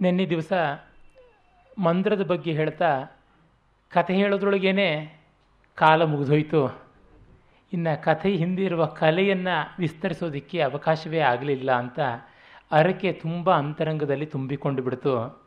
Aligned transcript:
ನಿನ್ನೆ 0.00 0.26
ದಿವಸ 0.26 0.52
ಮಂತ್ರದ 1.78 2.26
ಬಗ್ಗೆ 2.26 2.52
ಹೇಳ್ತಾ 2.52 3.04
ಕಥೆ 3.90 4.14
ಹೇಳೋದ್ರೊಳಗೇನೆ 4.14 5.18
ಕಾಲ 5.74 6.04
ಮುಗಿದೋಯ್ತು. 6.04 6.88
ಇನ್ನು 7.72 8.02
ಕಥೆ 8.02 8.36
ಹಿಂದಿರುವ 8.36 8.86
ಕಲೆಯನ್ನು 8.86 9.74
ವಿಸ್ತರಿಸೋದಕ್ಕೆ 9.78 10.60
ಅವಕಾಶವೇ 10.60 11.18
ಆಗಲಿಲ್ಲ 11.18 11.72
ಅಂತ 11.72 12.00
ಅರಕೆ 12.72 13.12
ತುಂಬ 13.12 13.54
ಅಂತರಂಗದಲ್ಲಿ 13.54 14.26
ತುಂಬಿಕೊಂಡು 14.26 14.82
ಬಿಡ್ತು. 14.82 15.42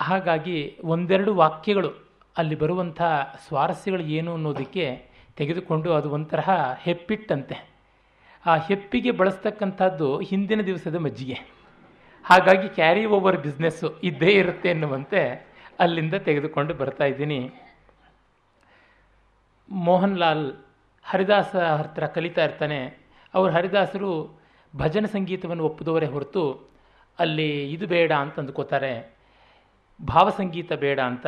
ಹಾಗಾಗಿ 0.00 0.78
ಒಂದೆರಡು 0.84 1.34
ವಾಕ್ಯಗಳು 1.34 1.90
ಅಲ್ಲಿ 2.36 2.54
ಬರುವಂಥ 2.54 3.02
ಸ್ವಾರಸ್ಯಗಳು 3.48 4.02
ಏನು 4.02 4.32
ಅನ್ನೋದಕ್ಕೆ 4.32 5.06
ತೆಗೆದುಕೊಂಡು 5.36 5.92
ಅದು 5.92 6.10
ಒಂಥರ 6.10 6.40
ಹೆಪ್ಪಿಟ್ಟಂತೆ. 6.80 7.70
ಆ 8.46 8.56
ಹೆಪ್ಪಿಗೆ 8.56 9.10
ಬಳಸ್ತಕ್ಕಂಥದ್ದು 9.10 10.20
ಹಿಂದಿನ 10.20 10.60
ದಿವಸದ 10.60 10.94
ಮಜ್ಜಿಗೆ. 10.94 11.53
ಹಾಗಾಗಿ 12.24 12.68
ಕ್ಯಾರಿ 12.68 13.04
ಓವರ್ 13.06 13.36
ಬಿಸ್ನೆಸ್ಸು 13.36 14.00
ಇದ್ದೇ 14.02 14.32
ಇರುತ್ತೆ 14.32 14.68
ಎನ್ನುವಂತೆ 14.68 15.20
ಅಲ್ಲಿಂದ 15.80 16.14
ತೆಗೆದುಕೊಂಡು 16.14 16.74
ಬರ್ತಾ 16.74 17.04
ಇದ್ದೀನಿ. 17.04 17.40
ಮೋಹನ್ 19.70 20.18
ಲಾಲ್ 20.18 20.46
ಹರಿದಾಸ 21.04 21.56
ಹತ್ರ 21.56 22.06
ಕಲಿತಾ 22.06 22.44
ಇರ್ತಾನೆ. 22.44 22.80
ಅವರು 23.34 23.52
ಹರಿದಾಸರು 23.52 24.10
ಭಜನ 24.76 25.06
ಸಂಗೀತವನ್ನು 25.06 25.64
ಒಪ್ಪದವರೇ 25.64 26.06
ಹೊರತು 26.06 26.44
ಅಲ್ಲಿ 27.18 27.72
ಇದು 27.72 27.86
ಬೇಡ 27.86 28.12
ಅಂತ 28.12 28.38
ಅಂದ್ಕೋತಾರೆ 28.38 28.94
ಭಾವಸಂಗೀತ 30.00 30.72
ಬೇಡ 30.72 31.00
ಅಂತ. 31.00 31.26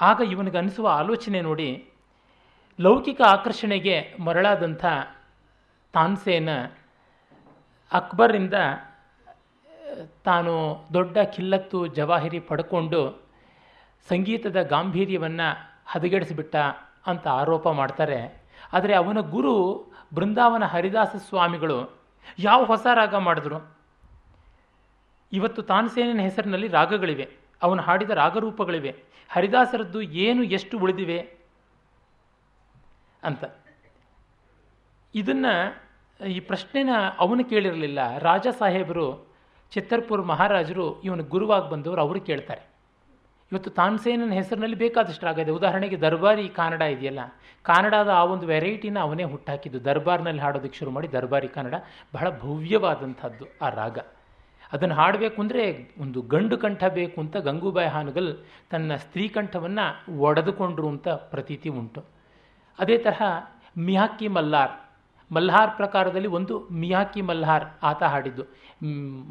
ಆಗ 0.00 0.20
ಇವನಿಗೆ 0.30 0.58
ಅನಿಸುವ 0.58 0.88
ಆಲೋಚನೆ 0.88 1.40
ನೋಡಿ 1.40 1.70
ಲೌಕಿಕ 2.78 3.20
ಆಕರ್ಷಣೆಗೆ 3.26 3.96
ಮರಳಾದಂಥ 4.20 4.84
ತಾನ್ಸೇನ 5.94 6.50
ಅಕ್ಬರಿಂದ 7.92 8.54
ತಾನು 10.24 10.84
ದೊಡ್ಡ 10.94 11.18
ಕಿಲ್ಲತ್ತು 11.18 11.86
ಜವಾಹಿರಿ 11.86 12.40
ಪಡ್ಕೊಂಡು 12.40 13.30
ಸಂಗೀತದ 14.08 14.62
ಗಾಂಭೀರ್ಯವನ್ನು 14.62 15.80
ಹದಗೆಡಿಸಿಬಿಟ್ಟ 15.86 16.56
ಅಂತ 17.06 17.28
ಆರೋಪ 17.28 17.68
ಮಾಡ್ತಾರೆ. 17.68 18.42
ಆದರೆ 18.72 18.94
ಅವನ 18.94 19.20
ಗುರು 19.20 19.84
ಬೃಂದಾವನ 20.14 20.64
ಹರಿದಾಸ 20.64 21.16
ಸ್ವಾಮಿಗಳು 21.16 22.00
ಯಾವ 22.38 22.64
ಹೊಸ 22.64 22.86
ರಾಗ 22.94 23.14
ಮಾಡಿದ್ರು? 23.14 23.76
ಇವತ್ತು 25.32 25.62
ತಾನ್ಸೇನಿನ 25.62 26.18
ಹೆಸರಿನಲ್ಲಿ 26.18 26.68
ರಾಗಗಳಿವೆ. 26.68 27.28
ಅವನು 27.62 27.82
ಹಾಡಿದ 27.82 28.10
ರಾಗರೂಪಗಳಿವೆ. 28.10 28.96
ಹರಿದಾಸರದ್ದು 29.28 30.02
ಏನು 30.02 30.42
ಎಷ್ಟು 30.42 30.78
ಉಳಿದಿವೆ? 30.78 31.36
ಅಂತ. 33.22 33.44
ಇದನ್ನು 35.14 35.82
ಈ 36.26 36.40
ಪ್ರಶ್ನೆನ 36.40 36.88
ಅವನು 37.18 37.44
ಕೇಳಿರಲಿಲ್ಲ. 37.44 38.18
ರಾಜ 38.18 38.46
ಸಾಹೇಬರು 38.58 39.29
ಚಿತ್ತರ್ಪುರ್ 39.74 40.22
ಮಹಾರಾಜರು 40.32 40.86
ಇವನು 41.06 41.24
ಗುರುವಾಗಿ 41.34 41.68
ಬಂದವರು, 41.72 42.00
ಅವರು 42.06 42.20
ಕೇಳ್ತಾರೆ. 42.28 42.62
ಇವತ್ತು 43.52 43.70
ತಾನ್ಸೇನನ 43.78 44.34
ಹೆಸರಿನಲ್ಲಿ 44.38 44.78
ಬೇಕಾದಷ್ಟು 44.82 45.26
ಆಗಿದೆ 45.30 45.52
ಉದಾಹರಣೆಗೆ 45.58 45.96
ದರ್ಬಾರಿ 46.04 46.44
ಕನ್ನಡ 46.58 46.82
ಇದೆಯಲ್ಲ 46.94 47.22
ಕನ್ನಡದ 47.64 48.10
ಆ 48.18 48.22
ಒಂದು 48.34 48.46
ವೆರೈಟಿನ 48.46 48.98
ಅವನೇ 49.06 49.24
ಹುಟ್ಟಾಕಿದ್ದು, 49.32 49.78
ದರ್ಬಾರ್ನಲ್ಲಿ 49.88 50.42
ಹಾಡೋದಕ್ಕೆ 50.44 50.78
ಶುರು 50.80 50.90
ಮಾಡಿ 50.96 51.08
ದರ್ಬಾರಿ 51.16 51.48
ಕನ್ನಡ 51.56 51.76
ಬಹಳ 52.14 52.28
ಭವ್ಯವಾದಂಥದ್ದು 52.42 53.46
ಆ 53.64 53.70
ರಾಗ. 53.80 53.98
ಅದನ್ನು 54.72 54.94
ಹಾಡಬೇಕು 54.94 55.38
ಅಂದರೆ 55.42 55.62
ಒಂದು 56.02 56.18
ಗಂಡು 56.32 56.56
ಕಂಠ 56.64 56.82
ಬೇಕು 56.98 57.18
ಅಂತ 57.20 57.36
ಗಂಗೂಬಾಯಿ 57.48 57.90
ಹಾನಗಲ್ 57.94 58.28
ತನ್ನ 58.72 58.96
ಸ್ತ್ರೀ 59.04 59.24
ಕಂಠವನ್ನು 59.36 59.86
ಒಡೆದುಕೊಂಡ್ರು 60.26 60.88
ಅಂತ 60.88 61.08
ಪ್ರತೀತಿ 61.32 61.70
ಉಂಟು. 61.80 62.02
ಅದೇ 62.78 62.98
ತರಹ 63.06 63.22
ಮಿಹಾಕಿ 63.86 64.28
ಮಲ್ಲಾರ್ 64.36 64.74
ಮಲ್ಹಾರ್ 65.36 65.72
ಪ್ರಕಾರದಲ್ಲಿ 65.80 66.30
ಒಂದು 66.38 66.54
ಮಿಯಾಕಿ 66.82 67.20
ಮಲ್ಹಾರ್ 67.30 67.66
ಆತ 67.90 68.02
ಹಾಡಿದ್ದು. 68.12 68.44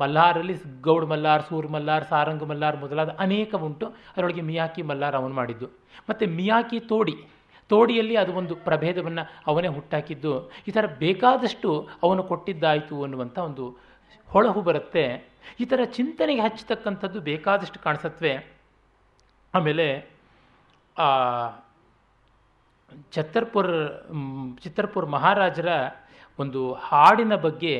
ಮಲ್ಹಾರಲ್ಲಿ 0.02 0.55
ಗೌಡ್ 0.88 1.05
ಮಲ್ಲಾರ್ 1.11 1.44
ಸೂರ್ 1.50 1.67
ಮಲ್ಲಾರ್ 1.75 2.05
ಸಾರಂಗ್ 2.11 2.45
ಮಲ್ಲಾರ್ 2.52 2.78
ಮೊದಲಾದ 2.83 3.11
ಅನೇಕ 3.25 3.52
ಉಂಟು. 3.67 3.88
ಅದರೊಳಗೆ 4.14 4.44
ಮಿಯಾಕಿ 4.52 4.83
ಮಲ್ಲಾರ್ 4.92 5.17
ಅವನು 5.20 5.36
ಮಾಡಿದ್ದು 5.39 5.67
ಮತ್ತು 6.09 6.25
ಮಿಯಾಕಿ 6.39 6.80
ತೋಡಿ, 6.92 7.16
ತೋಡಿಯಲ್ಲಿ 7.70 8.15
ಅದು 8.21 8.32
ಒಂದು 8.42 8.54
ಪ್ರಭೇದವನ್ನು 8.67 9.23
ಅವನೇ 9.49 9.70
ಹುಟ್ಟಾಕಿದ್ದು. 9.77 10.33
ಈ 10.70 10.71
ಥರ 10.77 10.86
ಬೇಕಾದಷ್ಟು 11.04 11.71
ಅವನು 12.05 12.21
ಕೊಟ್ಟಿದ್ದಾಯಿತು 12.31 12.95
ಅನ್ನುವಂಥ 13.08 13.37
ಒಂದು 13.49 13.66
ಹೊಳಹು 14.30 14.61
ಬರುತ್ತೆ. 14.70 15.04
ಈ 15.64 15.66
ಥರ 15.71 15.81
ಚಿಂತನೆಗೆ 15.98 16.42
ಹಚ್ಚತಕ್ಕಂಥದ್ದು 16.48 17.20
ಬೇಕಾದಷ್ಟು 17.30 17.80
ಕಾಣಿಸತ್ವೆ. 17.86 18.33
ಆಮೇಲೆ 19.54 19.86
ಛತ್ತರ್ಪುರ್ 23.16 23.72
ಚಿತ್ತರ್ಪುರ್ 24.64 25.08
ಮಹಾರಾಜರ 25.16 25.70
ಒಂದು 26.39 26.61
ಹಾಡಿನ 26.73 27.36
ಬಗ್ಗೆ, 27.36 27.73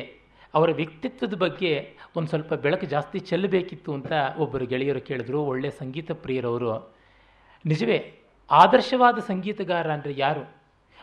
ಅವರ 0.54 0.70
ವ್ಯಕ್ತಿತ್ವದ 0.70 1.34
ಬಗ್ಗೆ 1.34 1.72
ಒಂದು 2.16 2.28
ಸ್ವಲ್ಪ 2.28 2.52
ಬೆಳಕು 2.54 2.86
ಜಾಸ್ತಿ 2.86 3.18
ಚೆಲ್ಲಬೇಕಿತ್ತು 3.18 3.90
ಅಂತ 3.94 4.12
ಒಬ್ಬರು 4.38 4.66
ಗೆಳೆಯರು 4.66 5.00
ಕೇಳಿದ್ರು. 5.00 5.40
ಒಳ್ಳೆಯ 5.42 5.70
ಸಂಗೀತ 5.70 6.10
ಪ್ರಿಯರವರು. 6.24 6.72
ನಿಜವೇ, 7.64 7.98
ಆದರ್ಶವಾದ 8.50 9.18
ಸಂಗೀತಗಾರ 9.18 9.86
ಅಂದರೆ 9.92 10.14
ಯಾರು? 10.16 10.42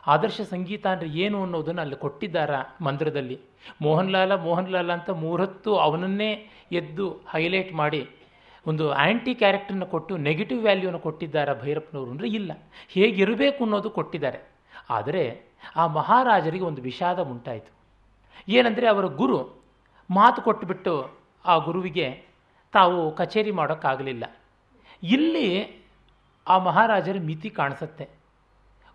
ಆದರ್ಶ 0.07 0.41
ಸಂಗೀತ 0.51 0.85
ಅಂದರೆ 0.87 1.09
ಏನು 1.23 1.37
ಅನ್ನೋದನ್ನು 1.43 1.81
ಅಲ್ಲಿ 1.81 1.97
ಕೊಟ್ಟಿದ್ದಾರ 2.03 2.51
ಮಂದಿರದಲ್ಲಿ. 2.81 3.37
ಮೋಹನ್ 3.81 4.11
ಲಾಲ 4.11 4.35
ಮೋಹನ್ 4.45 4.69
ಲಾಲ 4.69 4.89
ಅಂತ 4.91 5.09
ಮೂರತ್ತು 5.23 5.71
ಅವನನ್ನೇ 5.77 6.29
ಎದ್ದು 6.71 7.05
ಹೈಲೈಟ್ 7.33 7.71
ಮಾಡಿ 7.73 8.01
ಒಂದು 8.67 8.91
ಆ್ಯಂಟಿ 8.91 9.33
ಕ್ಯಾರೆಕ್ಟರ್ನ 9.35 9.83
ಕೊಟ್ಟು 9.83 10.17
ನೆಗೆಟಿವ್ 10.17 10.61
ವ್ಯಾಲ್ಯೂನ 10.61 10.97
ಕೊಟ್ಟಿದ್ದಾರೆ 10.97 11.61
ಭೈರಪ್ಪನವರು 11.61 12.11
ಅಂದರೆ 12.11 12.27
ಇಲ್ಲ. 12.27 12.51
ಹೇಗಿರಬೇಕು 12.89 13.63
ಅನ್ನೋದು 13.63 13.89
ಕೊಟ್ಟಿದ್ದಾರೆ. 13.89 14.39
ಆದರೆ 14.89 15.23
ಆ 15.75 15.87
ಮಹಾರಾಜರಿಗೆ 15.87 16.65
ಒಂದು 16.65 16.81
ವಿಷಾದ 16.81 17.19
ಉಂಟಾಯಿತು. 17.19 17.71
ಏನಂದರೆ 18.49 18.87
ಅವರ 18.87 19.05
ಗುರು 19.05 19.37
ಮಾತು 20.09 20.41
ಕೊಟ್ಟುಬಿಟ್ಟು 20.41 20.93
ಆ 21.45 21.57
ಗುರುವಿಗೆ 21.57 22.07
ತಾವು 22.73 23.15
ಕಚೇರಿ 23.15 23.51
ಮಾಡೋಕ್ಕಾಗಲಿಲ್ಲ. 23.51 24.23
ಇಲ್ಲಿ 25.03 25.47
ಆ 26.47 26.57
ಮಹಾರಾಜರ 26.57 27.15
ಮಿತಿ 27.19 27.49
ಕಾಣಿಸುತ್ತೆ. 27.49 28.09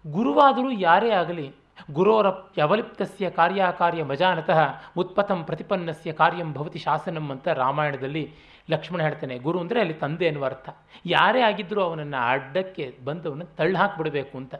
ಗುರುವಾದರೂ 0.06 0.70
ಯಾರೇ 0.70 1.10
ಆಗಲಿ 1.10 1.54
ಗುರೋರ 1.92 2.26
ಯವಲಿಪ್ತಸ್ಯ 2.58 3.30
ಕಾರ್ಯಾಕಾರ್ಯ 3.30 4.04
ಮಜಾನತಃ 4.04 4.60
ಉತ್ಪಥಂ 4.96 5.44
ಪ್ರತಿಪನ್ನಸ್ಯ 5.44 6.12
ಕಾರ್ಯಂ 6.12 6.52
ಭವತಿ 6.52 6.78
ಶಾಸನಂ 6.78 7.30
ಅಂತ 7.30 7.48
ರಾಮಾಯಣದಲ್ಲಿ 7.48 8.34
ಲಕ್ಷ್ಮಣ 8.70 9.02
ಹೇಳ್ತಾನೆ. 9.02 9.38
ಗುರು 9.38 9.60
ಅಂದರೆ 9.60 9.80
ಅಲ್ಲಿ 9.80 9.94
ತಂದೆ 9.94 10.24
ಎನ್ನುವ 10.24 10.44
ಅರ್ಥ. 10.44 10.68
ಯಾರೇ 11.06 11.40
ಆಗಿದ್ದರೂ 11.40 11.82
ಅವನನ್ನು 11.82 12.26
ಅಡ್ಡಕ್ಕೆ 12.26 12.98
ಬಂದವನ್ನ 13.04 13.42
ತಳ್ಳಿ 13.42 13.78
ಹಾಕಿಬಿಡಬೇಕು 13.78 14.38
ಅಂತ. 14.38 14.54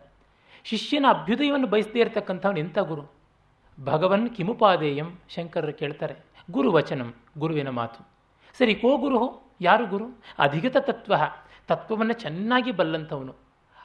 ಶಿಷ್ಯನ 0.65 1.07
ಅಭ್ಯುದಯವನ್ನು 1.09 1.67
ಬಯಸದೇ 1.67 2.01
ಇರತಕ್ಕಂಥವನು 2.01 2.59
ಎಂಥ 2.59 2.79
ಗುರು? 2.79 3.13
ಭಗವನ್ 3.85 4.31
ಕಿಮುಪಾದೇಯಂ 4.31 5.19
ಶಂಕರರು 5.29 5.73
ಕೇಳ್ತಾರೆ. 5.73 6.15
ಗುರುವಚನಂ 6.51 7.15
ಗುರುವಿನ 7.39 7.69
ಮಾತು. 7.69 8.09
ಸರಿ, 8.59 8.75
ಕೋ 8.75 8.97
ಗುರು? 8.97 9.51
ಯಾರು 9.61 9.87
ಗುರು? 9.87 10.05
ಅಧಿಗತ 10.39 10.77
ತತ್ವ. 10.77 11.15
ತತ್ವವನ್ನು 11.69 12.13
ಚೆನ್ನಾಗಿ 12.13 12.73
ಬಲ್ಲಂಥವನು. 12.73 13.42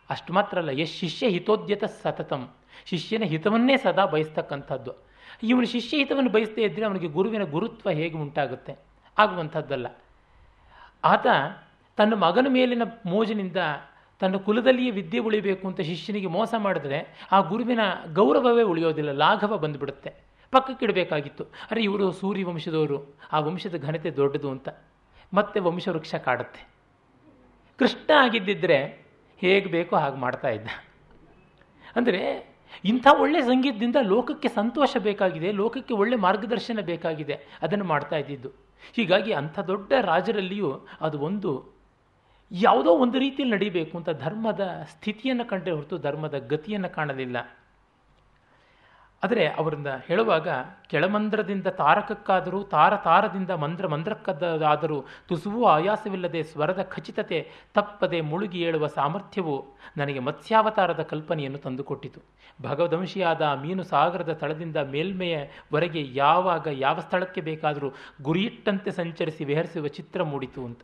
ಅಷ್ಟು 0.10 0.34
ಮಾತ್ರ 0.34 0.58
ಅಲ್ಲ 0.58 0.72
ಎಷ್ಟು 0.72 0.98
ಶಿಷ್ಯ 0.98 1.30
ಹಿತೋದ್ಯತ 1.30 1.84
ಸತತಂ. 1.84 2.50
ಶಿಷ್ಯನ 2.86 3.24
ಹಿತವನ್ನೇ 3.24 3.78
ಸದಾ 3.78 4.06
ಬಯಸ್ತಕ್ಕಂಥದ್ದು. 4.06 4.92
ಇವನು 5.44 5.66
ಶಿಷ್ಯ 5.66 5.98
ಹಿತವನ್ನು 5.98 6.30
ಬಯಸದೇ 6.30 6.64
ಇದ್ದರೆ 6.64 6.86
ಅವನಿಗೆ 6.86 7.08
ಗುರುವಿನ 7.08 7.44
ಗುರುತ್ವ 7.44 7.90
ಹೇಗೆ 7.90 8.18
ಉಂಟಾಗುತ್ತೆ? 8.18 8.76
ಆಗುವಂಥದ್ದಲ್ಲ. 9.18 9.88
ಆತ 11.04 11.28
ತನ್ನ 11.98 12.14
ಮಗನ 12.14 12.48
ಮೇಲಿನ 12.50 12.82
ಮೋಜಿನಿಂದ 13.06 13.58
ತನ್ನ 14.20 14.36
ಕುಲದಲ್ಲಿಯೇ 14.36 14.92
ವಿದ್ಯೆ 14.92 15.20
ಉಳಿಬೇಕು 15.20 15.68
ಅಂತ 15.68 15.82
ಶಿಷ್ಯನಿಗೆ 15.82 16.28
ಮೋಸ 16.28 16.54
ಮಾಡಿದ್ರೆ 16.58 17.28
ಆ 17.32 17.40
ಗುರುವಿನ 17.40 17.80
ಗೌರವವೇ 18.14 18.64
ಉಳಿಯೋದಿಲ್ಲ, 18.64 19.12
ಲಾಘವ 19.12 19.58
ಬಂದುಬಿಡುತ್ತೆ. 19.58 20.14
ಪಕ್ಕಕ್ಕಿಡಬೇಕಾಗಿತ್ತು 20.52 21.44
ಅರೆ, 21.44 21.84
ಇವರು 21.84 22.12
ಸೂರ್ಯ 22.12 22.46
ವಂಶದವರು, 22.46 23.16
ಆ 23.32 23.40
ವಂಶದ 23.40 23.78
ಘನತೆ 23.78 24.12
ದೊಡ್ಡದು 24.12 24.52
ಅಂತ. 24.52 24.70
ಮತ್ತೆ 25.34 25.60
ವಂಶವೃಕ್ಷ 25.60 26.16
ಕಾಡುತ್ತೆ. 26.16 26.68
ಕೃಷ್ಣ 27.80 28.14
ಆಗಿದ್ದಿದ್ರೆ 28.14 29.07
ಹೇಗೆ 29.44 29.70
ಬೇಕೋ 29.78 29.96
ಹಾಗೆ 30.04 30.20
ಮಾಡ್ತಾ 30.26 30.50
ಇದ್ದ. 30.58 30.68
ಅಂದರೆ 31.96 32.22
ಇಂಥ 32.92 33.08
ಒಳ್ಳೆಯ 33.24 33.42
ಸಂಗೀತದಿಂದ 33.52 33.98
ಲೋಕಕ್ಕೆ 34.14 34.50
ಸಂತೋಷ 34.60 34.92
ಬೇಕಾಗಿದೆ, 35.08 35.50
ಲೋಕಕ್ಕೆ 35.62 35.94
ಒಳ್ಳೆ 36.02 36.18
ಮಾರ್ಗದರ್ಶನ 36.26 36.82
ಬೇಕಾಗಿದೆ, 36.92 37.36
ಅದನ್ನು 37.66 37.86
ಮಾಡ್ತಾ 37.94 38.18
ಇದ್ದಿದ್ದು. 38.24 38.50
ಹೀಗಾಗಿ 38.98 39.32
ಅಂಥ 39.42 39.60
ದೊಡ್ಡ 39.72 39.92
ರಾಜರಲ್ಲಿಯೂ 40.12 40.72
ಅದು 41.08 41.18
ಒಂದು 41.28 41.52
ಯಾವುದೋ 42.52 42.92
ಒಂದು 43.04 43.18
ರೀತಿಯಲ್ಲಿ 43.24 43.54
ನಡಿಬೇಕು 43.56 43.94
ಅಂತ 44.00 44.12
ಧರ್ಮದ 44.26 44.64
ಸ್ಥಿತಿಯನ್ನು 44.92 45.46
ಕಂಡೇ 45.50 45.72
ಹೊರತು 45.72 45.96
ಧರ್ಮದ 46.06 46.38
ಗತಿಯನ್ನು 46.52 46.90
ಕಾಣಲಿಲ್ಲ. 46.98 47.38
ಆದರೆ 49.24 49.48
ಅವರನ್ನ 49.48 49.88
ಹೇಳುವಾಗ 50.08 50.48
ಕೆಳಮಂದ್ರದಿಂದ 50.90 51.68
ತಾರಕಕ್ಕಾದರೂ 51.68 52.64
ತಾರ 52.64 52.96
ತಾರದಿಂದ 52.96 53.52
ಮಂದ್ರ 53.52 53.88
ಮಂದ್ರಕ್ಕದ್ದಾದರೂ 53.88 55.06
ತುಸುವು 55.28 55.66
ಆಯಾಸವಿಲ್ಲದೆ 55.66 56.44
ಸ್ವರದ 56.44 56.82
ಖಚಿತತೆ 56.84 57.40
ತಪ್ಪದೆ 57.74 58.22
ಮುಳುಗಿ 58.22 58.60
ಏಳುವ 58.62 58.88
ಸಾಮರ್ಥ್ಯವು 58.88 59.56
ನನಗೆ 59.98 60.20
ಮತ್ಸ್ಯಾವತಾರದ 60.20 61.02
ಕಲ್ಪನೆಯನ್ನು 61.02 61.58
ತಂದುಕೊಟ್ಟಿತು. 61.58 62.22
ಭಗವದಂಶಿಯಾದ 62.62 63.42
ಮೀನು 63.42 63.84
ಸಾಗರದ 63.84 64.34
ತಳದಿಂದ 64.34 64.78
ಮೇಲ್ಮೆಯವರೆಗೆ 64.78 66.04
ಯಾವಾಗ 66.14 66.68
ಯಾವ 66.72 67.00
ಸ್ಥಳಕ್ಕೆ 67.00 67.42
ಬೇಕಾದರೂ 67.42 67.90
ಗುರಿಯಿಟ್ಟಂತೆ 68.22 68.92
ಸಂಚರಿಸಿ 68.92 69.46
ವಿಹರಿಸುವ 69.46 69.88
ಚಿತ್ರ 69.88 70.24
ಮೂಡಿತು 70.24 70.66
ಅಂತ. 70.66 70.82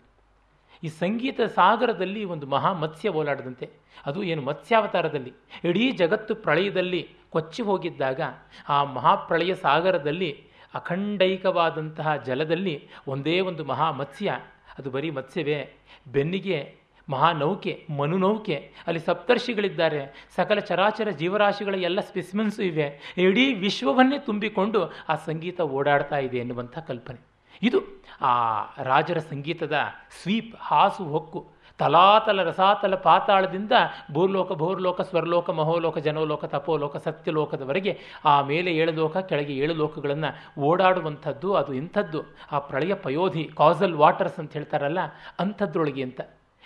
ಈ 0.83 0.88
ಸಂಗೀತ 0.88 1.41
ಸಾಗರದಲ್ಲಿ 1.41 2.25
ಒಂದು 2.25 2.47
ಮಹಾ 2.47 2.74
ಮತ್ಸ್ಯ 2.74 3.09
ಓಲಾಡದಂತೆ. 3.09 3.69
ಅದು 4.06 4.24
ಏನು 4.24 4.41
ಮತ್ಸ್ಯಾವತಾರದಲ್ಲಿ. 4.41 5.33
ಇಡೀ 5.63 5.91
ಜಗತ್ತು 5.91 6.35
ಪ್ರಳಯದಲ್ಲಿ 6.35 7.09
ಕೊಚ್ಚಿ 7.30 7.63
ಹೋಗಿದ್ದಾಗ 7.63 8.21
ಆ 8.69 8.83
ಮಹಾಪ್ರಳಯ 8.83 9.56
ಸಾಗರದಲ್ಲಿ 9.56 10.47
ಅಖಂಡೈಕವಾದಂತಹ 10.74 12.15
ಜಲದಲ್ಲಿ 12.15 12.88
ಒಂದೇ 13.07 13.39
ಒಂದು 13.39 13.65
ಮಹಾ 13.65 13.91
ಮತ್ಸ್ಯ. 13.91 14.39
ಅದು 14.77 14.89
ಬರೀ 14.91 15.09
ಮತ್ಸ್ಯವೇ. 15.09 15.74
ಬೆನ್ನಿಗೆ 16.12 16.75
ಮಹಾನೌಕೆ, 17.09 17.88
ಮನುನೌಕೆ, 17.97 18.74
ಅಲ್ಲಿ 18.88 19.00
ಸಪ್ತರ್ಷಿಗಳಿದ್ದಾರೆ. 19.00 20.27
ಸಕಲ 20.35 20.59
ಚರಾಚರ 20.59 21.09
ಜೀವರಾಶಿಗಳ 21.09 21.75
ಎಲ್ಲ 21.75 22.00
ಸ್ಪೆಸಿಮೆನ್ಸು 22.00 22.63
ಇವೆ. 22.63 23.15
ಇಡೀ 23.18 23.53
ವಿಶ್ವವನ್ನೇ 23.53 24.19
ತುಂಬಿಕೊಂಡು 24.19 24.91
ಆ 25.09 25.15
ಸಂಗೀತ 25.15 25.62
ಓಡಾಡ್ತಾ 25.62 26.18
ಇದೆ 26.18 26.38
ಎನ್ನುವಂಥ 26.38 26.80
ಕಲ್ಪನೆ. 26.80 27.32
ಇದು 27.63 27.80
ಆ 28.21 28.62
ರಾಜರ 28.83 29.18
ಸಂಗೀತದ 29.18 29.74
ಸ್ವೀಪ್, 30.21 30.56
ಹಾಸು, 30.60 31.04
ಹೊಕ್ಕು, 31.04 31.54
ತಲಾತಲ, 31.77 32.44
ರಸಾತಲ 32.44 32.95
ಪಾತಾಳದಿಂದ 32.95 33.71
ಭೂರ್ಲೋಕ 34.12 34.51
ಭೂರ್ಲೋಕ, 34.51 35.01
ಸ್ವರ್ಲೋಕ, 35.01 35.50
ಮಹೋಲೋಕ, 35.50 35.98
ಜನೋಲೋಕ, 35.98 36.45
ತಪೋಲೋಕ, 36.45 36.98
ಸತ್ಯಲೋಕದವರೆಗೆ 36.98 38.00
ಆ 38.25 38.42
ಮೇಲೆ 38.42 38.71
ಏಳು 38.71 38.92
ಲೋಕ, 38.92 39.18
ಕೆಳಗೆ 39.18 39.54
ಏಳು 39.54 39.74
ಲೋಕಗಳನ್ನು 39.74 40.62
ಓಡಾಡುವಂಥದ್ದು, 40.62 41.54
ಅದು 41.54 41.74
ಇಂಥದ್ದು. 41.74 42.21
ಆ 42.51 42.60
ಪ್ರಳಯ 42.60 42.94
ಪಯೋಧಿ, 42.94 43.51
ಕಾಸಲ್ 43.57 43.94
ವಾಟರ್ಸ್ 43.94 44.39
ಅಂತ 44.39 44.54
ಹೇಳ್ತಾರಲ್ಲ, 44.54 45.00
ಅಂಥದ್ರೊಳಗೆ 45.39 46.04
ಅಂತ. 46.04 46.21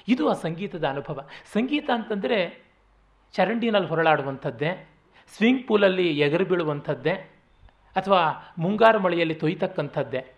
ಇದು 0.08 0.30
ಆ 0.30 0.34
ಸಂಗೀತದ 0.34 0.88
ಅನುಭವ. 0.88 1.22
ಸಂಗೀತ 1.54 1.90
ಅಂತಂದರೆ 1.94 2.66
ಚರಂಡಿನಲ್ಲಿ 3.34 3.90
ಹೊರಳಾಡುವಂಥದ್ದೇ, 3.90 4.90
ಸ್ವಿಂಗ್ 5.38 5.68
ಪೂಲಲ್ಲಿ 5.68 6.20
ಎಗರು 6.20 6.46
ಬೀಳುವಂಥದ್ದೇ, 6.46 7.12
ಅಥವಾ 7.96 8.54
ಮುಂಗಾರು 8.58 9.00
ಮಳೆಯಲ್ಲಿ 9.00 9.36
ತೊಯ್ತಕ್ಕಂಥದ್ದೇ. 9.36 10.37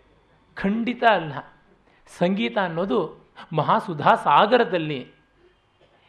ಖಂಡಿತ 0.56 1.04
ಅಲ್ಲ. 1.10 1.32
ಸಂಗೀತ 2.18 2.58
ಅನ್ನೋದು 2.58 3.00
ಮಹಾಸುಧಾ 3.52 4.14
ಸಾಗರದಲ್ಲಿ 4.14 5.00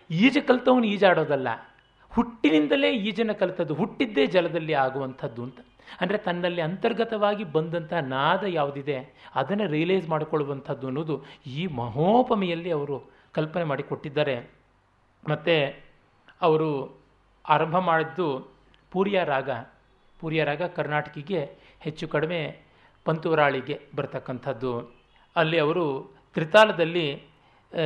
ಈಜು 0.10 0.48
ಕಲಿತವನು 0.48 0.84
ಈಜಾಡೋದಲ್ಲ. 0.84 1.48
ಹುಟ್ಟಿನಿಂದಲೇ 2.12 2.90
ಈಜನ 2.92 3.32
ಕಲಿತದ್ದು, 3.32 3.74
ಹುಟ್ಟಿದ್ದೇ 3.74 4.26
ಜಲದಲ್ಲಿ 4.26 4.74
ಆಗುವಂಥದ್ದು 4.74 5.44
ಅಂತ. 5.44 5.60
ಅಂದರೆ 6.02 6.18
ತನ್ನಲ್ಲಿ 6.18 6.62
ಅಂತರ್ಗತವಾಗಿ 6.62 7.44
ಬಂದಂತಹ 7.44 8.00
ನಾದ 8.00 8.44
ಯಾವುದಿದೆ, 8.48 8.98
ಅದನ್ನು 9.36 9.66
ರಿಯಲೈಸ್ 9.68 10.10
ಮಾಡಿಕೊಳ್ಳುವಂಥದ್ದು 10.10 10.88
ಅನ್ನೋದು 10.88 11.16
ಈ 11.48 11.68
ಮಹೋಪಮೆಯಲ್ಲಿ 11.68 12.72
ಅವರು 12.72 12.98
ಕಲ್ಪನೆ 13.32 13.64
ಮಾಡಿಕೊಟ್ಟಿದ್ದಾರೆ 13.64 14.36
ಮತ್ತು 15.30 15.56
ಅವರು 16.42 16.70
ಆರಂಭ 17.46 17.78
ಮಾಡಿದ್ದು 17.78 18.28
ಪೂರ್ಯ 18.92 19.24
ರಾಗ. 19.24 19.50
ಪೂರ್ಯ 20.20 20.44
ರಾಗ 20.44 20.62
ಕರ್ನಾಟಕಿಗೆ 20.62 21.42
ಹೆಚ್ಚು 21.80 22.08
ಕಡಿಮೆ 22.08 22.71
ಪಂತುವರಾಳಿಗೆ 23.06 23.76
ಬರ್ತಕ್ಕಂಥದ್ದು. 23.96 24.72
ಅಲ್ಲಿ 25.36 25.58
ಅವರು 25.60 25.86
ತ್ರಿತಾಲದಲ್ಲಿ 26.34 27.06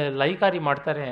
ಲೈಕಾರಿ 0.10 0.60
ಮಾಡ್ತಾರೆ. 0.60 1.08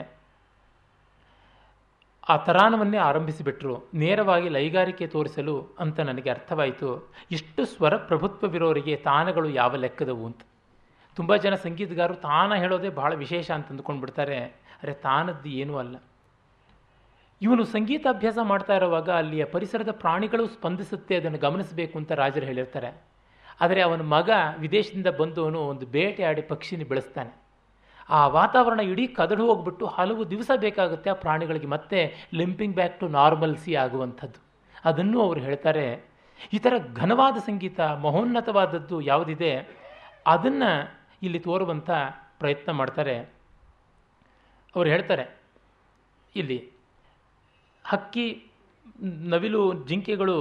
ಆ 2.29 2.35
ತರಾನವನ್ನೇ 2.37 2.97
ಆರಂಭಿಸಿಬಿಟ್ರು. 2.97 3.75
ನೇರವಾಗಿ 3.93 4.49
ಲೈಗಾರಿಕೆ 4.49 5.07
ತೋರಿಸಲು 5.07 5.55
ಅಂತ 5.79 5.99
ನನಗೆ 5.99 6.29
ಅರ್ಥವಾಯಿತು. 6.29 6.89
ಇಷ್ಟು 7.31 7.65
ಸ್ವರ 7.65 7.97
ಪ್ರಭುತ್ವವಿರೋರಿಗೆ 7.97 8.95
ತಾನಗಳು 8.95 9.49
ಯಾವ 9.49 9.75
ಲೆಕ್ಕದವು 9.75 10.25
ಅಂತ. 10.25 10.41
ತುಂಬ 11.15 11.35
ಜನ 11.35 11.55
ಸಂಗೀತಗಾರರು 11.55 12.15
ತಾನ 12.15 12.55
ಹೇಳೋದೇ 12.55 12.89
ಬಹಳ 12.89 13.13
ವಿಶೇಷ 13.13 13.51
ಅಂತ 13.51 13.67
ಅಂದ್ಕೊಂಡ್ಬಿಡ್ತಾರೆ. 13.67 14.37
ಅರೆ, 14.83 14.93
ತಾನದ್ದು 14.93 15.49
ಏನೂ 15.49 15.77
ಅಲ್ಲ. 15.77 15.95
ಇವನು 17.41 17.63
ಸಂಗೀತಾಭ್ಯಾಸ 17.63 18.37
ಮಾಡ್ತಾ 18.41 18.73
ಇರುವಾಗ 18.75 19.09
ಅಲ್ಲಿಯ 19.09 19.45
ಪರಿಸರದ 19.45 19.91
ಪ್ರಾಣಿಗಳು 19.91 20.47
ಸ್ಪಂದಿಸುತ್ತೆ, 20.47 21.15
ಅದನ್ನು 21.15 21.37
ಗಮನಿಸಬೇಕು 21.37 21.97
ಅಂತ 21.97 22.11
ರಾಜರು 22.11 22.45
ಹೇಳಿರ್ತಾರೆ. 22.45 23.12
ಆದರೆ 23.63 23.81
ಅವನ 23.87 24.03
ಮಗ 24.15 24.29
ವಿದೇಶದಿಂದ 24.63 25.09
ಬಂದವನು 25.21 25.59
ಒಂದು 25.71 25.85
ಬೇಟೆಯಾಡಿ 25.95 26.43
ಪಕ್ಷಿನಿ 26.53 26.85
ಬೆಳೆಸ್ತಾನೆ. 26.91 27.31
ಆ 28.09 28.21
ವಾತಾವರಣ 28.37 28.81
ಇಡೀ 28.91 29.05
ಕದಡು 29.19 29.43
ಹೋಗ್ಬಿಟ್ಟು 29.49 29.85
ಹಲವು 29.97 30.23
ದಿವಸ 30.31 30.49
ಬೇಕಾಗುತ್ತೆ 30.63 31.09
ಆ 31.13 31.17
ಪ್ರಾಣಿಗಳಿಗೆ, 31.25 31.67
ಮತ್ತೆ 31.75 31.99
limping 32.39 32.75
back 32.79 32.95
to 33.01 33.07
normal 33.19 33.55
C 33.63 33.73
ಆಗುವಂಥದ್ದು. 33.83 34.39
ಅದನ್ನು 34.89 35.17
ಅವರು 35.25 35.39
ಹೇಳ್ತಾರೆ, 35.47 35.85
ಈ 36.55 36.59
ಥರ 36.65 36.73
ಘನವಾದ 37.01 37.37
ಸಂಗೀತ, 37.47 37.79
ಮಹೋನ್ನತವಾದದ್ದು 38.05 38.97
ಯಾವುದಿದೆ? 39.11 39.53
ಅದನ್ನು 40.33 40.71
ಇಲ್ಲಿ 41.25 41.39
ತೋರುವಂಥ 41.47 41.89
ಪ್ರಯತ್ನ 42.41 42.71
ಮಾಡ್ತಾರೆ. 42.79 43.15
ಅವರು 44.73 44.87
ಹೇಳ್ತಾರೆ, 44.93 45.25
ಇಲ್ಲಿ 46.35 46.59
ಹಕ್ಕಿ, 47.85 48.27
ನವಿಲು, 49.33 49.63
ಜಿಂಕೆಗಳು 49.89 50.37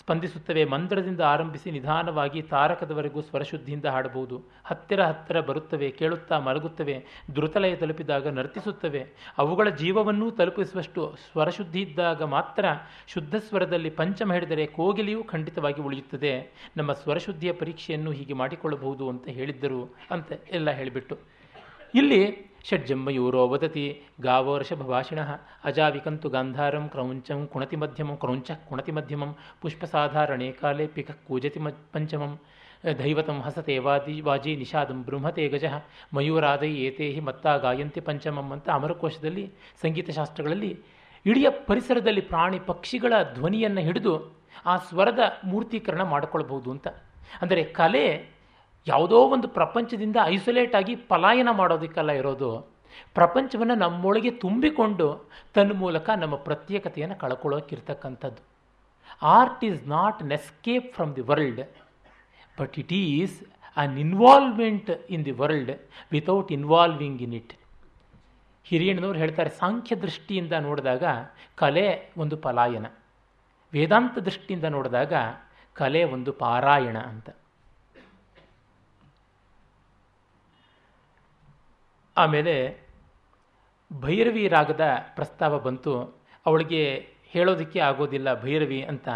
ಸ್ಪಂದಿಸುತ್ತವೆ. 0.00 0.64
ಮಂತ್ರದಿಂದ 0.64 1.20
ಆರಂಭಿಸಿ 1.20 1.70
ನಿಧಾನವಾಗಿ 1.70 2.42
ತಾರಕದವರೆಗೂ 2.42 3.20
ಸ್ವರಶುದ್ಧಿಯಿಂದ 3.20 3.84
ಹಾಡಬಹುದು. 3.84 4.42
ಹತ್ತಿರ 4.64 5.02
ಹತ್ತಿರ 5.02 5.40
ಬರುತ್ತವೆ, 5.40 5.90
ಕೇಳುತ್ತಾ 5.90 6.38
ಮಲಗುತ್ತವೆ, 6.38 7.04
ದ್ರುತಲಯ 7.34 7.76
ತಲುಪಿದಾಗ 7.76 8.28
ನರ್ತಿಸುತ್ತವೆ. 8.28 9.06
ಅವುಗಳ 9.38 9.68
ಜೀವವನ್ನೂ 9.68 10.30
ತಲುಪಿಸುವಷ್ಟು 10.30 11.16
ಸ್ವರಶುದ್ಧಿ 11.32 11.80
ಇದ್ದಾಗ 11.80 12.22
ಮಾತ್ರ 12.22 12.64
ಶುದ್ಧ 13.08 13.34
ಸ್ವರದಲ್ಲಿ 13.34 13.90
ಪಂಚಮ 13.90 14.32
ಹಿಡಿದರೆ 14.32 14.66
ಕೋಗಿಲೆಯೂ 14.66 15.24
ಖಂಡಿತವಾಗಿ 15.24 15.80
ಉಳಿಯುತ್ತದೆ. 15.82 16.50
ನಮ್ಮ 16.76 16.92
ಸ್ವರಶುದ್ಧಿಯ 16.92 17.52
ಪರೀಕ್ಷೆಯನ್ನು 17.52 18.10
ಹೀಗೆ 18.10 18.32
ಮಾಡಿಕೊಳ್ಳಬಹುದು 18.32 19.08
ಅಂತ 19.08 19.28
ಹೇಳಿದ್ದರು 19.28 19.96
ಅಂತ 20.10 20.32
ಎಲ್ಲ 20.50 20.70
ಹೇಳಿಬಿಟ್ಟು. 20.70 21.18
ಇಲ್ಲಿ 21.94 22.55
ಷಡ್ಜಮ್ಮಯೂರೋ 22.66 23.48
ವದತಿ 23.48 23.84
ಗಾವೋರ್ಷಭ 24.20 24.82
ಭಾಷಿಣ 24.82 25.20
ಅಜಾವಿಕಂತು 25.64 26.28
ಗಾಂಧಾರಂ 26.28 26.88
ಕ್ರೌಂಚಂ 26.88 27.46
ಕುಣತಿ 27.46 27.76
ಮಧ್ಯಮಂ 27.76 28.16
ಕ್ರೌಂಚ 28.16 28.50
ಕುಣತಿ 28.68 28.92
ಮಧ್ಯಮಂ 28.92 29.30
ಪುಷ್ಪಸಾಧಾರಣೆ 29.60 30.52
ಕಾಲೇ 30.52 30.86
ಪಿಕ 30.86 31.10
ಕೂಜತಿ 31.28 31.60
ಪಂಚಮಂ 31.92 32.32
ದೈವತಂ 32.98 33.38
ಹಸತೆ 33.40 33.78
ವಾದಿ 33.78 34.20
ವಾಜಿ 34.20 34.56
ನಿಷಾದಂ 34.56 34.98
ಬೃಂಹತೆ 35.04 35.48
ಗಜ 35.48 35.64
ಮಯೂರಾದೈ 36.14 36.72
ಏತೇ 36.78 37.06
ಹಿ 37.12 37.20
ಮತ್ತಾ 37.20 37.56
ಗಾಯಂತಿ 37.56 38.00
ಪಂಚಮಂ 38.00 38.52
ಅಂತ 38.52 38.68
ಅಮರಕೋಶದಲ್ಲಿ 38.70 39.44
ಸಂಗೀತ 39.82 40.10
ಶಾಸ್ತ್ರಗಳಲ್ಲಿ 40.10 40.72
ಇಡೀ 41.26 41.42
ಪರಿಸರದಲ್ಲಿ 41.66 42.20
ಪ್ರಾಣಿ 42.20 42.58
ಪಕ್ಷಿಗಳ 42.66 43.12
ಧ್ವನಿಯನ್ನು 43.34 43.80
ಹಿಡಿದು 43.80 44.12
ಆ 44.66 44.76
ಸ್ವರದ 44.76 45.18
ಮೂರ್ತೀಕರಣ 45.44 46.02
ಮಾಡಿಕೊಳ್ಬಹುದು 46.02 46.70
ಅಂತ. 46.70 46.88
ಅಂದರೆ 47.42 47.64
ಕಲೆ 47.64 48.04
ಯಾವುದೋ 48.86 49.18
ಒಂದು 49.34 49.48
ಪ್ರಪಂಚದಿಂದ 49.48 50.16
ಐಸೋಲೇಟ್ 50.34 50.74
ಆಗಿ 50.74 50.94
ಪಲಾಯನ 51.10 51.50
ಮಾಡೋದಕ್ಕೆಲ್ಲ 51.50 52.10
ಇರೋದು. 52.10 52.50
ಪ್ರಪಂಚವನ್ನು 53.14 53.74
ನಮ್ಮೊಳಗೆ 53.74 54.30
ತುಂಬಿಕೊಂಡು 54.30 55.06
ತನ್ನ 55.54 55.72
ಮೂಲಕ 55.78 56.10
ನಮ್ಮ 56.22 56.34
ಪ್ರತ್ಯೇಕತೆಯನ್ನು 56.36 57.16
ಕಳ್ಕೊಳ್ಳೋಕ್ಕಿರ್ತಕ್ಕಂಥದ್ದು 57.16 58.42
art 59.22 59.64
is 59.64 59.82
not 59.88 60.22
an 60.22 60.32
escape 60.32 60.88
from 60.94 61.12
the 61.16 61.24
world 61.30 61.60
but 62.60 62.74
it 62.78 62.92
is 62.92 63.36
an 63.76 63.98
involvement 63.98 64.90
in 65.10 65.24
the 65.24 65.30
world 65.30 65.72
without 66.12 66.52
involving 66.52 67.22
in 67.22 67.34
it 67.34 67.54
ಹಿರಿಯಣ್ಣನವ್ರು 68.64 69.18
ಹೇಳ್ತಾರೆ, 69.18 69.50
ಸಾಂಖ್ಯ 69.50 69.96
ದೃಷ್ಟಿಯಿಂದ 69.96 70.52
ನೋಡಿದಾಗ 70.60 71.04
ಕಲೆ 71.54 71.88
ಒಂದು 72.16 72.36
ಪಲಾಯನ. 72.36 72.86
ವೇದಾಂತ 73.72 74.18
ದೃಷ್ಟಿಯಿಂದ 74.18 74.64
ನೋಡಿದಾಗ 74.64 75.12
ಕಲೆ 75.72 76.04
ಒಂದು 76.04 76.32
ಪಾರಾಯಣ 76.32 76.98
ಅಂತ. 76.98 77.28
ಆಮೇಲೆ 82.16 82.86
ಭೈರವಿ 84.00 84.48
ರಾಗದ 84.48 84.96
ಪ್ರಸ್ತಾವ 85.14 85.58
ಬಂತು. 85.58 86.14
ಅವಳಿಗೆ 86.46 87.08
ಹೇಳೋದಕ್ಕೆ 87.24 87.80
ಆಗೋದಿಲ್ಲ 87.80 88.42
ಭೈರವಿ 88.42 88.82
ಅಂತ. 88.82 89.08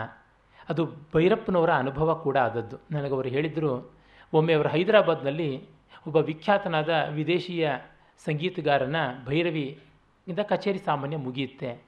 ಅದು 0.69 0.87
ಭೈರಪ್ಪನವರ 0.87 1.73
ಅನುಭವ 1.73 2.15
ಕೂಡ 2.15 2.37
ಆದದ್ದು. 2.37 2.79
ನನಗೆ 2.91 3.13
ಅವರು 3.13 3.29
ಹೇಳಿದರು, 3.29 3.93
ಒಮ್ಮೆ 4.33 4.53
ಅವರು 4.53 4.69
ಹೈದರಾಬಾದ್ನಲ್ಲಿ 4.69 5.69
ಒಬ್ಬ 6.07 6.17
ವಿಖ್ಯಾತನಾದ 6.17 6.89
ವಿದೇಶಿಯ 7.09 7.71
ಸಂಗೀತಗಾರನ 8.25 8.97
ಭೈರವಿ 9.27 9.83
ಇಂದ 10.29 10.39
ಕಚೇರಿ 10.39 10.79
ಸಾಮಾನ್ಯ 10.79 11.17
ಮುಗಿಯುತ್ತೆ. 11.17 11.83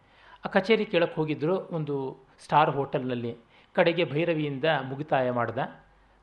ಆ 0.45 0.49
ಕಚೇರಿ 0.49 0.85
ಕೇಳಕ್ಕೆ 0.85 1.15
ಹೋಗಿದ್ದರು 1.15 1.69
ಒಂದು 1.69 2.27
ಸ್ಟಾರ್ 2.45 2.71
ಹೋಟೆಲ್ನಲ್ಲಿ. 2.71 3.37
ಕಡೆಗೆ 3.75 4.05
ಭೈರವಿಯಿಂದ 4.05 4.65
ಮುಗಿತಾಯ 4.83 5.31
ಮಾಡ್ದ. 5.31 5.59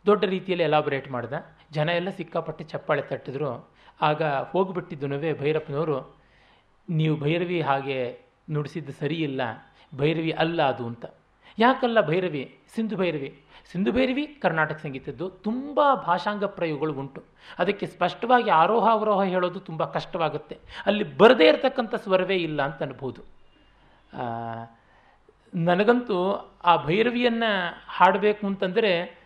ದೊಡ್ಡ 0.05 0.25
ರೀತಿಯಲ್ಲಿ 0.25 0.63
ಎಲಾಬ್ರೇಟ್ 0.63 1.11
ಮಾಡ್ದ. 1.11 1.33
ಜನ 1.71 1.89
ಎಲ್ಲ 1.89 2.09
ಸಿಕ್ಕಾಪಟ್ಟೆ 2.09 2.63
ಚಪ್ಪಾಳೆ 2.63 3.01
ತಟ್ಟಿದ್ರು. 3.01 3.69
ಆಗ 4.01 4.23
ಹೋಗಿಬಿಟ್ಟಿದ್ದನುವೇ 4.23 5.33
ಭೈರಪ್ಪನವರು, 5.33 6.19
ನೀವು 6.89 7.15
ಭೈರವಿ 7.17 7.61
ಹಾಗೆ 7.61 8.19
ನುಡಿಸಿದ್ದು 8.51 8.91
ಸರಿಯಿಲ್ಲ, 8.91 9.41
ಭೈರವಿ 9.95 10.31
ಅಲ್ಲ 10.31 10.61
ಅದು 10.61 10.87
ಅಂತ. 10.87 11.05
ಯಾಕಲ್ಲ 11.59 12.01
ಭೈರವಿ? 12.01 12.59
ಸಿಂಧು 12.75 12.97
ಭೈರವಿ. 12.97 13.29
ಸಿಂಧು 13.71 13.91
ಭೈರವಿ 13.91 14.25
ಕರ್ನಾಟಕ 14.25 14.77
ಸಂಗೀತದ್ದು 14.79 15.29
ತುಂಬ 15.29 15.79
ಭಾಷಾಂಗ 15.93 16.43
ಪ್ರಯೋಗಗಳು 16.43 16.93
ಉಂಟು. 16.93 17.23
ಅದಕ್ಕೆ 17.59 17.85
ಸ್ಪಷ್ಟವಾಗಿ 17.85 18.49
ಆರೋಹ 18.49 18.91
ಅವರೋಹ 18.91 19.23
ಹೇಳೋದು 19.23 19.59
ತುಂಬ 19.59 19.85
ಕಷ್ಟವಾಗುತ್ತೆ. 19.85 20.59
ಅಲ್ಲಿ 20.85 21.17
ಬರದೇ 21.17 21.47
ಇರತಕ್ಕಂಥ 21.47 21.95
ಸ್ವರವೇ 21.95 22.35
ಇಲ್ಲ 22.35 22.61
ಅಂತ 22.61 22.81
ಅನ್ಬೋದು. 22.83 23.21
ನನಗಂತೂ 25.55 26.17
ಆ 26.63 26.85
ಭೈರವಿಯನ್ನು 26.85 27.51
ಹಾಡಬೇಕು 27.87 28.47
ಅಂತಂದರೆ 28.47 29.18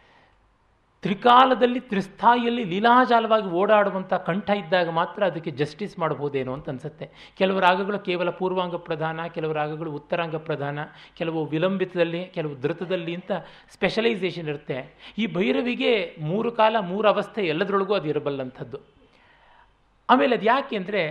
ತ್ರಿಕಾಲದಲ್ಲಿ 1.03 1.79
ತ್ರಿಸ್ಥಾಯಿಯಲ್ಲಿ 1.91 2.63
ಲೀಲಾಜಾಲವಾಗಿ 2.71 3.49
ಓಡಾಡುವಂಥ 3.61 4.13
ಕಂಠ 4.27 4.49
ಇದ್ದಾಗ 4.61 4.89
ಮಾತ್ರ 4.99 5.21
ಅದಕ್ಕೆ 5.31 5.51
ಜಸ್ಟಿಸ್ 5.61 5.95
ಮಾಡಬಹುದೇನೋ 5.99 6.51
ಅಂತ 6.57 6.69
ಅನಿಸುತ್ತೆ. 6.73 7.05
ಕೆಲವು 7.39 7.59
ರಾಗಗಳು 7.65 7.99
ಕೇವಲ 8.07 8.29
ಪೂರ್ವಾಂಗ 8.39 8.77
ಪ್ರಧಾನ, 8.87 9.19
ಕೆಲವು 9.35 9.53
ರಾಗಗಳು 9.59 9.91
ಉತ್ತರಾಂಗ 9.99 10.37
ಪ್ರಧಾನ, 10.47 10.79
ಕೆಲವು 11.19 11.39
ವಿಲಂಬಿತದಲ್ಲಿ, 11.53 12.21
ಕೆಲವು 12.35 12.53
ಧೃತದಲ್ಲಿ 12.63 13.13
ಅಂತ 13.19 13.31
ಸ್ಪೆಷಲೈಸೇಷನ್ 13.75 14.49
ಇರುತ್ತೆ. 14.53 14.77
ಈ 15.21 15.25
ಭೈರವಿಗೆ 15.37 15.93
ಮೂರು 16.29 16.51
ಕಾಲ, 16.59 16.75
ಮೂರು 16.91 17.07
ಅವಸ್ಥೆ 17.13 17.43
ಎಲ್ಲದರೊಳಗೂ 17.53 17.95
ಅದು 17.99 18.09
ಇರಬಲ್ಲಂಥದ್ದು. 18.13 18.79
ಆಮೇಲೆ 20.09 20.35
ಅದು 20.37 20.47
ಯಾಕೆ 20.53 20.77
ಅಂದರೆ 20.81 21.01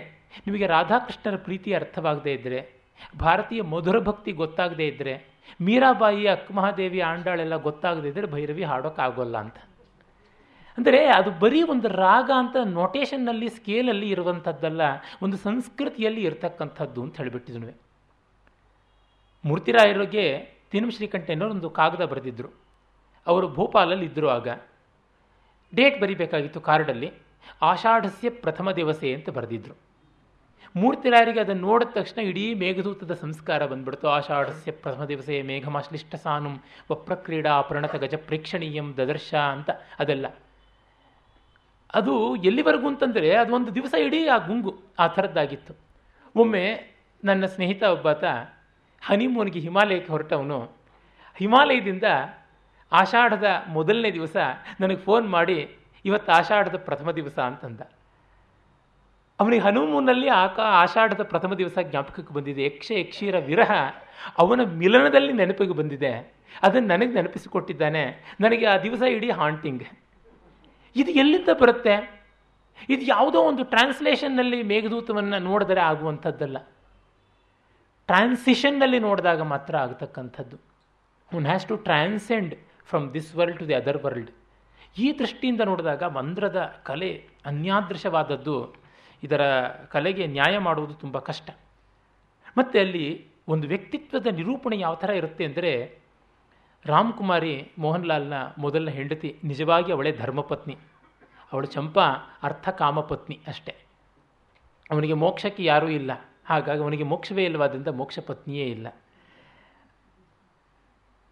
ನಿಮಗೆ 0.46 0.66
ರಾಧಾಕೃಷ್ಣರ 0.76 1.36
ಪ್ರೀತಿ 1.48 1.70
ಅರ್ಥವಾಗದೇ 1.80 2.32
ಇದ್ದರೆ 2.38 2.60
ಭಾರತೀಯ 3.20 3.62
ಮಧುರ 3.74 3.98
ಭಕ್ತಿ 4.08 4.32
ಗೊತ್ತಾಗದೇ 4.40 4.86
ಇದ್ದರೆ 4.92 5.14
ಮೀರಾಬಾಯಿ 5.66 6.24
ಅಕ್ಕಮಹಾದೇವಿ 6.34 7.00
ಆಂಡಾಳೆಲ್ಲ 7.10 7.56
ಗೊತ್ತಾಗದೇ 7.68 8.08
ಇದ್ದರೆ 8.12 8.26
ಭೈರವಿ 8.34 8.64
ಹಾಡೋಕ್ಕಾಗೋಲ್ಲ 8.70 9.36
ಅಂತ. 9.44 9.58
ಅಂದರೆ 10.78 11.00
ಅದು 11.16 11.30
ಬರೀ 11.42 11.60
ಒಂದು 11.72 11.88
ರಾಗ 12.04 12.28
ಅಂತ 12.36 12.56
ನೋಟೇಷನ್ನಲ್ಲಿ 12.78 13.48
ಸ್ಕೇಲಲ್ಲಿ 13.48 14.08
ಇರುವಂಥದ್ದಲ್ಲ, 14.08 14.82
ಒಂದು 15.22 15.36
ಸಂಸ್ಕೃತಿಯಲ್ಲಿ 15.36 16.22
ಇರತಕ್ಕಂಥದ್ದು 16.22 17.00
ಅಂತ 17.02 17.14
ಹೇಳಿಬಿಟ್ಟಿದ್ರು 17.16 17.74
ಮೂರ್ತಿರಾಯರಿಗೆ 19.44 20.24
ತಿನ್ನು 20.72 20.90
ಶ್ರೀಕಂಠೆಯನ್ನವರು 20.90 21.54
ಒಂದು 21.54 21.70
ಕಾಗದ 21.70 22.04
ಬರೆದಿದ್ದರು 22.12 22.50
ಅವರು 23.26 23.46
ಭೋಪಾಲಲ್ಲಿ 23.54 24.06
ಇದ್ದರು 24.06 24.28
ಆಗ. 24.28 24.48
ಡೇಟ್ 25.72 25.96
ಬರಿಬೇಕಾಗಿತ್ತು 26.00 26.60
ಕಾರ್ಡಲ್ಲಿ 26.60 27.08
ಆಷಾಢಸ್ಯ 27.62 28.30
ಪ್ರಥಮ 28.44 28.70
ದಿವಸೆ 28.70 29.08
ಅಂತ 29.14 29.30
ಬರೆದಿದ್ದರು 29.30 29.74
ಮೂರ್ತಿರಾಯರಿಗೆ 30.74 31.40
ಅದನ್ನು 31.40 31.62
ನೋಡಿದ 31.66 31.90
ತಕ್ಷಣ 31.94 32.20
ಇಡೀ 32.28 32.44
ಮೇಘದೂತದ 32.54 33.14
ಸಂಸ್ಕಾರ 33.14 33.66
ಬಂದ್ಬಿಡ್ತು. 33.66 34.06
ಆಷಾಢಸ್ಯ 34.08 34.72
ಪ್ರಥಮ 34.84 35.04
ದಿವಸೆ, 35.04 35.36
ಮೇಘಮಾಶ್ಲಿಷ್ಟ 35.42 36.14
ಸಾನುಂ 36.14 36.54
ವಪ್ರಕ್ರೀಡಾ 36.90 37.54
ಪ್ರಣತ 37.62 37.94
ಗಜ 37.94 38.14
ಪ್ರೇಕ್ಷಣೀಯಂ 38.28 38.88
ದದರ್ಶ 38.98 39.32
ಅಂತ 39.54 39.70
ಅದೆಲ್ಲ. 39.98 40.26
ಅದು 41.94 42.36
ಎಲ್ಲಿವರೆಗೂ 42.36 42.88
ಅಂತಂದರೆ 42.88 43.36
ಅದು 43.36 43.54
ಒಂದು 43.54 43.74
ದಿವಸ 43.74 43.94
ಇಡೀ 43.94 44.26
ಆ 44.26 44.36
ಗುಂಗು, 44.36 44.82
ಆ 44.98 45.06
ಥರದ್ದಾಗಿತ್ತು. 45.06 45.74
ಒಮ್ಮೆ 46.36 46.92
ನನ್ನ 47.24 47.44
ಸ್ನೇಹಿತ 47.44 47.82
ಒಬ್ಬಾತ 47.82 48.24
ಹನಿಮೂನ್ಗೆ 49.02 49.58
ಹಿಮಾಲಯಕ್ಕೆ 49.58 50.12
ಹೊರಟವನು. 50.12 50.70
ಹಿಮಾಲಯದಿಂದ 51.36 52.04
ಆಷಾಢದ 52.92 53.44
ಮೊದಲನೇ 53.68 54.10
ದಿವಸ 54.10 54.36
ನನಗೆ 54.80 54.96
ಫೋನ್ 54.96 55.30
ಮಾಡಿ, 55.30 55.76
ಇವತ್ತು 56.04 56.32
ಆಷಾಢದ 56.32 56.76
ಪ್ರಥಮ 56.76 57.10
ದಿವಸ 57.10 57.38
ಅಂತಂದ. 57.38 57.80
ಅವನಿಗೆ 59.40 59.62
ಹನುಮೂನಲ್ಲಿ 59.62 60.28
ಆಕ 60.28 60.60
ಆಷಾಢದ 60.60 61.22
ಪ್ರಥಮ 61.22 61.54
ದಿವಸ 61.54 61.78
ಜ್ಞಾಪಕಕ್ಕೆ 61.82 62.34
ಬಂದಿದೆ. 62.34 62.64
ಯಕ್ಷ 62.64 62.90
ಯಕ್ಷೀರ 62.90 63.38
ವಿರಹ 63.38 63.70
ಅವನ 64.38 64.60
ಮಿಲನದಲ್ಲಿ 64.64 65.32
ನೆನಪಿಗೆ 65.32 65.72
ಬಂದಿದೆ. 65.72 66.34
ಅದನ್ನು 66.62 66.88
ನನಗೆ 66.88 67.12
ನೆನಪಿಸಿಕೊಟ್ಟಿದ್ದಾನೆ. 67.12 68.36
ನನಗೆ 68.40 68.66
ಆ 68.66 68.76
ದಿವಸ 68.76 69.02
ಇಡೀ 69.02 69.30
ಹಾಂಟಿಂಗ್ 69.30 69.84
ಇದು 70.96 71.10
ಎಲ್ಲಿಂದ 71.10 71.48
ಬರುತ್ತೆ? 71.60 71.94
ಇದು 72.88 73.02
ಯಾವುದೋ 73.02 73.40
ಒಂದು 73.40 73.64
ಟ್ರಾನ್ಸ್ಲೇಷನ್ನಲ್ಲಿ 73.64 74.62
ಮೇಘದೂತವನ್ನು 74.62 75.38
ನೋಡಿದರೆ 75.38 75.80
ಆಗುವಂಥದ್ದಲ್ಲ. 75.80 76.58
ಟ್ರಾನ್ಸಿಷನ್ನಲ್ಲಿ 78.06 78.98
ನೋಡಿದಾಗ 78.98 79.40
ಮಾತ್ರ 79.40 79.76
ಆಗತಕ್ಕಂಥದ್ದು. 79.76 80.56
One 81.34 81.46
has 81.46 81.66
to 81.66 81.76
transcend 81.76 82.54
from 82.86 83.14
this 83.14 83.34
world 83.34 83.58
to 83.58 83.68
the 83.68 83.74
other 83.74 84.00
world 84.04 84.30
ಈ 84.98 85.18
ದೃಷ್ಟಿಯಿಂದ 85.18 85.60
ನೋಡಿದಾಗ 85.60 86.02
ಮಂದ್ರದ 86.02 86.80
ಕಲೆ 86.82 87.10
ಅನ್ಯಾದೃಶವಾದದ್ದು 87.46 88.56
ಇದರ 89.22 89.42
ಕಲೆಗೆ 89.88 90.26
ನ್ಯಾಯ 90.26 90.58
ಮಾಡುವುದು 90.58 90.94
ತುಂಬ 90.94 91.18
ಕಷ್ಟ. 91.18 91.50
ಮತ್ತು 92.58 92.78
ಅಲ್ಲಿ 92.78 93.06
ಒಂದು 93.48 93.68
ವ್ಯಕ್ತಿತ್ವದ 93.68 94.26
ನಿರೂಪಣೆ 94.26 94.78
ಯಾವ 94.78 94.94
ಥರ 94.94 95.10
ಇರುತ್ತೆ 95.10 95.44
ಅಂದರೆ 95.44 96.01
ರಾಮ್ಕುಮಾರಿ 96.86 97.72
ಮೋಹನ್ಲಾಲ್ನ 97.78 98.32
ಮೊದಲನ 98.58 98.90
ಹೆಂಡತಿ 98.90 99.38
ನಿಜವಾಗಿ 99.44 99.92
ಅವಳೇ 99.92 100.12
ಧರ್ಮಪತ್ನಿ. 100.12 100.78
ಅವಳು 101.52 101.66
ಚಂಪಾ 101.66 102.02
ಅರ್ಥ 102.42 102.68
ಕಾಮಪತ್ನಿ 102.68 103.40
ಅಷ್ಟೇ. 103.46 103.74
ಅವನಿಗೆ 104.90 105.12
ಮೋಕ್ಷಕ್ಕೆ 105.12 105.64
ಯಾರೂ 105.64 105.88
ಇಲ್ಲ. 105.88 106.10
ಹಾಗಾಗಿ 106.44 106.80
ಅವನಿಗೆ 106.80 107.02
ಮೋಕ್ಷವೇ 107.02 107.44
ಇಲ್ಲವಾದ್ದರಿಂದ 107.44 107.88
ಮೋಕ್ಷ 107.88 108.18
ಪತ್ನಿಯೇ 108.18 108.66
ಇಲ್ಲ. 108.66 108.86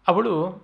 ಅವಳು 0.07 0.63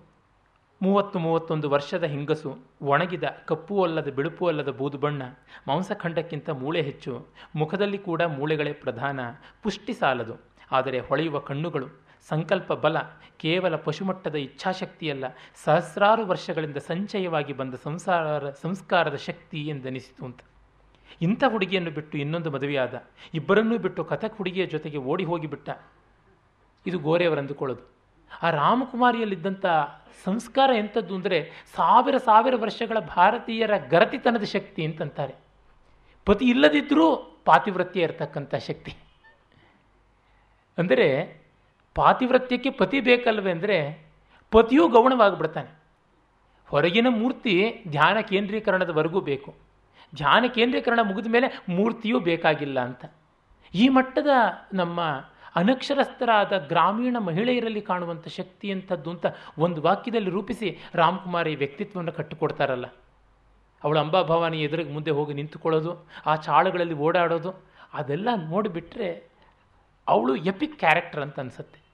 ಮೂವತ್ತು 0.82 1.20
ಮೂವತ್ತೊಂದು 1.20 1.70
ವರ್ಷದ 1.70 2.04
ಹೆಂಗಸು, 2.04 2.58
ಒಣಗಿದ, 2.82 3.24
ಕಪ್ಪು 3.46 3.84
ಅಲ್ಲದ, 3.84 4.10
ಬಿಳುಪು 4.12 4.48
ಅಲ್ಲದ 4.48 4.70
ಬೂದು 4.70 4.98
ಬಣ್ಣ, 4.98 5.22
ಮಾಂಸಖಂಡಕ್ಕಿಂತ 5.68 6.50
ಮೂಳೆ 6.50 6.82
ಹೆಚ್ಚು, 6.82 7.28
ಮುಖದಲ್ಲಿ 7.56 7.98
ಕೂಡ 7.98 8.22
ಮೂಳೆಗಳೇ 8.22 8.74
ಪ್ರಧಾನ, 8.74 9.20
ಪುಷ್ಟಿ 9.64 9.94
ಸಾಲದು, 9.94 10.34
ಆದರೆ 10.72 11.00
ಹೊಳೆಯುವ 11.00 11.40
ಕಣ್ಣುಗಳು 11.40 12.07
ಸಂಕಲ್ಪ 12.32 12.70
ಬಲ 12.84 12.98
ಕೇವಲ 13.44 13.76
ಪಶುಮಟ್ಟದ 13.86 14.38
ಇಚ್ಛಾಶಕ್ತಿಯಲ್ಲ, 14.46 15.26
ಸಹಸ್ರಾರು 15.64 16.24
ವರ್ಷಗಳಿಂದ 16.32 16.80
ಸಂಚಯವಾಗಿ 16.92 17.54
ಬಂದ 17.60 17.76
ಸಂಸಾರ, 17.88 18.50
ಸಂಸ್ಕಾರದ 18.64 19.18
ಶಕ್ತಿ 19.28 19.60
ಎಂದನಿಸಿತು 19.74 20.24
ಅಂತ. 20.28 20.42
ಇಂಥ 21.26 21.44
ಹುಡುಗಿಯನ್ನು 21.54 21.92
ಬಿಟ್ಟು 21.98 22.16
ಇನ್ನೊಂದು 22.24 22.50
ಮದುವೆಯಾದ, 22.56 22.96
ಇಬ್ಬರನ್ನೂ 23.40 23.78
ಬಿಟ್ಟು 23.86 24.02
ಕಥಕ್ 24.12 24.38
ಹುಡುಗಿಯ 24.40 24.66
ಜೊತೆಗೆ 24.74 25.00
ಓಡಿ 25.12 25.28
ಹೋಗಿಬಿಟ್ಟ 25.32 25.70
ಇದು 26.86 27.00
ಗೋರೆಯವರು 27.08 27.42
ಅಂದುಕೊಳ್ಳೋದು 27.44 27.86
ಆ 28.32 28.48
ರಾಮಕುಮಾರಿಯಲ್ಲಿದ್ದಂಥ 28.62 29.66
ಸಂಸ್ಕಾರ 30.26 30.70
ಎಂಥದ್ದು 30.82 31.14
ಅಂದರೆ 31.18 31.38
ಸಾವಿರ 31.78 32.16
ಸಾವಿರ 32.28 32.56
ವರ್ಷಗಳ 32.64 32.98
ಭಾರತೀಯರ 33.16 33.74
ಗರತಿತನದ 33.94 34.46
ಶಕ್ತಿ 34.56 34.82
ಅಂತಂತಾರೆ. 34.88 35.36
ಪತಿ 36.28 36.46
ಇಲ್ಲದಿದ್ದರೂ 36.54 37.08
ಪಾತಿವ್ರತ್ಯ 37.48 38.08
ಇರತಕ್ಕಂಥ 38.08 38.56
ಶಕ್ತಿ. 38.70 38.94
ಅಂದರೆ 40.78 41.08
ಪಾತಿವ್ರತ್ಯಕ್ಕೆ 41.98 42.70
ಪತಿ 42.70 43.00
ಬೇಕಲ್ವೇ 43.00 43.52
ಅಂದರೆ 43.52 43.78
ಪತಿಯೂ 44.52 44.88
ಗೌಣವಾಗಿಬಿಡ್ತಾನೆ. 44.88 45.72
ಹೊರಗಿನ 46.68 47.08
ಮೂರ್ತಿ 47.10 47.84
ಧ್ಯಾನ 47.88 48.18
ಕೇಂದ್ರೀಕರಣದವರೆಗೂ 48.22 49.22
ಬೇಕು. 49.22 49.56
ಧ್ಯಾನ 50.16 50.46
ಕೇಂದ್ರೀಕರಣ 50.48 51.00
ಮುಗಿದ 51.04 51.32
ಮೇಲೆ 51.32 51.48
ಮೂರ್ತಿಯೂ 51.70 52.20
ಬೇಕಾಗಿಲ್ಲ 52.20 52.80
ಅಂತ. 52.80 53.06
ಈ 53.74 53.90
ಮಟ್ಟದ 53.90 54.28
ನಮ್ಮ 54.74 55.02
ಅನಕ್ಷರಸ್ಥರಾದ 55.56 56.58
ಗ್ರಾಮೀಣ 56.68 57.18
ಮಹಿಳೆಯರಲ್ಲಿ 57.20 57.82
ಕಾಣುವಂಥ 57.82 58.28
ಶಕ್ತಿ 58.28 58.72
ಅಂಥದ್ದು 58.72 59.10
ಅಂತ 59.10 59.26
ಒಂದು 59.58 59.82
ವಾಕ್ಯದಲ್ಲಿ 59.82 60.30
ರೂಪಿಸಿ 60.30 60.78
ರಾಮಕುಮಾರಿ 60.96 61.56
ವ್ಯಕ್ತಿತ್ವವನ್ನು 61.56 62.12
ಕಟ್ಟಿಕೊಡ್ತಾರಲ್ಲ. 62.12 62.86
ಅವಳು 63.84 64.00
ಅಂಬಾಭವಾನಿ 64.00 64.64
ಎದುರಿಗೆ 64.64 64.92
ಮುಂದೆ 64.94 65.12
ಹೋಗಿ 65.12 65.34
ನಿಂತುಕೊಳ್ಳೋದು, 65.34 66.08
ಆ 66.26 66.36
ಚಾಳುಗಳಲ್ಲಿ 66.36 66.94
ಓಡಾಡೋದು, 66.94 67.52
ಅದೆಲ್ಲ 67.94 68.30
ನೋಡಿಬಿಟ್ರೆ 68.36 69.10
ಅವಳು 70.08 70.36
ಎಪಿಕ್ 70.36 70.80
ಕ್ಯಾರೆಕ್ಟರ್ 70.80 71.22
ಅಂತ 71.22 71.40
ಅನಿಸುತ್ತೆ. 71.40 71.87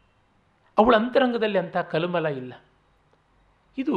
ಅವಳ 0.77 0.95
ಅಂತರಂಗದಲ್ಲಿ 0.95 1.57
ಅಂಥ 1.57 1.77
ಕಲುಮಲ 1.77 2.25
ಇಲ್ಲ. 2.25 2.53
ಇದು 3.77 3.95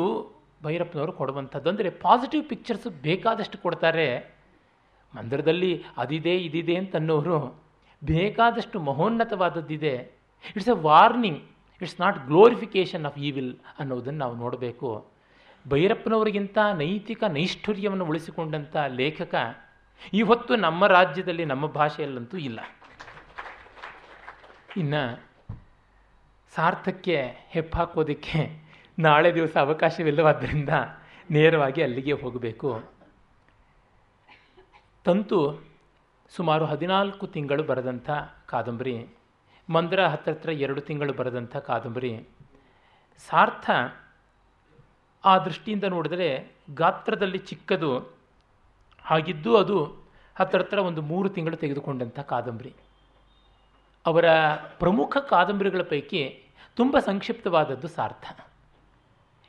ಭೈರಪ್ಪನವರು 0.63 1.13
ಕೊಡುವಂಥದ್ದು. 1.13 1.71
ಅಂದರೆ 1.71 1.91
ಪಾಸಿಟಿವ್ 1.91 2.45
ಪಿಕ್ಚರ್ಸ್ 2.45 2.87
ಬೇಕಾದಷ್ಟು 2.87 3.59
ಕೊಡ್ತಾರೆ. 3.59 4.37
ಮಂದಿರದಲ್ಲಿ 5.17 5.85
ಅದಿದೆ, 5.97 6.37
ಇದಿದೆ 6.37 6.77
ಅಂತ 6.77 6.97
ಅನ್ನೋರು 6.97 7.67
ಬೇಕಾದಷ್ಟು 8.05 8.81
ಮಹೋನ್ನತವಾದದ್ದಿದೆ. 8.81 10.13
It's 10.57 10.69
a 10.69 10.73
warning 10.73 11.43
it's 11.83 12.01
not 12.01 12.27
glorification 12.27 13.07
of 13.07 13.19
evil 13.19 13.57
ಅನ್ನೋದನ್ನು 13.79 14.19
ನಾವು 14.19 14.35
ನೋಡಬೇಕು. 14.37 15.11
ಭೈರಪ್ಪನವರಿಗಿಂತ 15.69 16.59
ನೈತಿಕ 16.75 17.25
ನೈಷ್ಠುರ್ಯವನ್ನು 17.25 18.05
ಉಳಿಸಿಕೊಂಡಂಥ 18.05 18.77
ಲೇಖಕ 18.77 19.35
ಈ 20.13 20.23
ಹೊತ್ತು 20.23 20.57
ನಮ್ಮ 20.57 20.87
ರಾಜ್ಯದಲ್ಲಿ 20.87 21.45
ನಮ್ಮ 21.45 21.67
ಭಾಷೆಯಲ್ಲಂತೂ 21.67 22.37
ಇಲ್ಲ. 22.37 22.61
ಇನ್ನು 24.77 25.26
ಸಾರ್ಥಕ್ಕೆ 26.57 27.17
ಹೆಪ್ಪಾಕೋದಕ್ಕೆ 27.49 28.41
ನಾಳೆ 28.99 29.35
ದಿವಸ 29.35 29.57
ಅವಕಾಶವಿಲ್ಲವಾದ್ದರಿಂದ 29.57 30.69
ನೇರವಾಗಿ 31.31 31.81
ಅಲ್ಲಿಗೆ 31.83 32.13
ಹೋಗಬೇಕು. 32.13 32.71
ತಂತು 35.05 35.39
ಸುಮಾರು 36.37 36.65
ಹದಿನಾಲ್ಕು 36.65 37.27
ತಿಂಗಳು 37.27 37.63
ಬರೆದಂಥ 37.63 38.11
ಕಾದಂಬರಿ, 38.47 38.95
ಮಂದ್ರ 39.69 40.07
ಹತ್ತತ್ರ 40.07 40.49
ಎರಡು 40.49 40.81
ತಿಂಗಳು 40.81 41.13
ಬರೆದಂಥ 41.13 41.57
ಕಾದಂಬರಿ. 41.57 42.13
ಸಾರ್ಥ 43.29 43.71
ಆ 45.25 45.39
ದೃಷ್ಟಿಯಿಂದ 45.39 45.85
ನೋಡಿದರೆ 45.85 46.31
ಗಾತ್ರದಲ್ಲಿ 46.75 47.39
ಚಿಕ್ಕದು, 47.39 47.93
ಹಾಗಿದ್ದು 49.05 49.57
ಅದು 49.57 49.79
ಹತ್ತಿರ 50.37 50.79
ಒಂದು 50.79 51.03
ಮೂರು 51.03 51.29
ತಿಂಗಳು 51.29 51.57
ತೆಗೆದುಕೊಂಡಂಥ 51.57 52.19
ಕಾದಂಬರಿ. 52.33 52.73
ಅವರ 54.07 54.27
ಪ್ರಮುಖ 54.79 55.17
ಕಾದಂಬರಿಗಳ 55.31 55.83
ಪೈಕಿ 55.83 56.25
ತುಂಬ 56.77 56.99
ಸಂಕ್ಷಿಪ್ತವಾದದ್ದು 56.99 57.89
Saartha. 57.89 58.41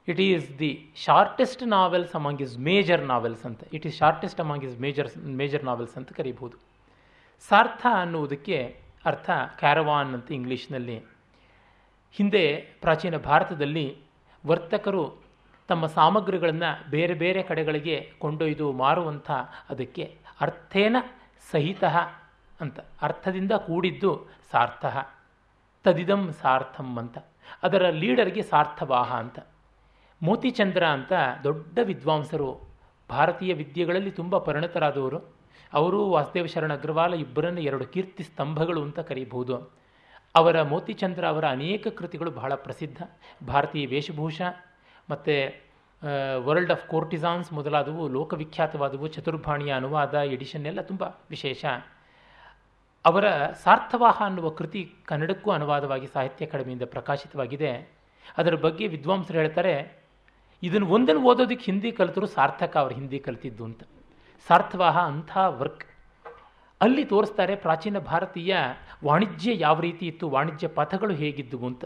It 0.07 0.19
is 0.19 0.59
the 0.59 0.91
shortest 0.95 1.67
novels 1.67 2.15
among 2.15 2.41
his 2.41 2.57
major 2.57 3.05
novels 3.05 3.45
ಅಂತ. 3.45 3.63
It 3.73 3.87
is 3.87 3.97
shortest 3.97 4.39
among 4.39 4.65
his 4.65 4.79
major 4.79 5.17
major 5.17 5.63
novels 5.63 5.97
ಅಂತ 5.97 6.13
ಕರೀಬಹುದು. 6.13 6.57
ಸಾರ್ಥ 7.49 7.85
ಅನ್ನುವುದಕ್ಕೆ 7.93 8.81
ಅರ್ಥ 9.05 9.29
ಕ್ಯಾರವಾನ್ 9.59 10.13
ಅಂತ 10.13 10.31
ಇಂಗ್ಲೀಷ್ನಲ್ಲಿ. 10.31 11.03
ಹಿಂದೆ 12.11 12.61
ಪ್ರಾಚೀನ 12.81 13.17
ಭಾರತದಲ್ಲಿ 13.17 13.97
ವರ್ತಕರು 14.45 15.21
ತಮ್ಮ 15.67 15.85
ಸಾಮಗ್ರಿಗಳನ್ನು 15.85 16.89
ಬೇರೆ 16.89 17.13
ಬೇರೆ 17.13 17.43
ಕಡೆಗಳಿಗೆ 17.43 18.11
ಕೊಂಡೊಯ್ದು 18.19 18.71
ಮಾರುವಂಥ 18.71 19.31
ಅದಕ್ಕೆ 19.69 20.17
ಅರ್ಥೇನ 20.41 20.95
ಸಹಿತ 21.51 21.83
ಅಂತ. 22.61 22.79
ಅರ್ಥದಿಂದ 23.01 23.51
ಕೂಡಿದ್ದು 23.51 24.27
ಸಾರ್ಥ. 24.51 24.85
ತದಿದಂ 25.83 26.31
ಸಾರ್ಥಂ 26.31 26.97
ಅಂತ. 26.97 27.17
ಅದರ 27.63 27.89
ಲೀಡರ್ಗೆ 27.89 28.41
ಸಾರ್ಥವಾಹ 28.41 29.15
ಅಂತ. 29.15 29.39
ಮೋತಿಚಂದ್ರ 30.21 30.83
ಅಂತ 30.87 31.13
ದೊಡ್ಡ 31.43 31.79
ವಿದ್ವಾಂಸರು, 31.83 32.49
ಭಾರತೀಯ 33.09 33.53
ವಿದ್ಯೆಗಳಲ್ಲಿ 33.53 34.11
ತುಂಬ 34.11 34.37
ಪರಿಣತರಾದವರು. 34.37 35.19
ಅವರು 35.73 36.09
ವಾಸುದೇವ 36.09 36.45
ಶರಣ 36.45 36.73
ಅಗ್ರವಾಲ, 36.73 37.13
ಇಬ್ಬರನ್ನು 37.13 37.61
ಎರಡು 37.61 37.85
ಕೀರ್ತಿ 37.85 38.23
ಸ್ತಂಭಗಳು 38.23 38.81
ಅಂತ 38.81 38.99
ಕರೀಬಹುದು. 38.99 39.55
ಅವರ 40.35 40.61
ಮೋತಿಚಂದ್ರ 40.61 41.27
ಅವರ 41.27 41.45
ಅನೇಕ 41.47 41.87
ಕೃತಿಗಳು 41.87 42.31
ಬಹಳ 42.31 42.55
ಪ್ರಸಿದ್ಧ. 42.55 42.99
ಭಾರತೀಯ 43.47 43.85
ವೇಷಭೂಷ, 43.87 44.41
ಮತ್ತು 45.09 45.35
ವರ್ಲ್ಡ್ 46.45 46.71
ಆಫ್ 46.71 46.87
ಕೋರ್ಟಿಸಾನ್ಸ್ 46.87 47.53
ಮೊದಲಾದವು, 47.53 48.07
ಲೋಕವಿಖ್ಯಾತವಾದವು, 48.07 49.07
ಚತುರ್ಭಾಣಿಯ 49.07 49.73
ಅನುವಾದ, 49.73 50.13
ಎಡಿಷನ್ 50.13 50.65
ಎಲ್ಲ 50.65 50.81
ತುಂಬ 50.81 51.03
ವಿಶೇಷ. 51.29 51.65
ಅವರ 53.07 53.25
ಸಾರ್ಥವಾಹ 53.63 54.17
ಅನ್ನುವ 54.25 54.47
ಕೃತಿ 54.49 54.81
ಕನ್ನಡಕ್ಕೂ 55.05 55.49
ಅನುವಾದವಾಗಿ 55.51 56.07
ಸಾಹಿತ್ಯ 56.07 56.45
ಅಕಾಡೆಮಿಯಿಂದ 56.45 56.85
ಪ್ರಕಾಶಿತವಾಗಿದೆ. 56.85 57.71
ಅದರ 58.37 58.55
ಬಗ್ಗೆ 58.55 58.85
ವಿದ್ವಾಂಸರು 58.87 59.37
ಹೇಳ್ತಾರೆ, 59.37 59.73
ಇದನ್ನು 60.63 60.87
ಒಂದನ್ನು 60.87 61.21
ಓದೋದಕ್ಕೆ 61.21 61.65
ಹಿಂದಿ 61.71 61.91
ಕಲಿತರು 61.91 62.27
ಸಾರ್ಥಕ, 62.27 62.73
ಅವರು 62.77 62.95
ಹಿಂದಿ 62.95 63.19
ಕಲಿತಿದ್ದು 63.19 63.63
ಅಂತ. 63.63 63.83
ಸಾರ್ಥವಾಹ 64.47 64.97
ಅಂಥ 64.99 65.31
ವರ್ಕ್. 65.61 65.85
ಅಲ್ಲಿ 66.81 67.03
ತೋರಿಸ್ತಾರೆ 67.05 67.55
ಪ್ರಾಚೀನ 67.55 67.99
ಭಾರತೀಯ 67.99 68.55
ವಾಣಿಜ್ಯ 69.05 69.51
ಯಾವ 69.59 69.77
ರೀತಿ 69.79 70.07
ಇತ್ತು, 70.07 70.25
ವಾಣಿಜ್ಯ 70.29 70.67
ಪಥಗಳು 70.67 71.13
ಹೇಗಿದ್ದವು 71.13 71.67
ಅಂತ. 71.67 71.85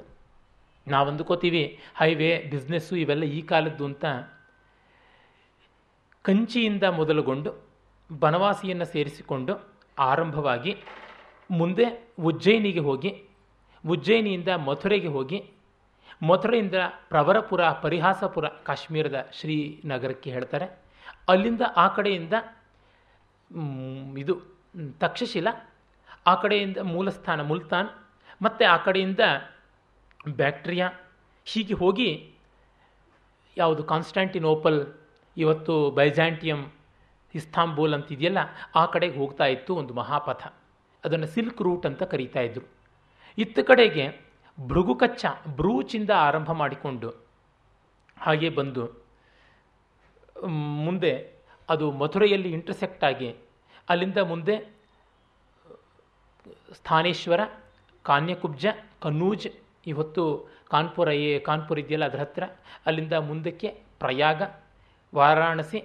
ನಾವು 0.87 1.07
ಅಂದುಕೋತೀವಿ 1.09 1.63
ಹೈವೇ, 1.97 2.31
ಬಿಸ್ನೆಸ್ಸು 2.51 2.95
ಇವೆಲ್ಲ 2.95 3.23
ಈ 3.23 3.41
ಕಾಲದ್ದು 3.41 3.85
ಅಂತ. 3.85 4.05
ಕಂಚಿಯಿಂದ 6.25 6.83
ಮೊದಲುಗೊಂಡು, 6.83 7.51
ಬನವಾಸಿಯನ್ನು 8.19 8.85
ಸೇರಿಸಿಕೊಂಡು, 8.85 9.53
ಆರಂಭವಾಗಿ 9.99 10.71
ಮುಂದೆ 11.51 11.85
ಉಜ್ಜಯಿನಿಗೆ 12.19 12.79
ಹೋಗಿ, 12.79 13.23
ಉಜ್ಜಯಿನಿಯಿಂದ 13.87 14.47
ಮಥುರೆಗೆ 14.47 15.07
ಹೋಗಿ, 15.07 15.51
ಮಥುರೆಯಿಂದ 16.23 16.75
ಪ್ರವರಪುರ, 17.09 17.69
ಪರಿಹಾಸಪುರ, 17.69 18.47
ಕಾಶ್ಮೀರದ 18.47 19.29
ಶ್ರೀನಗರಕ್ಕೆ 19.33 20.31
ಹೇಳ್ತಾರೆ. 20.31 20.67
ಅಲ್ಲಿಂದ 21.29 21.61
ಆ 21.75 21.87
ಕಡೆಯಿಂದ 21.87 22.33
ಇದು, 24.17 24.35
ತಕ್ಷಶಿಲ, 24.99 25.47
ಆ 26.27 26.35
ಕಡೆಯಿಂದ 26.35 26.77
ಮೂಲಸ್ಥಾನ 26.77 27.41
ಮುಲ್ತಾನ್, 27.41 27.89
ಮತ್ತು 28.41 28.71
ಆ 28.71 28.77
ಕಡೆಯಿಂದ 28.77 29.19
ಬ್ಯಾಕ್ಟ್ರಿಯಾ, 30.29 30.89
ಹೀಗೆ 31.45 31.73
ಹೋಗಿ 31.73 32.35
ಯಾವುದು 33.57 33.83
ಕಾನ್ಸ್ಟಾಂಟಿನೋಪಲ್, 33.83 34.79
ಇವತ್ತು 35.37 35.91
ಬೈಜಾಂಟಿಯಂ, 35.91 36.71
ಇಸ್ತಾಂಬೂಲ್ 37.35 37.93
ಅಂತಿದೆಯಲ್ಲ, 37.93 38.37
ಆ 38.75 38.85
ಕಡೆಗೆ 38.85 39.17
ಹೋಗ್ತಾ 39.17 39.45
ಇತ್ತು 39.45 39.75
ಒಂದು 39.75 39.93
ಮಹಾಪಥ. 39.93 40.53
ಅದನ್ನು 41.05 41.27
ಸಿಲ್ಕ್ 41.27 41.61
ರೂಟ್ 41.61 41.85
ಅಂತ 41.85 42.03
ಕರೀತಾ 42.03 42.41
ಇದ್ರು. 42.41 42.65
ಇತ್ತ 43.37 43.59
ಕಡೆಗೆ 43.59 44.05
ಭೃಗುಕಚ್ಚ 44.59 45.25
ಬ್ರೂಚಿಂದ 45.55 46.09
ಆರಂಭ 46.09 46.51
ಮಾಡಿಕೊಂಡು 46.51 47.09
ಹಾಗೆ 48.17 48.49
ಬಂದು 48.49 48.83
ಮುಂದೆ 50.85 51.13
ಅದು 51.69 51.91
ಮಥುರೆಯಲ್ಲಿ 51.91 52.51
ಇಂಟರ್ಸೆಕ್ಟ್ 52.51 53.03
ಆಗಿ 53.03 53.35
ಅಲ್ಲಿಂದ 53.89 54.17
ಮುಂದೆ 54.17 54.55
ಸ್ಥಾನೇಶ್ವರ, 56.73 57.41
ಕಾನ್ಯಕುಬ್ಜ, 58.03 58.65
ಕನ್ನೂಜ್, 59.01 59.47
ಇವತ್ತು 59.87 60.23
ಕಾನ್ಪುರ 60.69 61.07
ಏ, 61.07 61.39
ಕಾನ್ಪುರ 61.39 61.79
ಇದೆಯಲ್ಲ 61.79 62.05
ಅದರ 62.05 62.19
ಹತ್ರ, 62.19 62.43
ಅಲ್ಲಿಂದ 62.85 63.13
ಮುಂದಕ್ಕೆ 63.13 63.67
ಪ್ರಯಾಗ, 63.99 64.41
ವಾರಾಣಸಿ, 65.15 65.79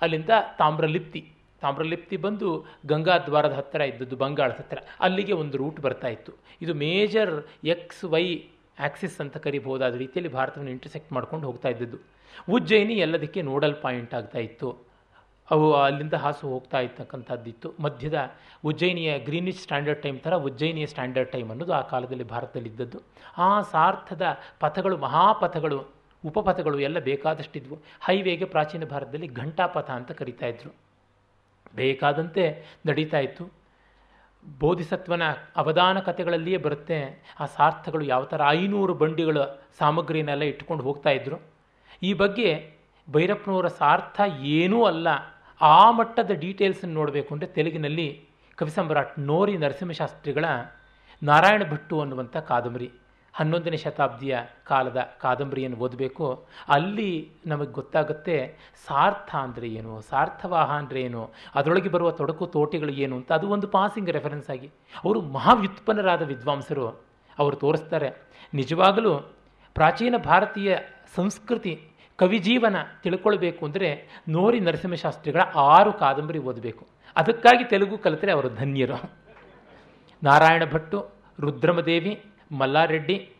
ಅಲ್ಲಿಂದ 0.00 0.30
ತಾಮ್ರಲಿಪ್ತಿ 0.58 1.22
ತಾಮ್ರಲಿಪ್ತಿ 1.60 2.16
ಬಂದು 2.16 2.64
ಗಂಗಾದ್ವಾರದ 2.86 3.52
ಹತ್ತಿರ 3.52 3.80
ಇದ್ದದ್ದು 3.80 4.16
ಬಂಗಾಳದ 4.16 4.52
ಹತ್ತಿರ. 4.52 4.78
ಅಲ್ಲಿಗೆ 5.00 5.32
ಒಂದು 5.32 5.56
ರೂಟ್ 5.58 5.80
ಬರ್ತಾ 5.80 6.08
ಇತ್ತು. 6.08 6.32
ಇದು 6.62 6.74
ಮೇಜರ್ 6.74 7.46
ಎಕ್ಸ್ 7.64 8.04
ವೈ 8.04 8.44
ಆಕ್ಸಿಸ್ 8.78 9.20
ಅಂತ 9.20 9.36
ಕರಿಬಹುದಾದ 9.36 9.94
ರೀತಿಯಲ್ಲಿ 9.94 10.32
ಭಾರತವನ್ನು 10.32 10.70
ಇಂಟರ್ಸೆಕ್ಟ್ 10.70 11.12
ಮಾಡ್ಕೊಂಡು 11.12 11.46
ಹೋಗ್ತಾ 11.46 11.68
ಇದ್ದದ್ದು. 11.68 11.98
ಉಜ್ಜಯಿನಿ 12.52 12.94
ಎಲ್ಲದಕ್ಕೆ 12.94 13.42
ನೋಡಲ್ 13.42 13.82
ಪಾಯಿಂಟ್ 13.82 14.14
ಆಗ್ತಾ 14.14 14.38
ಇತ್ತು. 14.38 14.90
ಅವು 15.50 15.72
ಅಲ್ಲಿಂದ 15.74 16.14
ಹಾಸು 16.14 16.48
ಹೋಗ್ತಾ 16.48 16.80
ಇರ್ತಕ್ಕಂಥದ್ದಿತ್ತು. 16.80 17.74
ಮಧ್ಯದ 17.80 18.32
ಉಜ್ಜಯಿನಿಯ 18.64 19.18
ಗ್ರೀನಿಚ್ 19.18 19.60
ಸ್ಟ್ಯಾಂಡರ್ಡ್ 19.60 20.02
ಟೈಮ್ 20.02 20.20
ಥರ 20.20 20.34
ಉಜ್ಜಯಿನಿಯ 20.34 20.86
ಸ್ಟ್ಯಾಂಡರ್ಡ್ 20.86 21.32
ಟೈಮ್ 21.32 21.50
ಅನ್ನೋದು 21.50 21.72
ಆ 21.72 21.80
ಕಾಲದಲ್ಲಿ 21.80 22.24
ಭಾರತದಲ್ಲಿ 22.24 22.68
ಇದ್ದದ್ದು 22.68 22.98
ಆ 23.38 23.62
ಸಾರ್ಥದ 23.62 24.22
ಪಥಗಳು, 24.60 24.96
ಮಹಾಪಥಗಳು, 24.96 25.86
ಉಪಪಥಗಳು 26.24 26.78
ಎಲ್ಲ 26.80 26.98
ಬೇಕಾದಷ್ಟಿದ್ವು. 26.98 27.78
ಹೈವೇಗೆ 28.00 28.44
ಪ್ರಾಚೀನ 28.44 28.84
ಭಾರತದಲ್ಲಿ 28.84 29.26
ಘಂಟಾಪಥ 29.26 29.90
ಅಂತ 29.90 30.12
ಕರಿತಾ 30.12 30.46
ಬೇಕಾದಂತೆ 31.74 32.64
ನಡೀತಾ 32.86 33.18
ಇತ್ತು. 33.18 33.50
ಬೋಧಿಸತ್ವನ 34.58 35.22
ಅವಧಾನ 35.56 36.00
ಕಥೆಗಳಲ್ಲಿಯೇ 36.00 36.56
ಬರುತ್ತೆ. 36.56 37.22
ಆ 37.40 37.46
ಸಾರ್ಥಗಳು 37.46 38.04
ಯಾವ 38.04 38.24
ಥರ 38.24 38.40
ಐನೂರು 38.48 38.94
ಬಂಡಿಗಳ 38.94 39.36
ಸಾಮಗ್ರಿನೆಲ್ಲ 39.78 40.42
ಇಟ್ಕೊಂಡು 40.42 40.82
ಹೋಗ್ತಾ 40.82 41.10
ಇದ್ರು. 41.10 41.36
ಈ 42.02 42.12
ಬಗ್ಗೆ 42.12 42.74
ಭೈರಪ್ಪನವರ 43.10 43.68
ಸಾರ್ಥ 43.68 44.20
ಏನೂ 44.40 44.84
ಅಲ್ಲ. 44.84 45.08
ಆ 45.60 45.90
ಮಟ್ಟದ 45.90 46.30
ಡೀಟೇಲ್ಸನ್ನು 46.30 46.94
ನೋಡಬೇಕು 46.94 47.34
ಅಂದರೆ 47.34 47.48
ತೆಲುಗಿನಲ್ಲಿ 47.48 48.28
ಕವಿಸಂಬ್ರಾಟ್ 48.56 49.18
ನೋರಿ 49.18 49.58
ನರಸಿಂಹಶಾಸ್ತ್ರಿಗಳ 49.58 50.44
ನಾರಾಯಣ 51.22 51.62
ಭಟ್ಟು 51.70 52.00
ಅನ್ನುವಂಥ 52.00 52.36
ಕಾದಂಬರಿ. 52.36 52.90
ಹನ್ನೊಂದನೇ 53.34 53.78
ಶತಾಬ್ದಿಯ 53.84 54.36
ಕಾಲದ 54.70 55.00
ಕಾದಂಬರಿಯನ್ನು 55.22 55.78
ಓದಬೇಕು. 55.84 56.26
ಅಲ್ಲಿ 56.76 57.10
ನಮಗೆ 57.46 57.72
ಗೊತ್ತಾಗುತ್ತೆ, 57.78 58.36
ಸಾರ್ಥ 58.86 59.30
ಅಂದರೆ 59.46 59.68
ಏನು, 59.80 59.94
ಸಾರ್ಥವಾಹ 60.10 60.70
ಅಂದರೆ 60.80 61.00
ಏನು, 61.08 61.22
ಅದರೊಳಗೆ 61.54 61.92
ಬರುವ 61.96 62.10
ತೊಡಕು 62.20 62.46
ತೋಟಿಗಳು 62.56 62.94
ಏನು 63.04 63.14
ಅಂತ 63.20 63.32
ಅದು 63.38 63.48
ಒಂದು 63.56 63.68
ಪಾಸಿಂಗ್ 63.76 64.10
ರೆಫರೆನ್ಸ್ 64.18 64.50
ಆಗಿ. 64.54 64.70
ಅವರು 65.04 65.20
ಮಹಾವ್ಯುತ್ಪನ್ನರಾದ 65.36 66.22
ವಿದ್ವಾಂಸರು 66.32 66.86
ಅವರು 67.38 67.56
ತೋರಿಸ್ತಾರೆ. 67.56 68.10
ನಿಜವಾಗಲೂ 68.54 69.12
ಪ್ರಾಚೀನ 69.76 70.14
ಭಾರತೀಯ 70.30 70.70
ಸಂಸ್ಕೃತಿ 71.16 71.72
ಕವಿಜೀವನ 72.18 72.76
ತಿಳ್ಕೊಳ್ಬೇಕು 73.04 73.62
ಅಂದರೆ 73.66 73.88
ನೋರಿ 74.28 74.58
ನರಸಿಂಹಶಾಸ್ತ್ರಿಗಳ 74.60 75.42
ಆರು 75.74 75.92
ಕಾದಂಬರಿ 76.02 76.40
ಓದಬೇಕು. 76.50 76.82
ಅದಕ್ಕಾಗಿ 77.16 77.64
ತೆಲುಗು 77.70 77.96
ಕಲಿತರೆ 77.98 78.32
ಅವರು 78.36 78.48
ಧನ್ಯರು. 78.60 78.98
ನಾರಾಯಣ 80.22 80.64
ಭಟ್ಟು, 80.74 80.98
ರುದ್ರಮದೇವಿ 81.38 82.12
ಮಲ್ಲಾರೆಡ್ಡಿ 82.52 83.32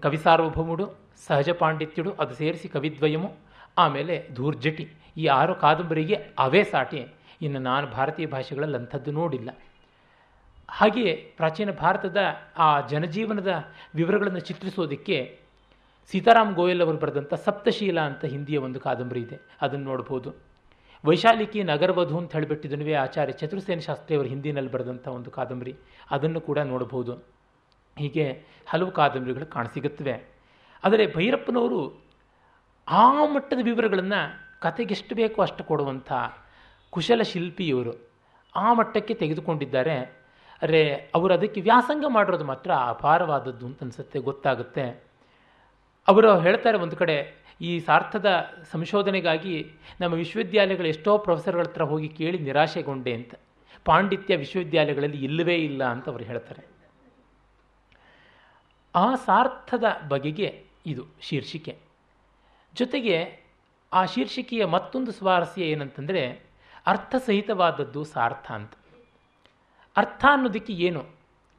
ಕವಿ 0.00 0.16
ಸಾರ್ವಭೌಮುಡು, 0.16 0.98
ಸಹಜ 1.26 1.50
ಪಾಂಡಿತ್ಯುಡು, 1.50 2.12
ಅದು 2.12 2.34
ಸೇರಿಸಿ 2.34 2.68
ಕವಿದ್ವಯಮು, 2.68 3.36
ಆಮೇಲೆ 3.78 4.28
ಧೂರ್ಜಟಿ, 4.34 4.88
ಈ 5.16 5.26
ಆರು 5.26 5.54
ಕಾದಂಬರಿಗೆ 5.54 6.14
ಅವೇ 6.14 6.64
ಸಾಟಿ. 6.64 7.14
ಇನ್ನು 7.42 7.58
ನಾನು 7.58 7.86
ಭಾರತೀಯ 7.86 8.26
ಭಾಷೆಗಳಲ್ಲಿ 8.26 8.76
ಅಂಥದ್ದು 8.76 9.12
ನೋಡಿಲ್ಲ. 9.12 9.50
ಹಾಗೆಯೇ 10.68 11.14
ಪ್ರಾಚೀನ 11.36 11.70
ಭಾರತದ 11.70 12.16
ಆ 12.58 12.86
ಜನಜೀವನದ 12.86 13.64
ವಿವರಗಳನ್ನು 13.94 14.40
ಚಿತ್ರಿಸೋದಕ್ಕೆ 14.40 15.38
ಸೀತಾರಾಮ್ 16.12 16.54
ಗೋಯಲ್ 16.54 16.82
ಅವರು 16.82 16.96
ಬರೆದಂಥ 16.96 17.34
ಸಪ್ತಶೀಲ 17.34 18.00
ಅಂತ 18.00 18.24
ಹಿಂದಿಯ 18.24 18.58
ಒಂದು 18.58 18.80
ಕಾದಂಬರಿ 18.80 19.20
ಇದೆ. 19.20 19.40
ಅದನ್ನು 19.60 19.84
ನೋಡ್ಬೋದು. 19.84 20.30
ವೈಶಾಲಿಕಿ 21.04 21.62
ನಗರವಧು 21.62 22.18
ಅಂತ 22.18 22.32
ಹೇಳಿಬಿಟ್ಟಿದ್ದನುವೇ 22.32 22.92
ಆಚಾರ್ಯ 22.92 23.32
ಚತುರ್ಸೇನ 23.32 23.78
ಶಾಸ್ತ್ರಿಯವರು 23.78 24.28
ಹಿಂದಿನಲ್ಲಿ 24.28 24.70
ಬರೆದಂಥ 24.70 25.08
ಒಂದು 25.08 25.30
ಕಾದಂಬರಿ. 25.30 25.74
ಅದನ್ನು 26.10 26.40
ಕೂಡ 26.40 26.58
ನೋಡ್ಬೋದು. 26.58 27.39
ಹೀಗೆ 28.00 28.26
ಹಲವು 28.66 28.90
ಕಾದಂಬರಿಗಳು 28.90 29.46
ಕಾಣಸಿಗುತ್ತವೆ. 29.46 30.14
ಆದರೆ 30.84 31.04
ಭೈರಪ್ಪನವರು 31.14 31.80
ಆ 32.88 33.24
ಮಟ್ಟದ 33.24 33.60
ವಿವರಗಳನ್ನು 33.62 34.20
ಕತೆಗೆಷ್ಟು 34.60 35.14
ಬೇಕೋ 35.14 35.42
ಅಷ್ಟು 35.42 35.64
ಕೊಡುವಂಥ 35.64 36.12
ಕುಶಲ 36.90 37.22
ಶಿಲ್ಪಿಯವರು 37.22 37.92
ಆ 38.56 38.72
ಮಟ್ಟಕ್ಕೆ 38.72 39.14
ತೆಗೆದುಕೊಂಡಿದ್ದಾರೆ. 39.14 39.96
ಅರೆ 40.62 40.82
ಅವರು 41.14 41.32
ಅದಕ್ಕೆ 41.34 41.60
ವ್ಯಾಸಂಗ 41.60 42.04
ಮಾಡಿರೋದು 42.08 42.44
ಮಾತ್ರ 42.44 42.70
ಅಪಾರವಾದದ್ದು 42.74 43.66
ಅಂತ 43.66 43.82
ಅನಿಸುತ್ತೆ, 43.82 44.18
ಗೊತ್ತಾಗುತ್ತೆ. 44.18 44.84
ಅವರು 46.08 46.40
ಹೇಳ್ತಾರೆ 46.40 46.78
ಒಂದು 46.78 46.96
ಕಡೆ, 46.96 47.16
ಈ 47.60 47.70
ಸಾರ್ಥದ 47.78 48.28
ಸಂಶೋಧನೆಗಾಗಿ 48.70 49.54
ನಮ್ಮ 50.00 50.14
ವಿಶ್ವವಿದ್ಯಾಲಯಗಳ 50.14 50.86
ಎಷ್ಟೋ 50.86 51.18
ಪ್ರೊಫೆಸರ್ಗಳ 51.18 51.62
ಹತ್ರ 51.62 51.82
ಹೋಗಿ 51.82 52.08
ಕೇಳಿ 52.08 52.38
ನಿರಾಶೆಗೊಂಡೆ 52.38 53.12
ಅಂತ. 53.14 53.34
ಪಾಂಡಿತ್ಯ 53.84 54.36
ವಿಶ್ವವಿದ್ಯಾಲಯಗಳಲ್ಲಿ 54.36 55.20
ಇಲ್ಲವೇ 55.24 55.56
ಇಲ್ಲ 55.56 55.84
ಅಂತ 55.84 56.08
ಅವರು 56.08 56.24
ಹೇಳ್ತಾರೆ. 56.24 56.62
ಆ 58.94 59.14
ಸಾರ್ಥದ 59.14 59.84
ಬಗೆಗೆ 60.08 60.64
ಇದು 60.86 61.04
ಶೀರ್ಷಿಕೆ. 61.20 61.78
ಜೊತೆಗೆ 62.74 63.40
ಆ 63.92 64.04
ಶೀರ್ಷಿಕೆಯ 64.04 64.64
ಮತ್ತೊಂದು 64.64 65.12
ಸ್ವಾರಸ್ಯ 65.12 65.62
ಏನಂತಂದರೆ, 65.62 66.42
ಅರ್ಥಸಹಿತವಾದದ್ದು 66.86 68.04
ಸಾರ್ಥ 68.04 68.52
ಅಂತ. 68.52 68.72
ಅರ್ಥ 69.96 70.24
ಅನ್ನೋದಕ್ಕೆ 70.32 70.72
ಏನು? 70.72 71.06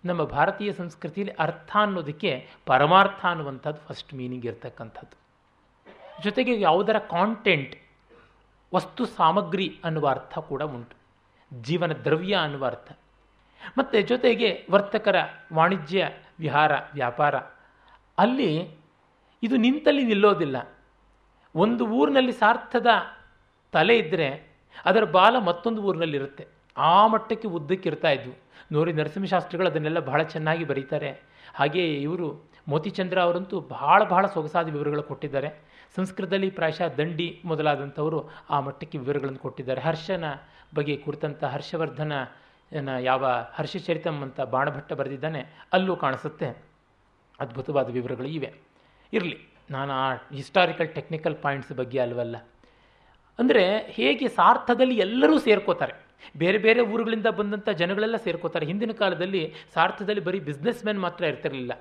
ನಮ್ಮ 0.06 0.24
ಭಾರತೀಯ 0.24 0.74
ಸಂಸ್ಕೃತಿಯಲ್ಲಿ 0.74 1.36
ಅರ್ಥ 1.40 1.78
ಅನ್ನೋದಕ್ಕೆ 1.82 2.50
ಪರಮಾರ್ಥ 2.66 3.26
ಅನ್ನುವಂಥದ್ದು 3.26 3.82
ಫಸ್ಟ್ 3.82 4.14
ಮೀನಿಂಗ್ 4.14 4.46
ಇರ್ತಕ್ಕಂಥದ್ದು. 4.46 5.22
ಜೊತೆಗೆ 6.24 6.62
ಯಾವುದರ 6.62 7.00
ಕಾಂಟೆಂಟ್ 7.00 7.76
ವಸ್ತು 8.74 9.06
ಸಾಮಗ್ರಿ 9.06 9.80
ಅನ್ನುವ 9.84 10.08
ಅರ್ಥ 10.08 10.40
ಕೂಡ 10.40 10.64
ಉಂಟು. 10.64 10.96
ಜೀವನ 11.62 11.94
ದ್ರವ್ಯ 11.94 12.36
ಅನ್ನುವ 12.36 12.66
ಅರ್ಥ. 12.66 13.00
ಮತ್ತು 13.78 14.02
ಜೊತೆಗೆ 14.02 14.68
ವರ್ತಕರ 14.72 15.16
ವಾಣಿಜ್ಯ, 15.54 16.10
ವಿಹಾರ, 16.40 16.72
ವ್ಯಾಪಾರ. 16.94 17.36
ಅಲ್ಲಿ 18.18 18.78
ಇದು 19.44 19.58
ನಿಂತಲ್ಲಿ 19.58 20.04
ನಿಲ್ಲೋದಿಲ್ಲ. 20.04 20.70
ಒಂದು 21.56 21.88
ಊರಿನಲ್ಲಿ 21.88 22.32
ಸಾರ್ಥದ 22.32 22.88
ತಲೆ 23.72 23.98
ಇದ್ದರೆ 23.98 24.58
ಅದರ 24.86 25.04
ಬಾಲ 25.04 25.38
ಮತ್ತೊಂದು 25.38 25.84
ಊರಿನಲ್ಲಿರುತ್ತೆ. 25.84 26.48
ಆ 26.78 27.08
ಮಟ್ಟಕ್ಕೆ 27.08 27.48
ಉದ್ದಕ್ಕಿರ್ತಾ 27.48 28.10
ಇದ್ವು. 28.10 28.38
ನೋಡಿ, 28.72 28.94
ನರಸಿಂಹಶಾಸ್ತ್ರಿಗಳು 28.94 29.68
ಅದನ್ನೆಲ್ಲ 29.68 30.00
ಬಹಳ 30.00 30.22
ಚೆನ್ನಾಗಿ 30.22 30.66
ಬರೀತಾರೆ. 30.66 31.22
ಹಾಗೆಯೇ 31.56 32.02
ಇವರು 32.02 32.52
ಮೋತಿಚಂದ್ರ 32.68 33.22
ಅವರಂತೂ 33.22 33.60
ಬಹಳ 33.60 34.04
ಬಹಳ 34.04 34.28
ಸೊಗಸಾದ 34.28 34.70
ವಿವರಗಳು 34.70 35.04
ಕೊಟ್ಟಿದ್ದಾರೆ. 35.04 35.50
ಸಂಸ್ಕೃತದಲ್ಲಿ 35.96 36.50
ಪ್ರಾಯಶಃ 36.50 36.88
ದಂಡಿ 36.88 37.42
ಮೊದಲಾದಂಥವರು 37.46 38.30
ಆ 38.50 38.60
ಮಟ್ಟಕ್ಕೆ 38.60 38.98
ವಿವರಗಳನ್ನು 38.98 39.40
ಕೊಟ್ಟಿದ್ದಾರೆ. 39.40 39.82
ಹರ್ಷನ 39.82 40.26
ಬಗ್ಗೆ 40.76 40.98
ಕುರಿತಂಥ 40.98 41.44
ಹರ್ಷವರ್ಧನ 41.44 42.12
ಯಾವ 43.00 43.26
ಹರ್ಷಚರಿತಂ 43.54 44.22
ಅಂತ 44.22 44.42
ಬಾಣಭಟ್ಟ 44.42 44.94
ಬರೆದಿದ್ದಾನೆ, 44.94 45.46
ಅಲ್ಲೂ 45.74 45.96
ಕಾಣಿಸುತ್ತೆ. 45.96 46.64
ಅದ್ಭುತವಾದ 47.40 47.90
ವಿವರಗಳು 47.90 48.28
ಇವೆ. 48.28 48.54
ಇರಲಿ, 49.14 49.38
ನಾನು 49.72 49.94
ಆ 49.94 50.14
ಹಿಸ್ಟಾರಿಕಲ್ 50.14 50.90
ಟೆಕ್ನಿಕಲ್ 50.90 51.36
ಪಾಯಿಂಟ್ಸ್ 51.42 51.72
ಬಗ್ಗೆ 51.72 52.00
ಅಲ್ವಲ್ಲ. 52.00 52.38
ಅಂದರೆ 53.40 53.78
ಹೇಗೆ 53.88 54.28
ಸಾರ್ಥದಲ್ಲಿ 54.28 54.96
ಎಲ್ಲರೂ 54.96 55.40
ಸೇರ್ಕೋತಾರೆ. 55.40 55.94
ಬೇರೆ 56.38 56.58
ಬೇರೆ 56.58 56.82
ಊರುಗಳಿಂದ 56.82 57.28
ಬಂದಂಥ 57.28 57.70
ಜನಗಳೆಲ್ಲ 57.70 58.16
ಸೇರ್ಕೋತಾರೆ. 58.16 58.66
ಹಿಂದಿನ 58.66 58.92
ಕಾಲದಲ್ಲಿ 58.92 59.54
ಸಾರ್ಥದಲ್ಲಿ 59.74 60.22
ಬರೀ 60.22 60.40
ಬಿಸ್ನೆಸ್ 60.40 60.84
ಮ್ಯಾನ್ 60.84 61.00
ಮಾತ್ರ 61.00 61.24
ಇರ್ತಿರಲಿಲ್ಲ. 61.24 61.72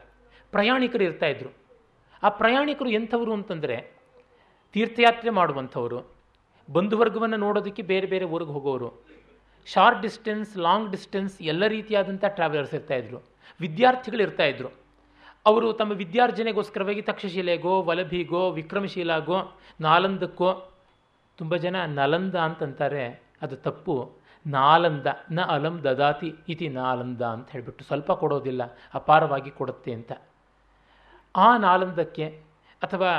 ಪ್ರಯಾಣಿಕರು 0.50 1.04
ಇರ್ತಾಯಿದ್ರು 1.04 1.50
ಆ 2.22 2.28
ಪ್ರಯಾಣಿಕರು 2.28 2.88
ಎಂಥವರು 2.88 3.32
ಅಂತಂದರೆ, 3.32 3.96
ತೀರ್ಥಯಾತ್ರೆ 4.72 5.30
ಮಾಡುವಂಥವರು, 5.30 6.14
ಬಂಧುವರ್ಗವನ್ನು 6.72 7.36
ನೋಡೋದಕ್ಕೆ 7.36 7.82
ಬೇರೆ 7.82 8.06
ಬೇರೆ 8.06 8.24
ಊರಿಗೆ 8.24 8.50
ಹೋಗೋರು 8.50 9.19
ಶಾರ್ಟ್ 9.66 10.02
ಡಿಸ್ಟೆನ್ಸ್, 10.02 10.56
ಲಾಂಗ್ 10.56 10.90
ಡಿಸ್ಟೆನ್ಸ್ 10.90 11.42
ಎಲ್ಲ 11.42 11.66
ರೀತಿಯಾದಂಥ 11.66 12.24
ಟ್ರಾವೆಲರ್ಸ್ 12.24 12.74
ಇರ್ತಾಯಿದ್ರು 12.74 13.22
ವಿದ್ಯಾರ್ಥಿಗಳು 13.60 14.22
ಇರ್ತಾಯಿದ್ರು 14.22 14.80
ಅವರು 15.46 15.72
ತಮ್ಮ 15.72 15.92
ವಿದ್ಯಾರ್ಜನೆಗೋಸ್ಕರವಾಗಿ 15.92 17.02
ತಕ್ಷಶಿಲೆಗೋ, 17.02 17.82
ವಲಭಿಗೋ, 17.82 18.50
ವಿಕ್ರಮಶೀಲಾಗೋ, 18.50 19.58
ನಾಲಂದಕ್ಕೋ, 19.80 20.68
ತುಂಬ 21.38 21.56
ಜನ 21.56 21.84
ನಲಂದ 21.84 22.34
ಅಂತಂತಾರೆ. 22.34 23.22
ಅದು 23.42 23.56
ತಪ್ಪು. 23.56 24.20
ನಾಲಂದ, 24.46 25.06
ನ 25.32 25.40
ಅಲಂ 25.40 25.84
ದದಾತಿ 25.84 26.34
ಇತಿ 26.48 26.68
ನಾಲಂದ 26.68 27.22
ಅಂತ 27.22 27.50
ಹೇಳಿಬಿಟ್ಟು 27.50 27.84
ಸ್ವಲ್ಪ 27.84 28.12
ಕೊಡೋದಿಲ್ಲ, 28.12 28.62
ಅಪಾರವಾಗಿ 28.94 29.50
ಕೊಡುತ್ತೆ 29.50 29.92
ಅಂತ. 29.92 30.12
ಆ 31.36 31.56
ನಾಲಂದಕ್ಕೆ 31.56 32.28
ಅಥವಾ 32.82 33.10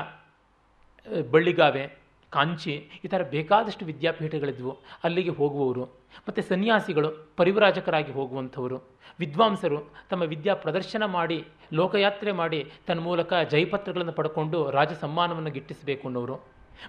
ಬಳ್ಳಿಗಾವೆ 1.32 2.01
ಕಾಂಚಿ, 2.36 2.74
ಈ 3.06 3.08
ಥರ 3.14 3.22
ಬೇಕಾದಷ್ಟು 3.34 3.84
ವಿದ್ಯಾಪೀಠಗಳಿದ್ವು. 3.90 4.74
ಅಲ್ಲಿಗೆ 5.04 5.34
ಹೋಗುವವರು, 5.40 5.84
ಮತ್ತು 6.28 6.42
ಸನ್ಯಾಸಿಗಳು, 6.50 7.10
ಪರಿವರಾಜಕರಾಗಿ 7.40 8.12
ಹೋಗುವಂಥವರು, 8.18 8.78
ವಿದ್ವಾಂಸರು 9.20 9.80
ತಮ್ಮ 10.10 10.24
ವಿದ್ಯಾ 10.34 10.54
ಪ್ರದರ್ಶನ 10.64 11.04
ಮಾಡಿ, 11.18 11.40
ಲೋಕಯಾತ್ರೆ 11.80 12.34
ಮಾಡಿ 12.42 12.60
ತನ್ನ 12.88 13.02
ಮೂಲಕ 13.02 13.34
ಜಯಪತ್ರಗಳನ್ನು 13.54 14.16
ಪಡ್ಕೊಂಡು 14.20 14.60
ರಾಜ 14.78 14.92
ಸಮ್ಮಾನವನ್ನು 15.04 15.54
ಗಿಟ್ಟಿಸಬೇಕು 15.58 16.06
ಅನ್ನೋರು. 16.10 16.38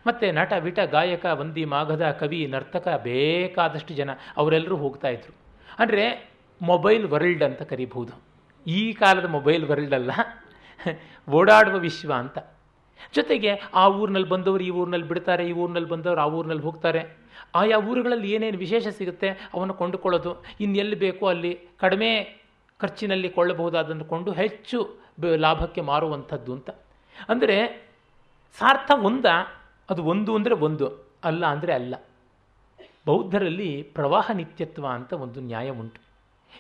ಮತ್ತು 0.07 0.27
ನಟ, 0.37 0.53
ವಿಟ, 0.67 0.79
ಗಾಯಕ, 0.93 1.25
ವಂದಿ, 1.41 1.65
ಮಾಘದ, 1.73 2.05
ಕವಿ, 2.21 2.41
ನರ್ತಕ 2.53 2.89
ಬೇಕಾದಷ್ಟು 3.05 3.95
ಜನ 3.95 4.11
ಅವರೆಲ್ಲರೂ 4.37 4.77
ಹೋಗ್ತಾ 4.85 5.09
ಇದ್ರು. 5.09 5.35
ಅಂದರೆ 5.79 6.05
ಮೊಬೈಲ್ 6.61 7.05
ವರ್ಲ್ಡ್ 7.13 7.45
ಅಂತ 7.49 7.63
ಕರಿಬಹುದು. 7.73 8.15
ಈ 8.67 8.81
ಕಾಲದ 8.93 9.29
ಮೊಬೈಲ್ 9.37 9.65
ವರ್ಲ್ಡ್ 9.71 9.95
ಅಲ್ಲ, 9.99 10.13
ಓಡಾಡುವ 11.29 11.77
ವಿಶ್ವ 11.87 12.11
ಅಂತ. 12.15 12.39
ಜೊತೆಗೆ 13.17 13.53
ಆ 13.83 13.85
ಊರಿನಲ್ಲಿ 14.01 14.31
ಬಂದವರು 14.35 14.65
ಈ 14.69 14.71
ಊರಿನಲ್ಲಿ 14.81 15.09
ಬಿಡ್ತಾರೆ, 15.13 15.45
ಈ 15.51 15.53
ಊರಿನಲ್ಲಿ 15.63 15.91
ಬಂದವರು 15.95 16.21
ಆ 16.21 16.29
ಊರಿನಲ್ಲಿ 16.39 16.65
ಹೋಗ್ತಾರೆ. 16.69 17.03
ಆಯಾ 17.61 17.79
ಊರುಗಳಲ್ಲಿ 17.91 18.29
ಏನೇನು 18.35 18.59
ವಿಶೇಷ 18.59 18.87
ಸಿಗುತ್ತೆ 18.99 19.29
ಅವನ್ನು 19.55 19.75
ಕೊಂಡುಕೊಳ್ಳೋದು. 19.81 20.33
ಇನ್ನೆಲ್ಲಿ 20.65 20.97
ಬೇಕೋ 20.97 21.25
ಅಲ್ಲಿ 21.33 21.53
ಕಡಿಮೆ 21.83 22.11
ಖರ್ಚಿನಲ್ಲಿ 22.81 23.29
ಕೊಳ್ಳಬಹುದಾದನ್ನು 23.39 24.05
ಕೊಂಡು 24.13 24.31
ಹೆಚ್ಚು 24.33 24.79
ಲಾಭಕ್ಕೆ 25.45 25.81
ಮಾರುವಂಥದ್ದು 25.91 26.51
ಅಂತ. 26.57 26.71
ಅಂದರೆ 27.33 27.57
ಸಾರ್ಥ 28.59 28.91
ಒಂದ, 29.09 29.27
ಅದು 29.91 30.01
ಒಂದು 30.13 30.31
ಅಂದರೆ 30.35 30.55
ಒಂದು, 30.67 30.87
ಅಲ್ಲ 31.25 31.43
ಅಂದರೆ 31.55 31.73
ಅಲ್ಲ. 31.81 31.95
ಬೌದ್ಧರಲ್ಲಿ 33.09 33.71
ಪ್ರವಾಹ 33.97 34.27
ನಿತ್ಯತ್ವ 34.41 34.85
ಅಂತ 34.97 35.13
ಒಂದು 35.25 35.39
ನ್ಯಾಯ 35.51 35.69
ಉಂಟು. 35.81 36.01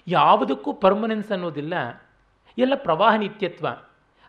ಯಾವುದಕ್ಕೂ 0.06 0.70
ಪರ್ಮನೆನ್ಸ್ 0.84 1.30
ಅನ್ನೋದಿಲ್ಲ. 1.32 1.74
ಎಲ್ಲ 2.58 2.74
ಪ್ರವಾಹ 2.86 3.12
ನಿತ್ಯತ್ವ. 3.24 3.66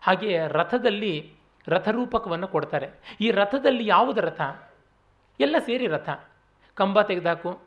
ಹಾಗೆ 0.02 0.32
ರಥದಲ್ಲಿ 0.58 1.14
ರಥರೂಪಕವನ್ನು 1.68 2.48
ಕೊಡ್ತಾರೆ. 2.48 3.18
ಈ 3.22 3.32
ರಥದಲ್ಲಿ 3.32 3.88
ಯಾವುದು 3.88 4.22
ರಥ? 4.22 4.42
ಎಲ್ಲ 5.40 5.56
ಸೇರಿ 5.66 5.88
ರಥ. 5.88 6.10
ಕಂಬ 6.76 7.02
ತೆಗೆದಾಕು, 7.02 7.60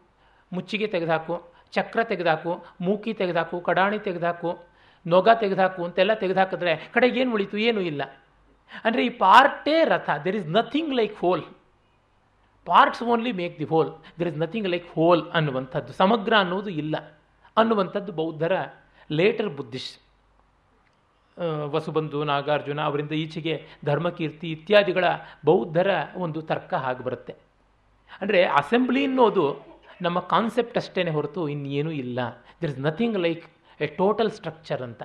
ಮುಚ್ಚಿಗೆ 0.53 0.87
ತೆಗೆದಾಕು, 0.87 1.53
ಚಕ್ರ 1.73 2.03
ತೆಗೆದಾಕು, 2.03 2.65
ಮೂಕಿ 2.81 3.15
ತೆಗೆದಾಕು, 3.15 3.61
ಕಡಾಣಿ 3.61 3.99
ತೆಗೆದಾಕು, 3.99 4.65
ನೊಗ 5.07 5.29
ತೆಗೆದಾಕು 5.41 5.85
ಅಂತೆಲ್ಲ 5.85 6.15
ತೆಗೆದಾಕಿದ್ರೆ 6.15 6.91
ಕಡೆಗೆ 6.95 7.21
ಏನು 7.21 7.33
ಉಳಿತು? 7.33 7.59
ಏನೂ 7.59 7.81
ಇಲ್ಲ. 7.81 8.03
ಅಂದರೆ 8.85 9.07
ಈ 9.07 9.09
ಪಾರ್ಟೇ 9.09 9.85
ರಥ. 9.85 10.11
There 10.25 10.37
is 10.37 10.49
nothing 10.49 10.95
like 10.95 11.19
whole 11.19 11.45
parts 12.65 13.03
only 13.03 13.33
make 13.33 13.59
the 13.59 13.65
whole 13.65 13.91
there 14.19 14.29
is 14.29 14.39
nothing 14.39 14.69
like 14.69 14.95
whole 14.95 15.31
ಅನ್ನುವಂಥದ್ದು. 15.31 15.93
ಸಮಗ್ರ 15.93 16.37
ಅನ್ನೋದು 16.39 16.71
ಇಲ್ಲ. 16.71 16.97
ಅನ್ನುವಂಥದ್ದು 17.57 18.13
ಬೌದ್ಧರ 18.13 18.67
ಲೇಟರ್ 19.13 19.49
ಬುದ್ಧಿಸ್ಟ್ 19.49 20.06
ವಸುಬಂಧು, 21.75 22.25
ನಾಗಾರ್ಜುನ 22.25 22.81
ಅವರಿಂದ 22.81 23.13
ಈಚೆಗೆ 23.13 23.55
ಧರ್ಮಕೀರ್ತಿ 23.85 24.49
ಇತ್ಯಾದಿಗಳ 24.51 25.05
ಬೌದ್ಧರ 25.45 25.91
ಒಂದು 26.17 26.43
ತರ್ಕ 26.43 26.75
ಹಾಗೆ 26.85 27.03
ಬರುತ್ತೆ. 27.03 27.35
ಅಂದರೆ 28.21 28.41
ಅಸೆಂಬ್ಲಿ 28.61 29.03
ಅನ್ನೋದು 29.05 29.45
ನಮ್ಮ 30.03 30.19
ಕಾನ್ಸೆಪ್ಟ್ 30.21 30.79
ಅಷ್ಟೇ 30.79 31.11
ಹೊರತು 31.11 31.43
ಇನ್ನೇನೂ 31.49 31.91
ಇಲ್ಲ. 31.91 32.19
There 32.63 32.71
is 32.71 32.81
nothing 32.89 33.19
like 33.19 33.45
a 33.81 33.87
total 33.87 34.31
structure 34.31 34.83
ಅಂತ. 34.83 35.03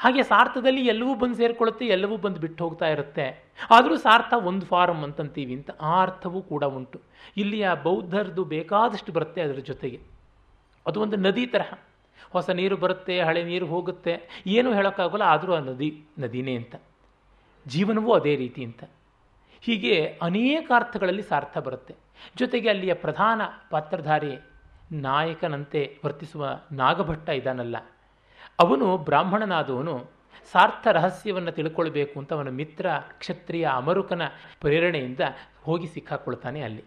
ಹಾಗೆ 0.00 0.22
ಸಾರ್ಥದಲ್ಲಿ 0.22 0.82
ಎಲ್ಲವೂ 0.86 1.12
ಬಂದು 1.14 1.36
ಸೇರಿಕೊಳ್ಳುತ್ತೆ, 1.36 1.84
ಎಲ್ಲವೂ 1.86 2.16
ಬಂದು 2.16 2.40
ಬಿಟ್ಟು 2.40 2.60
ಹೋಗ್ತಾ 2.64 2.86
ಇರುತ್ತೆ. 2.88 3.26
ಆದರೂ 3.70 3.96
ಸಾರ್ಥ 3.96 4.32
ಒಂದು 4.50 4.64
ಫಾರಮ್ 4.66 5.02
ಅಂತಂತೀವಿ 5.04 5.54
ಅಂತ 5.54 5.70
ಆ 5.80 6.02
ಅರ್ಥವೂ 6.02 6.42
ಕೂಡ 6.42 6.64
ಉಂಟು. 6.64 6.98
ಇಲ್ಲಿಯ 7.36 7.68
ಬೌದ್ಧರದು 7.84 8.44
ಬೇಕಾದಷ್ಟು 8.44 9.12
ಬರುತ್ತೆ 9.12 9.40
ಅದರ 9.40 9.60
ಜೊತೆಗೆ. 9.70 10.00
ಅದು 10.86 11.00
ಒಂದು 11.00 11.16
ನದಿ 11.16 11.46
ತರಹ. 11.46 11.72
ಹೊಸ 12.30 12.50
ನೀರು 12.50 12.76
ಬರುತ್ತೆ, 12.76 13.20
ಹಳೆ 13.20 13.42
ನೀರು 13.42 13.66
ಹೋಗುತ್ತೆ. 13.66 14.42
ಏನೂ 14.46 14.74
ಹೇಳೋಕ್ಕಾಗಲ್ಲ, 14.74 15.22
ಆದರೂ 15.22 15.54
ಆ 15.54 15.58
ನದಿ, 15.58 16.04
ನದಿನೇ 16.18 16.56
ಅಂತ. 16.56 16.76
ಜೀವನವೂ 17.66 18.12
ಅದೇ 18.12 18.36
ರೀತಿ 18.36 18.64
ಅಂತ. 18.64 18.84
ಹೀಗೆ 19.60 20.18
ಅನೇಕ 20.22 20.72
ಅರ್ಥಗಳಲ್ಲಿ 20.76 21.22
ಸಾರ್ಥ 21.22 21.58
ಬರುತ್ತೆ. 21.58 21.94
ಜೊತೆಗೆ 22.36 22.68
ಅಲ್ಲಿಯ 22.68 22.94
ಪ್ರಧಾನ 22.94 23.40
ಪಾತ್ರಧಾರಿ 23.70 24.36
ನಾಯಕನಂತೆ 24.92 25.98
ವರ್ತಿಸುವ 26.04 26.60
ನಾಗಭಟ್ಟ 26.72 27.28
ಇದಾನಲ್ಲ. 27.28 27.76
ಅವನು 28.58 28.96
ಬ್ರಾಹ್ಮಣನಾದವನು, 28.96 30.10
ಸಾರ್ಥ 30.52 30.86
ರಹಸ್ಯವನ್ನು 30.86 31.52
ತಿಳ್ಕೊಳ್ಬೇಕು 31.52 32.20
ಅಂತ 32.20 32.32
ಅವನ 32.32 32.48
ಮಿತ್ರ, 32.48 32.86
ಕ್ಷತ್ರಿಯ 33.18 33.68
ಅಮರುಕನ 33.72 34.22
ಪ್ರೇರಣೆಯಿಂದ 34.60 35.20
ಹೋಗಿ 35.62 35.86
ಸಿಕ್ಕಾಕೊಳ್ತಾನೆ 35.86 36.62
ಅಲ್ಲಿ. 36.62 36.84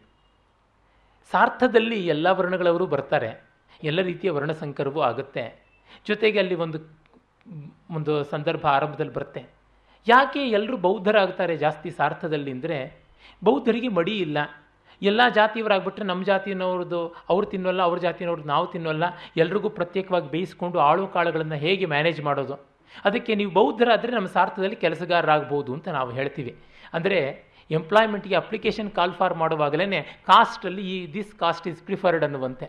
ಸಾರ್ಥದಲ್ಲಿ 1.32 2.08
ಎಲ್ಲ 2.08 2.28
ವರ್ಣಗಳವರು 2.30 2.86
ಬರ್ತಾರೆ. 2.86 3.44
ಎಲ್ಲ 3.89 3.99
ರೀತಿಯ 4.11 4.29
ವರ್ಣಸಂಕರವೂ 4.38 5.01
ಆಗುತ್ತೆ. 5.09 5.43
ಜೊತೆಗೆ 6.09 6.39
ಅಲ್ಲಿ 6.43 6.55
ಒಂದು 6.65 6.79
ಒಂದು 7.97 8.13
ಸಂದರ್ಭ 8.33 8.65
ಆರಂಭದಲ್ಲಿ 8.77 9.13
ಬರುತ್ತೆ. 9.17 9.41
ಯಾಕೆ 10.07 10.41
ಎಲ್ಲರೂ 10.57 10.77
ಬೌದ್ಧರಾಗ್ತಾರೆ 10.85 11.53
ಜಾಸ್ತಿ 11.63 11.89
ಸಾರ್ಥದಲ್ಲಿ 11.99 12.51
ಅಂದರೆ, 12.55 12.77
ಬೌದ್ಧರಿಗೆ 13.47 13.89
ಮಡಿ 13.97 14.15
ಇಲ್ಲ. 14.25 14.38
ಎಲ್ಲ 15.01 15.21
ಜಾತಿಯವರಾಗ್ಬಿಟ್ರೆ 15.38 16.05
ನಮ್ಮ 16.11 16.23
ಜಾತಿನವ್ರದ್ದು 16.29 17.01
ಅವ್ರು 17.31 17.45
ತಿನ್ನೋಲ್ಲ, 17.53 17.81
ಅವ್ರ 17.88 17.97
ಜಾತಿಯವ್ರದ್ದು 18.05 18.49
ನಾವು 18.53 18.65
ತಿನ್ನೋಲ್ಲ. 18.73 19.05
ಎಲ್ರಿಗೂ 19.43 19.69
ಪ್ರತ್ಯೇಕವಾಗಿ 19.79 20.29
ಬೇಯಿಸ್ಕೊಂಡು 20.35 20.79
ಆಳು 20.89 21.07
ಕಾಳುಗಳನ್ನು 21.15 21.57
ಹೇಗೆ 21.65 21.88
ಮ್ಯಾನೇಜ್ 21.93 22.21
ಮಾಡೋದು? 22.27 22.55
ಅದಕ್ಕೆ 23.07 23.31
ನೀವು 23.39 23.51
ಬೌದ್ಧರಾದರೆ 23.59 24.11
ನಮ್ಮ 24.17 24.29
ಸಾರ್ಥದಲ್ಲಿ 24.38 24.77
ಕೆಲಸಗಾರರಾಗ್ಬೋದು 24.85 25.71
ಅಂತ 25.77 25.88
ನಾವು 25.97 26.11
ಹೇಳ್ತೀವಿ. 26.19 26.53
ಅಂದರೆ 26.97 27.19
ಎಂಪ್ಲಾಯ್ಮೆಂಟ್ಗೆ 27.69 28.35
ಅಪ್ಲಿಕೇಶನ್ 28.43 28.89
ಕಾಲ್ 28.97 29.15
ಫಾರ್ 29.19 29.35
ಮಾಡುವಾಗಲೇ 29.43 30.01
ಕಾಸ್ಟಲ್ಲಿ 30.31 30.83
ಈ 30.93 30.97
ದಿಸ್ 31.13 31.31
ಕಾಸ್ಟ್ 31.43 31.67
ಈಸ್ 31.71 31.81
ಪ್ರಿಫರ್ಡ್ 31.88 32.25
ಅನ್ನುವಂತೆ. 32.27 32.67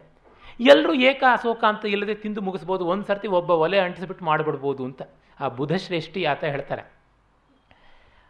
ಎಲ್ಲರೂ 0.61 0.93
ಏಕ 1.11 1.23
ಅಶೋಕ 1.33 1.63
ಅಂತ 1.65 1.85
ಇಲ್ಲದೆ 1.85 2.15
ತಿಂದು 2.15 2.41
ಮುಗಿಸ್ಬೋದು 2.41 2.85
ಒಂದು 2.93 3.05
ಸರ್ತಿ 3.07 3.29
ಒಬ್ಬ 3.39 3.51
ಒಲೆ 3.65 3.79
ಅಂಟಿಸ್ಬಿಟ್ಟು 3.79 4.25
ಮಾಡಿಬಿಡ್ಬೋದು 4.25 4.83
ಅಂತ 4.85 5.03
ಆ 5.41 5.49
ಬುಧಶ್ರೇಷ್ಠಿ 5.59 6.21
ಆತ 6.25 6.43
ಹೇಳ್ತಾರೆ. 6.45 6.85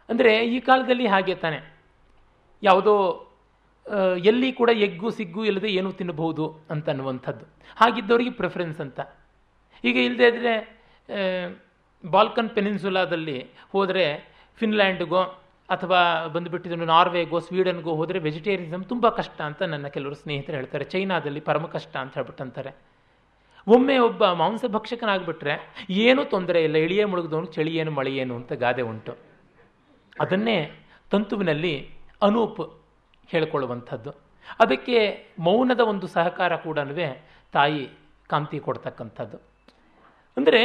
ಅಂದರೆ 0.09 0.31
ಈ 0.55 0.57
ಕಾಲದಲ್ಲಿ 0.59 1.05
ಹಾಗೆ 1.07 1.35
ತಾನೆ. 1.35 1.59
ಯಾವುದೋ 2.63 2.95
ಎಲ್ಲಿ 4.29 4.49
ಕೂಡ 4.51 4.69
ಎಗ್ಗು 4.85 5.09
ಸಿಗ್ಗು 5.17 5.41
ಇಲ್ಲದೆ 5.45 5.69
ಏನೂ 5.79 5.89
ತಿನ್ನಬಹುದು 5.91 6.45
ಅಂತ 6.73 6.87
ಅನ್ನುವಂಥದ್ದು. 6.89 7.45
ಹಾಗಿದ್ದವರಿಗೆ 7.75 8.31
ಪ್ರಿಫರೆನ್ಸ್ 8.31 8.79
ಅಂತ. 8.85 8.99
ಈಗ 9.83 9.97
ಇಲ್ಲದೆ 10.07 10.27
ಇದ್ದರೆ 10.31 10.53
ಬಾಲ್ಕನ್ 12.03 12.49
ಪೆನಿನ್ಸುಲಾದಲ್ಲಿ 12.49 13.37
ಹೋದರೆ, 13.71 14.05
ಫಿನ್ಲ್ಯಾಂಡ್ಗೋ 14.57 15.21
ಅಥವಾ 15.69 16.01
ಬಂದುಬಿಟ್ಟಿದ್ದು 16.33 16.85
ನಾರ್ವೆಗೋ 16.91 17.39
ಸ್ವೀಡನ್ಗೋ 17.47 17.93
ಹೋದರೆ 17.99 18.19
ವೆಜಿಟೇರಿಯನಿಸಮ್ 18.19 18.83
ತುಂಬ 18.91 19.09
ಕಷ್ಟ 19.09 19.41
ಅಂತ 19.41 19.61
ನನ್ನ 19.71 19.87
ಕೆಲವರು 19.87 20.15
ಸ್ನೇಹಿತರು 20.15 20.55
ಹೇಳ್ತಾರೆ. 20.55 20.85
ಚೈನಾದಲ್ಲಿ 20.93 21.41
ಪರಮ 21.49 21.65
ಕಷ್ಟ 21.67 21.93
ಅಂತ 22.03 22.13
ಹೇಳ್ಬಿಟ್ಟು 22.17 22.43
ಅಂತಾರೆ. 22.43 22.71
ಒಮ್ಮೆ 23.67 23.97
ಒಬ್ಬ 23.97 24.25
ಮಾಂಸ 24.41 24.65
ಭಕ್ಷಕನಾಗ್ಬಿಟ್ರೆ 24.75 25.53
ಏನೂ 26.05 26.21
ತೊಂದರೆ 26.33 26.59
ಇಲ್ಲ, 26.63 26.75
ಇಳಿಯೇ 26.75 27.05
ಮುಳುಗಿದವನು 27.05 27.49
ಚಳಿ 27.55 27.73
ಏನು 27.75 27.91
ಮಳೆ 27.91 28.11
ಏನು 28.15 28.35
ಅಂತ 28.35 28.53
ಗಾದೆ 28.53 28.81
ಉಂಟು. 28.81 29.13
ಅದನ್ನೇ 30.19 30.57
ತಂತುವಿನಲ್ಲಿ 31.11 31.73
ಅನೂಪ್ 32.21 32.61
ಹೇಳಿಕೊಳ್ಳುವಂಥದ್ದು. 33.31 34.11
ಅದಕ್ಕೆ 34.59 34.99
ಮೌನದ 35.39 35.79
ಒಂದು 35.79 36.07
ಸಹಕಾರ 36.07 36.55
ಕೂಡ 36.55 36.79
ತಾಯಿ 37.53 37.83
ಕಾಂತಿ 38.29 38.59
ಕೊಡ್ತಕ್ಕಂಥದ್ದು. 38.59 39.37
ಅಂದರೆ, 40.37 40.61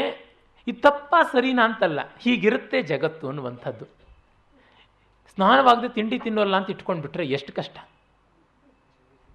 ಈ 0.67 0.73
ತಪ್ಪ 0.87 1.15
ಸರಿನಾ 1.33 1.65
ಅಂತಲ್ಲ, 1.65 2.01
ಹೀಗಿರುತ್ತೆ 2.19 2.79
ಜಗತ್ತು 2.83 3.27
ಅನ್ನುವಂಥದ್ದು. 3.29 4.02
ಸ್ನಾನವಾಗದೆ 5.35 5.89
ತಿಂಡಿ 5.89 6.19
ತಿನ್ನೋಲ್ಲ 6.19 6.57
ಅಂತ 6.57 6.71
ಇಟ್ಕೊಂಡು 6.71 7.03
ಬಿಟ್ರೆ 7.03 7.25
ಎಷ್ಟು 7.27 7.53
ಕಷ್ಟ. 7.53 7.77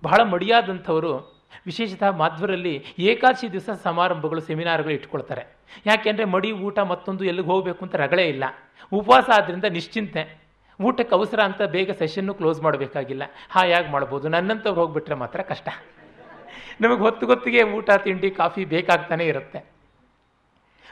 ಬಹಳ 0.03 0.21
ಮಡಿಯಾದಂಥವರು 0.23 1.38
ವಿಶೇಷತಃ 1.65 2.10
ಮಾಧ್ವರಲ್ಲಿ 2.10 2.83
ಏಕಾದಶಿ 2.99 3.51
ದಿವಸ 3.51 3.69
ಸಮಾರಂಭಗಳು 3.83 4.41
ಸೆಮಿನಾರ್ಗಳು 4.41 4.93
ಇಟ್ಕೊಳ್ತಾರೆ. 4.93 5.57
ಯಾಕೆಂದರೆ 5.86 6.25
ಮಡಿ, 6.25 6.51
ಊಟ 6.51 6.79
ಮತ್ತೊಂದು 6.79 7.23
ಎಲ್ಲಿಗೆ 7.25 7.47
ಹೋಗಬೇಕು 7.47 7.86
ಅಂತ 7.86 7.95
ರಗಳೇ 7.95 8.27
ಇಲ್ಲ. 8.27 8.43
ಉಪವಾಸ 8.91 9.29
ಆದ್ದರಿಂದ 9.36 9.65
ನಿಶ್ಚಿಂತೆ. 9.65 10.41
ಊಟಕ್ಕೆ 10.81 11.15
ಅವಸರ 11.15 11.39
ಅಂತ 11.39 11.62
ಬೇಗ 11.62 11.91
ಸೆಷನ್ನು 11.91 12.33
ಕ್ಲೋಸ್ 12.33 12.62
ಮಾಡಬೇಕಾಗಿಲ್ಲ. 12.62 13.23
ಹಾಯಾಗಿ 13.49 13.91
ಮಾಡ್ಬೋದು. 13.91 14.29
ನನ್ನಂಥವ್ರು 14.29 14.81
ಹೋಗ್ಬಿಟ್ರೆ 14.81 15.15
ಮಾತ್ರ 15.15 15.41
ಕಷ್ಟ. 15.41 15.69
ನಮಗೆ 16.81 16.99
ಹೊತ್ತು 16.99 17.27
ಗೊತ್ತಿಗೆ 17.27 17.63
ಊಟ, 17.63 17.89
ತಿಂಡಿ, 17.91 18.31
ಕಾಫಿ 18.31 18.65
ಬೇಕಾಗ್ತಾನೆ 18.65 19.25
ಇರುತ್ತೆ. 19.25 19.57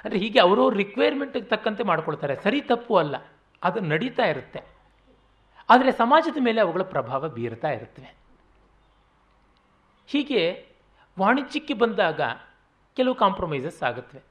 ಅಂದರೆ 0.05 0.19
ಹೀಗೆ 0.19 0.39
ಅವರವ್ರ 0.39 0.73
ರಿಕ್ವೈರ್ಮೆಂಟಿಗೆ 0.73 1.45
ತಕ್ಕಂತೆ 1.45 1.83
ಮಾಡ್ಕೊಳ್ತಾರೆ. 1.83 2.35
ಸರಿ 2.35 2.61
ತಪ್ಪು 2.61 2.95
ಅಲ್ಲ. 2.95 3.15
ಅದು 3.63 3.79
ನಡೀತಾ 3.79 4.23
ಇರುತ್ತೆ. 4.23 4.74
ಆದರೆ 5.69 5.91
ಸಮಾಜದ 5.91 6.37
ಮೇಲೆ 6.39 6.61
ಅವುಗಳ 6.61 6.81
ಪ್ರಭಾವ 6.81 7.29
ಬೀರ್ತಾ 7.29 7.67
ಇರುತ್ತವೆ. 7.67 8.15
ಹೀಗೆ 10.07 10.67
ವಾಣಿಜ್ಯಕ್ಕೆ 11.19 11.73
ಬಂದಾಗ 11.73 12.21
ಕೆಲವು 12.95 13.15
ಕಾಂಪ್ರಮೈಸಸ್ 13.15 13.83
ಆಗುತ್ತವೆ. 13.83 14.23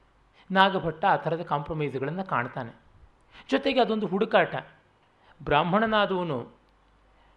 ನಾಗಭಟ್ಟ 0.50 1.04
ಆ 1.04 1.16
ಥರದ 1.16 1.42
ಕಾಂಪ್ರಮೈಸ್ಗಳನ್ನು 1.42 2.24
ಕಾಣ್ತಾನೆ. 2.24 2.72
ಜೊತೆಗೆ 3.50 3.80
ಅದೊಂದು 3.80 4.06
ಹುಡುಕಾಟ. 4.06 4.54
ಬ್ರಾಹ್ಮಣನಾದವನು 5.42 6.50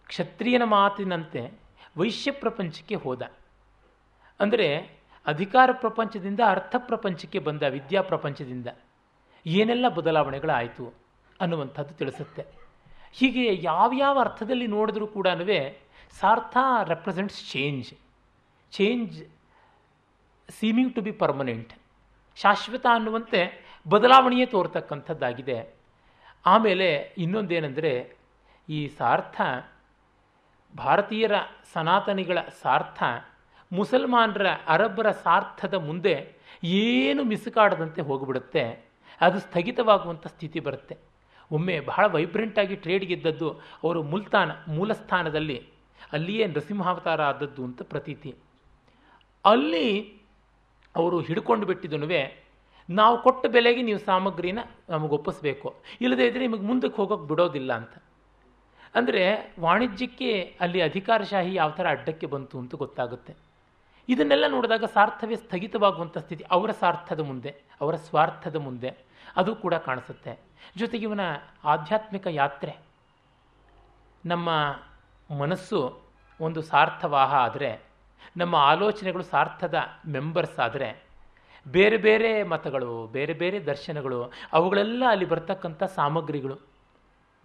ಕ್ಷತ್ರಿಯನ 0.06 0.62
ಮಾತಿನಂತೆ 0.64 1.60
ವೈಶ್ಯ 1.96 2.30
ಪ್ರಪಂಚಕ್ಕೆ 2.30 2.94
ಹೋದ. 2.94 3.22
ಅಂದರೆ 4.40 4.98
ಅಧಿಕಾರ 5.26 5.70
ಪ್ರಪಂಚದಿಂದ 5.72 6.40
ಅರ್ಥ 6.46 6.74
ಪ್ರಪಂಚಕ್ಕೆ 6.78 7.38
ಬಂದ 7.38 7.62
ವಿದ್ಯಾ 7.62 8.02
ಪ್ರಪಂಚದಿಂದ 8.02 8.66
ಏನೆಲ್ಲ 9.46 9.88
ಬದಲಾವಣೆಗಳಾಯಿತು 9.88 10.94
ಅನ್ನುವಂಥದ್ದು 11.40 11.94
ತಿಳಿಸುತ್ತೆ. 11.94 12.57
ಹೀಗೆ 13.12 13.62
ಯಾವ್ಯಾವ 13.62 14.18
ಅರ್ಥದಲ್ಲಿ 14.20 14.66
ನೋಡಿದ್ರೂ 14.66 15.06
ಕೂಡ 15.06 15.26
Saartha 16.20 16.56
represents 16.88 17.52
change 17.52 17.94
change 18.70 19.24
seeming 20.50 20.94
to 20.94 21.02
be 21.02 21.12
permanent 21.12 21.72
ಶಾಶ್ವತ 22.36 22.86
ಅನ್ನುವಂತೆ 22.90 23.68
ಬದಲಾವಣೆಯೇ 23.88 24.46
ತೋರ್ತಕ್ಕಂಥದ್ದಾಗಿದೆ. 24.46 25.74
ಆಮೇಲೆ 26.46 27.14
ಇನ್ನೊಂದೇನೆಂದರೆ 27.18 28.16
ಈ 28.68 28.88
ಸಾರ್ಥ, 28.88 29.40
ಭಾರತೀಯರ 30.76 31.32
ಸನಾತನಿಗಳ 31.72 32.38
ಸಾರ್ಥ, 32.62 33.02
ಮುಸಲ್ಮಾನರ 33.72 34.46
ಅರಬ್ಬರ 34.68 35.10
ಸಾರ್ಥದ 35.10 35.74
ಮುಂದೆ 35.74 36.42
ಏನು 36.64 37.24
ಮಿಸುಕಾಡದಂತೆ 37.24 38.02
ಹೋಗಿಬಿಡುತ್ತೆ, 38.02 38.88
ಅದು 39.20 39.40
ಸ್ಥಗಿತವಾಗುವಂಥ 39.40 40.26
ಸ್ಥಿತಿ 40.26 40.60
ಬರುತ್ತೆ. 40.60 41.07
ಒಮ್ಮೆ 41.50 41.76
ಬಹಳ 41.80 42.04
ವೈಬ್ರೆಂಟಾಗಿ 42.06 42.76
ಟ್ರೇಡ್ಗಿದ್ದದ್ದು 42.76 43.48
ಅವರು 43.84 44.00
ಮುಲ್ತಾನ, 44.02 44.50
ಮೂಲಸ್ಥಾನದಲ್ಲಿ 44.68 45.58
ಅಲ್ಲಿಯೇ 46.12 46.44
ನೃಸಿಂಹಾವತಾರ 46.46 47.20
ಆದದ್ದು 47.22 47.62
ಅಂತ 47.68 47.82
ಪ್ರತೀತಿ. 47.82 48.30
ಅಲ್ಲಿ 49.44 49.86
ಅವರು 50.94 51.16
ಹಿಡ್ಕೊಂಡು 51.20 51.64
ಬಿಟ್ಟಿದ್ದನುವೆ, 51.66 52.20
ನಾವು 52.88 53.16
ಕೊಟ್ಟ 53.22 53.46
ಬೆಲೆಗೆ 53.54 53.82
ನೀವು 53.82 53.98
ಸಾಮಗ್ರಿನ 53.98 54.60
ನಮಗೆ 54.90 55.14
ಒಪ್ಪಿಸ್ಬೇಕು. 55.14 55.68
ಇಲ್ಲದೇ 56.00 56.26
ಇದ್ದರೆ 56.26 56.42
ನಿಮಗೆ 56.46 56.64
ಮುಂದಕ್ಕೆ 56.70 56.96
ಹೋಗೋಕೆ 56.96 57.26
ಬಿಡೋದಿಲ್ಲ 57.28 57.72
ಅಂತ. 57.72 57.94
ಅಂದರೆ 58.94 59.22
ವಾಣಿಜ್ಯಕ್ಕೆ 59.60 60.30
ಅಲ್ಲಿ 60.60 60.80
ಅಧಿಕಾರಶಾಹಿ 60.82 61.52
ಯಾವ 61.54 61.70
ಥರ 61.70 61.86
ಅಡ್ಡಕ್ಕೆ 61.90 62.26
ಬಂತು 62.26 62.54
ಅಂತ 62.58 62.74
ಗೊತ್ತಾಗುತ್ತೆ. 62.74 63.32
ಇದನ್ನೆಲ್ಲ 64.08 64.46
ನೋಡಿದಾಗ 64.48 64.84
ಸಾರ್ಥವೇ 64.94 65.36
ಸ್ಥಗಿತವಾಗುವಂಥ 65.36 66.16
ಸ್ಥಿತಿ, 66.18 66.42
ಅವರ 66.50 66.70
ಸಾರ್ಥದ 66.82 67.20
ಮುಂದೆ, 67.20 67.50
ಅವರ 67.80 67.94
ಸ್ವಾರ್ಥದ 68.08 68.56
ಮುಂದೆ 68.66 68.90
ಅದು 69.36 69.52
ಕೂಡ 69.56 69.74
ಕಾಣಿಸುತ್ತೆ. 69.88 70.32
ಜೊತೆಗೆ 70.76 71.02
ಇವನ 71.02 71.20
ಆಧ್ಯಾತ್ಮಿಕ 71.64 72.26
ಯಾತ್ರೆ. 72.30 72.76
ನಮ್ಮ 74.26 74.48
ಮನಸ್ಸು 75.38 76.00
ಒಂದು 76.40 76.62
ಸಾರ್ಥವಾಹ 76.62 77.34
ಆದರೆ, 77.34 77.82
ನಮ್ಮ 78.36 78.56
ಆಲೋಚನೆಗಳು 78.56 79.22
ಸಾರ್ಥದ 79.22 79.74
ಮೆಂಬರ್ಸ್ 80.06 80.58
ಆದರೆ, 80.58 81.04
ಬೇರೆ 81.68 81.96
ಬೇರೆ 81.96 82.42
ಮತಗಳು, 82.42 83.06
ಬೇರೆ 83.06 83.32
ಬೇರೆ 83.32 83.60
ದರ್ಶನಗಳು, 83.60 84.32
ಅವುಗಳೆಲ್ಲ 84.52 85.02
ಅಲ್ಲಿ 85.08 85.24
ಬರ್ತಕ್ಕಂಥ 85.24 85.82
ಸಾಮಗ್ರಿಗಳು. 85.82 86.58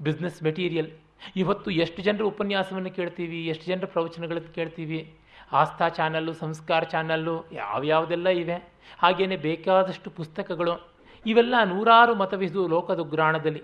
ಬಿಸ್ನೆಸ್ 0.01 0.43
ಮೆಟೀರಿಯಲ್ 0.43 0.91
ಇವತ್ತು 1.35 1.71
ಎಷ್ಟು 1.71 2.01
ಜನರ 2.01 2.21
ಉಪನ್ಯಾಸವನ್ನು 2.21 2.91
ಕೇಳ್ತೀವಿ, 2.91 3.47
ಎಷ್ಟು 3.47 3.65
ಜನರ 3.65 3.85
ಪ್ರವಚನಗಳನ್ನು 3.85 4.53
ಕೇಳ್ತೀವಿ, 4.53 5.17
ಆಸ್ಥಾ 5.51 5.89
ಚಾನಲ್ಲು 5.89 6.33
ಸಂಸ್ಕಾರ 6.33 6.83
ಚಾನಲ್ಲು 6.83 7.45
ಯಾವ್ಯಾವುದೆಲ್ಲ 7.51 8.29
ಇವೆ. 8.29 8.55
ಹಾಗೆಯೇ 8.99 9.37
ಬೇಕಾದಷ್ಟು 9.37 10.09
ಪುಸ್ತಕಗಳು. 10.09 10.92
ಇವೆಲ್ಲ 11.25 11.63
ನೂರಾರು 11.63 12.15
ಮತವಿದು 12.15 12.67
ಲೋಕದ 12.67 12.99
ಗ್ರಾಣದಲ್ಲಿ. 12.99 13.63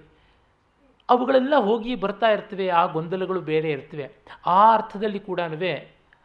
ಅವುಗಳೆಲ್ಲ 1.10 1.56
ಹೋಗಿ 1.56 1.96
ಬರ್ತಾ 1.96 2.28
ಇರ್ತವೆ, 2.28 2.70
ಆ 2.70 2.86
ಗೊಂದಲಗಳು 2.86 3.42
ಬೇರೆ 3.42 3.72
ಇರ್ತವೆ. 3.72 4.12
ಆ 4.46 4.74
ಅರ್ಥದಲ್ಲಿ 4.74 5.20
ಕೂಡ 5.20 5.40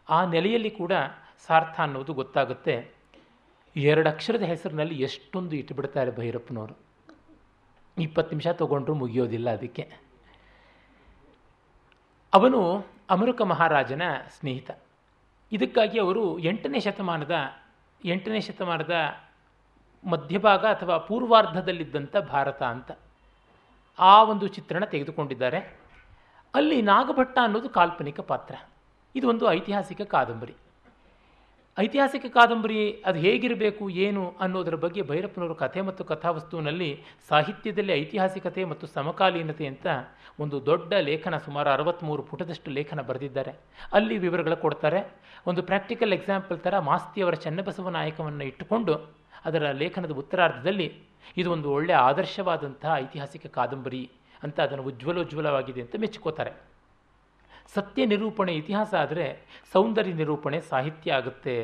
ಆ 0.09 0.25
ನೆಲೆಯಲ್ಲಿ 0.25 0.71
ಕೂಡ 0.71 0.93
ಸಾರ್ಥ 1.47 1.81
ಅನ್ನೋದು 1.81 2.15
ಗೊತ್ತಾಗುತ್ತೆ. 2.15 2.91
ಎರಡು 3.77 4.09
ಅಕ್ಷರದ 4.09 4.43
ಹೆಸರಿನಲ್ಲಿ 4.43 5.03
ಎಷ್ಟೊಂದು 5.03 5.57
ಇಟ್ಟುಬಿಡ್ತಾರೆ 5.57 6.17
ಭೈರಪ್ಪನವರು. 6.17 6.79
ಇಪ್ಪತ್ತು 7.99 8.37
ನಿಮಿಷ 8.37 8.47
ತಗೊಂಡ್ರು 8.47 8.95
ಮುಗಿಯೋದಿಲ್ಲ 8.95 9.51
ಅದಕ್ಕೆ. 9.51 9.93
ಅವನು 12.35 12.87
ಅಮರುಕ 13.11 13.43
ಮಹಾರಾಜನ 13.43 14.03
ಸ್ನೇಹಿತ. 14.39 14.71
ಇದಕ್ಕಾಗಿ 15.53 16.01
ಅವರು 16.01 16.39
ಎಂಟನೇ 16.39 16.81
ಶತಮಾನದ 16.81 17.35
ಎಂಟನೇ 18.05 18.41
ಶತಮಾನದ 18.41 18.95
ಮಧ್ಯಭಾಗ 20.07 20.65
ಅಥವಾ 20.65 20.99
ಪೂರ್ವಾರ್ಧದಲ್ಲಿದ್ದಂಥ 20.99 22.17
ಭಾರತ 22.17 22.63
ಅಂತ 22.63 22.91
ಆ 23.99 24.23
ಒಂದು 24.23 24.47
ಚಿತ್ರಣ 24.47 24.85
ತೆಗೆದುಕೊಂಡಿದ್ದಾರೆ. 24.85 25.79
ಅಲ್ಲಿ 26.55 26.83
ನಾಗಭಟ್ಟ 26.83 27.39
ಅನ್ನೋದು 27.43 27.69
ಕಾಲ್ಪನಿಕ 27.69 28.21
ಪಾತ್ರ. 28.21 28.55
ಇದು 29.15 29.29
ಒಂದು 29.29 29.51
ಐತಿಹಾಸಿಕ 29.51 30.01
ಕಾದಂಬರಿ. 30.01 30.55
ಐತಿಹಾಸಿಕ 31.79 32.25
ಕಾದಂಬರಿ 32.27 33.03
ಅದು 33.07 33.19
ಹೇಗಿರಬೇಕು, 33.19 33.91
ಏನು 33.91 34.35
ಅನ್ನೋದರ 34.41 34.75
ಬಗ್ಗೆ 34.75 35.03
ಭೈರಪ್ಪನವರು 35.03 35.55
ಕಥೆ 35.55 35.81
ಮತ್ತು 35.81 36.05
ಕಥಾವಸ್ತುವಿನಲ್ಲಿ 36.05 37.03
ಸಾಹಿತ್ಯದಲ್ಲಿ 37.29 37.93
ಐತಿಹಾಸಿಕತೆ 37.93 38.65
ಮತ್ತು 38.65 38.87
ಸಮಕಾಲೀನತೆ 38.87 39.67
ಅಂತ 39.67 39.87
ಒಂದು 40.41 40.67
ದೊಡ್ಡ 40.67 40.95
ಲೇಖನ 40.95 41.37
ಸುಮಾರು 41.37 41.71
ಅರವತ್ತ್ಮೂರು 41.71 42.23
ಪುಟದಷ್ಟು 42.23 42.71
ಲೇಖನ 42.71 43.01
ಬರೆದಿದ್ದಾರೆ. 43.01 43.55
ಅಲ್ಲಿ 43.93 44.19
ವಿವರಗಳು 44.19 44.57
ಕೊಡ್ತಾರೆ. 44.57 45.17
ಒಂದು 45.47 45.63
ಪ್ರಾಕ್ಟಿಕಲ್ 45.63 46.13
ಎಕ್ಸಾಂಪಲ್ 46.13 46.59
ಥರ 46.59 46.79
ಮಾಸ್ತಿಯವರ 46.79 47.35
ಚನ್ನಬಸವ 47.35 47.89
ನಾಯಕವನ್ನು 47.89 48.45
ಇಟ್ಟುಕೊಂಡು 48.45 49.24
ಅದರ 49.45 49.71
ಲೇಖನದ 49.83 50.13
ಉತ್ತರಾರ್ಧದಲ್ಲಿ 50.23 50.89
ಇದು 51.37 51.49
ಒಂದು 51.51 51.69
ಒಳ್ಳೆಯ 51.73 51.97
ಆದರ್ಶವಾದಂತಹ 52.11 52.93
ಐತಿಹಾಸಿಕ 52.97 53.47
ಕಾದಂಬರಿ 53.47 54.03
ಅಂತ 54.43 54.57
ಅದನ್ನು 54.61 54.85
ಉಜ್ವಲೋಜ್ವಲವಾಗಿದೆ 54.85 55.81
ಅಂತ 55.81 55.97
ಮೆಚ್ಕೋತಾರೆ 55.99 56.53
ಸತ್ಯ 57.75 58.07
ನಿರೂಪಣೆ 58.07 58.53
ಇತಿಹಾಸ 58.55 58.95
ಆದರೆ 58.95 59.27
ಸೌಂದರ್ಯ 59.73 60.13
ನಿರೂಪಣೆ 60.13 60.59
ಸಾಹಿತ್ಯ 60.61 61.13
ಆಗುತ್ತೆ 61.13 61.57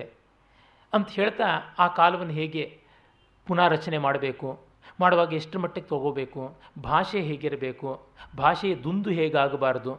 ಅಂತ 0.93 1.09
ಹೇಳ್ತಾ 1.11 1.49
ಆ 1.79 1.87
ಕಾಲವನ್ನು 1.99 2.33
ಹೇಗೆ 2.33 2.63
ಪುನಾರಚನೆ 3.47 3.99
ಮಾಡಬೇಕು, 3.99 4.49
ಮಾಡುವಾಗ 5.01 5.33
ಎಷ್ಟು 5.33 5.59
ಮಟ್ಟಿಗೆ 5.59 5.89
ತಗೋಬೇಕು, 5.89 6.43
ಭಾಷೆ 6.79 7.21
ಹೇಗಿರಬೇಕು, 7.21 7.91
ಭಾಷೆಯ 8.37 8.75
ದುಂದು 8.75 9.11
ಹೇಗಾಗಬಾರದು, 9.11 9.93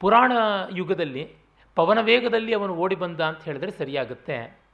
ಪುರಾಣ 0.00 0.32
ಯುಗದಲ್ಲಿ 0.72 1.24
ಪವನ 1.76 1.98
ವೇಗದಲ್ಲಿ 2.00 2.52
ಅವನು 2.54 2.74
ಓಡಿ 2.74 2.94
ಬಂದ 2.94 3.20
ಅಂತ 3.20 3.42
ಹೇಳಿದ್ರೆ 3.42 3.70
ಸರಿಯಾಗುತ್ತೆ. 3.70 4.65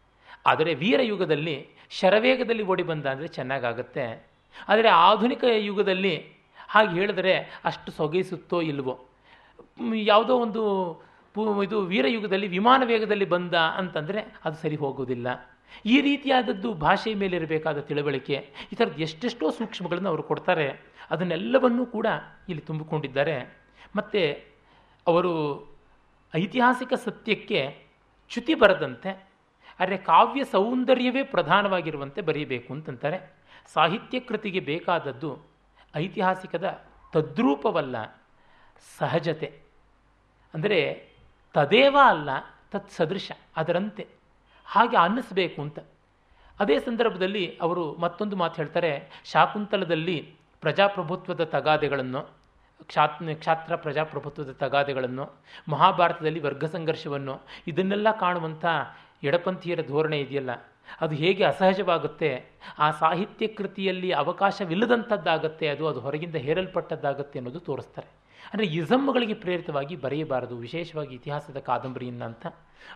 ಆದರೆ 0.50 0.70
ವೀರ 0.82 1.00
ಯುಗದಲ್ಲಿ 1.12 1.56
ಶರವೇಗದಲ್ಲಿ 1.98 2.64
ಓಡಿ 2.72 2.84
ಬಂದ 2.90 3.06
ಅಂದರೆ 3.12 3.28
ಚೆನ್ನಾಗಾಗುತ್ತೆ. 3.36 4.04
ಆದರೆ 4.72 4.88
ಆಧುನಿಕ 5.08 5.44
ಯುಗದಲ್ಲಿ 5.68 6.14
ಹಾಗೆ 6.72 6.92
ಹೇಳಿದರೆ 6.98 7.34
ಅಷ್ಟು 7.68 7.90
ಸೊಗೈಸುತ್ತೋ 7.98 8.58
ಇಲ್ವೋ? 8.72 8.94
ಯಾವುದೋ 10.12 10.34
ಒಂದು 10.44 10.62
ಇದು 11.64 11.78
ವೀರಯುಗದಲ್ಲಿ 11.92 12.48
ವಿಮಾನ 12.54 12.82
ವೇಗದಲ್ಲಿ 12.90 13.26
ಬಂದ 13.34 13.54
ಅಂತಂದರೆ 13.80 14.20
ಅದು 14.46 14.56
ಸರಿ 14.62 14.76
ಹೋಗೋದಿಲ್ಲ 14.82 15.28
ಈ 15.92 15.96
ರೀತಿಯಾದದ್ದು 16.06 16.68
ಭಾಷೆಯ 16.84 17.14
ಮೇಲೆ 17.22 17.34
ಇರಬೇಕಾದ 17.40 17.78
ತಿಳುವಳಿಕೆ, 17.88 18.36
ಈ 18.72 18.74
ಥರದ್ದು 18.78 19.00
ಎಷ್ಟೆಷ್ಟೋ 19.06 19.46
ಸೂಕ್ಷ್ಮಗಳನ್ನು 19.58 20.08
ಅವರು 20.12 20.24
ಕೊಡ್ತಾರೆ, 20.30 20.66
ಅದನ್ನೆಲ್ಲವನ್ನೂ 21.12 21.84
ಕೂಡ 21.94 22.06
ಇಲ್ಲಿ 22.50 22.64
ತುಂಬಿಕೊಂಡಿದ್ದಾರೆ. 22.68 23.36
ಮತ್ತು 23.98 24.22
ಅವರು 25.06 25.32
ಐತಿಹಾಸಿಕ 26.32 26.92
ಸತ್ಯಕ್ಕೆ 27.06 27.60
ಚ್ಯುತಿ 28.30 28.54
ಬರದಂತೆ 28.62 29.10
ಆದರೆ 29.80 29.96
ಕಾವ್ಯ 30.10 30.42
ಸೌಂದರ್ಯವೇ 30.44 31.22
ಪ್ರಧಾನವಾಗಿರುವಂತೆ 31.34 32.20
ಬರೀಬೇಕು 32.28 32.70
ಅಂತಂತಾರೆ. 32.72 33.18
ಸಾಹಿತ್ಯ 33.74 34.20
ಕೃತಿಗೆ 34.20 34.60
ಬೇಕಾದದ್ದು 34.70 35.30
ಐತಿಹಾಸಿಕದ 35.96 36.66
ತದ್ರೂಪವಲ್ಲ, 37.12 37.96
ಸಹಜತೆ. 38.98 39.48
ಅಂದರೆ 40.54 40.80
ತದೇವ 41.54 41.96
ಅಲ್ಲ 42.08 42.30
ತತ್ 42.72 42.90
ಸದೃಶ 42.90 43.30
ಅದರಂತೆ. 43.56 44.04
ಹಾಗೆ 44.66 44.96
ಅನ್ನಿಸ್ಬೇಕು 44.96 45.58
ಅಂತ. 45.62 45.78
ಅದೇ 46.60 46.76
ಸಂದರ್ಭದಲ್ಲಿ 46.78 47.44
ಅವರು 47.56 47.84
ಮತ್ತೊಂದು 47.94 48.34
ಮಾತು 48.36 48.56
ಹೇಳ್ತಾರೆ, 48.56 48.92
ಶಾಕುಂತಲದಲ್ಲಿ 49.32 50.16
ಪ್ರಜಾಪ್ರಭುತ್ವದ 50.62 51.44
ತಗಾದೆಗಳನ್ನು, 51.54 52.20
ಕ್ಷಾತ್ 52.90 53.18
ಕ್ಷಾತ್ರ 53.40 53.76
ಪ್ರಜಾಪ್ರಭುತ್ವದ 53.76 54.52
ತಗಾದೆಗಳನ್ನು, 54.62 55.24
ಮಹಾಭಾರತದಲ್ಲಿ 55.68 56.40
ವರ್ಗ 56.40 56.64
ಸಂಘರ್ಷವನ್ನು 56.76 57.34
ಇದನ್ನೆಲ್ಲ 57.66 58.08
ಕಾಣುವಂಥ 58.24 58.64
ಎಡಪಂಥೀಯರ 59.22 59.80
ಧೋರಣೆ 59.88 60.18
ಇದೆಯಲ್ಲ, 60.20 60.52
ಅದು 61.00 61.14
ಹೇಗೆ 61.14 61.42
ಅಸಹಜವಾಗುತ್ತೆ? 61.44 62.30
ಆ 62.78 62.88
ಸಾಹಿತ್ಯ 63.00 63.46
ಕೃತಿಯಲ್ಲಿ 63.58 64.10
ಅವಕಾಶವಿಲ್ಲದಂಥದ್ದಾಗತ್ತೆ, 64.22 65.66
ಅದು 65.68 65.84
ಅದು 65.88 66.00
ಹೊರಗಿಂದ 66.00 66.38
ಹೇರಲ್ಪಟ್ಟದ್ದಾಗತ್ತೆ 66.46 67.38
ಅನ್ನೋದು 67.38 67.62
ತೋರಿಸ್ತಾರೆ. 67.68 68.08
ಅಂದರೆ 68.42 68.66
ಇಸಮ್ಗಳಿಗೆ 68.76 69.34
ಪ್ರೇರಿತವಾಗಿ 69.42 69.94
ಬರೆಯಬಾರದು, 69.96 70.54
ವಿಶೇಷವಾಗಿ 70.56 71.14
ಇತಿಹಾಸದ 71.14 71.58
ಕಾದಂಬರಿಯನ್ನು 71.68 72.24
ಅಂತ. 72.30 72.46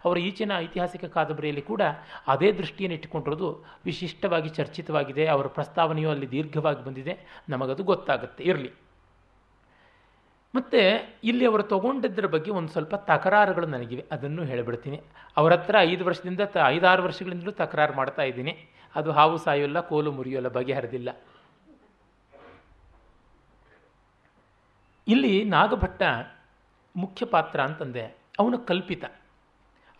ಅವರ 0.04 0.16
ಈಚಿನ 0.28 0.52
ಐತಿಹಾಸಿಕ 0.58 1.04
ಕಾದಂಬರಿಯಲ್ಲಿ 1.16 1.64
ಕೂಡ 1.70 1.82
ಅದೇ 2.28 2.48
ದೃಷ್ಟಿಯನ್ನು 2.52 2.96
ಇಟ್ಟುಕೊಂಡಿರೋದು 2.98 3.48
ವಿಶಿಷ್ಟವಾಗಿ 3.84 4.50
ಚರ್ಚಿತವಾಗಿದೆ, 4.58 5.24
ಅವರ 5.34 5.46
ಪ್ರಸ್ತಾವನೆಯು 5.56 6.10
ಅಲ್ಲಿ 6.14 6.28
ದೀರ್ಘವಾಗಿ 6.34 6.82
ಬಂದಿದೆ, 6.88 7.14
ನಮಗದು 7.48 7.84
ಗೊತ್ತಾಗುತ್ತೆ. 7.92 8.44
ಇರಲಿ. 8.44 8.72
ಮತ್ತು 10.56 10.80
ಇಲ್ಲಿ 11.24 11.46
ಅವರು 11.46 11.62
ತಗೊಂಡಿದ್ದರ 11.62 12.26
ಬಗ್ಗೆ 12.26 12.50
ಒಂದು 12.50 12.68
ಸ್ವಲ್ಪ 12.68 12.94
ತಕರಾರುಗಳು 12.94 13.66
ನನಗಿವೆ. 13.66 14.04
ಅದನ್ನು 14.12 14.44
ಹೇಳಿಬಿಡ್ತೀನಿ. 14.44 15.02
ಅವರ 15.36 15.52
ಹತ್ರ 15.52 15.76
ಐದು 15.80 16.04
ವರ್ಷದಿಂದ 16.04 16.40
ತ 16.40 16.56
ಐದಾರು 16.66 17.02
ವರ್ಷಗಳಿಂದಲೂ 17.02 17.50
ತಕರಾರು 17.50 17.92
ಮಾಡ್ತಾ 17.92 18.22
ಇದ್ದೀನಿ. 18.22 18.54
ಅದು 18.94 19.12
ಹಾವು 19.12 19.36
ಸಾಯೋಲ್ಲ, 19.36 19.80
ಕೋಲು 19.80 20.12
ಮುರಿಯೋಲ್ಲ 20.12 20.48
ಬಗೆಹರಿದಿಲ್ಲ. 20.48 21.10
ಇಲ್ಲಿ 25.08 25.44
ನಾಗಭಟ್ಟ 25.44 26.02
ಮುಖ್ಯ 26.96 27.26
ಪಾತ್ರ 27.26 27.60
ಅಂತಂದೆ. 27.60 28.04
ಅವನು 28.38 28.58
ಕಲ್ಪಿತ. 28.58 29.04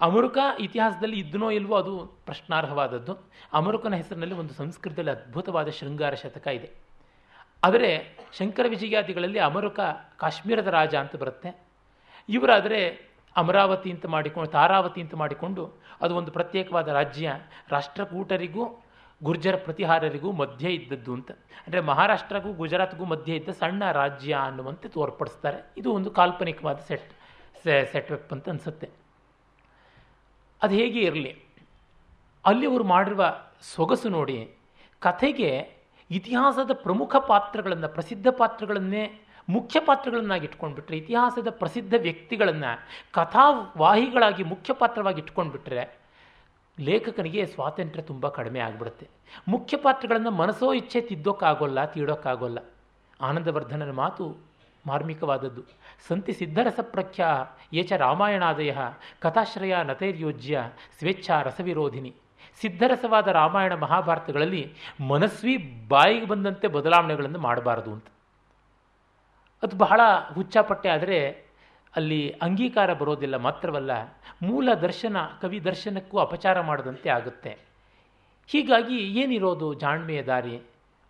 ಅಮರುಕ 0.01 0.39
ಇತಿಹಾಸದಲ್ಲಿ 0.61 1.19
ಇದ್ದನೋ 1.19 1.51
ಇಲ್ವೋ 1.51 1.77
ಅದು 1.77 1.93
ಪ್ರಶ್ನಾರ್ಹವಾದದ್ದು. 2.27 3.13
ಅಮರುಕನ 3.53 3.95
ಹೆಸರಿನಲ್ಲಿ 3.95 4.35
ಒಂದು 4.35 4.55
ಸಂಸ್ಕೃತದಲ್ಲಿ 4.55 5.11
ಅದ್ಭುತವಾದ 5.11 5.69
ಶೃಂಗಾರ 5.69 6.15
ಶತಕ 6.15 6.47
ಇದೆ. 6.47 6.86
ಆದರೆ 7.65 8.17
ಶಂಕರ 8.39 8.67
ವಿಜಯಾದಿಗಳಲ್ಲಿ 8.69 9.39
ಅಮರುಕ 9.39 9.81
ಕಾಶ್ಮೀರದ 10.17 10.67
ರಾಜ 10.67 10.95
ಅಂತ 10.95 11.17
ಬರುತ್ತೆ. 11.17 11.65
ಇವರಾದರೆ 12.29 13.11
ಅಮರಾವತಿ 13.37 13.91
ಅಂತ 13.91 14.07
ಮಾಡಿಕೊಂಡು, 14.07 14.51
ತಾರಾವತಿ 14.51 15.01
ಅಂತ 15.01 15.15
ಮಾಡಿಕೊಂಡು 15.15 15.73
ಅದು 16.01 16.17
ಒಂದು 16.17 16.33
ಪ್ರತ್ಯೇಕವಾದ 16.33 16.89
ರಾಜ್ಯ. 16.89 17.33
ರಾಷ್ಟ್ರಕೂಟರಿಗೂ, 17.69 18.83
ಗುರ್ಜರ 19.23 19.57
ಪ್ರತಿಹಾರರಿಗೂ 19.57 20.33
ಮಧ್ಯೆ 20.33 20.71
ಇದ್ದದ್ದು 20.75 21.15
ಅಂತ. 21.15 21.31
ಅಂದರೆ 21.31 21.81
ಮಹಾರಾಷ್ಟ್ರಗೂ 21.81 22.53
ಗುಜರಾತ್ಗೂ 22.53 23.05
ಮಧ್ಯೆ 23.05 23.37
ಇದ್ದ 23.37 23.49
ಸಣ್ಣ 23.49 23.91
ರಾಜ್ಯ 23.93 24.33
ಅನ್ನುವಂತೆ 24.33 24.89
ತೋರ್ಪಡಿಸ್ತಾರೆ. 24.89 25.73
ಇದು 25.77 25.93
ಒಂದು 25.93 26.11
ಕಾಲ್ಪನಿಕವಾದ 26.11 26.77
ಸೆಟ್ 26.89 27.13
ಸೆಟ್ವೆಪ್ 27.93 28.33
ಅಂತ 28.33 28.49
ಅನಿಸುತ್ತೆ. 28.49 28.91
ಅದು 30.63 30.75
ಹೇಗೆ 30.75 31.01
ಇರಲಿ? 31.01 31.43
ಅಲ್ಲಿ 32.45 32.67
ಅವರು 32.67 32.85
ಮಾಡಿರುವ 32.85 33.35
ಸೊಗಸು 33.75 34.09
ನೋಡಿ, 34.09 34.55
ಕಥೆಗೆ 35.01 35.76
ಇತಿಹಾಸದ 36.11 36.71
ಪ್ರಮುಖ 36.73 37.17
ಪಾತ್ರಗಳನ್ನು, 37.17 37.89
ಪ್ರಸಿದ್ಧ 37.89 38.27
ಪಾತ್ರಗಳನ್ನೇ, 38.29 39.21
ಮುಖ್ಯ 39.49 39.81
ಪಾತ್ರಗಳನ್ನಾಗಿ 39.81 40.45
ಇಟ್ಕೊಂಡ್ಬಿಟ್ರೆ, 40.45 40.97
ಇತಿಹಾಸದ 40.97 41.51
ಪ್ರಸಿದ್ಧ 41.51 41.95
ವ್ಯಕ್ತಿಗಳನ್ನು, 41.99 42.79
ಕಥಾವಾಹಿಗಳಾಗಿ 43.13 44.43
ಮುಖ್ಯ 44.43 44.75
ಪಾತ್ರವಾಗಿ 44.75 45.21
ಇಟ್ಕೊಂಡ್ಬಿಟ್ರೆ 45.21 46.07
ಲೇಖಕನಿಗೆ 46.81 47.47
ಸ್ವಾತಂತ್ರ್ಯ 47.47 48.03
ತುಂಬ 48.03 48.29
ಕಡಿಮೆ 48.29 48.61
ಆಗಿಬಿಡುತ್ತೆ. 48.61 49.09
ಮುಖ್ಯ 49.49 49.77
ಪಾತ್ರಗಳನ್ನು 49.77 50.31
ಮನಸ್ಸೋ 50.31 50.73
ಇಚ್ಛೆ 50.73 51.01
ತಿದ್ದೋಕ್ಕಾಗೋಲ್ಲ 51.01 51.85
ತೀಡೋಕ್ಕಾಗೋಲ್ಲ 51.85 52.59
ಆನಂದವರ್ಧನನ 53.21 53.91
ಮಾತು 53.91 54.37
ಮಾರ್ಮಿಕವಾದದ್ದು. 54.87 55.63
ಸಂತಿ 56.09 56.33
ಸಿದ್ಧರಸ 56.33 56.81
ಪ್ರಖ್ಯಾ 56.83 57.59
ಏಚ 57.73 57.93
ರಾಮಾಯಣಾದಯ 57.93 58.77
ಕಥಾಶ್ರಯ 59.21 59.77
ನತೈರ್ಯೋಜ್ಯ 59.83 60.63
ಸ್ವೇಚ್ಛಾ 60.99 61.43
ರಸವಿರೋಧಿನಿ. 61.43 62.15
ಸಿದ್ಧರಸವಾದ 62.61 63.29
ರಾಮಾಯಣ 63.29 63.75
ಮಹಾಭಾರತಗಳಲ್ಲಿ 63.75 64.75
ಮನಸ್ವಿ 65.01 65.57
ಬಾಯಿಗೆ 65.89 66.27
ಬಂದಂತೆ 66.27 66.69
ಬದಲಾವಣೆಗಳನ್ನು 66.69 67.39
ಮಾಡಬಾರದು 67.39 67.93
ಅಂತ. 67.93 68.07
ಅದು 69.63 69.77
ಬಹಳ 69.77 70.01
ಹುಚ್ಚಾಪಟ್ಟೆ 70.35 70.89
ಆದರೆ 70.89 71.47
ಅಲ್ಲಿ 71.97 72.31
ಅಂಗೀಕಾರ 72.31 72.93
ಬರೋದಿಲ್ಲ 72.93 73.37
ಮಾತ್ರವಲ್ಲ, 73.37 73.91
ಮೂಲ 74.43 74.75
ದರ್ಶನ, 74.75 75.17
ಕವಿ 75.43 75.65
ದರ್ಶನಕ್ಕೂ 75.65 76.19
ಅಪಚಾರ 76.19 76.61
ಮಾಡದಂತೆ 76.61 77.09
ಆಗುತ್ತೆ. 77.09 77.59
ಹೀಗಾಗಿ 78.47 78.97
ಏನಿರೋದು 78.97 79.75
ಜಾಣ್ಮೆಯ 79.75 80.23
ದಾರಿ 80.23 80.63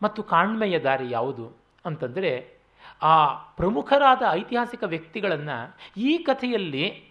ಮತ್ತು 0.02 0.22
ಕಾಣ್ಮೆಯ 0.22 0.78
ದಾರಿ 0.78 1.10
ಯಾವುದು 1.10 1.56
ಅಂತಂದರೆ, 1.84 2.56
ಆ 3.02 3.26
ಪ್ರಮುಖರಾದ 3.34 4.22
ಐತಿಹಾಸಿಕ 4.30 4.82
ವ್ಯಕ್ತಿಗಳನ್ನು 4.82 5.76
ಈ 5.96 6.18
ಕಥೆಯಲ್ಲಿ 6.18 7.05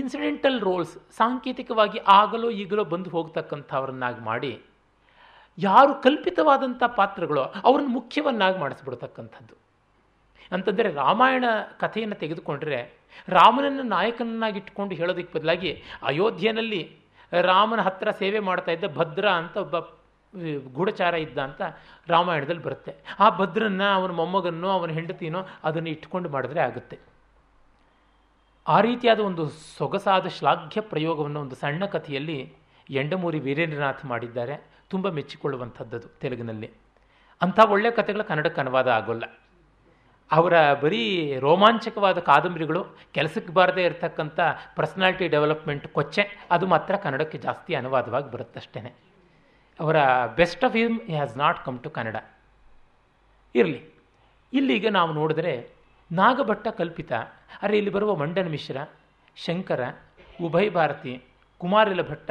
ಇನ್ಸಿಡೆಂಟಲ್ 0.00 0.58
ರೋಲ್ಸ್ 0.68 0.94
ಸಾಂಕೇತಿಕವಾಗಿ 1.18 1.98
ಆಗಲೋ 2.20 2.48
ಈಗಲೋ 2.62 2.84
ಬಂದು 2.92 3.10
ಹೋಗ್ತಕ್ಕಂಥವ್ರನ್ನಾಗಿ 3.16 4.20
ಮಾಡಿ, 4.30 4.52
ಯಾರು 5.58 5.92
ಕಲ್ಪಿತವಾದಂಥ 6.06 6.82
ಪಾತ್ರಗಳು 7.00 7.42
ಅವ್ರನ್ನ 7.68 7.90
ಮುಖ್ಯವನ್ನಾಗಿ 7.98 8.58
ಮಾಡಿಸ್ಬಿಡ್ತಕ್ಕಂಥದ್ದು. 8.62 9.54
ಅಂತಂದರೆ 10.52 10.88
ರಾಮಾಯಣ 11.02 11.44
ಕಥೆಯನ್ನು 11.82 12.16
ತೆಗೆದುಕೊಂಡ್ರೆ 12.22 12.78
ರಾಮನನ್ನು 13.28 13.84
ನಾಯಕನನ್ನಾಗಿಟ್ಕೊಂಡು 13.96 14.94
ಹೇಳೋದಕ್ಕೆ 15.00 15.32
ಬದಲಾಗಿ 15.38 15.70
ಅಯೋಧ್ಯೆಯಲ್ಲಿ 16.10 16.82
ರಾಮನ 17.32 17.80
ಹತ್ರ 17.80 18.08
ಸೇವೆ 18.22 18.40
ಮಾಡ್ತಾ 18.48 18.70
ಇದ್ದ 18.72 18.88
ಭದ್ರ 18.98 19.26
ಅಂತ 19.40 19.56
ಒಬ್ಬ 19.64 19.76
ಗೂಢಚಾರ 20.76 21.14
ಇದ್ದ 21.24 21.38
ಅಂತ 21.48 21.62
ರಾಮಾಯಣದಲ್ಲಿ 22.08 22.62
ಬರುತ್ತೆ. 22.62 22.92
ಆ 23.24 23.26
ಭದ್ರನ್ನ 23.38 23.82
ಅವನ 23.98 24.12
ಮೊಮ್ಮಗನ್ನೋ 24.20 24.68
ಅವನ 24.76 24.90
ಹೆಂಡತಿನೋ 24.98 25.40
ಅದನ್ನು 25.68 25.90
ಇಟ್ಕೊಂಡು 25.90 26.28
ಮಾಡಿದ್ರೆ 26.28 26.60
ಆಗುತ್ತೆ. 26.68 26.96
ಆ 28.66 28.80
ರೀತಿಯಾದ 28.80 29.20
ಒಂದು 29.20 29.48
ಸೊಗಸಾದ 29.48 30.26
ಶ್ಲಾಘ್ಯ 30.26 30.80
ಪ್ರಯೋಗವನ್ನು 30.80 31.40
ಒಂದು 31.40 31.54
ಸಣ್ಣ 31.54 31.84
ಕಥೆಯಲ್ಲಿ 31.84 32.54
ಎಂಡಮೂರಿ 32.90 33.40
ವೀರೇಂದ್ರನಾಥ್ 33.40 34.04
ಮಾಡಿದ್ದಾರೆ. 34.04 34.70
ತುಂಬ 34.90 35.08
ಮೆಚ್ಚಿಕೊಳ್ಳುವಂಥದ್ದು 35.08 35.98
ತೆಲುಗಿನಲ್ಲಿ. 36.00 36.70
ಅಂಥ 37.42 37.60
ಒಳ್ಳೆಯ 37.68 37.90
ಕಥೆಗಳು 37.90 38.24
ಕನ್ನಡಕ್ಕೆ 38.24 38.60
ಅನುವಾದ 38.60 38.88
ಆಗೋಲ್ಲ. 38.88 39.24
ಅವರ 40.32 40.74
ಬರೀ 40.74 41.36
ರೋಮಾಂಚಕವಾದ 41.38 42.18
ಕಾದಂಬರಿಗಳು, 42.18 42.84
ಕೆಲಸಕ್ಕೆ 43.12 43.52
ಬಾರದೇ 43.52 43.84
ಇರತಕ್ಕಂಥ 43.84 44.40
ಪರ್ಸನಾಲಿಟಿ 44.76 45.28
ಡೆವಲಪ್ಮೆಂಟ್ 45.28 45.88
ಕೊಚ್ಚೆ, 45.88 46.46
ಅದು 46.50 46.66
ಮಾತ್ರ 46.66 46.96
ಕನ್ನಡಕ್ಕೆ 46.96 47.38
ಜಾಸ್ತಿ 47.38 47.74
ಅನುವಾದವಾಗಿ 47.74 48.30
ಬರುತ್ತಷ್ಟೇ 48.30 48.96
ಅವರ 49.80 50.26
best 50.36 50.64
of 50.64 50.76
him 50.76 51.00
has 51.00 51.36
not 51.36 51.64
come 51.64 51.80
to 51.80 51.90
Kannada 51.90 52.16
ಇರಲಿ. 53.54 53.94
ಇಲ್ಲಿಗೆ 54.52 54.90
ನಾವು 54.90 55.12
ನೋಡಿದ್ರೆ 55.12 55.73
ನಾಗಭಟ್ಟ 56.12 56.68
ಕಲ್ಪಿತ. 56.68 57.12
ಅರೆ, 57.62 57.76
ಇಲ್ಲಿ 57.76 57.90
ಬರುವ 57.90 58.16
ಮಂಡನ 58.16 58.48
ಮಿಶ್ರ, 58.48 58.76
ಶಂಕರ, 59.36 59.80
ಉಭಯ 60.42 60.68
ಭಾರತಿ, 60.68 61.22
ಕುಮಾರಿಲ 61.58 62.02
ಭಟ್ಟ, 62.02 62.30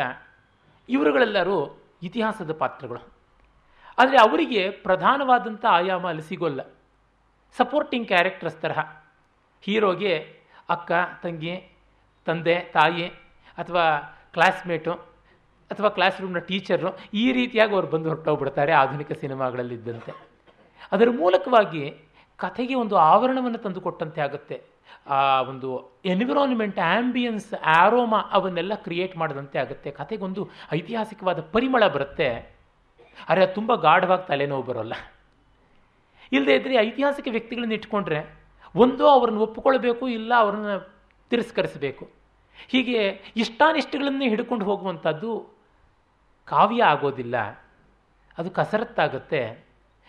ಇವರುಗಳೆಲ್ಲರೂ 0.90 1.82
ಇತಿಹಾಸದ 2.04 2.52
ಪಾತ್ರಗಳು. 2.54 3.00
ಆದರೆ 3.98 4.18
ಅವರಿಗೆ 4.18 4.70
ಪ್ರಧಾನವಾದಂಥ 4.70 5.66
ಆಯಾಮ 5.66 6.08
ಅಲ್ಲಿ 6.08 6.24
ಸಿಗೋಲ್ಲ. 6.24 6.62
ಸಪೋರ್ಟಿಂಗ್ 7.58 8.08
ಕ್ಯಾರೆಕ್ಟರ್ಸ್ 8.08 8.56
ತರಹ. 8.56 8.80
ಹೀರೋಗೆ 9.62 10.44
ಅಕ್ಕ, 10.70 10.92
ತಂಗಿ, 11.24 11.78
ತಂದೆ, 12.26 12.60
ತಾಯಿ, 12.60 13.08
ಅಥವಾ 13.58 14.00
ಕ್ಲಾಸ್ಮೇಟು 14.34 14.94
ಅಥವಾ 15.72 15.90
ಕ್ಲಾಸ್ 15.90 16.22
ರೂಮ್ನ 16.22 16.40
ಟೀಚರು, 16.40 16.98
ಈ 17.14 17.32
ರೀತಿಯಾಗಿ 17.32 17.74
ಅವ್ರು 17.74 17.88
ಬಂದು 17.88 18.10
ಹೊರಟೋಗ್ಬಿಡ್ತಾರೆ 18.10 18.72
ಆಧುನಿಕ 18.72 19.12
ಸಿನಿಮಾಗಳಲ್ಲಿದ್ದಂತೆ. 19.12 20.12
ಅದರ 20.92 21.08
ಮೂಲಕವಾಗಿ 21.10 21.98
ಕಥೆಗೆ 22.38 22.74
ಒಂದು 22.74 22.96
ಆವರಣವನ್ನು 22.96 23.58
ತಂದುಕೊಟ್ಟಂತೆ 23.58 24.22
ಆಗುತ್ತೆ. 24.22 24.64
ಆ 25.08 25.42
ಒಂದು 25.42 26.00
ಎನ್ವಿರಾನ್ಮೆಂಟ್ 26.06 26.80
ಆ್ಯಂಬಿಯನ್ಸ್ 26.80 27.54
ಆರೋಮ 27.54 28.16
ಅವನ್ನೆಲ್ಲ 28.18 28.74
ಕ್ರಿಯೇಟ್ 28.76 29.18
ಮಾಡಿದಂತೆ 29.18 29.60
ಆಗುತ್ತೆ. 29.60 29.92
ಕಥೆಗೊಂದು 29.92 30.50
ಐತಿಹಾಸಿಕವಾದ 30.72 31.40
ಪರಿಮಳ 31.42 31.88
ಬರುತ್ತೆ. 31.88 32.56
ಆದರೆ 33.30 33.44
ಅದು 33.46 33.54
ತುಂಬ 33.54 33.76
ಗಾಢವಾಗಿ 33.76 34.28
ತಲೆನೋವು 34.28 34.64
ಬರೋಲ್ಲ. 34.64 34.94
ಇಲ್ಲದೇ 36.32 36.56
ಇದ್ದರೆ 36.56 36.76
ಐತಿಹಾಸಿಕ 36.76 37.28
ವ್ಯಕ್ತಿಗಳನ್ನ 37.32 37.72
ಇಟ್ಕೊಂಡ್ರೆ 37.72 38.44
ಒಂದೋ 38.76 39.08
ಅವರನ್ನು 39.08 39.40
ಒಪ್ಪಿಕೊಳ್ಬೇಕು, 39.40 40.08
ಇಲ್ಲ 40.08 40.34
ಅವರನ್ನು 40.38 40.94
ತಿರಸ್ಕರಿಸಬೇಕು. 41.30 42.10
ಹೀಗೆ 42.68 43.22
ಇಷ್ಟಾನಿಷ್ಟಗಳನ್ನೇ 43.36 44.30
ಹಿಡ್ಕೊಂಡು 44.30 44.66
ಹೋಗುವಂಥದ್ದು 44.66 45.50
ಕಾವ್ಯ 46.46 46.84
ಆಗೋದಿಲ್ಲ. 46.84 47.36
ಅದು 48.38 48.52
ಕಸರತ್ತಾಗುತ್ತೆ. 48.52 49.66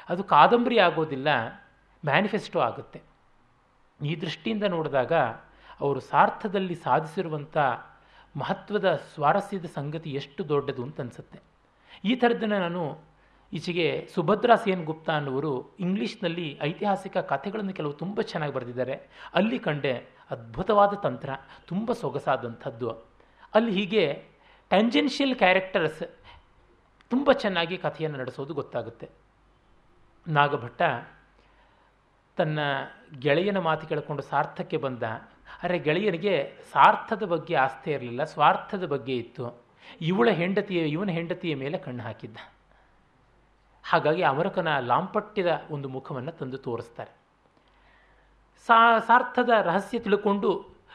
ಅದು 0.08 0.24
ಕಾದಂಬರಿ 0.24 0.78
ಆಗೋದಿಲ್ಲ. 0.78 1.28
ಮ್ಯಾನಿಫೆಸ್ಟೋ 2.04 2.60
ಆಗುತ್ತೆ. 2.60 3.02
ಈ 4.04 4.16
ದೃಷ್ಟಿಯಿಂದ 4.16 4.62
ನೋಡಿದಾಗ 4.62 5.12
ಅವರು 5.80 6.00
ಸಾರ್ಥದಲ್ಲಿ 6.00 6.74
ಸಾಧಿಸಿರುವಂಥ 6.74 7.56
ಮಹತ್ವದ 8.36 8.94
ಸ್ವಾರಸ್ಯದ 9.14 9.64
ಸಂಗತಿ 9.64 10.12
ಎಷ್ಟು 10.12 10.48
ದೊಡ್ಡದು 10.48 10.82
ಅಂತ 10.82 11.00
ಅನಿಸುತ್ತೆ. 11.00 11.38
ಈ 12.04 12.14
ಥರದ್ದನ್ನು 12.14 12.58
ನಾನು 12.58 13.14
ಈಚೆಗೆ 13.52 14.08
ಸುಭದ್ರಾ 14.14 14.56
ಸೇನ್ 14.56 14.84
ಗುಪ್ತಾ 14.84 15.12
ಅನ್ನುವರು 15.12 15.76
ಇಂಗ್ಲೀಷ್ನಲ್ಲಿ 15.80 16.58
ಐತಿಹಾಸಿಕ 16.62 17.16
ಕಥೆಗಳನ್ನು 17.16 17.74
ಕೆಲವು 17.74 17.92
ತುಂಬ 17.92 18.20
ಚೆನ್ನಾಗಿ 18.20 18.52
ಬರೆದಿದ್ದಾರೆ. 18.52 18.94
ಅಲ್ಲಿ 19.34 19.58
ಕಂಡೆ 19.58 19.92
ಅದ್ಭುತವಾದ 20.30 20.94
ತಂತ್ರ, 20.94 21.30
ತುಂಬ 21.66 21.92
ಸೊಗಸಾದಂಥದ್ದು. 21.92 22.90
ಅಲ್ಲಿ 23.54 23.72
ಹೀಗೆ 23.72 24.24
ಟ್ಯಾಂಜೆನ್ಷಿಯಲ್ 24.68 25.34
ಕ್ಯಾರೆಕ್ಟರ್ಸ್ 25.34 26.02
ತುಂಬ 27.10 27.32
ಚೆನ್ನಾಗಿ 27.32 27.76
ಕಥೆಯನ್ನು 27.76 28.18
ನಡೆಸೋದು 28.18 28.54
ಗೊತ್ತಾಗುತ್ತೆ. 28.54 29.10
ನಾಗಭಟ್ಟ 30.28 30.82
ತನ್ನ 32.36 32.58
ಗೆಳೆಯನ 33.18 33.58
ಮಾತು 33.58 33.86
ಕೇಳಿಕೊಂಡು 33.86 34.22
ಸಾರ್ಥಕ್ಕೆ 34.22 34.76
ಬಂದ. 34.76 35.02
ಆದರೆ 35.62 35.78
ಗೆಳೆಯನಿಗೆ 35.78 36.56
ಸಾರ್ಥದ 36.72 37.22
ಬಗ್ಗೆ 37.22 37.54
ಆಸ್ತಿ 37.54 37.90
ಇರಲಿಲ್ಲ, 37.90 38.24
ಸ್ವಾರ್ಥದ 38.24 38.86
ಬಗ್ಗೆ 38.86 39.16
ಇತ್ತು. 39.16 39.44
ಇವಳ 40.00 40.28
ಹೆಂಡತಿಯ, 40.30 40.86
ಇವನ 40.86 41.10
ಹೆಂಡತಿಯ 41.10 41.54
ಮೇಲೆ 41.54 41.78
ಕಣ್ಣು 41.78 42.02
ಹಾಕಿದ್ದ. 42.02 42.36
ಹಾಗಾಗಿ 43.84 44.22
ಅಮರಕನ 44.22 44.78
ಲಾಂಪಟ್ಯದ 44.78 45.62
ಒಂದು 45.70 45.88
ಮುಖವನ್ನು 45.88 46.32
ತಂದು 46.32 46.58
ತೋರಿಸ್ತಾರೆ. 46.58 47.12
ಸಾ 48.66 48.98
ಸಾರ್ಥದ 48.98 49.48
ರಹಸ್ಯ 49.48 49.98
ತಿಳ್ಕೊಂಡು 49.98 50.50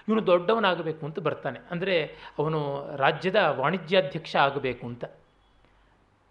ಇವನು 0.08 0.28
ದೊಡ್ಡವನಾಗಬೇಕು 0.28 1.06
ಅಂತ 1.06 1.19
ಬರ್ತಾನೆ. 1.19 1.60
ಅಂದರೆ 1.71 1.95
ಅವನು 2.39 2.60
ರಾಜ್ಯದ 2.95 3.36
ವಾಣಿಜ್ಯಾಧ್ಯಕ್ಷ 3.36 4.36
ಆಗಬೇಕು 4.36 4.88
ಅಂತ. 4.88 5.06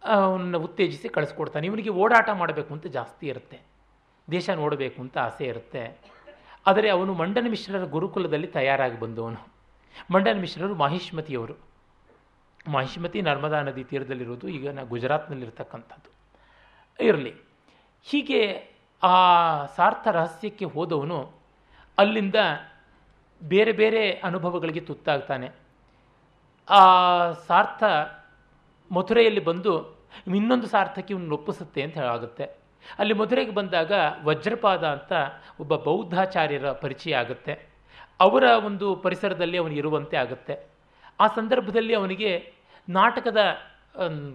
ಅವನನ್ನು 0.03 0.59
ಉತ್ತೇಜಿಸಿ 0.59 1.09
ಕಳಿಸ್ಕೊಡ್ತಾನೆ. 1.09 1.67
ಇವನಿಗೆ 1.67 1.91
ಓಡಾಟ 1.91 2.29
ಮಾಡಬೇಕು 2.33 2.75
ಅಂತ 2.75 2.87
ಜಾಸ್ತಿ 2.87 3.27
ಇರುತ್ತೆ. 3.27 3.68
ದೇಶ 4.31 4.51
ನೋಡಬೇಕು 4.51 5.03
ಅಂತ 5.03 5.19
ಆಸೆ 5.19 5.45
ಇರುತ್ತೆ. 5.45 5.99
ಆದರೆ 6.67 6.91
ಅವನು 6.91 7.15
ಮಂಡನ 7.15 7.47
ಮಿಶ್ರರ 7.49 7.85
ಗುರುಕುಲದಲ್ಲಿ 7.85 8.47
ತಯಾರಾಗಿ 8.47 9.01
ಬಂದವನು. 9.01 9.49
ಮಂಡನ 10.11 10.41
ಮಿಶ್ರರು 10.41 10.75
ಮಾಹಿಷ್ಮತಿಯವರು 10.75 11.55
ಮಾಹಿಷ್ಮತಿ 12.69 13.23
ನರ್ಮದಾ 13.23 13.63
ನದಿ 13.63 13.85
ತೀರದಲ್ಲಿರೋದು, 13.85 14.49
ಈಗ 14.49 14.71
ನಾ 14.71 14.83
ಗುಜರಾತ್ನಲ್ಲಿರ್ತಕ್ಕಂಥದ್ದು. 14.83 16.11
ಇರಲಿ. 17.05 17.35
ಹೀಗೆ 18.03 18.71
ಆ 19.03 19.15
ಸಾರ್ಥ 19.67 20.09
ರಹಸ್ಯಕ್ಕೆ 20.09 20.65
ಹೋದವನು 20.65 21.33
ಅಲ್ಲಿಂದ 21.99 22.35
ಬೇರೆ 23.43 23.73
ಬೇರೆ 23.73 24.13
ಅನುಭವಗಳಿಗೆ 24.13 24.81
ತುತ್ತಾಗ್ತಾನೆ. 24.81 25.51
ಆ 26.71 26.83
ಸಾರ್ಥ 27.33 27.83
ಮಥುರೆಯಲ್ಲಿ 28.93 29.45
ಬಂದು, 29.45 29.99
ಇನ್ನೊಂದು 30.27 30.67
ಸಾರ್ಥಕ್ಕೆ 30.67 31.15
ಇವನು 31.15 31.35
ಒಪ್ಪಿಸುತ್ತೆ 31.35 31.83
ಅಂತ 31.83 31.95
ಹೇಳಾಗುತ್ತೆ. 31.95 32.58
ಅಲ್ಲಿ 32.99 33.15
ಮಧುರೆಗೆ 33.15 33.51
ಬಂದಾಗ 33.51 33.93
ವಜ್ರಪಾದ 34.25 34.85
ಅಂತ 34.87 35.13
ಒಬ್ಬ 35.61 35.77
ಬೌದ್ಧಾಚಾರ್ಯರ 35.77 36.73
ಪರಿಚಯ 36.73 37.17
ಆಗುತ್ತೆ. 37.17 37.69
ಅವರ 38.21 38.43
ಒಂದು 38.43 38.97
ಪರಿಸರದಲ್ಲಿ 38.97 39.59
ಅವನು 39.59 39.75
ಇರುವಂತೆ 39.75 40.17
ಆಗುತ್ತೆ. 40.17 40.67
ಆ 41.21 41.27
ಸಂದರ್ಭದಲ್ಲಿ 41.27 41.95
ಅವನಿಗೆ 41.95 42.53
ನಾಟಕದ 42.89 43.37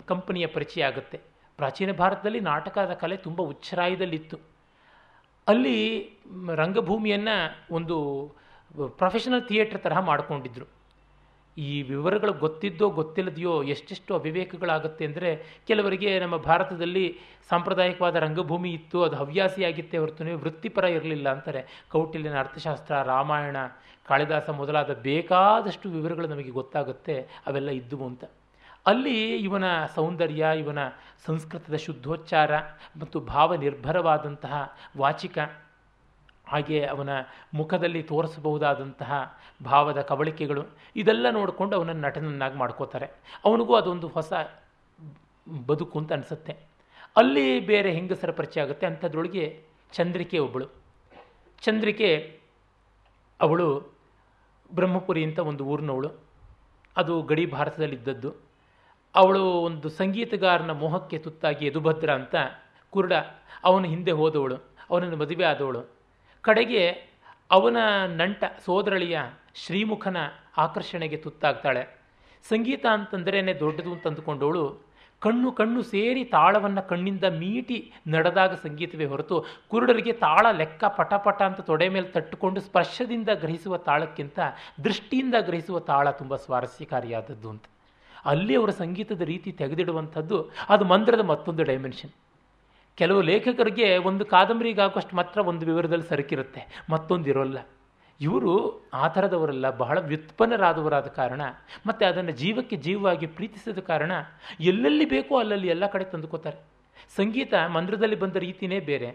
ಕಂಪನಿಯ 0.06 0.46
ಪರಿಚಯ 0.48 0.84
ಆಗುತ್ತೆ. 0.84 1.22
ಪ್ರಾಚೀನ 1.58 1.92
ಭಾರತದಲ್ಲಿ 1.92 2.40
ನಾಟಕದ 2.40 2.94
ಕಲೆ 2.94 3.18
ತುಂಬ 3.18 3.42
ಉಚ್ಚರಾಯದಲ್ಲಿತ್ತು. 3.42 4.38
ಅಲ್ಲಿ 5.48 5.78
ರಂಗಭೂಮಿಯನ್ನು 6.56 7.36
ಒಂದು 7.76 7.98
ಪ್ರೊಫೆಷನಲ್ 8.98 9.48
ಥಿಯೇಟ್ರ್ 9.48 9.82
ತರಹ 9.82 10.00
ಮಾಡಿಕೊಂಡಿದ್ರು. 10.00 10.83
ಈ 11.58 11.82
ವಿವರಗಳು 11.82 12.34
ಗೊತ್ತಿದ್ದೋ 12.34 12.90
ಗೊತ್ತಿಲ್ಲದೆಯೋ 12.90 13.64
ಎಷ್ಟೆಷ್ಟು 13.64 14.16
ಅವಿವೇಕಗಳಾಗುತ್ತೆ 14.16 15.06
ಅಂದರೆ 15.06 15.30
ಕೆಲವರಿಗೆ 15.68 16.20
ನಮ್ಮ 16.20 16.38
ಭಾರತದಲ್ಲಿ 16.38 17.18
ಸಾಂಪ್ರದಾಯಿಕವಾದ 17.50 18.16
ರಂಗಭೂಮಿ 18.16 18.72
ಇತ್ತು, 18.74 19.04
ಅದು 19.04 19.16
ಹವ್ಯಾಸಿಯಾಗಿತ್ತೆ 19.16 19.98
ಹೊರತು 19.98 20.38
ವೃತ್ತಿಪರ 20.38 20.84
ಇರಲಿಲ್ಲ 20.84 21.30
ಅಂತಾರೆ. 21.30 21.62
ಕೌಟಿಲ್ಯನ 21.92 22.40
ಅರ್ಥಶಾಸ್ತ್ರ, 22.40 23.02
ರಾಮಾಯಣ, 23.02 23.58
ಕಾಳಿದಾಸ 24.08 24.50
ಮೊದಲಾದ 24.50 24.90
ಬೇಕಾದಷ್ಟು 24.90 25.90
ವಿವರಗಳು 25.90 26.28
ನಮಗೆ 26.28 26.52
ಗೊತ್ತಾಗುತ್ತೆ, 26.52 27.18
ಅವೆಲ್ಲ 27.48 27.70
ಇದ್ದುವು 27.70 28.08
ಅಂತ. 28.08 28.24
ಅಲ್ಲಿ 28.86 29.38
ಇವನ 29.38 29.86
ಸೌಂದರ್ಯ, 29.96 30.46
ಇವನ 30.60 30.80
ಸಂಸ್ಕೃತದ 31.26 31.76
ಶುದ್ಧೋಚ್ಚಾರ 31.76 32.52
ಮತ್ತು 33.02 33.20
ಭಾವನಿರ್ಭರವಾದಂತಹ 33.20 34.78
ವಾಚಿಕ 34.98 35.38
ಹಾಗೆ 36.54 36.80
ಅವನ 36.86 37.10
ಮುಖದಲ್ಲಿ 37.54 38.04
ತೋರಿಸಬಹುದಾದಂತಹ 38.04 39.12
ಭಾವದ 39.66 40.02
ಕವಳಿಕೆಗಳು 40.02 40.64
ಇದೆಲ್ಲ 40.96 41.30
ನೋಡಿಕೊಂಡು 41.30 41.78
ಅವನನ್ನು 41.78 42.02
ನಟನನ್ನಾಗಿ 42.02 42.56
ಮಾಡ್ಕೋತಾರೆ. 42.56 43.08
ಅವನಿಗೂ 43.46 43.76
ಅದೊಂದು 43.76 44.08
ಹೊಸ 44.08 44.34
ಬದುಕು 45.66 46.00
ಅಂತ 46.00 46.14
ಅನಿಸುತ್ತೆ. 46.14 46.54
ಅಲ್ಲಿ 47.18 47.60
ಬೇರೆ 47.60 47.92
ಹೆಂಗಸರ 47.92 48.32
ಪರಿಚಯ 48.32 48.62
ಆಗುತ್ತೆ 48.62 48.86
ಅಂಥದ್ರೊಳಗೆ 48.86 49.64
ಚಂದ್ರಿಕೆ 49.92 50.40
ಒಬ್ಬಳು. 50.40 50.68
ಚಂದ್ರಿಕೆ 51.62 52.40
ಅವಳು 53.42 53.68
ಬ್ರಹ್ಮಪುರಿ 54.74 55.24
ಅಂತ 55.24 55.40
ಒಂದು 55.40 55.66
ಊರಿನವಳು. 55.66 56.10
ಅದು 56.98 57.22
ಗಡಿ 57.22 57.46
ಭಾರತದಲ್ಲಿದ್ದದ್ದು. 57.46 58.30
ಅವಳು 59.16 59.44
ಒಂದು 59.44 59.90
ಸಂಗೀತಗಾರನ 59.90 60.72
ಮೋಹಕ್ಕೆ 60.72 61.18
ತುತ್ತಾಗಿ 61.18 61.66
ಯದುಭದ್ರ 61.66 62.14
ಅಂತ 62.14 62.36
ಕುರುಡ 62.90 63.14
ಅವನ 63.64 63.84
ಹಿಂದೆ 63.84 64.12
ಹೋದವಳು. 64.12 64.56
ಅವನನ್ನು 64.90 65.18
ಮದುವೆ 65.18 65.46
ಆದವಳು. 65.46 66.03
ಕಡೆಗೆ 66.46 66.84
ಅವನ 67.52 67.78
ನಂಟ 68.16 68.44
ಸೋದರಳಿಯ 68.66 69.18
ಶ್ರೀಮುಖನ 69.56 70.18
ಆಕರ್ಷಣೆಗೆ 70.58 71.18
ತುತ್ತಾಗ್ತಾಳೆ. 71.18 71.84
ಸಂಗೀತ 72.50 72.86
ಅಂತಂದ್ರೇ 72.92 73.54
ದೊಡ್ಡದು 73.60 73.92
ಅಂತ 73.94 74.08
ಅಂದುಕೊಂಡವಳು 74.08 74.64
ಕಣ್ಣು 75.22 75.52
ಕಣ್ಣು 75.52 75.82
ಸೇರಿ 75.84 76.24
ತಾಳವನ್ನು 76.26 76.88
ಕಣ್ಣಿಂದ 76.88 77.24
ಮೀಟಿ 77.24 77.78
ನಡೆದಾಗ 78.08 78.54
ಸಂಗೀತವೇ 78.54 79.06
ಹೊರತು 79.06 79.46
ಕುರುಡರಿಗೆ 79.68 80.14
ತಾಳ 80.14 80.48
ಲೆಕ್ಕ 80.52 80.84
ಪಟ 80.98 81.14
ಪಟ 81.14 81.42
ಅಂತ 81.42 81.62
ತೊಡೆ 81.62 81.90
ಮೇಲೆ 81.90 82.08
ತಟ್ಟುಕೊಂಡು 82.08 82.60
ಸ್ಪರ್ಶದಿಂದ 82.62 83.30
ಗ್ರಹಿಸುವ 83.34 83.78
ತಾಳಕ್ಕಿಂತ 83.78 84.40
ದೃಷ್ಟಿಯಿಂದ 84.84 85.36
ಗ್ರಹಿಸುವ 85.42 85.80
ತಾಳ 85.80 86.12
ತುಂಬ 86.12 86.36
ಸ್ವಾರಸ್ಯಕಾರಿಯಾದದ್ದು 86.36 87.50
ಅಂತ. 87.50 87.66
ಅಲ್ಲಿ 88.26 88.56
ಅವರ 88.56 88.70
ಸಂಗೀತದ 88.70 89.22
ರೀತಿ 89.22 89.52
ತೆಗೆದಿಡುವಂಥದ್ದು 89.52 90.38
ಅದು 90.70 90.86
ಮಂದ್ರದ 90.86 91.20
ಮತ್ತೊಂದು 91.20 91.64
ಡೈಮೆನ್ಷನ್ 91.64 92.14
ಕೆಲವು 92.98 93.22
ಲೇಖಕರಿಗೆ 93.22 93.98
ಒಂದು 93.98 94.26
ಕಾದಂಬರಿಗಾಗುವಷ್ಟು 94.26 95.16
ಮಾತ್ರ 95.16 95.40
ಒಂದು 95.40 95.66
ವಿವರದಲ್ಲಿ 95.66 96.08
ಸರಕಿರುತ್ತೆ, 96.08 96.62
ಮತ್ತೊಂದು 96.90 97.30
ಇರೋಲ್ಲ. 97.30 97.58
ಇವರು 98.22 98.52
ಆ 98.94 99.08
ಥರದವರಲ್ಲ, 99.08 99.70
ಬಹಳ 99.70 100.00
ವ್ಯುತ್ಪನ್ನರಾದವರಾದ 100.00 101.08
ಕಾರಣ, 101.08 101.42
ಮತ್ತು 101.86 102.06
ಅದನ್ನು 102.06 102.32
ಜೀವಕ್ಕೆ 102.32 102.76
ಜೀವವಾಗಿ 102.76 103.28
ಪ್ರೀತಿಸಿದ 103.28 103.80
ಕಾರಣ, 103.80 104.12
ಎಲ್ಲೆಲ್ಲಿ 104.60 105.06
ಬೇಕೋ 105.06 105.40
ಅಲ್ಲಲ್ಲಿ 105.40 105.68
ಎಲ್ಲ 105.68 105.86
ಕಡೆ 105.86 106.04
ತಂದುಕೋತಾರೆ. 106.04 106.60
ಸಂಗೀತ 107.16 107.54
ಮಂದ್ರದಲ್ಲಿ 107.54 108.16
ಬಂದ 108.16 108.36
ರೀತಿಯೇ 108.36 108.80
ಬೇರೆ, 108.80 109.10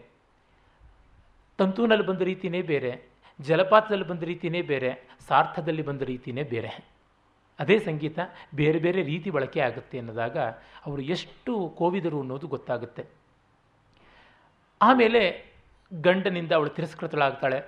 ತಂತೂನಲ್ಲಿ 1.59 2.07
ಬಂದ 2.07 2.23
ರೀತಿಯೇ 2.23 2.63
ಬೇರೆ, 2.63 2.93
ಜಲಪಾತದಲ್ಲಿ 3.41 4.05
ಬಂದ 4.05 4.23
ರೀತಿಯೇ 4.23 4.63
ಬೇರೆ, 4.63 4.91
ಸಾರ್ಥದಲ್ಲಿ 5.29 5.83
ಬಂದ 5.83 6.03
ರೀತಿಯೇ 6.03 6.43
ಬೇರೆ. 6.43 6.73
ಅದೇ 7.59 7.79
ಸಂಗೀತ 7.79 8.19
ಬೇರೆ 8.55 8.79
ಬೇರೆ 8.79 9.03
ರೀತಿ 9.03 9.31
ಬಳಕೆ 9.31 9.61
ಆಗುತ್ತೆ 9.61 9.99
ಅನ್ನೋದಾಗ, 9.99 10.39
ಅವರು 10.87 11.03
ಎಷ್ಟು 11.03 11.69
ಕೋವಿದರು 11.69 12.21
ಅನ್ನೋದು 12.21 12.47
ಗೊತ್ತಾಗುತ್ತೆ. 12.47 13.05
ಆಮೇಲೆ 14.83 15.23
ಗಂಡನಿಂದ 15.93 16.53
ಅವಳು 16.53 16.71
ತಿರಸ್ಕೃತಳಾಗ್ತಾಳೆ 16.71 17.59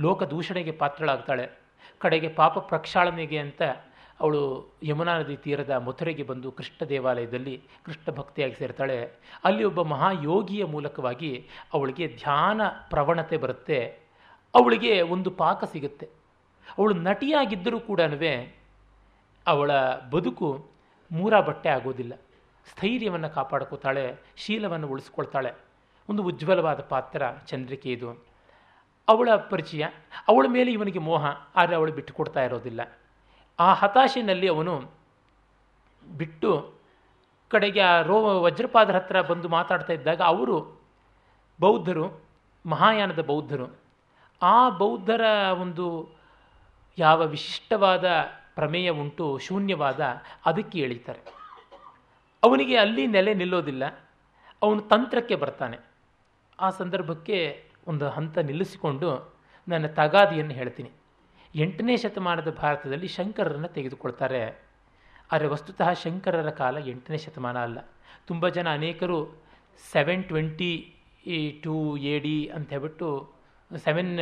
ಲೋಕ 0.00 0.22
ದೂಷಣೆಗೆ 0.22 0.72
ಪಾತ್ರಳಾಗ್ತಾಳೆ, 0.72 1.50
ಕಡೆಗೆ 1.98 2.28
ಪಾಪ 2.28 2.58
ಪ್ರಕ್ಷಾಳನೆಗೆ 2.58 3.38
ಅಂತ 3.38 3.62
ಅವಳು 4.20 4.40
ಯಮುನಾ 4.82 5.18
ನದಿ 5.18 5.36
ತೀರದ 5.36 5.70
ಮಥುರೆಗೆ 5.70 6.22
ಬಂದು 6.22 6.52
ಕೃಷ್ಣ 6.52 6.84
ದೇವಾಲಯದಲ್ಲಿ 6.84 7.54
ಕೃಷ್ಣ 7.84 8.12
ಭಕ್ತಿಯಾಗಿ 8.14 8.54
ಸೇರ್ತಾಳೆ. 8.54 8.98
ಅಲ್ಲಿ 9.44 9.64
ಒಬ್ಬ 9.64 9.82
ಮಹಾಯೋಗಿಯ 9.82 10.64
ಮೂಲಕವಾಗಿ 10.64 11.32
ಅವಳಿಗೆ 11.72 12.06
ಧ್ಯಾನ 12.16 12.60
ಪ್ರವಣತೆ 12.90 13.36
ಬರುತ್ತೆ. 13.36 13.80
ಅವಳಿಗೆ 14.54 15.00
ಒಂದು 15.14 15.30
ಪಾಕ 15.42 15.64
ಸಿಗುತ್ತೆ. 15.64 16.08
ಅವಳು 16.78 16.94
ನಟಿಯಾಗಿದ್ದರೂ 16.94 17.80
ಕೂಡ 17.80 18.00
ಅವಳ 19.46 19.70
ಬದುಕು 20.12 20.48
ಮೂರ 21.10 21.40
ಬಟ್ಟೆ 21.40 21.68
ಆಗೋದಿಲ್ಲ. 21.68 22.14
ಸ್ಥೈರ್ಯವನ್ನು 22.70 23.30
ಕಾಪಾಡ್ಕೋತಾಳೆ 23.30 24.04
ಶೀಲವನ್ನು 24.36 24.88
ಉಳಿಸ್ಕೊಳ್ತಾಳೆ. 24.88 25.52
ಒಂದು 26.08 26.22
ಉಜ್ವಲವಾದ 26.22 26.80
ಪಾತ್ರ 26.80 27.22
ಚಂದ್ರಿಕೆ 27.46 27.92
ಇದು. 27.92 28.24
ಅವಳ 29.08 29.34
ಪರಿಚಯ, 29.34 29.86
ಅವಳ 30.28 30.46
ಮೇಲೆ 30.48 30.72
ಇವನಿಗೆ 30.72 30.98
ಮೋಹ, 30.98 31.26
ಆದರೆ 31.56 31.76
ಅವಳು 31.76 31.92
ಬಿಟ್ಟು 31.92 32.14
ಕೊಡ್ತಾ 32.14 32.44
ಇರೋದಿಲ್ಲ. 32.44 32.80
ಆ 33.58 33.72
ಹತಾಶೆಯಲ್ಲಿ 33.72 34.48
ಅವನು 34.48 34.90
ಬಿಟ್ಟು 36.16 36.72
ಕಡೆಗೆ 37.48 37.80
ಆ 37.80 38.02
ರೋ 38.02 38.40
ವಜ್ರಪಾದರ 38.40 38.96
ಹತ್ರ 38.96 39.20
ಬಂದು 39.20 39.48
ಮಾತಾಡ್ತಾ 39.48 39.92
ಇದ್ದಾಗ 39.92 40.22
ಅವರು 40.22 40.80
ಬೌದ್ಧರು, 41.60 42.22
ಮಹಾಯಾನದ 42.66 43.22
ಬೌದ್ಧರು. 43.22 43.78
ಆ 44.42 44.68
ಬೌದ್ಧರ 44.68 45.20
ಒಂದು 45.60 46.08
ಯಾವ 46.98 47.26
ವಿಶಿಷ್ಟವಾದ 47.26 48.04
ಪ್ರಮೇಯ 48.54 48.90
ಉಂಟು, 48.90 49.38
ಶೂನ್ಯವಾದ, 49.38 50.00
ಅದಕ್ಕೆ 50.46 50.78
ಎಳೀತಾರೆ 50.78 51.20
ಅವನಿಗೆ 52.42 52.76
ಅಲ್ಲಿ 52.76 53.06
ನೆಲೆ 53.06 53.34
ನಿಲ್ಲೋದಿಲ್ಲ. 53.34 53.84
ಅವನು 54.62 54.80
ತಂತ್ರಕ್ಕೆ 54.80 55.34
ಬರ್ತಾನೆ. 55.34 55.91
ಆ 56.66 56.68
ಸಂದರ್ಭಕ್ಕೆ 56.80 57.38
ಒಂದು 57.90 58.06
ಹಂತ 58.16 58.36
ನಿಲ್ಲಿಸಿಕೊಂಡು 58.48 59.08
ನನ್ನ 59.68 59.86
ತಗಾದಿಯನ್ನು 59.98 60.54
ಹೇಳ್ತೀನಿ. 60.60 60.90
ಎಂಟನೇ 61.54 61.94
ಶತಮಾನದ 62.02 62.50
ಭಾರತದಲ್ಲಿ 62.60 63.08
ಶಂಕರರನ್ನು 63.16 63.70
ತೆಗೆದುಕೊಳ್ತಾರೆ. 63.76 64.42
ಆದರೆ 65.32 65.48
ವಸ್ತುತಃ 65.54 65.88
ಶಂಕರರ 66.02 66.50
ಕಾಲ 66.60 66.76
ಎಂಟನೇ 66.92 67.18
ಶತಮಾನ 67.24 67.58
ಅಲ್ಲ. 67.66 67.78
ತುಂಬ 68.28 68.48
ಜನ 68.56 68.68
ಅನೇಕರು 68.78 69.18
seven 69.92 70.24
twenty 70.30 70.72
two 71.64 71.74
A 72.12 72.14
D 72.24 72.36
ಅಂತ 72.56 72.68
ಹೇಳ್ಬಿಟ್ಟು 72.74 73.08
seven 73.70 74.12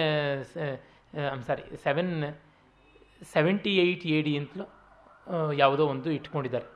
sorry 1.48 1.64
seven 1.84 2.12
seventy 3.34 3.72
eight 3.84 4.04
A 4.16 4.18
D 4.26 4.32
ಅಂತಲೂ 4.40 4.66
ಯಾವುದೋ 5.62 5.84
ಒಂದು 5.94 6.08
ಇಟ್ಕೊಂಡಿದ್ದಾರೆ. 6.18 6.66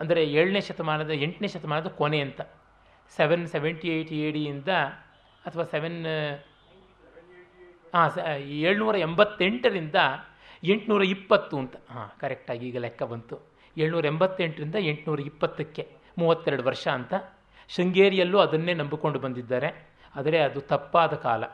ಅಂದರೆ 0.00 0.20
ಏಳನೇ 0.38 0.60
ಶತಮಾನದ, 0.68 1.12
ಎಂಟನೇ 1.26 1.48
ಶತಮಾನದ 1.54 1.90
ಕೊನೆ 2.00 2.20
ಅಂತ. 2.26 2.40
ಸೆವೆನ್ 3.16 3.44
ಸೆವೆಂಟಿ 3.54 3.88
ಏಯ್ಟ್ 3.94 4.12
ಎ 4.26 4.30
ಅಥವಾ 5.46 5.64
ಸೆವೆನ್ 5.64 6.06
ಹಾಂ 7.94 8.38
ಏಳ್ನೂರ 8.38 8.96
ಎಂಬತ್ತೆಂಟರಿಂದ 8.96 9.94
ಎಂಟುನೂರ 10.64 11.04
ಇಪ್ಪತ್ತು 11.04 11.58
ಅಂತ. 11.58 11.76
ಹಾಂ 11.90 12.10
ಕರೆಕ್ಟಾಗಿ 12.20 12.68
ಈಗ 12.68 12.78
ಲೆಕ್ಕ 12.78 13.02
ಬಂತು. 13.02 13.40
ಏಳ್ನೂರ 13.78 14.06
ಎಂಬತ್ತೆಂಟರಿಂದ 14.06 14.74
ಎಂಟುನೂರ 14.78 15.20
ಇಪ್ಪತ್ತಕ್ಕೆ 15.20 15.88
ಮೂವತ್ತೆರಡು 16.18 16.62
ವರ್ಷ 16.62 16.88
ಅಂತ 16.88 17.14
ಶೃಂಗೇರಿಯಲ್ಲೂ 17.68 18.38
ಅದನ್ನೇ 18.38 18.74
ನಂಬಿಕೊಂಡು 18.74 19.18
ಬಂದಿದ್ದಾರೆ. 19.18 19.88
ಆದರೆ 20.16 20.38
ಅದು 20.38 20.60
ತಪ್ಪಾದ 20.60 21.14
ಕಾಲ. 21.14 21.44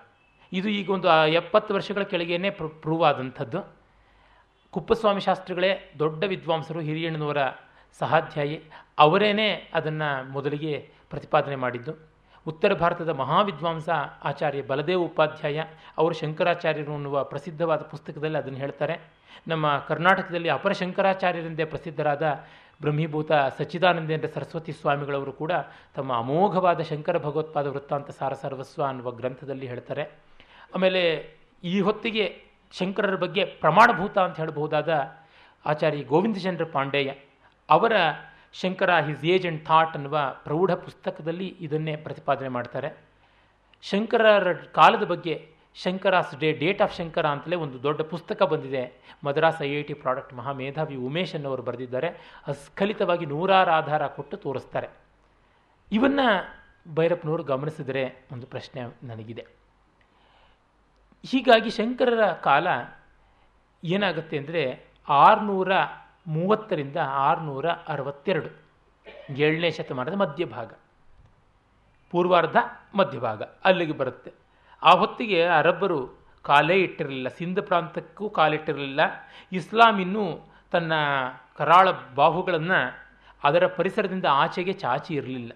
ಇದು 0.53 0.69
ಈಗ 0.69 0.91
ಒಂದು 0.91 1.27
ಎಪ್ಪತ್ತು 1.27 1.75
ವರ್ಷಗಳ 1.75 2.03
ಕೆಳಗೇನೆ 2.03 2.51
ಪ್ರೂವ್ 2.51 3.05
ಆದಂಥದ್ದು. 3.05 3.77
ಕುಪ್ಪಸ್ವಾಮಿ 4.71 5.21
ಶಾಸ್ತ್ರಿಗಳೇ 5.21 5.93
ದೊಡ್ಡ 5.99 6.25
ವಿದ್ವಾಂಸರು, 6.25 6.81
ಹಿರಿಯಣ್ಣನವರ 6.81 7.39
ಸಹಾಧ್ಯಾಯಿ. 7.99 8.63
ಅವರೇನೇ 8.99 9.71
ಅದನ್ನು 9.75 10.31
ಮೊದಲಿಗೆ 10.31 10.91
ಪ್ರತಿಪಾದನೆ 11.11 11.57
ಮಾಡಿದ್ದು. 11.57 12.10
ಉತ್ತರ 12.47 12.75
ಭಾರತದ 12.75 13.09
ಮಹಾವಿದ್ವಾಂಸ 13.09 13.89
ಆಚಾರ್ಯ 14.25 14.63
ಬಲದೇವ 14.63 15.01
ಉಪಾಧ್ಯಾಯ 15.01 15.63
ಅವರು 15.99 16.15
ಶಂಕರಾಚಾರ್ಯರು 16.15 16.95
ಅನ್ನುವ 16.95 17.25
ಪ್ರಸಿದ್ಧವಾದ 17.25 17.83
ಪುಸ್ತಕದಲ್ಲಿ 17.83 18.39
ಅದನ್ನು 18.39 18.59
ಹೇಳ್ತಾರೆ. 18.59 19.01
ನಮ್ಮ 19.49 19.79
ಕರ್ನಾಟಕದಲ್ಲಿ 19.89 20.49
ಅಪರ 20.49 20.73
ಶಂಕರಾಚಾರ್ಯರೆಂದೇ 20.73 21.65
ಪ್ರಸಿದ್ಧರಾದ 21.65 22.45
ಬ್ರಹ್ಮೀಭೂತ 22.81 23.33
ಸಚ್ಚಿದಾನಂದೇಂದ್ರ 23.59 24.29
ಸರಸ್ವತಿ 24.35 24.73
ಸ್ವಾಮಿಗಳವರು 24.73 25.33
ಕೂಡ 25.33 25.53
ತಮ್ಮ 25.95 26.17
ಅಮೋಘವಾದ 26.17 26.81
ಶಂಕರ 26.81 27.19
ಭಗವತ್ಪಾದ 27.19 27.67
ವೃತ್ತಾಂತ 27.67 28.11
ಸಾರ 28.11 28.33
ಸರ್ವಸ್ವ 28.33 28.85
ಅನ್ನುವ 28.85 29.11
ಗ್ರಂಥದಲ್ಲಿ 29.11 29.67
ಹೇಳ್ತಾರೆ. 29.67 30.03
ಆಮೇಲೆ 30.75 31.35
ಈ 31.65 31.81
ಹೊತ್ತಿಗೆ 31.81 32.43
ಶಂಕರರ 32.79 33.17
ಬಗ್ಗೆ 33.17 33.45
ಪ್ರಮಾಣಭೂತ 33.45 34.19
ಅಂತ 34.19 34.37
ಹೇಳಬಹುದಾದ 34.37 35.13
ಆಚಾರ್ಯ 35.67 36.03
ಗೋವಿಂದಚಂದ್ರ 36.03 36.65
ಪಾಂಡೇಯ 36.65 37.13
ಅವರ 37.71 37.93
Shankara 38.53 38.91
his 38.99 39.25
age 39.25 39.47
and 39.47 39.65
thought 39.65 39.97
ಅನ್ನುವ 39.97 40.19
ಪ್ರೌಢ 40.45 40.73
ಪುಸ್ತಕದಲ್ಲಿ 40.73 41.49
ಇದನ್ನೇ 41.61 41.97
ಪ್ರತಿಪಾದನೆ 41.97 42.49
ಮಾಡ್ತಾರೆ. 42.49 42.91
ಶಂಕರರ 43.83 44.53
ಕಾಲದ 44.53 45.05
ಬಗ್ಗೆ 45.05 45.49
Shankara's 45.75 46.39
day 46.41 46.53
date 46.53 46.83
of 46.83 46.97
Shankara 46.97 47.27
ಅಂತಲೇ 47.27 47.57
ಒಂದು 47.57 47.83
ದೊಡ್ಡ 47.83 48.01
ಪುಸ್ತಕ 48.03 48.43
ಬಂದಿದೆ. 48.43 49.03
Madras 49.25 49.63
I 49.63 49.71
I 49.71 49.83
T 49.83 49.95
product 49.95 50.35
ಮಹಾಮೇಧಾವಿ 50.35 50.97
Umesh 50.97 51.35
ಅನ್ನೋರು 51.35 51.63
ಬರೆದಿದ್ದಾರೆ. 51.63 52.09
ಅಸ್ಖಲಿತವಾಗಿ 52.47 53.27
ನೂರಾರು 53.27 53.71
ಆಧಾರ 53.71 54.07
ಕೊಟ್ಟು 54.07 54.37
ತೋರಿಸ್ತಾರೆ. 54.37 54.89
ಇವನ್ನು 55.93 56.27
ಭೈರಪ್ಪನವರು 56.95 57.43
ಗಮನಿಸಿದರೆ 57.43 58.29
ಒಂದು 58.33 58.47
ಪ್ರಶ್ನೆ 58.47 59.07
ನನಗಿದೆ. 59.07 59.47
ಹೀಗಾಗಿ 61.25 61.71
ಶಂಕರರ 61.71 62.33
ಕಾಲ 62.33 62.67
ಏನಾಗುತ್ತೆ 63.85 64.39
ಅಂದರೆ 64.39 64.91
ಆರುನೂರ 65.09 65.73
ಮೂವತ್ತರಿಂದ 66.27 66.97
ಆರುನೂರ 67.05 67.69
ಅರವತ್ತೆರಡು. 67.69 68.71
ಏಳನೇ 69.37 69.71
ಶತಮಾನದ 69.71 70.15
ಮಧ್ಯಭಾಗ. 70.15 70.73
ಪೂರ್ವಾರ್ಧ 72.11 72.57
ಮಧ್ಯಭಾಗ. 72.95 73.43
ಅಲ್ಲಿಗೆ 73.65 73.93
ಬರುತ್ತೆ. 73.93 74.33
ಆ 74.83 74.91
ಹೊತ್ತಿಗೆ 74.91 75.47
ಅರಬ್ಬರು 75.47 76.21
ಕಾಲೇ 76.43 76.77
ಇಟ್ಟಿರಲಿಲ್ಲ. 76.77 77.29
ಸಿಂಧ 77.29 77.59
ಪ್ರಾಂತಕ್ಕೂ 77.59 78.31
ಕಾಲಿಟ್ಟಿರಲಿಲ್ಲ 78.31 79.01
ಇಸ್ಲಾಂ 79.53 80.01
ಇನ್ನೂ 80.01 80.53
ತನ್ನ 80.71 80.93
ಕರಾಳ 81.57 81.89
ಬಾಹುಗಳನ್ನು 82.15 83.11
ಅದರ 83.45 83.67
ಪರಿಸರದಿಂದ 83.67 84.25
ಆಚೆಗೆ 84.31 84.73
ಚಾಚಿ 84.73 85.15
ಇರಲಿಲ್ಲ. 85.15 85.53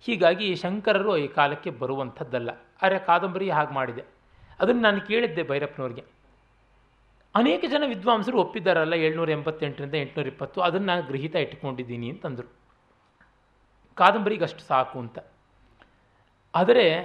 ಹೀಗಾಗಿ 0.00 0.56
ಶಂಕರರು 0.56 1.16
ಈ 1.16 1.28
ಕಾಲಕ್ಕೆ 1.28 1.70
ಬರುವಂಥದ್ದಲ್ಲ. 1.70 2.50
ಅರೆ 2.82 2.98
ಕಾದಂಬರಿ 2.98 3.50
ಹಾಗೆ 3.50 3.74
ಮಾಡಿದೆ. 3.74 4.04
ಅದನ್ನು 4.60 4.82
ನಾನು 4.82 5.00
ಕೇಳಿದ್ದೆ 5.00 5.42
ಭೈರಪ್ಪನವ್ರಿಗೆ. 5.42 6.04
ಅನೇಕ 7.34 7.64
ಜನ 7.70 7.82
ವಿದ್ವಾಂಸರು 7.86 8.38
ಒಪ್ಪಿದ್ದಾರಲ್ಲ 8.38 8.94
ಏಳ್ನೂರ 8.94 9.30
ಎಂಬತ್ತೆಂಟರಿಂದ 9.30 9.94
ಎಂಟುನೂರ 9.94 10.26
ಇಪ್ಪತ್ತು 10.26 10.60
ಅದನ್ನು 10.60 10.86
ನಾನು 10.86 11.02
ಗೃಹೀತ 11.02 11.36
ಇಟ್ಕೊಂಡಿದ್ದೀನಿ 11.36 12.10
ಅಂತಂದರು. 12.10 12.48
ಕಾದಂಬರಿಗೆ 13.94 14.44
ಅಷ್ಟು 14.44 14.60
ಸಾಕು 14.60 14.98
ಅಂತ. 14.98 15.18
ಆದರೆ 16.54 16.98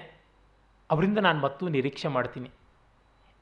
ಅವರಿಂದ 0.92 1.18
ನಾನು 1.18 1.40
ಮತ್ತೂ 1.40 1.68
ನಿರೀಕ್ಷೆ 1.68 2.08
ಮಾಡ್ತೀನಿ. 2.08 2.50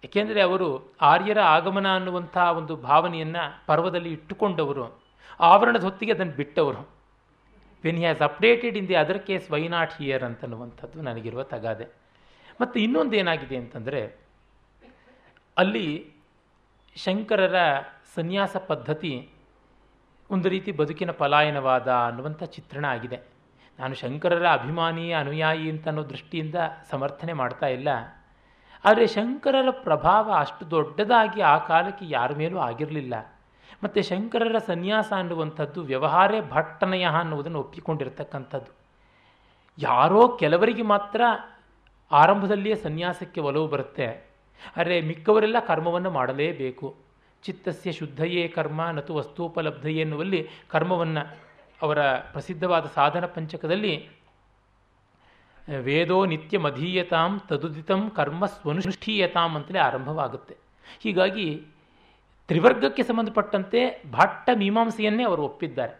ಏಕೆಂದರೆ 0.03 0.41
ಅವರು 0.41 0.93
ಆರ್ಯರ 1.01 1.41
ಆಗಮನ 1.41 1.95
ಅನ್ನುವಂಥ 1.95 2.37
ಒಂದು 2.37 2.75
ಭಾವನೆಯನ್ನು 2.75 3.65
ಪರ್ವದಲ್ಲಿ 3.65 4.11
ಇಟ್ಟುಕೊಂಡವರು, 4.11 5.01
ಆವರಣದ 5.39 5.83
ಹೊತ್ತಿಗೆ 5.83 6.11
ಅದನ್ನು 6.11 6.33
ಬಿಟ್ಟವರು. 6.33 6.89
When 7.83 7.95
he 7.95 8.03
has 8.03 8.21
updated 8.21 8.77
in 8.77 8.87
the 8.87 8.95
other 8.95 9.19
case 9.19 9.51
why 9.51 9.67
not 9.67 9.93
here 9.93 10.23
ಅಂತನ್ನುವಂಥದ್ದು 10.23 11.01
ನನಗಿರುವ 11.01 11.43
ತಗಾದೆ. 11.43 11.85
ಮತ್ತು 12.61 12.79
ಇನ್ನೊಂದು 12.79 13.15
ಏನಾಗಿದೆ 13.15 13.57
ಅಂತಂದರೆ, 13.57 14.19
ಅಲ್ಲಿ 15.57 16.13
ಶಂಕರರ 16.95 17.55
ಸನ್ಯಾಸ 18.15 18.57
ಪದ್ಧತಿ 18.57 19.29
ಒಂದು 20.29 20.49
ರೀತಿ 20.49 20.71
ಬದುಕಿನ 20.71 21.11
ಪಲಾಯನವಾದ 21.11 21.91
ಅನ್ನುವಂಥ 21.91 22.43
ಚಿತ್ರಣ 22.43 22.85
ಆಗಿದೆ. 22.85 23.19
ನಾನು 23.79 23.95
ಶಂಕರರ 23.95 24.47
ಅಭಿಮಾನಿ, 24.47 25.11
ಅನುಯಾಯಿ 25.11 25.69
ಅಂತ 25.69 25.87
ಅನ್ನೋ 25.87 26.09
ದೃಷ್ಟಿಯಿಂದ 26.09 26.55
ಸಮರ್ಥನೆ 26.89 27.33
ಮಾಡ್ತಾ 27.33 27.67
ಇಲ್ಲ. 27.67 27.87
ಆದರೆ 28.85 29.07
ಶಂಕರರ 29.07 29.67
ಪ್ರಭಾವ 29.71 30.31
ಅಷ್ಟು 30.31 30.71
ದೊಡ್ಡದಾಗಿ 30.71 31.41
ಆ 31.41 31.57
ಕಾಲಕ್ಕೆ 31.57 32.05
ಯಾರ 32.07 32.33
ಮೇಲೂ 32.33 32.59
ಆಗಿರಲಿಲ್ಲ. 32.59 33.35
ಮತ್ತು 33.83 34.01
ಶಂಕರರ 34.01 34.55
ಸನ್ಯಾಸ 34.57 35.13
ಅನ್ನುವಂಥದ್ದು 35.17 35.81
ವ್ಯವಹಾರೇ 35.81 36.41
ಭಟ್ಟನಯ 36.41 37.03
ಅನ್ನುವುದನ್ನು 37.03 37.59
ಒಪ್ಪಿಕೊಂಡಿರ್ತಕ್ಕಂಥದ್ದು. 37.59 38.71
ಯಾರೋ 39.77 40.27
ಕೆಲವರಿಗೆ 40.27 40.81
ಮಾತ್ರ 40.81 41.21
ಆರಂಭದಲ್ಲಿಯೇ 42.11 42.75
ಸನ್ಯಾಸಕ್ಕೆ 42.75 43.41
ಒಲವು 43.41 43.67
ಬರುತ್ತೆ. 43.67 44.32
ಆದರೆ 44.77 45.01
ಮಿಕ್ಕವರೆಲ್ಲ 45.01 45.59
ಕರ್ಮವನ್ನು 45.59 46.11
ಮಾಡಲೇಬೇಕು. 46.11 46.87
ಚಿತ್ತಸ್ಯ 47.43 47.91
ಶುದ್ಧಯೇ 47.91 48.47
ಕರ್ಮ 48.47 48.81
ನತು 48.91 49.15
ವಸ್ತುಪಲಬ್ಧಯೇ 49.15 50.01
ಎನ್ನುವಲ್ಲಿ 50.01 50.41
ಕರ್ಮವನ್ನು 50.67 51.23
ಅವರ 51.81 51.99
ಪ್ರಸಿದ್ಧವಾದ 52.17 52.85
ಸಾಧನ 52.95 53.25
ಪಂಚಕದಲ್ಲಿ 53.25 53.93
ವೇದೋ 55.79 56.25
ನಿತ್ಯ 56.25 56.57
ಮಧೀಯತಾಂ 56.57 57.39
ತದುದಿತಂ 57.39 58.01
ಕರ್ಮ 58.09 58.45
ಸ್ವನುಷ್ಠೀಯತಾಂ 58.45 59.55
ಅಂತಲೇ 59.55 59.79
ಆರಂಭವಾಗುತ್ತೆ. 59.79 60.55
ಹೀಗಾಗಿ 61.03 61.47
ತ್ರಿವರ್ಗಕ್ಕೆ 62.49 63.03
ಸಂಬಂಧಪಟ್ಟಂತೆ 63.03 63.81
ಭಾಟ್ಟ 64.11 64.49
ಮೀಮಾಂಸೆಯನ್ನೇ 64.53 65.23
ಅವರು 65.23 65.43
ಒಪ್ಪಿದ್ದಾರೆ. 65.43 65.93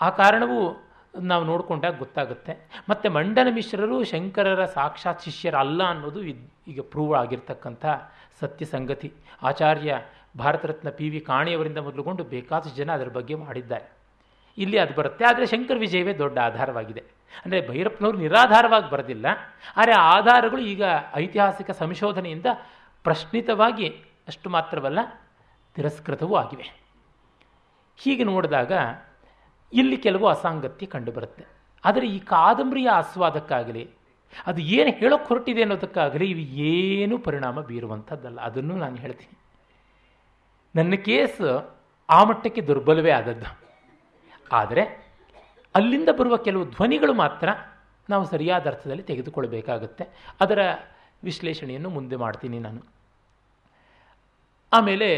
ಆ 0.00 0.10
ಕಾರಣವು 0.10 0.58
ನಾವು 1.14 1.44
ನೋಡಿಕೊಂಡಾಗ 1.50 1.94
ಗೊತ್ತಾಗುತ್ತೆ. 2.02 2.52
ಮತ್ತು 2.90 3.06
ಮಂಡನ 3.16 3.48
ಮಿಶ್ರರು 3.56 3.96
ಶಂಕರರ 4.10 4.62
ಸಾಕ್ಷಾತ್ 4.76 5.24
ಶಿಷ್ಯರಲ್ಲ 5.26 5.80
ಅನ್ನೋದು 5.92 6.20
ಈಗ 6.72 6.80
ಪ್ರೂವ್ 6.92 7.14
ಆಗಿರ್ತಕ್ಕಂಥ 7.22 7.84
ಸತ್ಯ 8.40 8.66
ಸಂಗತಿ. 8.74 9.08
ಆಚಾರ್ಯ 9.50 9.96
ಭಾರತ 10.42 10.64
ರತ್ನ 10.70 10.88
ಪಿ 10.98 11.06
ವಿ 11.12 11.20
ಕಾಣಿಯವರಿಂದ 11.30 11.80
ಮೊದಲುಗೊಂಡು 11.86 12.22
ಬೇಕಾದಷ್ಟು 12.34 12.76
ಜನ 12.80 12.90
ಅದರ 12.98 13.10
ಬಗ್ಗೆ 13.16 13.34
ಮಾಡಿದ್ದಾರೆ. 13.46 13.86
ಇಲ್ಲಿ 14.58 14.78
ಅದು 14.84 14.92
ಬರುತ್ತೆ, 14.98 15.24
ಆದರೆ 15.30 15.44
ಶಂಕರ 15.52 15.76
ವಿಜಯವೇ 15.84 16.12
ದೊಡ್ಡ 16.22 16.36
ಆಧಾರವಾಗಿದೆ. 16.48 17.02
ಅಂದರೆ 17.42 17.60
ಭೈರಪ್ಪನವರು 17.70 18.18
ನಿರಾಧಾರವಾಗಿ 18.24 18.88
ಬರೆದಿಲ್ಲ, 18.94 19.26
ಆದರೆ 19.80 19.94
ಆಧಾರಗಳು 20.14 20.62
ಈಗ 20.72 20.82
ಐತಿಹಾಸಿಕ 21.22 21.70
ಸಂಶೋಧನೆಯಿಂದ 21.82 22.48
ಪ್ರಶ್ನಿತವಾಗಿ 23.04 23.88
ಅಷ್ಟು 24.30 24.48
ಮಾತ್ರವಲ್ಲ 24.56 25.00
ತಿರಸ್ಕೃತವೂ 25.76 26.34
ಆಗಿವೆ. 26.42 26.66
ಹೀಗೆ 27.98 28.24
ನೋಡಿದಾಗ 28.32 28.72
ಇಲ್ಲಿ 29.72 29.96
ಕೆಲವು 30.06 30.26
ಅಸಾಂಗತ್ಯ 30.26 30.86
ಕಂಡುಬರುತ್ತೆ. 30.94 31.44
ಆದರೆ 31.84 32.06
ಈ 32.16 32.18
ಕಾದಂಬರಿಯ 32.32 32.88
ಆಸ್ವಾದಕ್ಕಾಗಲಿ, 33.00 33.84
ಅದು 34.46 34.60
ಏನು 34.78 34.90
ಹೇಳೋಕ್ಕೆ 34.90 35.28
ಹೊರಟಿದೆ 35.28 35.62
ಅನ್ನೋದಕ್ಕಾಗಲಿ 35.62 36.26
ಇವು 36.30 36.42
ಏನು 36.72 37.14
ಪರಿಣಾಮ 37.26 37.60
ಬೀರುವಂಥದ್ದಲ್ಲ. 37.60 38.38
ಅದನ್ನು 38.48 38.74
ನಾನು 38.76 38.96
ಹೇಳ್ತೀನಿ. 38.96 39.36
ನನ್ನ 40.74 40.94
ಕೇಸ್ 41.08 41.40
ಆ 42.08 42.18
ಮಟ್ಟಕ್ಕೆ 42.24 42.62
ದುರ್ಬಲವೇ 42.68 43.12
ಆದದ್ದು. 43.20 43.48
ಆದರೆ 44.52 44.82
ಅಲ್ಲಿಂದ 45.74 46.10
ಬರುವ 46.18 46.36
ಕೆಲವು 46.46 46.64
ಧ್ವನಿಗಳು 46.76 47.14
ಮಾತ್ರ 47.14 47.48
ನಾವು 48.08 48.24
ಸರಿಯಾದ 48.24 48.66
ಅರ್ಥದಲ್ಲಿ 48.66 49.04
ತೆಗೆದುಕೊಳ್ಳಬೇಕಾಗುತ್ತೆ 49.10 50.04
ಅದರ 50.40 50.60
ವಿಶ್ಲೇಷಣೆಯನ್ನು 51.24 51.90
ಮುಂದೆ 51.96 52.16
ಮಾಡ್ತೀನಿ 52.16 52.58
ನಾನು. 52.58 52.80
ಆಮೇಲೆ 54.72 55.08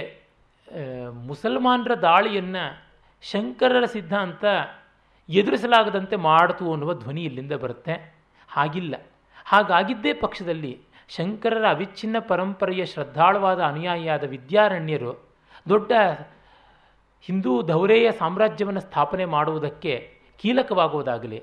ಮುಸಲ್ಮಾನರ 1.28 1.94
ದಾಳಿಯನ್ನು 2.08 2.64
ಶಂಕರರ 3.22 3.84
ಸಿದ್ಧಾಂತ 3.84 4.44
ಎದುರಿಸಲಾಗದಂತೆ 5.28 6.16
ಮಾಡಿತು 6.16 6.72
ಅನ್ನುವ 6.72 6.94
ಧ್ವನಿ 6.94 7.24
ಇಲ್ಲಿಂದ 7.24 7.52
ಬರುತ್ತೆ. 7.52 8.14
ಹಾಗಿಲ್ಲ. 8.48 8.94
ಹಾಗಾಗಿದ್ದೇ 9.44 10.12
ಪಕ್ಷದಲ್ಲಿ 10.12 10.80
ಶಂಕರರ 11.08 11.68
ಅವಿಚ್ಛಿನ್ನ 11.68 12.16
ಪರಂಪರೆಯ 12.18 12.86
ಶ್ರದ್ಧಾಳುವಾದ 12.86 13.62
ಅನುಯಾಯಿಯಾದ 13.62 14.24
ವಿದ್ಯಾರಣ್ಯರು 14.24 15.32
ದೊಡ್ಡ 15.68 15.92
ಹಿಂದೂ 17.20 17.62
ಧೌರೇಯ 17.62 18.12
ಸಾಮ್ರಾಜ್ಯವನ್ನು 18.12 18.80
ಸ್ಥಾಪನೆ 18.80 19.24
ಮಾಡುವುದಕ್ಕೆ 19.24 20.18
ಕೀಲಕವಾಗುವುದಾಗಲಿ 20.38 21.42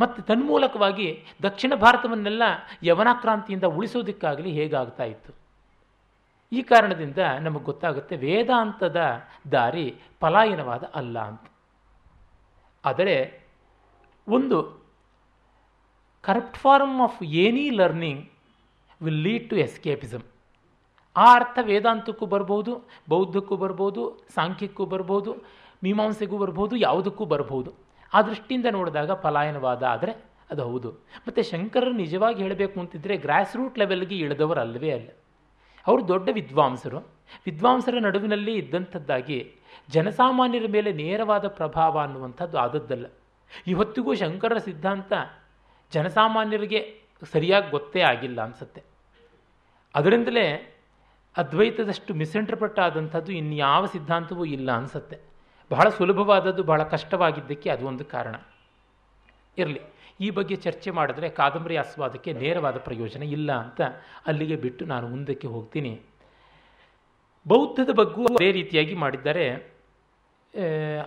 ಮತ್ತು 0.00 0.22
ತನ್ಮೂಲಕವಾಗಿ 0.22 1.24
ದಕ್ಷಿಣ 1.42 1.72
ಭಾರತವನ್ನೆಲ್ಲ 1.74 2.42
ಯವನಾಕ್ರಾಂತಿಯಿಂದ 2.84 3.64
ಉಳಿಸೋದಕ್ಕಾಗಲಿ 3.64 4.50
ಹೇಗಾಗ್ತಾ 4.50 5.04
ಇತ್ತು? 5.04 5.45
ಈ 6.52 6.62
ಕಾರಣದಿಂದ 6.62 7.18
ನಮಗೆ 7.18 7.64
ಗೊತ್ತಾಗುತ್ತೆ 7.64 8.16
ವೇದಾಂತದ 8.16 9.00
ದಾರಿ 9.52 9.86
ಪಲಾಯನವಾದ 10.20 10.84
ಅಲ್ಲ 10.94 11.18
ಅಂತ. 11.18 11.46
ಆದರೆ 12.84 13.16
ಒಂದು 14.28 14.58
corrupt 16.24 16.56
form 16.56 17.00
of 17.00 17.22
any 17.22 17.70
learning 17.70 18.22
will 19.02 19.22
lead 19.22 19.50
to 19.50 19.56
escapism 19.56 20.24
ಆ 21.16 21.34
ಅರ್ಥ 21.34 21.58
ವೇದಾಂತಕ್ಕೂ 21.62 22.26
ಬರ್ಬೋದು, 22.26 22.88
ಬೌದ್ಧಕ್ಕೂ 23.08 23.56
ಬರ್ಬೋದು, 23.56 24.02
ಸಾಂಖ್ಯಕ್ಕೂ 24.34 24.84
ಬರ್ಬೋದು, 24.84 25.32
ಮೀಮಾಂಸೆಗೂ 25.82 26.38
ಬರ್ಬೋದು, 26.38 26.76
ಯಾವುದಕ್ಕೂ 26.76 27.24
ಬರ್ಬೋದು. 27.24 27.70
ಆ 28.14 28.22
ದೃಷ್ಟಿಯಿಂದ 28.22 28.66
ನೋಡಿದಾಗ 28.70 29.10
ಪಲಾಯನವಾದ 29.10 29.82
ಆದರೆ 29.82 30.12
ಅದು 30.50 30.62
ಹೌದು. 30.62 30.90
ಮತ್ತು 31.26 31.42
ಶಂಕರರು 31.50 31.92
ನಿಜವಾಗಿ 31.92 32.42
ಹೇಳಬೇಕು 32.42 32.80
ಅಂತಿದ್ದರೆ 32.80 33.16
ಗ್ರಾಸ್ 33.16 33.56
ರೂಟ್ 33.56 33.78
ಲೆವೆಲ್ಗೆ 33.78 34.16
ಇಳಿದವರು 34.16 34.60
ಅಲ್ಲವೇ 34.60 34.90
ಅಲ್ಲ. 34.90 35.08
ಅವರು 35.86 36.08
ದೊಡ್ಡ 36.08 36.28
ವಿದ್ವಾಂಸರು. 36.32 36.98
ವಿದ್ವಾಂಸರ 37.46 37.98
ನಡುವಿನಲ್ಲಿ 38.00 38.54
ಇದ್ದಂಥದ್ದಾಗಿ 38.54 39.52
ಜನಸಾಮಾನ್ಯರ 39.88 40.62
ಮೇಲೆ 40.70 40.92
ನೇರವಾದ 40.92 41.48
ಪ್ರಭಾವ 41.48 41.98
ಅನ್ನುವಂಥದ್ದು 41.98 42.58
ಆದದ್ದಲ್ಲ. 42.58 43.06
ಇವತ್ತಿಗೂ 43.66 44.14
ಶಂಕರರ 44.14 44.58
ಸಿದ್ಧಾಂತ 44.58 45.12
ಜನಸಾಮಾನ್ಯರಿಗೆ 45.92 47.00
ಸರಿಯಾಗಿ 47.32 47.70
ಗೊತ್ತೇ 47.70 48.00
ಆಗಿಲ್ಲ 48.00 48.40
ಅನಿಸುತ್ತೆ. 48.40 48.82
ಅದರಿಂದಲೇ 49.94 50.72
ಅದ್ವೈತದಷ್ಟು 51.36 52.14
ಮಿಸ್ಇಂಟರ್ಪ್ರೆಟ್ 52.14 52.78
ಆದಂಥದ್ದು 52.78 53.32
ಇನ್ಯಾವ 53.32 53.86
ಸಿದ್ಧಾಂತವೂ 53.86 54.44
ಇಲ್ಲ 54.44 54.72
ಅನಿಸುತ್ತೆ. 54.72 55.18
ಬಹಳ 55.70 55.88
ಸುಲಭವಾದದ್ದು, 55.88 56.62
ಬಹಳ 56.62 56.82
ಕಷ್ಟವಾಗಿದ್ದಕ್ಕೆ 56.82 57.70
ಅದು 57.70 57.86
ಒಂದು 57.86 58.04
ಕಾರಣ. 58.04 58.34
ಇರಲಿ. 59.58 59.80
ಈ 60.20 60.30
ಬಗ್ಗೆ 60.30 60.56
ಚರ್ಚೆ 60.56 60.90
ಮಾಡಿದ್ರೆ 60.90 61.28
ಕಾದಂಬರಿ 61.28 61.76
ಆಸ್ವಾದಕ್ಕೆ 61.76 62.32
ನೇರವಾದ 62.32 62.76
ಪ್ರಯೋಜನ 62.76 63.22
ಇಲ್ಲ 63.22 63.52
ಅಂತ 63.52 63.80
ಅಲ್ಲಿಗೆ 64.26 64.56
ಬಿಟ್ಟು 64.56 64.84
ನಾನು 64.84 65.08
ಮುಂದಕ್ಕೆ 65.08 65.46
ಹೋಗ್ತೀನಿ. 65.46 66.00
ಬೌದ್ಧದ 67.48 67.90
ಬಗ್ಗೂ 67.92 68.24
ಅದೇ 68.24 68.52
ರೀತಿಯಾಗಿ 68.52 68.94
ಮಾಡಿದ್ದಾರೆ. 68.94 69.76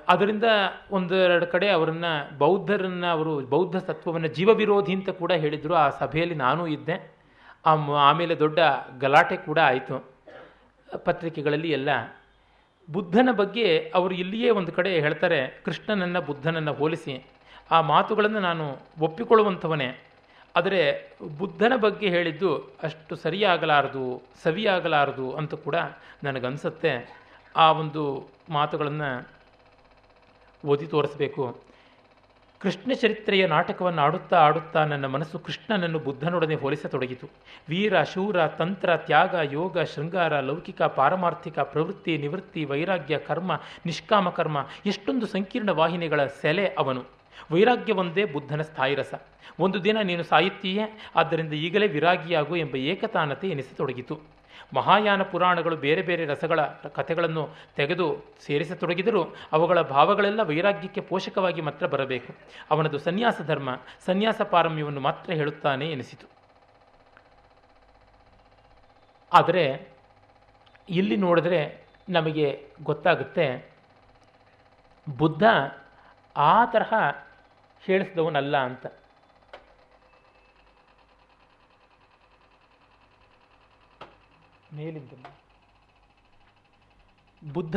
ಅದರಿಂದ 0.07 0.43
ಒಂದೆರಡು 0.91 1.47
ಕಡೆ 1.47 1.69
ಅವರನ್ನು 1.69 2.37
ಬೌದ್ಧರನ್ನು 2.37 3.07
ಅವರು 3.07 3.39
ಬೌದ್ಧ 3.39 3.77
ತತ್ವವನ್ನು 3.77 4.27
ಜೀವ 4.27 4.49
ವಿರೋಧಿ 4.53 4.93
ಅಂತ 4.93 5.09
ಕೂಡ 5.09 5.31
ಹೇಳಿದರು. 5.31 5.73
ಆ 5.73 5.89
ಸಭೆಯಲ್ಲಿ 5.89 6.35
ನಾನೂ 6.35 6.67
ಇದ್ದೆ. 6.67 6.97
ಆಮೇಲೆ 8.09 8.35
ದೊಡ್ಡ 8.39 8.59
ಗಲಾಟೆ 8.99 9.37
ಕೂಡ 9.37 9.59
ಆಯಿತು. 9.59 10.13
ಪತ್ರಿಕೆಗಳಲ್ಲಿ 11.03 11.71
ಎಲ್ಲ. 11.71 11.89
ಬುದ್ಧನ 12.91 13.29
ಬಗ್ಗೆ 13.31 13.91
ಅವರು 13.95 14.13
ಇಲ್ಲಿಯೇ 14.15 14.49
ಒಂದು 14.49 14.71
ಕಡೆ 14.71 14.99
ಹೇಳ್ತಾರೆ, 14.99 15.61
ಕೃಷ್ಣನನ್ನು 15.65 16.21
ಬುದ್ಧನನ್ನು 16.21 16.73
ಹೋಲಿಸಿ. 16.73 17.15
ಆ 17.71 17.81
ಮಾತುಗಳನ್ನು 17.81 18.39
ನಾನು 18.39 18.77
ಒಪ್ಪಿಕೊಳ್ಳುವಂಥವನೇ. 18.99 20.03
ಆದರೆ 20.55 21.11
ಬುದ್ಧನ 21.37 21.73
ಬಗ್ಗೆ 21.75 22.09
ಹೇಳಿದ್ದು 22.09 22.57
ಅಷ್ಟು 22.83 23.15
ಸರಿಯಾಗಲಾರದು, 23.15 24.21
ಸವಿಯಾಗಲಾರದು 24.43 25.31
ಅಂತ 25.31 25.53
ಕೂಡ 25.53 25.75
ನನಗನ್ಸುತ್ತೆ. 26.23 27.19
ಆ 27.55 27.71
ಒಂದು 27.71 28.29
ಮಾತುಗಳನ್ನು 28.49 29.29
ಓದಿ 30.65 30.87
ತೋರಿಸಬೇಕು. 30.87 31.69
ಕೃಷ್ಣ 32.59 32.91
ಚರಿತ್ರೆಯ 32.93 33.47
ನಾಟಕವನ್ನು 33.47 34.01
ಆಡುತ್ತಾ 34.01 34.37
ಆಡುತ್ತಾ 34.37 34.85
ನನ್ನ 34.85 35.05
ಮನಸ್ಸು 35.05 35.39
ಕೃಷ್ಣನನ್ನು 35.39 35.99
ಬುದ್ಧನೊಡನೆ 35.99 36.55
ಹೋಲಿಸತೊಡಗಿತು 36.55 37.29
ವೀರ, 37.69 38.03
ಶೂರ, 38.03 38.47
ತಂತ್ರ, 38.47 38.97
ತ್ಯಾಗ, 38.97 39.35
ಯೋಗ, 39.43 39.79
ಶೃಂಗಾರ, 39.79 40.39
ಲೌಕಿಕ, 40.39 40.81
ಪಾರಮಾರ್ಥಿಕ, 40.81 41.59
ಪ್ರವೃತ್ತಿ, 41.59 42.17
ನಿವೃತ್ತಿ, 42.17 42.65
ವೈರಾಗ್ಯ, 42.65 43.17
ಕರ್ಮ, 43.17 43.61
ನಿಷ್ಕಾಮ 43.85 44.29
ಕರ್ಮ, 44.29 44.67
ಎಷ್ಟೊಂದು 44.85 45.27
ಸಂಕೀರ್ಣ 45.27 45.69
ವಾಹಿನಿಗಳ 45.69 46.25
ಸೆಲೆ 46.25 46.67
ಅವನು. 46.67 47.18
ವೈರಾಗ್ಯವೊಂದೇ 47.53 48.25
ಬುದ್ಧನ 48.35 48.61
ಸ್ಥಾಯಿರಸ. 48.69 49.13
ಒಂದು 49.59 49.77
ದಿನ 49.83 49.97
ನೀನು 50.09 50.23
ಸಾಯುತ್ತೀಯೇ, 50.23 50.85
ಆದ್ದರಿಂದ 51.19 51.53
ಈಗಲೇ 51.67 51.87
ವಿರಾಗಿಯಾಗು 51.95 52.55
ಎಂಬ 52.63 52.75
ಏಕತಾನತೆ 52.91 53.47
ಎನಿಸತೊಡಗಿತು. 53.55 54.15
ಮಹಾಯಾನ 54.77 55.21
ಪುರಾಣಗಳು 55.31 55.75
ಬೇರೆ 55.83 56.01
ಬೇರೆ 56.01 56.23
ರಸಗಳ 56.25 56.59
ಕಥೆಗಳನ್ನು 56.97 57.43
ತೆಗೆದು 57.75 58.07
ಸೇರಿಸತೊಡಗಿದರೂ 58.45 59.21
ಅವುಗಳ 59.51 59.79
ಭಾವಗಳೆಲ್ಲ 59.93 60.41
ವೈರಾಗ್ಯಕ್ಕೆ 60.49 61.01
ಪೋಷಕವಾಗಿ 61.01 61.61
ಮಾತ್ರ 61.67 61.85
ಬರಬೇಕು. 61.93 62.31
ಅವನದು 62.71 62.97
ಸನ್ಯಾಸ 62.99 63.41
ಧರ್ಮ, 63.41 63.69
ಸನ್ಯಾಸ 64.05 64.41
ಪಾರಮ್ಯವನ್ನು 64.53 65.01
ಮಾತ್ರ 65.07 65.29
ಹೇಳುತ್ತಾನೆ 65.39 65.87
ಎನಿಸಿತು. 65.91 66.27
ಆದರೆ 69.31 69.65
ಇಲ್ಲಿ 70.89 71.17
ನೋಡಿದ್ರೆ 71.17 71.61
ನಮಗೆ 72.09 72.47
ಗೊತ್ತಾಗುತ್ತೆ, 72.83 73.47
ಬುದ್ಧ 75.07 75.43
ಆ 76.35 76.53
ತರಹ 76.65 76.93
ಹೇಳಿಸಿದವನಲ್ಲ 77.81 78.57
ಅಂತ. 78.57 78.85
ಮೇಲಿಂದ. 84.73 85.11
ಬುದ್ಧ 87.53 87.75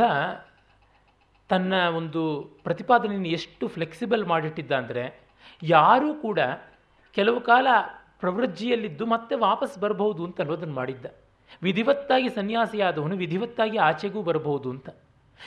ತನ್ನ 1.49 1.89
ಒಂದು 1.89 2.43
ಪ್ರತಿಪಾದನೆಯನ್ನು 2.65 3.29
ಎಷ್ಟು 3.29 3.69
ಫ್ಲೆಕ್ಸಿಬಲ್ 3.69 4.27
ಮಾಡಿಟ್ಟಿದ್ದ 4.27 4.73
ಅಂದರೆ, 4.73 5.21
ಯಾರೂ 5.63 6.15
ಕೂಡ 6.15 6.39
ಕೆಲವು 7.13 7.41
ಕಾಲ 7.41 7.67
ಪ್ರವೃಜ್ಜಿಯಲ್ಲಿದ್ದು 8.21 9.07
ಮತ್ತೆ 9.07 9.35
ವಾಪಸ್ 9.35 9.79
ಬರಬಹುದು 9.79 10.25
ಅಂತ 10.25 10.41
ಅನ್ನೋದನ್ನು 10.41 10.75
ಮಾಡಿದ್ದ. 10.75 11.07
ವಿಧಿವತ್ತಾಗಿ 11.63 12.29
ಸನ್ಯಾಸಿಯಾದವನು 12.29 13.17
ವಿಧಿವತ್ತಾಗಿ 13.17 13.79
ಆಚೆಗೂ 13.79 14.23
ಬರಬಹುದು 14.23 14.71
ಅಂತ. 14.71 14.89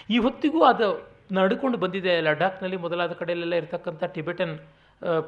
ಈ 0.10 0.18
ಹೊತ್ತಿಗೂ 0.18 0.64
ಅದು 0.64 1.15
ನಡ್ಕೊಂಡು 1.32 1.78
ಬಂದಿದೆ. 1.78 2.22
ಲಡಾಖ್ನಲ್ಲಿ 2.22 2.78
ಮೊದಲಾದ 2.78 3.14
ಕಡೆಯಲ್ಲೆಲ್ಲ 3.14 3.56
ಇರತಕ್ಕಂಥ 3.56 4.04
ಟಿಬೆಟನ್ 4.04 4.56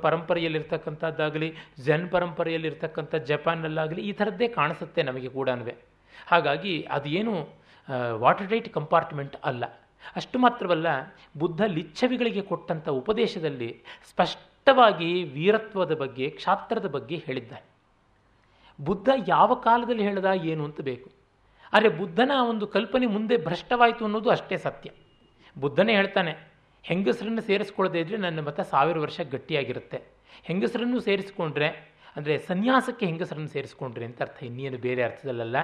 ಪರಂಪರೆಯಲ್ಲಿರ್ತಕ್ಕಂಥದ್ದಾಗಲಿ, 0.01 1.49
ಝೆನ್ 1.85 2.09
ಪರಂಪರೆಯಲ್ಲಿರ್ತಕ್ಕಂಥ 2.09 3.15
ಜಪಾನ್ನಲ್ಲಾಗಲಿ 3.15 4.01
ಈ 4.09 4.11
ಥರದ್ದೇ 4.11 4.47
ಕಾಣಿಸುತ್ತೆ 4.47 5.03
ನಮಗೆ 5.03 5.29
ಕೂಡ 5.29 5.49
ಹಾಗಾಗಿ 6.27 6.81
ಅದೇನು 6.81 7.33
ವಾಟರ್ 8.23 8.49
ಟೈಟ್ 8.49 8.69
ಕಂಪಾರ್ಟ್ಮೆಂಟ್ 8.73 9.35
ಅಲ್ಲ. 9.43 9.65
ಅಷ್ಟು 10.15 10.39
ಮಾತ್ರವಲ್ಲ, 10.39 10.87
ಬುದ್ಧ 11.37 11.61
ಲಿಚ್ಛವಿಗಳಿಗೆ 11.61 12.41
ಕೊಟ್ಟಂಥ 12.41 12.87
ಉಪದೇಶದಲ್ಲಿ 12.89 13.69
ಸ್ಪಷ್ಟವಾಗಿ 14.09 15.23
ವೀರತ್ವದ 15.23 15.93
ಬಗ್ಗೆ, 15.93 16.29
ಕ್ಷಾತ್ರದ 16.29 16.85
ಬಗ್ಗೆ 16.85 17.15
ಹೇಳಿದ್ದಾನೆ 17.15 17.65
ಬುದ್ಧ 18.79 19.09
ಯಾವ 19.27 19.53
ಕಾಲದಲ್ಲಿ 19.53 20.03
ಹೇಳ್ದ 20.03 20.25
ಏನು 20.25 20.63
ಅಂತ 20.65 20.81
ಬೇಕು. 20.81 21.09
ಆದರೆ 21.73 21.89
ಬುದ್ಧನ 21.89 22.31
ಒಂದು 22.49 22.67
ಕಲ್ಪನೆ 22.67 23.05
ಮುಂದೆ 23.05 23.37
ಭ್ರಷ್ಟವಾಯಿತು 23.37 24.05
ಅನ್ನೋದು 24.05 24.29
ಅಷ್ಟೇ 24.29 24.57
ಸತ್ಯ. 24.57 24.89
ಬುದ್ಧನೇ 25.63 25.93
ಹೇಳ್ತಾನೆ, 25.99 26.33
ಹೆಂಗಸರನ್ನು 26.83 27.43
ಸೇರಿಸ್ಕೊಳ್ಳದೇ 27.49 27.99
ಇದ್ದರೆ 28.03 28.17
ನನ್ನ 28.25 28.39
ಮತ 28.47 28.59
ಸಾವಿರ 28.73 28.97
ವರ್ಷ 29.05 29.19
ಗಟ್ಟಿಯಾಗಿರುತ್ತೆ. 29.33 29.99
ಹೆಂಗಸರನ್ನು 30.47 30.99
ಸೇರಿಸ್ಕೊಂಡ್ರೆ, 31.07 31.69
ಅಂದರೆ 32.17 32.33
ಸನ್ಯಾಸಕ್ಕೆ 32.49 33.03
ಹೆಂಗಸರನ್ನು 33.09 33.51
ಸೇರಿಸ್ಕೊಂಡ್ರೆ 33.55 34.05
ಅಂತ 34.09 34.19
ಅರ್ಥ 34.25 34.39
ಇನ್ನೇನು 34.47 34.77
ಬೇರೆ 34.85 35.01
ಅರ್ಥದಲ್ಲಲ್ಲ. 35.07 35.57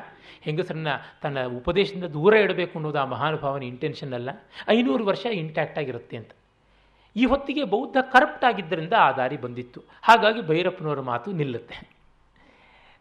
ಹೆಂಗಸರನ್ನ 0.45 0.91
ತನ್ನ 1.23 1.45
ಉಪದೇಶದಿಂದ 1.59 2.07
ದೂರ 2.17 2.33
ಇಡಬೇಕು 2.45 2.73
ಅನ್ನೋದು 2.79 2.99
ಆ 3.03 3.05
ಮಹಾನುಭಾವನ 3.13 3.63
ಇಂಟೆನ್ಷನ್ 3.73 4.13
ಅಲ್ಲ. 4.19 4.29
ಐನೂರು 4.75 5.03
ವರ್ಷ 5.11 5.25
ಇಂಟ್ಯಾಕ್ಟ್ 5.43 5.77
ಆಗಿರುತ್ತೆ 5.81 6.17
ಅಂತ. 6.21 6.31
ಈ 7.15 7.23
ಹೊತ್ತಿಗೆ 7.31 7.63
ಬೌದ್ಧ 7.73 7.97
ಕರಪ್ಟ್ 8.13 8.45
ಆಗಿದ್ದರಿಂದ 8.49 8.95
ಆ 9.05 9.09
ದಾರಿ 9.17 9.37
ಬಂದಿತ್ತು. 9.45 9.79
ಹಾಗಾಗಿ 10.07 10.41
ಭೈರಪ್ಪನವರ 10.49 11.01
ಮಾತು 11.11 11.31
ನಿಲ್ಲುತ್ತೆ. 11.41 11.77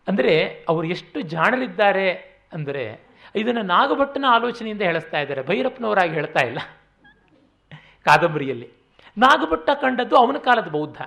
ಅಂದರೆ 0.07 0.35
ಅವರು 0.71 0.87
ಎಷ್ಟು 0.95 1.19
ಜಾಣರಿದ್ದಾರೆ 1.33 2.09
ಅಂದರೆ 2.57 2.85
ಇದನ್ನು 3.41 3.63
ನಾಗಭಟ್ಟನ 3.75 4.27
ಆಲೋಚನೆಯಿಂದ 4.37 4.83
ಹೇಳಿಸ್ತಾ 4.89 5.19
ಇದ್ದಾರೆ. 5.25 5.43
ಭೈರಪ್ಪನವರಾಗಿ 5.51 6.15
ಹೇಳ್ತಾ 6.19 6.43
ಇಲ್ಲ. 6.51 6.61
ಕಾದಂಬರಿಯಲ್ಲಿ. 8.07 8.69
ನಾಗಭಟ್ಟ 9.19 9.71
ಕಂಡದ್ದು 9.81 10.17
ಅವನ 10.17 10.37
ಕಾಲದ 10.37 10.69
ಬೌದ್ಧ. 10.69 11.03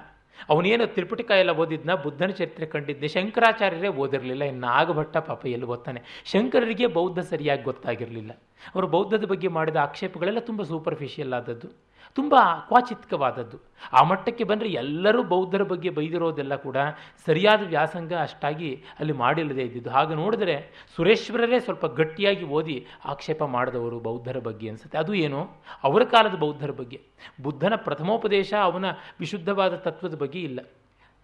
ಅವನೇನು 0.49 0.85
ತ್ರಿಪುಟಿಕ 0.87 1.31
ಎಲ್ಲ 1.31 1.51
ಓದಿದ್ನ, 1.51 1.93
ಬುದ್ಧನ 1.93 2.29
ಚರಿತ್ರೆ 2.29 2.65
ಕಂಡಿದ್ದೆ 2.65 3.07
ಶಂಕರಾಚಾರ್ಯರೇ 3.07 3.87
ಓದಿರಲಿಲ್ಲ, 3.87 4.43
ಇನ್ನು 4.43 4.67
ನಾಗಭಟ್ಟ 4.67 5.17
ಪಾಪ 5.17 5.45
ಎಲ್ಲಿ 5.45 5.65
ಓದ್ತಾನೆ? 5.65 6.01
ಶಂಕರರಿಗೆ 6.25 6.87
ಬೌದ್ಧ 6.87 7.19
ಸರಿಯಾಗಿ 7.19 7.63
ಗೊತ್ತಾಗಿರಲಿಲ್ಲ. 7.63 8.31
ಅವರು 8.75 8.87
ಬೌದ್ಧದ 8.87 9.25
ಬಗ್ಗೆ 9.25 9.47
ಮಾಡಿದ 9.47 9.75
ಆಕ್ಷೇಪಗಳೆಲ್ಲ 9.75 10.39
ತುಂಬ 10.39 10.61
ಸೂಪರ್ಫಿಷಿಯಲ್ 10.61 11.33
ಆದದ್ದು. 11.33 11.67
ತುಂಬ 12.15 12.35
ಕ್ವಾಚಿತ್ಕವಾದದ್ದು. 12.67 13.57
ಆ 13.93 14.03
ಮಟ್ಟಕ್ಕೆ 14.03 14.43
ಬಂದರೆ 14.43 14.69
ಎಲ್ಲರೂ 14.69 15.23
ಬೌದ್ಧರ 15.23 15.63
ಬಗ್ಗೆ 15.63 15.89
ಬೈದಿರೋದೆಲ್ಲ 15.89 16.55
ಕೂಡ 16.55 16.77
ಸರಿಯಾದ 17.25 17.67
ವ್ಯಾಸಂಗ 17.67 18.13
ಅಷ್ಟಾಗಿ 18.13 18.83
ಅಲ್ಲಿ 18.99 19.13
ಮಾಡಿಲ್ಲದೆ 19.13 19.61
ಇದ್ದಿದ್ದು. 19.61 19.89
ಹಾಗೆ 19.89 20.15
ನೋಡಿದ್ರೆ 20.15 20.85
ಸುರೇಶ್ವರರೇ 20.95 21.59
ಸ್ವಲ್ಪ 21.59 21.85
ಗಟ್ಟಿಯಾಗಿ 21.85 22.45
ಓದಿ 22.45 22.87
ಆಕ್ಷೇಪ 23.05 23.43
ಮಾಡಿದವರು 23.43 23.99
ಬೌದ್ಧರ 23.99 24.39
ಬಗ್ಗೆ 24.39 24.69
ಅನಿಸುತ್ತೆ. 24.69 24.97
ಅದು 24.97 25.13
ಏನು? 25.13 25.49
ಅವರ 25.83 26.03
ಕಾಲದ 26.03 26.35
ಬೌದ್ಧರ 26.35 26.71
ಬಗ್ಗೆ. 26.71 27.01
ಬುದ್ಧನ 27.43 27.73
ಪ್ರಥಮೋಪದೇಶ 27.75 28.53
ಅವನ 28.53 28.85
ವಿಶುದ್ಧವಾದ 29.19 29.75
ತತ್ವದ 29.75 30.15
ಬಗ್ಗೆ 30.15 30.39
ಇಲ್ಲ. 30.39 30.59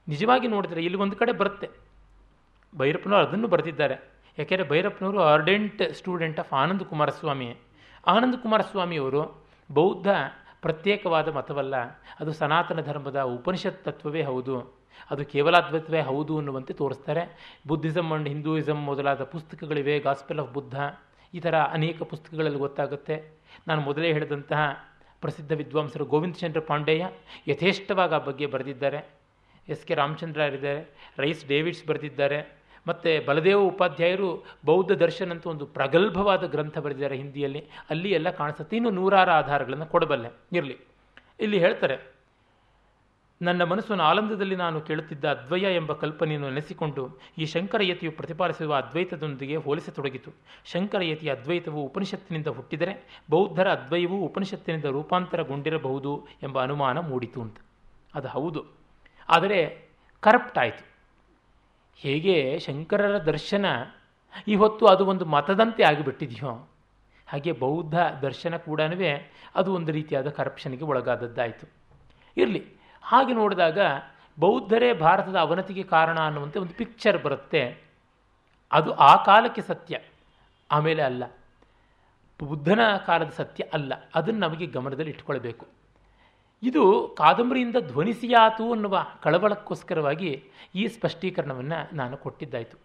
ನಿಜವಾಗಿ 0.07 0.47
ನೋಡಿದ್ರೆ 0.47 0.83
ಇಲ್ಲಿ 0.83 0.99
ಒಂದು 0.99 1.15
ಕಡೆ 1.15 1.31
ಬರುತ್ತೆ. 1.31 1.69
ಭೈರಪ್ಪನವರು 2.77 3.27
ಅದನ್ನು 3.27 3.47
ಬರೆದಿದ್ದಾರೆ. 3.47 3.95
ಯಾಕೆಂದರೆ 4.39 4.69
ಭೈರಪ್ಪನವರು 4.69 5.21
ardent 5.21 5.93
student 5.93 6.39
of 6.39 6.53
Ananda 6.53 6.81
Kumaraswamy. 6.81 7.55
Ananda 8.07 8.35
ಕುಮಾರಸ್ವಾಮಿಯವರು 8.35 9.41
ಬೌದ್ಧ 9.73 10.07
ಪ್ರತ್ಯೇಕವಾದ 10.61 11.27
ಮತವಲ್ಲ, 11.27 11.75
ಅದು 12.19 12.33
ಸನಾತನ 12.33 12.81
ಧರ್ಮದ 12.81 13.21
ಉಪನಿಷತ್ 13.21 13.83
ತತ್ವವೇ 13.83 14.21
ಹೌದು. 14.21 14.81
ಅದು 15.11 15.25
ಕೇವಲ 15.25 15.29
ಕೇವಲಾದ್ವೈತವೇ 15.31 16.01
ಹೌದು 16.01 16.37
ಅನ್ನುವಂತೆ 16.37 16.73
ತೋರಿಸ್ತಾರೆ. 16.73 17.37
ಬುದ್ಧಿಸಮ್ 17.67 18.11
ಅಂಡ್ 18.11 18.27
ಹಿಂದೂಯಿಸಮ್ 18.27 18.83
ಮೊದಲಾದ 18.83 19.23
ಪುಸ್ತಕಗಳಿವೆ 19.23 19.99
ಗಾಸ್ಪೆಲ್ 19.99 20.39
ಆಫ್ 20.39 20.53
ಬುದ್ಧ 20.53 20.75
ಈ 21.33 21.39
ಥರ 21.39 21.55
ಅನೇಕ 21.61 22.03
ಪುಸ್ತಕಗಳಲ್ಲಿ 22.03 22.57
ಗೊತ್ತಾಗುತ್ತೆ. 22.57 23.37
ನಾನು 23.67 23.81
ಮೊದಲೇ 23.81 24.13
ಹೇಳಿದಂತಹ 24.13 24.61
ಪ್ರಸಿದ್ಧ 25.21 25.51
ವಿದ್ವಾಂಸರು 25.51 26.05
ಗೋವಿಂದ 26.05 26.35
ಚಂದ್ರ 26.35 26.59
ಪಾಂಡೆಯ 26.59 27.05
ಯಥೇಷ್ಟವಾಗಿ 27.47 28.15
ಆ 28.15 28.17
ಬಗ್ಗೆ 28.17 28.45
ಬರೆದಿದ್ದಾರೆ. 28.45 28.99
ಎಸ್ 29.69 29.85
ಕೆ 29.85 29.93
ರಾಮಚಂದ್ರ 29.93 30.41
ಇದ್ದಾರೆ 30.41 30.95
ರೈಸ್ 31.17 31.47
ಡೇವಿಡ್ಸ್ 31.47 31.87
ಬರೆದಿದ್ದಾರೆ. 31.87 32.60
ಮತ್ತು 32.87 33.25
ಬಲದೇವ 33.25 33.59
ಉಪಾಧ್ಯಾಯರು 33.59 34.43
ಬೌದ್ಧ 34.65 34.91
ದರ್ಶನ 34.91 35.31
ಅಂತ 35.31 35.47
ಒಂದು 35.47 35.65
ಪ್ರಗಲ್ಭವಾದ 35.65 36.43
ಗ್ರಂಥ 36.43 36.77
ಬರೆದಿದ್ದಾರೆ 36.77 37.17
ಹಿಂದಿಯಲ್ಲಿ. 37.17 37.67
ಅಲ್ಲಿ 37.89 38.11
ಎಲ್ಲ 38.11 38.29
ಕಾಣಿಸುತ್ತೆ. 38.29 38.75
ಇನ್ನು 38.75 38.89
ನೂರಾರು 38.89 39.31
ಆಧಾರಗಳನ್ನು 39.31 39.85
ಕೊಡಬಲ್ಲೆ. 39.85 40.29
ಇರಲಿ. 40.57 40.77
ಇಲ್ಲಿ 41.39 41.59
ಹೇಳ್ತಾರೆ, 41.59 42.21
ನನ್ನ 43.41 43.63
ಮನಸ್ಸನ್ನು 43.63 44.03
ಆಲಂದದಲ್ಲಿ 44.03 44.55
ನಾನು 44.55 44.81
ಕೇಳುತ್ತಿದ್ದ 44.81 45.25
ಅದ್ವಯ 45.25 45.75
ಎಂಬ 45.75 45.93
ಕಲ್ಪನೆಯನ್ನು 45.93 46.49
ನೆನೆಸಿಕೊಂಡು 46.49 47.19
ಈ 47.37 47.45
ಶಂಕರಯತಿಯು 47.45 48.11
ಪ್ರತಿಪಾದಿಸುವ 48.11 48.75
ಅದ್ವೈತದೊಂದಿಗೆ 48.75 49.55
ಹೋಲಿಸತೊಡಗಿತು. 49.55 50.31
ಶಂಕರಯತಿಯ 50.65 51.31
ಅದ್ವೈತವು 51.31 51.83
ಉಪನಿಷತ್ತಿನಿಂದ 51.85 52.47
ಹುಟ್ಟಿದರೆ 52.47 53.23
ಬೌದ್ಧರ 53.29 53.71
ಅದ್ವಯವೂ 53.71 54.17
ಉಪನಿಷತ್ತಿನಿಂದ 54.17 54.85
ರೂಪಾಂತರಗೊಂಡಿರಬಹುದು 54.85 56.27
ಎಂಬ 56.43 56.61
ಅನುಮಾನ 56.61 56.99
ಮೂಡಿತು 56.99 57.41
ಅಂತ. 57.41 57.57
ಅದು 58.15 58.27
ಹೌದು. 58.27 58.65
ಆದರೆ 59.29 59.89
ಕರಪ್ಟ್ 60.19 60.57
ಆಯಿತು. 60.57 60.90
ಹೇಗೆ 61.95 62.59
ಶಂಕರರ 62.59 63.17
ದರ್ಶನ? 63.17 63.65
ಇವತ್ತು 64.47 64.85
ಅದು 64.85 65.05
ಒಂದು 65.05 65.25
ಮತದಂತೆ 65.25 65.83
ಆಗಿಬಿಟ್ಟಿದೆಯೋ? 65.83 66.69
ಹಾಗೆ 67.27 67.51
ಬೌದ್ಧ 67.51 67.99
ದರ್ಶನ 67.99 68.57
ಕೂಡ 68.57 68.81
ಅದು 69.55 69.73
ಒಂದು 69.73 69.91
ರೀತಿಯಾದ 69.91 70.29
ಕರಪ್ಷನ್ಗೆ 70.29 70.83
ಒಳಗಾದದ್ದಾಯಿತು. 70.83 71.69
ಇರಲಿ, 72.37 72.65
ಹಾಗೆ 73.01 73.33
ನೋಡಿದಾಗ 73.33 73.79
ಬೌದ್ಧರೇ 74.39 74.93
ಭಾರತದ 74.93 75.35
ಅವನತಿಗೆ 75.35 75.83
ಕಾರಣ 75.83 76.19
ಅನ್ನುವಂತೆ 76.19 76.59
ಒಂದು 76.59 76.73
ಪಿಕ್ಚರ್ 76.73 77.23
ಬರುತ್ತೆ. 77.23 77.83
ಅದು 78.71 78.93
ಆ 78.93 79.23
ಕಾಲಕ್ಕೆ 79.23 79.61
ಸತ್ಯ, 79.61 79.99
ಆಮೇಲೆ 80.71 81.03
ಅಲ್ಲ. 81.03 81.23
ಬುದ್ಧನ 82.47 82.79
ಕಾಲದ 83.05 83.29
ಸತ್ಯ 83.29 83.63
ಅಲ್ಲ. 83.73 83.93
ಅದನ್ನು 84.15 84.39
ನಮಗೆ 84.39 84.65
ಗಮನದಲ್ಲಿ 84.65 85.11
ಇಟ್ಕೊಳ್ಬೇಕು. 85.11 85.80
ಇದು 86.63 87.15
ಕಾದಂಬರಿಯಿಂದ 87.17 87.75
ಧ್ವನಿಸಿಯಾತು 87.81 88.71
ಅನ್ನುವ 88.71 89.05
ಕಳವಳಕ್ಕೋಸ್ಕರವಾಗಿ 89.21 90.43
ಈ 90.75 90.87
ಸ್ಪಷ್ಟೀಕರಣವನ್ನು 90.87 91.95
ನಾನು 91.95 92.17
ಕೊಟ್ಟಿದ್ದಾಯಿತು. 92.17 92.77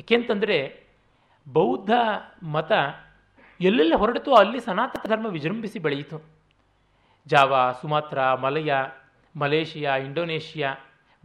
ಏಕೆಂತಂದರೆ 0.00 0.84
ಬೌದ್ಧ 1.52 1.90
ಮತ 2.42 2.72
ಎಲ್ಲೆಲ್ಲ 3.60 3.94
ಹೊರಡಿತು 3.96 4.34
ಅಲ್ಲಿ 4.34 4.60
ಸನಾತನ 4.60 5.08
ಧರ್ಮ 5.08 5.26
ವಿಜೃಂಭಿಸಿ 5.26 5.78
ಬೆಳೆಯಿತು. 5.78 6.22
Java, 7.26 7.72
Sumatra, 7.72 8.34
Malaya, 8.34 8.74
Malaysia, 9.36 9.96
Indonesia, 9.96 10.74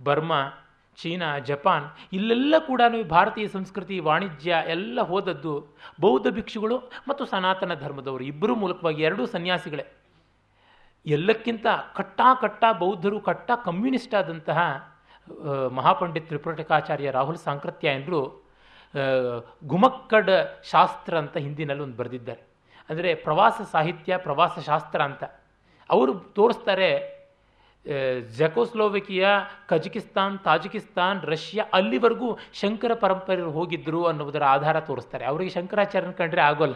Burma, 0.03 0.49
China, 0.97 1.39
Japan 1.39 1.85
ಇಲ್ಲೆಲ್ಲ 2.13 2.55
ಕೂಡ 2.67 2.81
ಭಾರತೀಯ 3.09 3.47
ಸಂಸ್ಕೃತಿ, 3.47 3.99
ವಾಣಿಜ್ಯ 3.99 4.55
ಎಲ್ಲ 4.67 5.01
ಹೋದದ್ದು 5.01 5.77
ಬೌದ್ಧ 6.01 6.27
ಭಿಕ್ಷುಗಳು 6.27 6.77
ಮತ್ತು 7.07 7.25
ಸನಾತನ 7.25 7.73
ಧರ್ಮದವರು. 7.73 8.23
ಇಬ್ಬರೂ 8.23 8.55
ಮೂಲಕವಾಗಿ 8.55 9.03
ಎರಡೂ 9.03 9.25
ಸನ್ಯಾಸಿಗಳೇ. 9.25 9.85
ಎಲ್ಲಕ್ಕಿಂತ 11.05 11.67
ಕಟ್ಟಾ 11.95 12.29
ಕಟ್ಟ 12.41 12.63
ಬೌದ್ಧರು, 12.79 13.19
ಕಟ್ಟ 13.19 13.51
ಕಮ್ಯುನಿಸ್ಟ್ 13.65 14.15
ಆದಂತಹ 14.15 14.59
ಮಹಾಪಂಡಿತ್ 15.77 16.27
ತ್ರಿಪುರಟಕಾಚಾರ್ಯ 16.27 17.11
ರಾಹುಲ್ 17.11 17.37
ಸಾಂಕೃತ್ಯಾಯನರು 17.37 18.21
ಗುಮಕ್ಕಡ್ 19.63 20.31
ಶಾಸ್ತ್ರ 20.63 21.13
ಅಂತ 21.17 21.37
ಹಿಂದಿನಲ್ಲಿ 21.37 21.83
ಒಂದು 21.83 21.97
ಬರೆದಿದ್ದಾರೆ. 21.97 22.41
ಅಂದರೆ 22.89 23.09
ಪ್ರವಾಸ 23.15 23.61
ಸಾಹಿತ್ಯ, 23.71 24.17
ಪ್ರವಾಸ 24.17 24.53
ಶಾಸ್ತ್ರ 24.59 24.99
ಅಂತ. 25.01 25.23
ಅವರು 25.89 26.13
ತೋರಿಸ್ತಾರೆ 26.13 26.89
ಜಕೋಸ್ಲೋವಿಕಿಯಾ, 28.37 29.31
ಕಜಕಿಸ್ತಾನ್, 29.67 30.39
ತಾಜಿಕಿಸ್ತಾನ್, 30.39 31.19
ರಷ್ಯಾ 31.23 31.63
ಅಲ್ಲಿವರೆಗೂ 31.73 32.29
ಶಂಕರ 32.53 32.93
ಪರಂಪರೆಯರು 32.93 33.51
ಹೋಗಿದ್ದರು 33.51 34.01
ಅನ್ನೋದರ 34.05 34.43
ಆಧಾರ 34.43 34.79
ತೋರಿಸ್ತಾರೆ. 34.79 35.25
ಅವರಿಗೆ 35.25 35.49
ಶಂಕರಾಚಾರ್ಯನ 35.49 36.11
ಕಂಡ್ರೆ 36.11 36.41
ಆಗೋಲ್ಲ. 36.41 36.75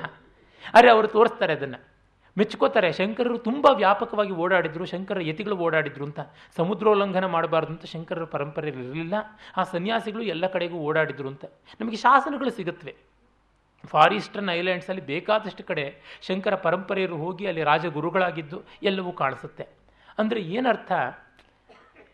ಆದರೆ 0.74 0.92
ಅವರು 0.92 1.08
ತೋರಿಸ್ತಾರೆ 1.08 1.54
ಅದನ್ನು. 1.54 1.93
ಮೆಚ್ಕೋತಾರೆ. 2.38 2.92
ಶಂಕರರು 2.92 3.38
ತುಂಬ 3.38 3.66
ವ್ಯಾಪಕವಾಗಿ 3.74 4.32
ಓಡಾಡಿದ್ರು 4.32 4.86
ಶಂಕರ 4.86 5.18
ಯತಿಗಳು 5.22 5.58
ಓಡಾಡಿದ್ರು 5.58 6.06
ಅಂತ. 6.06 6.20
ಸಮುದ್ರೋಲ್ಲಂಘನ 6.58 7.26
ಮಾಡಬಾರ್ದು 7.26 7.72
ಅಂತ 7.72 7.86
ಶಂಕರರ 7.86 8.24
ಪರಂಪರೆ 8.24 8.70
ಇರಲಿಲ್ಲ. 8.70 9.14
ಆ 9.58 9.64
ಸನ್ಯಾಸಿಗಳು 9.64 10.24
ಎಲ್ಲ 10.24 10.48
ಕಡೆಗೂ 10.48 10.78
ಓಡಾಡಿದ್ರು 10.78 11.28
ಅಂತ. 11.28 11.46
ನಮಗೆ 11.82 11.96
ಶಾಸನಗಳು 11.96 12.52
ಸಿಗುತ್ತವೆ. 12.52 12.96
ಫಾರ್ 13.86 14.14
ಈಸ್ಟರ್ನ್ 14.14 14.50
ಐಲ್ಯಾಂಡ್ಸಲ್ಲಿ 14.50 15.02
ಬೇಕಾದಷ್ಟು 15.06 15.64
ಕಡೆ 15.64 15.86
ಶಂಕರ 16.22 16.56
ಪರಂಪರೆಯರು 16.56 17.18
ಹೋಗಿ 17.18 17.48
ಅಲ್ಲಿ 17.48 17.64
ರಾಜಗುರುಗಳಾಗಿದ್ದು 17.64 18.64
ಎಲ್ಲವೂ 18.84 19.12
ಕಾಣಿಸುತ್ತೆ. 19.12 19.68
ಅಂದರೆ 20.18 20.40
ಏನರ್ಥ? 20.42 20.92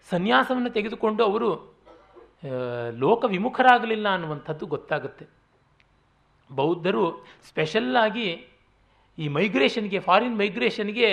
ಸನ್ಯಾಸವನ್ನು 0.10 0.70
ತೆಗೆದುಕೊಂಡು 0.70 1.24
ಅವರು 1.24 1.50
ಲೋಕ 2.92 3.26
ವಿಮುಖರಾಗಲಿಲ್ಲ 3.26 4.08
ಅನ್ನುವಂಥದ್ದು 4.14 4.66
ಗೊತ್ತಾಗುತ್ತೆ. 4.66 5.26
ಬೌದ್ಧರು 6.52 7.26
ಸ್ಪೆಷಲ್ಲಾಗಿ 7.48 8.28
ಈ 9.24 9.26
ಮೈಗ್ರೇಷನ್ಗೆ 9.38 10.00
ಫಾರಿನ್ 10.08 10.36
ಮೈಗ್ರೇಷನ್ಗೆ 10.42 11.10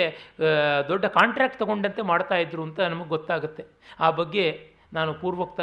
ದೊಡ್ಡ 0.89 1.05
ಕಾಂಟ್ರಾಕ್ಟ್ 1.19 1.59
ತಗೊಂಡಂತೆ 1.61 2.03
ಮಾಡ್ತಾ 2.11 2.37
ಇದ್ರು 2.45 2.61
ಅಂತ 2.67 2.79
ನಮಗೆ 2.93 3.11
ಗೊತ್ತಾಗುತ್ತೆ. 3.15 3.63
ಆ 4.05 4.09
ಬಗ್ಗೆ 4.19 4.45
ನಾನು 4.97 5.13
ಪೂರ್ವೋಕ್ತ 5.21 5.61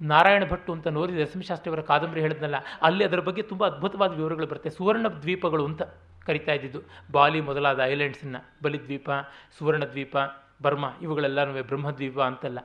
ನಾರಾಯಣ 0.00 0.44
ಭಟ್ಟು 0.52 0.70
ಅಂತ 0.76 0.88
ನೋರಿ 0.98 1.12
ನರಸಿಂಹಶಾಸ್ತ್ರಿಯವರ 1.18 1.82
ಕಾದಂಬರಿ 1.90 2.20
ಹೇಳಿದ್ನಲ್ಲ, 2.26 2.58
ಅಲ್ಲಿ 2.86 3.02
ಅದರ 3.08 3.20
ಬಗ್ಗೆ 3.26 3.42
ತುಂಬ 3.50 3.62
ಅದ್ಭುತವಾದ 3.70 4.12
ವಿವರಗಳು 4.20 4.48
ಬರುತ್ತೆ. 4.52 4.70
ಸುವರ್ಣ 4.78 5.06
ದ್ವೀಪಗಳು 5.24 5.64
ಅಂತ 5.70 5.82
ಕರಿತಾ 6.28 6.52
ಇದ್ದಿದ್ದು. 6.58 6.80
ಬಾಲಿ 7.16 7.40
ಮೊದಲಾದ 7.48 7.80
ಐಲ್ಯಾಂಡ್ಸನ್ನು 7.92 8.40
ಬಲಿದ್ವೀಪ 8.64 9.10
ಸುವರ್ಣ 9.58 9.84
ದ್ವೀಪ 9.92 10.16
ಬರ್ಮಾ, 10.64 10.90
ಇವುಗಳೆಲ್ಲನೂ 11.04 11.62
ಬ್ರಹ್ಮದ್ವೀಪ 11.70 12.18
ಅಂತಲ್ಲ. 12.30 12.58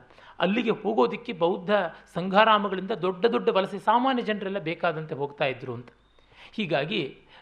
ಅಲ್ಲಿಗೆ 0.44 0.72
ಹೋಗೋದಕ್ಕೆ 0.80 1.32
ಬೌದ್ಧ 1.44 1.70
ಸಂಘಾರಾಮಗಳಿಂದ 2.16 2.92
ದೊಡ್ಡ 3.04 3.24
ದೊಡ್ಡ 3.34 3.48
ವಲಸೆ, 3.56 3.78
ಸಾಮಾನ್ಯ 3.90 4.24
ಜನರೆಲ್ಲ 4.30 4.60
ಬೇಕಾದಂತೆ 4.70 5.14
ಹೋಗ್ತಾ 5.20 5.46
ಇದ್ರು 5.54 5.74
ಅಂತ. 5.78 5.90
ಹೀಗಾಗಿ 6.56 7.00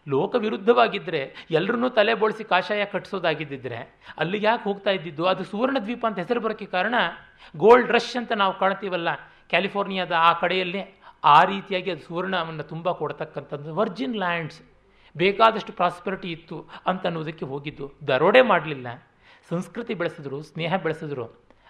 ಲೋಕ 0.09 0.35
ವಿರುದ್ಧವಾಗಿದ್ದರೆ 0.39 1.21
ಎಲ್ಲರನ್ನೂ 1.51 1.89
ತಲೆ 1.89 2.15
ಬೋಳಿಸಿ 2.15 2.45
ಕಾಷಾಯ 2.45 2.85
ಕಟ್ಟಿಸೋದಾಗಿದ್ದಿದ್ರೆ 2.85 3.79
ಅಲ್ಲಿಗೆ 4.19 4.47
ಯಾಕೆ 4.47 4.63
ಹೋಗ್ತಾ 4.63 4.91
ಇದ್ದಿದ್ದು? 4.91 5.25
ಅದು 5.27 5.45
ಸುವರ್ಣ 5.45 5.79
ದ್ವೀಪ 5.79 6.05
ಅಂತ 6.07 6.19
ಹೆಸರು 6.19 6.41
ಬರೋಕ್ಕೆ 6.41 6.67
ಕಾರಣ 6.67 6.95
ಗೋಲ್ಡ್ 7.57 7.93
ರಶ್ 7.93 8.17
ಅಂತ 8.17 8.33
ನಾವು 8.33 8.55
ಕಾಣ್ತೀವಲ್ಲ, 8.59 9.09
ಕ್ಯಾಲಿಫೋರ್ನಿಯಾದ 9.49 10.13
ಆ 10.19 10.33
ಕಡೆಯಲ್ಲಿ 10.33 10.83
ಆ 11.25 11.39
ರೀತಿಯಾಗಿ 11.45 11.91
ಅದು 11.91 12.03
ಸುವರ್ಣವನ್ನು 12.03 12.63
ತುಂಬ 12.63 12.93
ಕೊಡ್ತಕ್ಕಂಥದ್ದು. 12.93 13.75
ವರ್ಜಿನ್ 13.75 14.17
ಲ್ಯಾಂಡ್ಸ್, 14.17 14.61
ಬೇಕಾದಷ್ಟು 15.17 15.73
ಪ್ರಾಸ್ಪರಿಟಿ 15.73 16.29
ಇತ್ತು 16.33 16.59
ಅಂತ 16.87 17.07
ಅನ್ನೋದಕ್ಕೆ 17.07 17.45
ಹೋಗಿದ್ದು. 17.45 17.87
ದರೋಡೆ 18.09 18.43
ಮಾಡಲಿಲ್ಲ, 18.43 18.89
ಸಂಸ್ಕೃತಿ 19.51 19.95
ಬೆಳೆಸಿದ್ರು, 19.95 20.39
ಸ್ನೇಹ 20.43 20.77
ಬೆಳೆಸಿದ್ರು. 20.77 21.25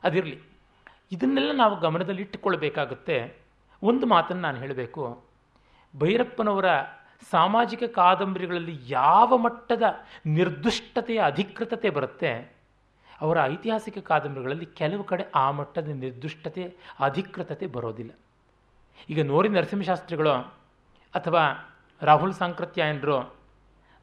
ಅದಿರಲಿ, 0.05 0.39
ಇದನ್ನೆಲ್ಲ 1.12 1.53
ನಾವು 1.53 1.74
ಗಮನದಲ್ಲಿಟ್ಟುಕೊಳ್ಬೇಕಾಗುತ್ತೆ. 1.80 3.16
ಒಂದು 3.82 4.07
ಮಾತನ್ನು 4.07 4.43
ನಾನು 4.43 4.59
ಹೇಳಬೇಕು. 4.59 5.03
ಭೈರಪ್ಪನವರ 5.95 6.68
ಸಾಮಾಜಿಕ 7.31 7.83
ಕಾದಂಬರಿಗಳಲ್ಲಿ 7.83 8.77
ಯಾವ 8.89 9.37
ಮಟ್ಟದ 9.37 9.83
ನಿರ್ದುಷ್ಟತೆಯ 10.27 11.21
ಅಧಿಕೃತತೆ 11.23 11.91
ಬರುತ್ತೆ, 11.91 12.33
ಅವರ 13.21 13.39
ಐತಿಹಾಸಿಕ 13.45 13.99
ಕಾದಂಬರಿಗಳಲ್ಲಿ 13.99 14.67
ಕೆಲವು 14.67 15.05
ಕಡೆ 15.05 15.25
ಆ 15.35 15.51
ಮಟ್ಟದ 15.51 15.89
ನಿರ್ದುಷ್ಟತೆ, 15.89 16.65
ಅಧಿಕೃತತೆ 17.01 17.67
ಬರೋದಿಲ್ಲ. 17.67 18.12
ಈಗ 19.11 19.21
ನೋರಿ 19.27 19.49
ನರಸಿಂಹಶಾಸ್ತ್ರಿಗಳು 19.49 20.35
ಅಥವಾ 21.15 21.43
ರಾಹುಲ್ 22.03 22.35
ಸಾಂಕೃತ್ಯಾಯನರು 22.35 23.19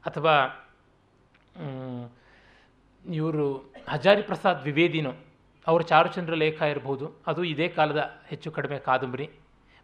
ಅಥವಾ 0.04 0.34
ಇವರು 3.06 3.46
ಹಜಾರಿ 3.88 4.22
ಪ್ರಸಾದ್ 4.22 4.60
ದ್ವಿವೇದಿನೋ, 4.60 5.12
ಅವರ 5.66 5.80
ಚಾರುಚಂದ್ರ 5.82 6.34
ಲೇಖ 6.34 6.62
ಇರ್ಬೋದು, 6.62 7.06
ಅದು 7.26 7.44
ಇದೇ 7.44 7.68
ಕಾಲದ 7.68 8.02
ಹೆಚ್ಚು 8.26 8.50
ಕಡಿಮೆ 8.50 8.78
ಕಾದಂಬರಿ. 8.78 9.26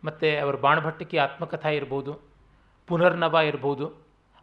ಮತ್ತು 0.05 0.27
ಅವರ 0.43 0.55
ಬಾಣಭಟ್ಟಕಿ 0.55 1.17
ಆತ್ಮಕಥಾ 1.19 1.69
ಇರ್ಬೋದು 1.69 2.13
ಪುನರ್ನವ 2.89 3.35
ಇರ್ಬೋದು, 3.51 3.87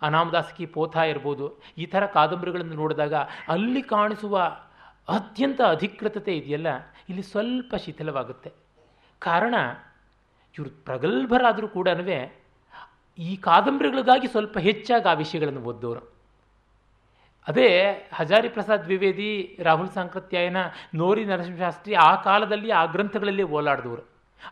ಅನಾಮದಾಸಕಿ 0.02 0.66
ಪೋಥ 0.76 0.96
ಇರ್ಬೋದು, 0.96 1.46
ಈ 1.78 1.86
ಥರ 1.94 2.06
ಕಾದಂಬರಿಗಳನ್ನು 2.06 2.76
ನೋಡಿದಾಗ 2.82 3.16
ಅಲ್ಲಿ 3.50 3.82
ಕಾಣಿಸುವ 3.82 4.38
ಅತ್ಯಂತ 5.18 5.62
ಅಧಿಕೃತತೆ 5.62 6.34
ಇದೆಯಲ್ಲ, 6.38 6.68
ಇಲ್ಲಿ 7.10 7.24
ಸ್ವಲ್ಪ 7.32 7.76
ಶಿಥಿಲವಾಗುತ್ತೆ. 7.86 8.50
ಕಾರಣ, 9.22 9.56
ಇವರು 10.58 10.72
ಪ್ರಗಲ್ಭರಾದರೂ 10.86 11.68
ಕೂಡ 11.68 11.88
ಈ 13.18 13.36
ಕಾದಂಬರಿಗಳಿಗಾಗಿ 13.36 14.28
ಸ್ವಲ್ಪ 14.28 14.58
ಹೆಚ್ಚಾಗಿ 14.58 15.08
ಆ 15.10 15.14
ವಿಷಯಗಳನ್ನು 15.14 15.62
ಓದ್ದವರು. 15.62 16.02
ಅದೇ 17.48 17.70
ಹಜಾರಿ 18.14 18.50
ಪ್ರಸಾದ್ 18.50 18.84
ದ್ವಿವೇದಿ, 18.84 19.32
ರಾಹುಲ್ 19.64 19.90
ಸಾಂಕೃತ್ಯಾಯನ 19.90 20.60
ನೋರಿ 20.96 21.24
ನರಸಿಂಹಶಾಸ್ತ್ರಿ 21.26 21.94
ಆ 21.94 22.16
ಕಾಲದಲ್ಲಿ 22.16 22.72
ಆ 22.72 22.86
ಗ್ರಂಥಗಳಲ್ಲಿ 22.86 23.44
ಓಲಾಡಿದವರು. 23.58 24.04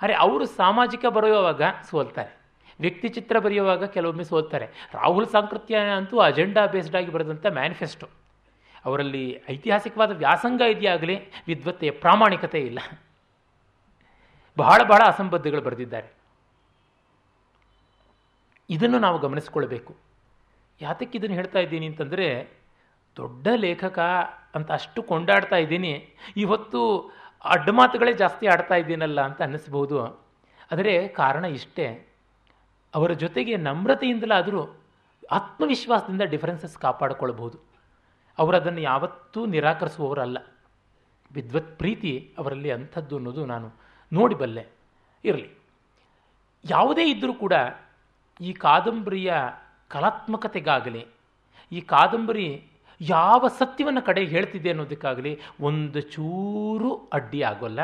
ಅರೆ 0.02 0.14
ಅವರು 0.26 0.46
ಸಾಮಾಜಿಕ 0.46 1.06
ಬರೆಯುವಾಗ 1.06 1.62
ಸೋಲ್ತಾರೆ. 1.90 2.43
ವ್ಯಕ್ತಿ 2.80 3.10
ಚಿತ್ರ 3.10 3.40
ಬರೆಯುವಾಗ 3.40 3.86
ಕೆಲವೊಮ್ಮೆ 3.86 4.24
ಸೋಲ್ತಾರೆ. 4.24 4.66
ರಾಹುಲ್ 4.94 5.28
ಸಾಂಕೃತ್ಯ 5.28 5.76
ಅಂತೂ 5.78 6.20
ಅಜೆಂಡಾ 6.20 6.66
ಬೇಸ್ಡ್ 6.66 6.96
ಆಗಿ 6.96 7.12
ಬರೆದಂಥ 7.12 7.46
ಮ್ಯಾನಿಫೆಸ್ಟೋ 7.46 8.10
ಅವರಲ್ಲಿ 8.86 9.44
ಐತಿಹಾಸಿಕವಾದ 9.50 10.12
ವ್ಯಾಸಂಗ 10.12 10.62
ಇದೆಯಾಗಲಿ 10.62 11.16
ವಿದ್ವತ್ತೆಯ 11.48 11.92
ಪ್ರಾಮಾಣಿಕತೆ 11.92 12.60
ಇಲ್ಲ. 12.60 12.80
ಬಹಳ 14.58 14.84
ಬಹಳ 14.84 15.02
ಅಸಂಬದ್ಧಗಳು 15.08 15.62
ಬರೆದಿದ್ದಾರೆ. 15.62 16.14
ಇದನ್ನು 18.70 19.00
ನಾವು 19.00 19.20
ಗಮನಿಸಿಕೊಳ್ಬೇಕು 19.20 19.96
ಯಾತಕ್ಕೆ 20.82 21.18
ಇದನ್ನು 21.18 21.36
ಹೇಳ್ತಾ 21.36 21.60
ಇದ್ದೀನಿ 21.60 21.86
ಅಂತಂದರೆ, 21.86 22.50
ದೊಡ್ಡ 23.18 23.48
ಲೇಖಕ 23.56 24.00
ಅಂತ 24.56 24.72
ಅಷ್ಟು 24.72 25.04
ಕೊಂಡಾಡ್ತಾ 25.04 25.56
ಇದ್ದೀನಿ. 25.56 26.16
ಇವತ್ತು 26.38 27.10
ಅಡ್ಡಮಾತುಗಳೇ 27.46 28.14
ಜಾಸ್ತಿ 28.14 28.48
ಆಡ್ತಾ 28.48 28.76
ಇದ್ದೀನಲ್ಲ 28.76 29.22
ಅಂತ 29.22 29.42
ಅನ್ನಿಸ್ಬೋದು 29.42 30.02
ಆದರೆ 30.72 31.08
ಕಾರಣ 31.08 31.46
ಇಷ್ಟೇ. 31.46 32.13
ಅವರ 32.94 33.12
ಜೊತೆಗೆ 33.12 33.58
ನಮ್ರತೆಯಿಂದಲಾದರೂ 33.58 34.62
ಆತ್ಮವಿಶ್ವಾಸದಿಂದ 35.32 36.22
ಡಿಫರೆನ್ಸಸ್ 36.22 36.78
ಕಾಪಾಡಿಕೊಳ್ಬಹುದು. 36.78 37.58
ಅವರು 38.38 38.58
ಅದನ್ನು 38.58 38.82
ಯಾವತ್ತೂ 38.82 39.46
ನಿರಾಕರಿಸುವವರಲ್ಲ. 39.46 40.38
ವಿದ್ವತ್ 41.32 41.78
ಪ್ರೀತಿ 41.78 42.34
ಅವರಲ್ಲಿ 42.38 42.72
ಅಂಥದ್ದು 42.72 43.16
ಅನ್ನೋದು 43.16 43.46
ನಾನು 43.46 43.74
ನೋಡಿಬಲ್ಲೆ 44.14 44.68
ಇರಲಿ. 45.26 45.50
ಯಾವುದೇ 46.70 47.10
ಇದ್ದರೂ 47.10 47.34
ಕೂಡ 47.34 47.54
ಈ 48.42 48.54
ಕಾದಂಬರಿಯ 48.54 49.34
ಕಲಾತ್ಮಕತೆಗಾಗಲಿ, 49.88 51.08
ಈ 51.72 51.82
ಕಾದಂಬರಿ 51.82 52.68
ಯಾವ 53.02 53.48
ಸತ್ಯವನ್ನು 53.48 54.02
ಕಡೆ 54.02 54.26
ಹೇಳ್ತಿದೆ 54.26 54.70
ಅನ್ನೋದಕ್ಕಾಗಲಿ 54.70 55.40
ಒಂದು 55.62 56.02
ಚೂರು 56.02 57.10
ಅಡ್ಡಿ 57.14 57.44
ಆಗೋಲ್ಲ, 57.44 57.80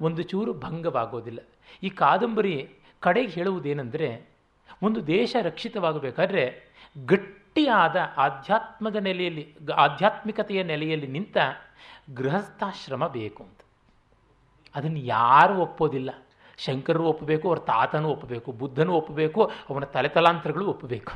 ಒಂದು 0.00 0.22
ಚೂರು 0.22 0.54
ಭಂಗವಾಗೋದಿಲ್ಲ. 0.54 1.38
ಈ 1.82 1.90
ಕಾದಂಬರಿ 1.90 2.70
ಕಡೆಗೆ 3.00 3.28
ಹೇಳುವುದೇನೆಂದರೆ 3.28 4.33
ಒಂದು 4.82 5.06
ದೇಶ 5.06 5.36
ರಕ್ಷಿತವಾಗಬೇಕಾದ್ರೆ 5.42 6.74
ಗಟ್ಟಿಯಾದ 7.06 7.96
ಆಧ್ಯಾತ್ಮದ 8.16 8.96
ನೆಲೆಯಲ್ಲಿ, 8.96 9.56
ಆಧ್ಯಾತ್ಮಿಕತೆಯ 9.74 10.62
ನೆಲೆಯಲ್ಲಿ 10.62 11.06
ನಿಂತ 11.06 11.36
ಗೃಹಸ್ಥಾಶ್ರಮ 12.14 13.06
ಬೇಕು 13.06 13.42
ಅಂತ. 13.42 13.60
ಅದನ್ನು 14.74 14.98
ಯಾರೂ 14.98 15.54
ಒಪ್ಪೋದಿಲ್ಲ. 15.54 16.10
ಶಂಕರರು 16.58 17.04
ಒಪ್ಪಬೇಕು, 17.04 17.48
ಅವ್ರ 17.48 17.58
ತಾತನೂ 17.58 18.08
ಒಪ್ಪಬೇಕು, 18.08 18.52
ಬುದ್ಧನೂ 18.52 18.92
ಒಪ್ಪಬೇಕು, 18.92 19.50
ಅವನ 19.70 19.84
ತಲೆತಲಾಂತರಗಳು 19.84 20.66
ಒಪ್ಪಬೇಕು. 20.66 21.12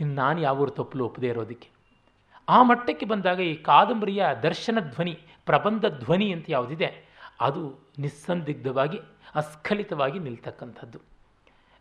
ಇನ್ನು 0.00 0.14
ನಾನು 0.14 0.40
ಯಾವ 0.40 0.66
ತಪ್ಪಲು 0.66 1.04
ಒಪ್ಪದೇ 1.04 1.28
ಇರೋದಕ್ಕೆ? 1.28 1.68
ಆ 2.48 2.62
ಮಟ್ಟಕ್ಕೆ 2.62 3.06
ಬಂದಾಗ 3.06 3.40
ಈ 3.40 3.54
ಕಾದಂಬರಿಯ 3.54 4.26
ದರ್ಶನ 4.42 4.78
ಧ್ವನಿ, 4.80 5.18
ಪ್ರಬಂಧ 5.46 5.86
ಧ್ವನಿ 5.86 6.32
ಅಂತ 6.32 6.46
ಯಾವುದಿದೆ, 6.48 7.04
ಅದು 7.40 7.88
ನಿಸ್ಸಂದಿಗ್ಧವಾಗಿ, 7.98 9.00
ಅಸ್ಖಲಿತವಾಗಿ 9.34 10.18
ನಿಲ್ತಕ್ಕಂಥದ್ದು. 10.18 10.98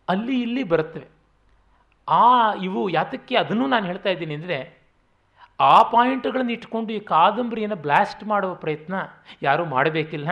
ಅಲ್ಲಿ 0.10 0.42
ಇಲ್ಲಿ 0.42 0.64
ಬರುತ್ತವೆ. 0.64 1.08
ಆ 2.08 2.54
ಇವು 2.54 2.90
ಯಾತಕ್ಕೆ 2.90 3.36
ಅದನ್ನು 3.36 3.68
ನಾನು 3.68 3.86
ಹೇಳ್ತಾ 3.86 4.10
ಇದ್ದೀನಿ 4.10 4.34
ಅಂದರೆ, 4.34 4.80
ಆ 5.60 5.84
ಪಾಯಿಂಟ್ಗಳನ್ನು 5.84 6.52
ಇಟ್ಕೊಂಡು 6.52 6.94
ಈ 6.94 7.00
ಕಾದಂಬರಿಯನ್ನು 7.00 7.76
ಬ್ಲಾಸ್ಟ್ 7.76 8.24
ಮಾಡುವ 8.24 8.54
ಪ್ರಯತ್ನ 8.56 8.94
ಯಾರೂ 9.42 9.66
ಮಾಡಬೇಕಿಲ್ಲ. 9.66 10.28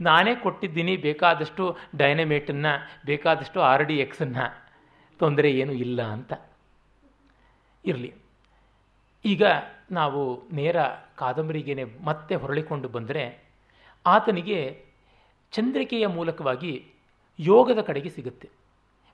ನಾನೇ 0.00 0.34
ಕೊಟ್ಟಿದ್ದೀನಿ, 0.34 0.96
ಬೇಕಾದಷ್ಟು 0.96 1.76
ಡೈನಮೇಟನ್ನು, 1.96 2.88
ಬೇಕಾದಷ್ಟು 3.06 3.60
ಆರ್ 3.60 3.84
ಡಿ 3.84 3.98
ಎಕ್ಸನ್ನು. 3.98 4.62
ತೊಂದರೆ 5.18 5.52
ಏನೂ 5.52 5.72
ಇಲ್ಲ 5.72 6.02
ಅಂತ. 6.02 6.32
ಇರಲಿ. 7.84 8.14
ಈಗ 9.24 9.42
ನಾವು 9.90 10.42
ನೇರ 10.52 10.76
ಕಾದಂಬರಿಗೇನೆ 11.16 11.84
ಮತ್ತೆ 11.84 12.34
ಹೊರಳಿಕೊಂಡು 12.34 12.88
ಬಂದರೆ, 12.88 13.44
ಆತನಿಗೆ 14.06 14.84
ಚಂದ್ರಿಕೆಯ 15.52 16.06
ಮೂಲಕವಾಗಿ 16.06 16.92
ಯೋಗದ 17.38 17.80
ಕಡೆಗೆ 17.80 18.08
ಸಿಗುತ್ತೆ. 18.08 18.61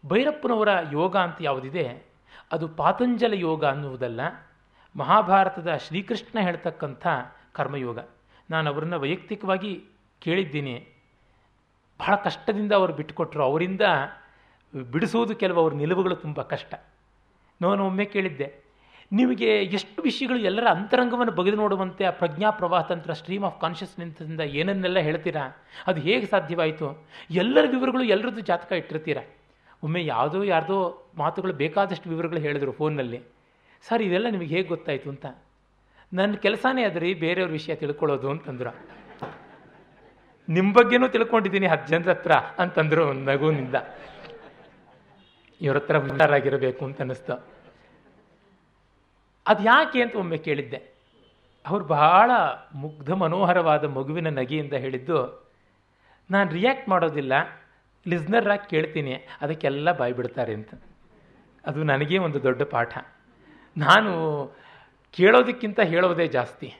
ಭೈರಪ್ಪನವರ 0.08 0.70
ಯೋಗ 0.92 1.14
ಅಂತ 1.16 1.38
ಯಾವುದಿದೆ? 1.40 1.86
ಅದು 2.52 2.66
ಪಾತಂಜಲ 2.80 3.34
ಯೋಗ 3.38 3.62
ಅನ್ನುವುದಲ್ಲ. 3.64 4.20
ಮಹಾಭಾರತದ 4.94 5.70
ಶ್ರೀಕೃಷ್ಣ 5.76 6.38
ಹೇಳ್ತಕ್ಕಂಥ 6.40 7.06
ಕರ್ಮಯೋಗ. 7.52 7.98
ನಾನು 8.50 8.66
ಅವರನ್ನ 8.72 8.96
ವೈಯಕ್ತಿಕವಾಗಿ 8.96 9.72
ಕೇಳಿದ್ದೀನಿ. 10.22 10.76
ಬಹಳ 12.00 12.14
ಕಷ್ಟದಿಂದ 12.24 12.72
ಅವರು 12.72 12.92
ಬಿಟ್ಟುಕೊಟ್ರು 12.92 13.42
ಅವರಿಂದ 13.42 13.84
ಬಿಡಿಸುವುದು 14.74 15.34
ಕೆಲವು 15.36 15.60
ಅವ್ರ 15.60 15.74
ನಿಲುವುಗಳು 15.74 16.16
ತುಂಬ 16.16 16.42
ಕಷ್ಟ. 16.42 16.74
ನಾನು 17.60 17.86
ಒಮ್ಮೆ 17.86 18.04
ಕೇಳಿದ್ದೆ, 18.04 18.48
ನಿಮಗೆ 19.12 19.50
ಎಷ್ಟು 19.76 20.00
ವಿಷಯಗಳು 20.02 20.38
ಎಲ್ಲರ 20.38 20.66
ಅಂತರಂಗವನ್ನು 20.68 21.32
ಬಗೆದು 21.32 21.56
ನೋಡುವಂತೆ 21.56 22.04
ಆ 22.04 22.10
ಪ್ರಜ್ಞಾ 22.10 22.48
ಪ್ರವಾಹ 22.50 22.82
ತಂತ್ರ 22.82 23.12
ಸ್ಟ್ರೀಮ್ 23.12 23.44
ಆಫ್ 23.44 23.60
ಕಾನ್ಷಿಯಸ್ನೆಸ್ನಿಂದ 23.60 24.40
ಏನನ್ನೆಲ್ಲ 24.40 24.98
ಹೇಳ್ತೀರಾ? 24.98 25.44
ಅದು 25.86 26.00
ಹೇಗೆ 26.00 26.26
ಸಾಧ್ಯವಾಯಿತು? 26.26 26.86
ಎಲ್ಲರ 27.30 27.64
ವಿವರಗಳು 27.68 28.04
ಎಲ್ಲರದ್ದು 28.04 28.40
ಜಾತಕ 28.40 28.72
ಇಟ್ಟಿರ್ತೀರಾ? 28.72 29.22
ಒಮ್ಮೆ 29.82 30.00
ಯಾವುದೋ 30.04 30.38
ಯಾರ್ದೋ 30.42 30.78
ಮಾತುಗಳು 31.18 31.52
ಬೇಕಾದಷ್ಟು 31.52 32.06
ವಿವರಗಳು 32.10 32.40
ಹೇಳಿದ್ರು 32.40 32.72
ಫೋನ್ನಲ್ಲಿ, 32.72 33.20
ಸರ್, 33.84 34.02
ಇದೆಲ್ಲ 34.02 34.28
ನಿಮಗೆ 34.30 34.52
ಹೇಗೆ 34.54 34.68
ಗೊತ್ತಾಯಿತು 34.68 35.08
ಅಂತ? 35.10 35.26
ನನ್ನ 36.12 36.34
ಕೆಲಸನೇ 36.34 36.82
ಅದ್ರಿ 36.84 37.08
ಬೇರೆಯವ್ರ 37.14 37.52
ವಿಷಯ 37.52 37.74
ತಿಳ್ಕೊಳ್ಳೋದು, 37.74 38.28
ಅಂತಂದ್ರು. 38.30 38.72
ನಿಮ್ಮ 40.48 40.68
ಬಗ್ಗೆನೂ 40.72 41.08
ತಿಳ್ಕೊಂಡಿದ್ದೀನಿ 41.08 41.66
ಹತ್ತು 41.66 41.88
ಜನರ 41.92 42.10
ಹತ್ರ, 42.10 42.34
ಅಂತಂದ್ರು 42.62 43.04
ನಗುವಿನಿಂದ 43.12 43.76
ಇವ್ರ 45.60 45.76
ಹತ್ರ 45.76 45.96
ಹುಷಾರಾಗಿರಬೇಕು, 45.98 46.82
ಅಂತ 46.84 47.00
ಅನ್ನಿಸ್ತು. 47.00 47.36
ಅದು 49.46 49.62
ಯಾಕೆ 49.62 50.02
ಅಂತ 50.02 50.16
ಒಮ್ಮೆ 50.16 50.38
ಕೇಳಿದ್ದೆ. 50.38 50.80
ಅವರು 51.64 51.84
ಬಹಳ 51.84 52.30
ಮುಗ್ಧ 52.74 53.10
ಮನೋಹರವಾದ 53.22 53.84
ಮಗುವಿನ 53.84 54.28
ನಗೆಯಿಂದ 54.38 54.74
ಹೇಳಿದ್ದು, 54.84 55.18
ನಾನು 56.30 56.48
ರಿಯಾಕ್ಟ್ 56.50 56.88
ಮಾಡೋದಿಲ್ಲ 56.88 57.34
ಲಿಸ್ನರಾಗಿ 58.08 58.70
ಕೇಳ್ತೀನಿ, 58.70 59.12
ಅದಕ್ಕೆಲ್ಲ 59.40 59.92
ಬಾಯ್ಬಿಡ್ತಾರೆ 59.92 60.54
ಅಂತ. 60.54 60.74
ಅದು 61.66 61.82
ನನಗೆ 61.82 62.18
ಒಂದು 62.18 62.42
ದೊಡ್ಡ 62.42 62.62
ಪಾಠ. 62.62 62.98
ನಾನು 63.76 64.12
ಕೇಳೋದಕ್ಕಿಂತ 65.12 65.80
ಹೇಳೋದೇ 65.80 66.26
ಜಾಸ್ತಿ. 66.26 66.74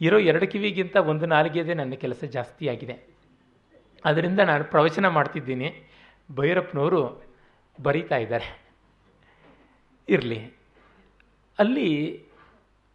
ಇರೋ 0.00 0.18
ಎರಡು 0.18 0.46
ಕಿವಿಗಿಂತ 0.46 0.96
ಒಂದು 0.96 1.26
ನಾಲಿಗೆದೇ 1.26 1.74
ನನ್ನ 1.74 1.92
ಕೆಲಸ 1.92 2.24
ಜಾಸ್ತಿ 2.24 2.68
ಆಗಿದೆ. 2.68 3.14
ಅದರಿಂದ 4.04 4.40
ನಾನು 4.40 4.64
ಪ್ರವಚನ 4.64 5.08
ಮಾಡ್ತಿದ್ದೀನಿ. 5.08 5.90
ಭೈರಪ್ಪನವರು 6.34 7.22
ಬರೀತಾ 7.82 8.16
ಇದ್ದಾರೆ. 8.16 8.62
ಇರಲಿ. 10.08 10.54
ಅಲ್ಲಿ 11.58 12.20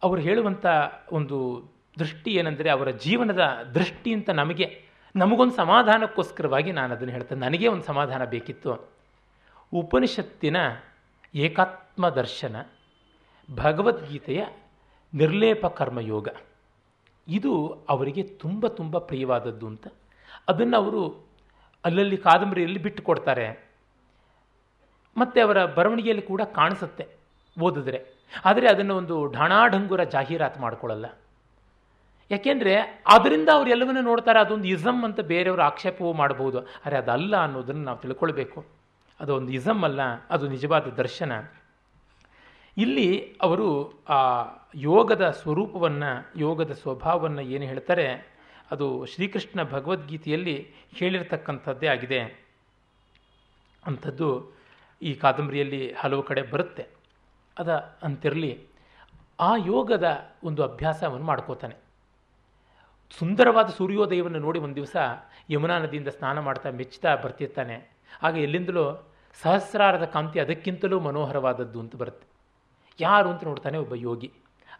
ಅವರು 0.02 0.20
ಹೇಳುವಂಥ 0.20 0.66
ಒಂದು 1.12 1.68
ದೃಷ್ಟಿ 1.98 2.30
ಏನಂದರೆ 2.30 2.70
ಅವರ 2.70 2.90
ಜೀವನದ 2.90 3.70
ದೃಷ್ಟಿ 3.74 4.12
ಅಂತ 4.12 4.30
ನಮಗೆ 4.30 4.84
ನಮಗೊಂದು 5.16 5.54
ಸಮಾಧಾನಕ್ಕೋಸ್ಕರವಾಗಿ 5.56 6.72
ನಾನು 6.72 6.94
ಅದನ್ನು 6.94 7.12
ಹೇಳ್ತೇನೆ. 7.12 7.40
ನನಗೆ 7.40 7.68
ಒಂದು 7.68 7.84
ಸಮಾಧಾನ 7.84 8.24
ಬೇಕಿತ್ತು. 8.24 8.90
ಉಪನಿಷತ್ತಿನ 9.72 10.56
ಏಕಾತ್ಮ 11.34 12.08
ದರ್ಶನ, 12.08 12.56
ಭಗವದ್ಗೀತೆಯ 13.54 14.46
ನಿರ್ಲೇಪ 15.14 15.66
ಕರ್ಮಯೋಗ. 15.66 16.28
ಇದು 17.28 17.84
ಅವರಿಗೆ 17.88 18.22
ತುಂಬ 18.22 18.66
ತುಂಬ 18.66 18.98
ಪ್ರಿಯವಾದದ್ದು 18.98 19.66
ಅಂತ 19.66 19.86
ಅದನ್ನು 20.48 20.76
ಅವರು 20.76 21.30
ಅಲ್ಲಲ್ಲಿ 21.84 22.16
ಕಾದಂಬರಿಯಲ್ಲಿ 22.16 22.78
ಬಿಟ್ಟು 22.78 23.02
ಕೊಡ್ತಾರೆ 23.02 23.70
ಮತ್ತು 25.16 25.44
ಅವರ 25.44 25.64
ಬರವಣಿಗೆಯಲ್ಲಿ 25.64 26.22
ಕೂಡ 26.22 26.42
ಕಾಣಿಸುತ್ತೆ 26.42 27.06
ಓದಿದ್ರೆ. 27.60 28.06
ಆದರೆ 28.44 28.70
ಅದನ್ನು 28.70 28.96
ಒಂದು 28.96 29.32
ಢಾಣಾಢಂಗುರ 29.32 30.04
ಜಾಹೀರಾತು 30.04 30.60
ಮಾಡ್ಕೊಳ್ಳಲ್ಲ. 30.60 31.06
ಯಾಕೆಂದರೆ 32.30 33.04
ಅದರಿಂದ 33.06 33.48
ಅವ್ರು 33.52 33.70
ಎಲ್ಲವನ್ನೂ 33.70 34.00
ನೋಡ್ತಾರೆ, 34.00 34.40
ಅದೊಂದು 34.40 34.68
ಇಸಮ್ 34.68 35.04
ಅಂತ 35.04 35.20
ಬೇರೆಯವರು 35.20 35.62
ಆಕ್ಷೇಪವೂ 35.62 36.12
ಮಾಡಬಹುದು 36.12 36.58
ಅರೆ 36.58 36.96
ಅದಲ್ಲ 36.96 37.36
ಅನ್ನೋದನ್ನು 37.36 37.82
ನಾವು 37.82 37.98
ತಿಳ್ಕೊಳ್ಬೇಕು. 37.98 38.66
ಅದೊಂದು 39.20 39.52
ಇಸಮ್ 39.52 39.84
ಅಲ್ಲ, 39.84 40.02
ಅದು 40.30 40.48
ನಿಜವಾದ 40.48 40.86
ದರ್ಶನ. 40.86 41.32
ಇಲ್ಲಿ 42.76 43.36
ಅವರು 43.42 44.02
ಆ 44.08 44.20
ಯೋಗದ 44.74 45.30
ಸ್ವರೂಪವನ್ನು, 45.30 46.40
ಯೋಗದ 46.40 46.72
ಸ್ವಭಾವವನ್ನು 46.72 47.40
ಏನು 47.40 47.64
ಹೇಳ್ತಾರೆ, 47.64 48.06
ಅದು 48.70 49.06
ಶ್ರೀಕೃಷ್ಣ 49.06 49.62
ಭಗವದ್ಗೀತೆಯಲ್ಲಿ 49.62 50.74
ಹೇಳಿರ್ತಕ್ಕಂಥದ್ದೇ 50.94 51.86
ಆಗಿದೆ. 51.86 52.20
ಅಂಥದ್ದು 53.86 54.56
ಈ 55.02 55.14
ಕಾದಂಬರಿಯಲ್ಲಿ 55.14 55.92
ಹಲವು 55.92 56.22
ಕಡೆ 56.22 56.42
ಬರುತ್ತೆ. 56.42 56.86
ಅದ 57.58 57.98
ಅಂತಿರಲಿ, 58.02 58.66
ಆ 59.40 59.56
ಯೋಗದ 59.56 60.34
ಒಂದು 60.44 60.62
ಅಭ್ಯಾಸವನ್ನು 60.62 61.26
ಮಾಡ್ಕೋತಾನೆ. 61.26 61.89
ಸುಂದರವಾದ 63.18 63.66
ಸೂರ್ಯೋದಯವನ್ನು 63.66 64.38
ನೋಡಿ 64.38 64.58
ಒಂದು 64.58 64.76
ದಿವಸ 64.76 64.96
ಯಮುನಾ 65.50 65.78
ನದಿಯಿಂದ 65.78 66.08
ಸ್ನಾನ 66.08 66.38
ಮಾಡ್ತಾ 66.38 66.70
ಮೆಚ್ಚುತ್ತಾ 66.70 67.16
ಬರ್ತಿರ್ತಾನೆ. 67.16 67.90
ಆಗ 68.22 68.36
ಎಲ್ಲಿಂದಲೂ 68.36 69.12
ಸಹಸ್ರಾರದ 69.42 70.04
ಕಾಂತಿ 70.04 70.40
ಅದಕ್ಕಿಂತಲೂ 70.40 71.00
ಮನೋಹರವಾದದ್ದು 71.00 71.80
ಅಂತ 71.80 71.96
ಬರುತ್ತೆ. 71.96 72.26
ಯಾರು 73.00 73.30
ಅಂತ 73.30 73.44
ನೋಡ್ತಾನೆ 73.44 73.78
ಒಬ್ಬ 73.78 73.94
ಯೋಗಿ. 73.94 74.32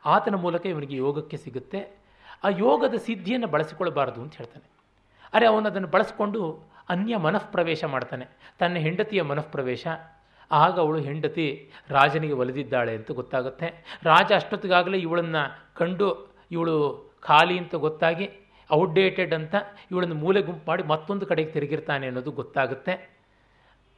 ಆತನ 0.04 0.34
ಮೂಲಕ 0.34 0.66
ಇವನಿಗೆ 0.66 0.96
ಯೋಗಕ್ಕೆ 0.96 1.36
ಸಿಗುತ್ತೆ. 1.36 2.00
ಆ 2.44 2.48
ಯೋಗದ 2.48 2.94
ಸಿದ್ಧಿಯನ್ನು 2.94 3.46
ಬಳಸಿಕೊಳ್ಳಬಾರದು 3.46 4.22
ಅಂತ 4.22 4.34
ಹೇಳ್ತಾನೆ. 4.36 4.70
ಅರೆ 5.32 5.46
ಅವನು 5.46 5.66
ಅದನ್ನು 5.66 5.88
ಬಳಸ್ಕೊಂಡು 5.88 6.70
ಅನ್ಯ 6.88 7.16
ಮನಃಪ್ರವೇಶ 7.16 7.84
ಮಾಡ್ತಾನೆ. 7.84 8.26
ತನ್ನ 8.58 8.74
ಹೆಂಡತಿಯ 8.74 9.22
ಮನಃಪ್ರವೇಶ. 9.22 9.86
ಆಗ 10.50 10.78
ಅವಳು 10.80 10.98
ಹೆಂಡತಿ 10.98 11.70
ರಾಜನಿಗೆ 11.88 12.32
ಒಲಿದಿದ್ದಾಳೆ 12.32 12.96
ಅಂತ 12.96 13.10
ಗೊತ್ತಾಗುತ್ತೆ. 13.10 13.98
ರಾಜ 14.02 14.32
ಅಷ್ಟೊತ್ತಿಗಾಗಲೇ 14.34 14.98
ಇವಳನ್ನು 14.98 15.74
ಕಂಡು 15.74 16.34
ಇವಳು 16.50 17.09
ಖಾಲಿ 17.20 17.58
ಅಂತ 17.58 17.74
ಗೊತ್ತಾಗಿ 17.74 18.30
ಔಟ್ಡೇಟೆಡ್ 18.72 19.34
ಅಂತ 19.34 19.54
ಇವಳನ್ನು 19.90 20.14
ಮೂಲೆ 20.14 20.42
ಗುಂಪು 20.42 20.64
ಮಾಡಿ 20.68 20.82
ಮತ್ತೊಂದು 20.82 21.26
ಕಡೆಗೆ 21.26 21.50
ತಿರುಗಿರ್ತಾನೆ 21.50 22.06
ಅನ್ನೋದು 22.06 22.32
ಗೊತ್ತಾಗುತ್ತೆ. 22.32 23.20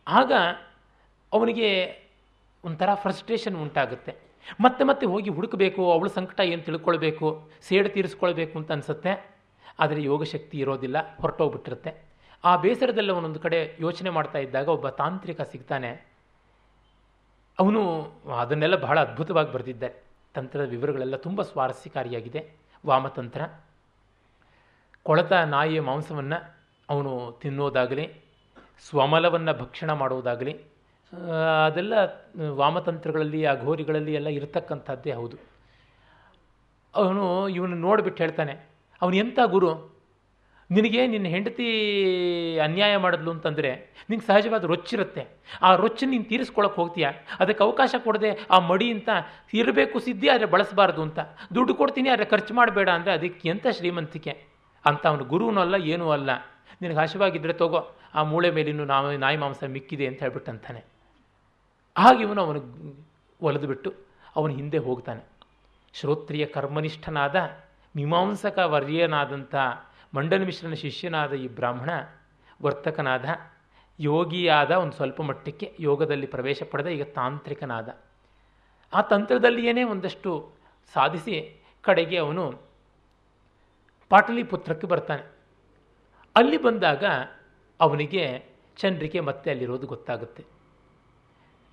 ಆಗ 0.08 0.32
ಅವನಿಗೆ 1.32 1.68
ಒಂಥರ 2.64 2.94
ಫ್ರಸ್ಟ್ರೇಷನ್ 2.94 3.56
ಉಂಟಾಗುತ್ತೆ. 3.56 4.12
ಮತ್ತೆ 4.60 4.84
ಮತ್ತೆ 4.84 5.06
ಹೋಗಿ 5.06 5.30
ಹುಡುಕಬೇಕು, 5.30 5.92
ಅವಳ 5.92 6.06
ಸಂಕಟ 6.06 6.40
ಏನು 6.40 6.62
ತಿಳ್ಕೊಳ್ಬೇಕು, 6.62 7.50
ಸೇಡು 7.62 7.88
ತೀರಿಸ್ಕೊಳ್ಬೇಕು 7.88 8.58
ಅಂತ 8.58 8.72
ಅನಿಸುತ್ತೆ. 8.72 9.32
ಆದರೆ 9.78 10.02
ಯೋಗಶಕ್ತಿ 10.02 10.58
ಇರೋದಿಲ್ಲ, 10.58 11.16
ಹೊರಟೋಗ್ಬಿಟ್ಟಿರುತ್ತೆ. 11.16 12.12
ಆ 12.44 12.56
ಬೇಸರದಲ್ಲಿ 12.56 13.12
ಅವನೊಂದು 13.12 13.40
ಕಡೆ 13.40 13.76
ಯೋಚನೆ 13.80 14.10
ಮಾಡ್ತಾ 14.10 14.38
ಇದ್ದಾಗ 14.38 14.68
ಒಬ್ಬ 14.68 14.88
ತಾಂತ್ರಿಕ 14.88 15.40
ಸಿಗ್ತಾನೆ. 15.42 15.90
ಅವನು 17.58 18.02
ಅದನ್ನೆಲ್ಲ 18.38 18.76
ಬಹಳ 18.76 19.00
ಅದ್ಭುತವಾಗಿ 19.00 19.52
ಬರೆದಿದ್ದೆ. 19.52 20.02
ತಂತ್ರದ 20.34 20.68
ವಿವರಗಳೆಲ್ಲ 20.68 21.16
ತುಂಬ 21.16 21.42
ಸ್ವಾರಸ್ಯಕಾರಿಯಾಗಿದೆ. 21.42 22.61
ವಾಮತಂತ್ರ. 22.86 23.42
ಕೊಳತ 25.02 25.32
ನಾಯಿಯ 25.32 25.80
ಮಾಂಸವನ್ನು 25.80 26.38
ಅವನು 26.88 27.12
ತಿನ್ನೋದಾಗಲಿ, 27.42 28.04
ಸ್ವಮಲವನ್ನು 28.88 29.52
ಭಕ್ಷಣ 29.58 29.92
ಮಾಡೋದಾಗಲಿ 29.92 30.52
ಅದೆಲ್ಲ 31.66 31.94
ವಾಮತಂತ್ರಗಳಲ್ಲಿ 32.50 33.40
ಘೋರಿಗಳಲ್ಲಿ 33.60 34.12
ಎಲ್ಲ 34.14 34.28
ಇರತಕ್ಕಂಥದ್ದೇ 34.28 35.12
ಹೌದು. 35.12 35.36
ಅವನು 36.94 37.48
ಇವನು 37.48 37.76
ನೋಡಿಬಿಟ್ಟು 37.76 38.22
ಹೇಳ್ತಾನೆ, 38.22 38.54
ಅವನು 39.02 39.16
ಎಂಥ 39.16 39.38
ಗುರು? 39.46 39.70
ನಿನಗೆ 40.74 41.00
ನಿನ್ನ 41.06 41.26
ಹೆಂಡತಿ 41.26 41.66
ಅನ್ಯಾಯ 42.66 42.94
ಮಾಡಿದ್ಲು 42.96 43.30
ಅಂತಂದರೆ 43.30 43.70
ನಿಂಗೆ 44.10 44.26
ಸಹಜವಾದ 44.26 44.64
ರೊಚ್ಚಿರುತ್ತೆ. 44.64 45.22
ಆ 45.62 45.68
ರೊಚ್ಚನ್ನು 45.76 46.12
ನೀನು 46.12 46.24
ತೀರಿಸ್ಕೊಳಕ್ಕೆ 46.24 46.78
ಹೋಗ್ತೀಯ? 46.80 47.06
ಅದಕ್ಕೆ 47.40 47.62
ಅವಕಾಶ 47.64 47.94
ಕೊಡದೆ 48.04 48.30
ಆ 48.50 48.58
ಮಡಿ 48.70 48.88
ಅಂತ 48.90 49.08
ಇರಬೇಕು 49.52 49.98
ಸಿದ್ಧಿ 50.00 50.28
ಆದರೆ 50.28 50.46
ಬಳಸಬಾರ್ದು 50.46 51.02
ಅಂತ. 51.02 51.18
ದುಡ್ಡು 51.54 51.74
ಕೊಡ್ತೀನಿ 51.74 52.08
ಆದರೆ 52.08 52.24
ಖರ್ಚು 52.24 52.54
ಮಾಡಬೇಡ 52.54 52.88
ಅಂದರೆ 52.88 53.12
ಅದಕ್ಕೆ 53.12 53.48
ಎಂಥ 53.48 53.66
ಶ್ರೀಮಂತಿಕೆ? 53.78 54.34
ಅಂತ 54.84 55.02
ಅವನು 55.06 55.24
ಗುರುವೂ 55.24 55.60
ಅಲ್ಲ, 55.60 55.74
ಏನೂ 55.74 56.10
ಅಲ್ಲ. 56.10 56.30
ನಿನಗೆ 56.82 56.98
ಹಸಿವಾಗಿದ್ದರೆ 56.98 57.52
ತಗೋ, 57.52 57.80
ಆ 58.14 58.22
ಮೂಳೆ 58.22 58.50
ಮೇಲಿನೂ 58.50 58.84
ನಾವು 58.84 59.16
ನಾಯಿ 59.16 59.36
ಮಾಂಸ 59.36 59.64
ಮಿಕ್ಕಿದೆ 59.68 60.06
ಅಂತ 60.06 60.20
ಹೇಳ್ಬಿಟ್ಟಂತಾನೆ. 60.20 60.80
ಹಾಗೆ 61.96 62.22
ಇವನು 62.22 62.40
ಅವನು 62.42 62.60
ಒಲೆದು 63.40 63.66
ಬಿಟ್ಟು 63.66 63.90
ಅವನು 64.36 64.52
ಹಿಂದೆ 64.54 64.78
ಹೋಗ್ತಾನೆ. 64.78 65.22
ಶ್ರೋತ್ರಿಯ 65.94 66.46
ಕರ್ಮನಿಷ್ಠನಾದ 66.46 67.36
ಮೀಮಾಂಸಕ 67.96 68.58
ವರ್ಯನಾದಂಥ 68.64 69.54
ಮಂಡನ 70.14 70.42
ಮಿಶ್ರನ 70.42 70.74
ಶಿಷ್ಯನಾದ 70.74 71.32
ಈ 71.32 71.48
ಬ್ರಾಹ್ಮಣ 71.48 71.90
ವರ್ತಕನಾದ, 72.62 73.24
ಯೋಗಿಯಾದ 74.00 74.70
ಒಂದು 74.70 74.92
ಸ್ವಲ್ಪ 74.92 75.20
ಮಟ್ಟಕ್ಕೆ 75.22 75.76
ಯೋಗದಲ್ಲಿ 75.80 76.26
ಪ್ರವೇಶ 76.26 76.62
ಪಡೆದ, 76.70 76.86
ಈಗ 76.86 77.02
ತಾಂತ್ರಿಕನಾದ. 77.02 77.96
ಆ 78.92 79.02
ತಂತ್ರದಲ್ಲಿಯೇ 79.02 79.82
ಒಂದಷ್ಟು 79.82 80.52
ಸಾಧಿಸಿ 80.94 81.62
ಕಡೆಗೆ 81.80 82.16
ಅವನು 82.16 82.60
ಪಾಟಲಿಪುತ್ರಕ್ಕೆ 84.08 84.86
ಬರ್ತಾನೆ. 84.86 85.22
ಅಲ್ಲಿ 86.36 86.56
ಬಂದಾಗ 86.56 87.04
ಅವನಿಗೆ 87.80 88.44
ಚಂದ್ರಿಕೆ 88.76 89.20
ಮತ್ತೆ 89.20 89.50
ಅಲ್ಲಿರೋದು 89.50 89.86
ಗೊತ್ತಾಗುತ್ತೆ. 89.86 90.44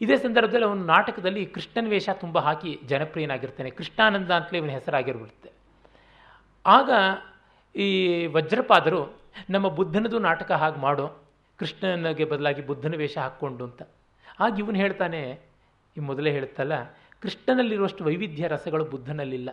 ಇದೇ 0.02 0.16
ಸಂದರ್ಭದಲ್ಲಿ 0.18 0.66
ಅವನು 0.66 0.84
ನಾಟಕದಲ್ಲಿ 0.86 1.46
ಕೃಷ್ಣನ 1.46 1.90
ವೇಷ 1.90 2.10
ತುಂಬ 2.10 2.40
ಹಾಕಿ 2.40 2.80
ಜನಪ್ರಿಯನಾಗಿರ್ತಾನೆ. 2.86 3.70
ಕೃಷ್ಣಾನಂದ 3.70 4.32
ಅಂತಲೇ 4.32 4.60
ಇವನ 4.60 4.70
ಹೆಸರಾಗಿರ್ಬಿಡುತ್ತೆ. 4.70 5.52
ಆಗ 6.66 6.90
ಈ 7.76 8.26
ವಜ್ರಪಾದರು 8.26 9.20
ನಮ್ಮ 9.50 9.68
ಬುದ್ಧನದು 9.68 10.20
ನಾಟಕ 10.20 10.52
ಹಾಗೆ 10.52 10.80
ಮಾಡು, 10.80 11.30
ಕೃಷ್ಣನಿಗೆ 11.58 12.26
ಬದಲಾಗಿ 12.26 12.62
ಬುದ್ಧನ 12.62 12.96
ವೇಷ 12.96 13.18
ಹಾಕ್ಕೊಂಡು 13.18 13.66
ಅಂತ. 13.66 13.82
ಆಗ 14.40 14.60
ಇವನು 14.60 14.78
ಹೇಳ್ತಾನೆ, 14.78 15.40
ಈ 15.98 16.00
ಮೊದಲೇ 16.00 16.32
ಹೇಳ್ತಲ್ಲ, 16.32 16.84
ಕೃಷ್ಣನಲ್ಲಿರುವಷ್ಟು 17.22 18.06
ವೈವಿಧ್ಯ 18.06 18.48
ರಸಗಳು 18.48 18.86
ಬುದ್ಧನಲ್ಲಿಲ್ಲ. 18.86 19.50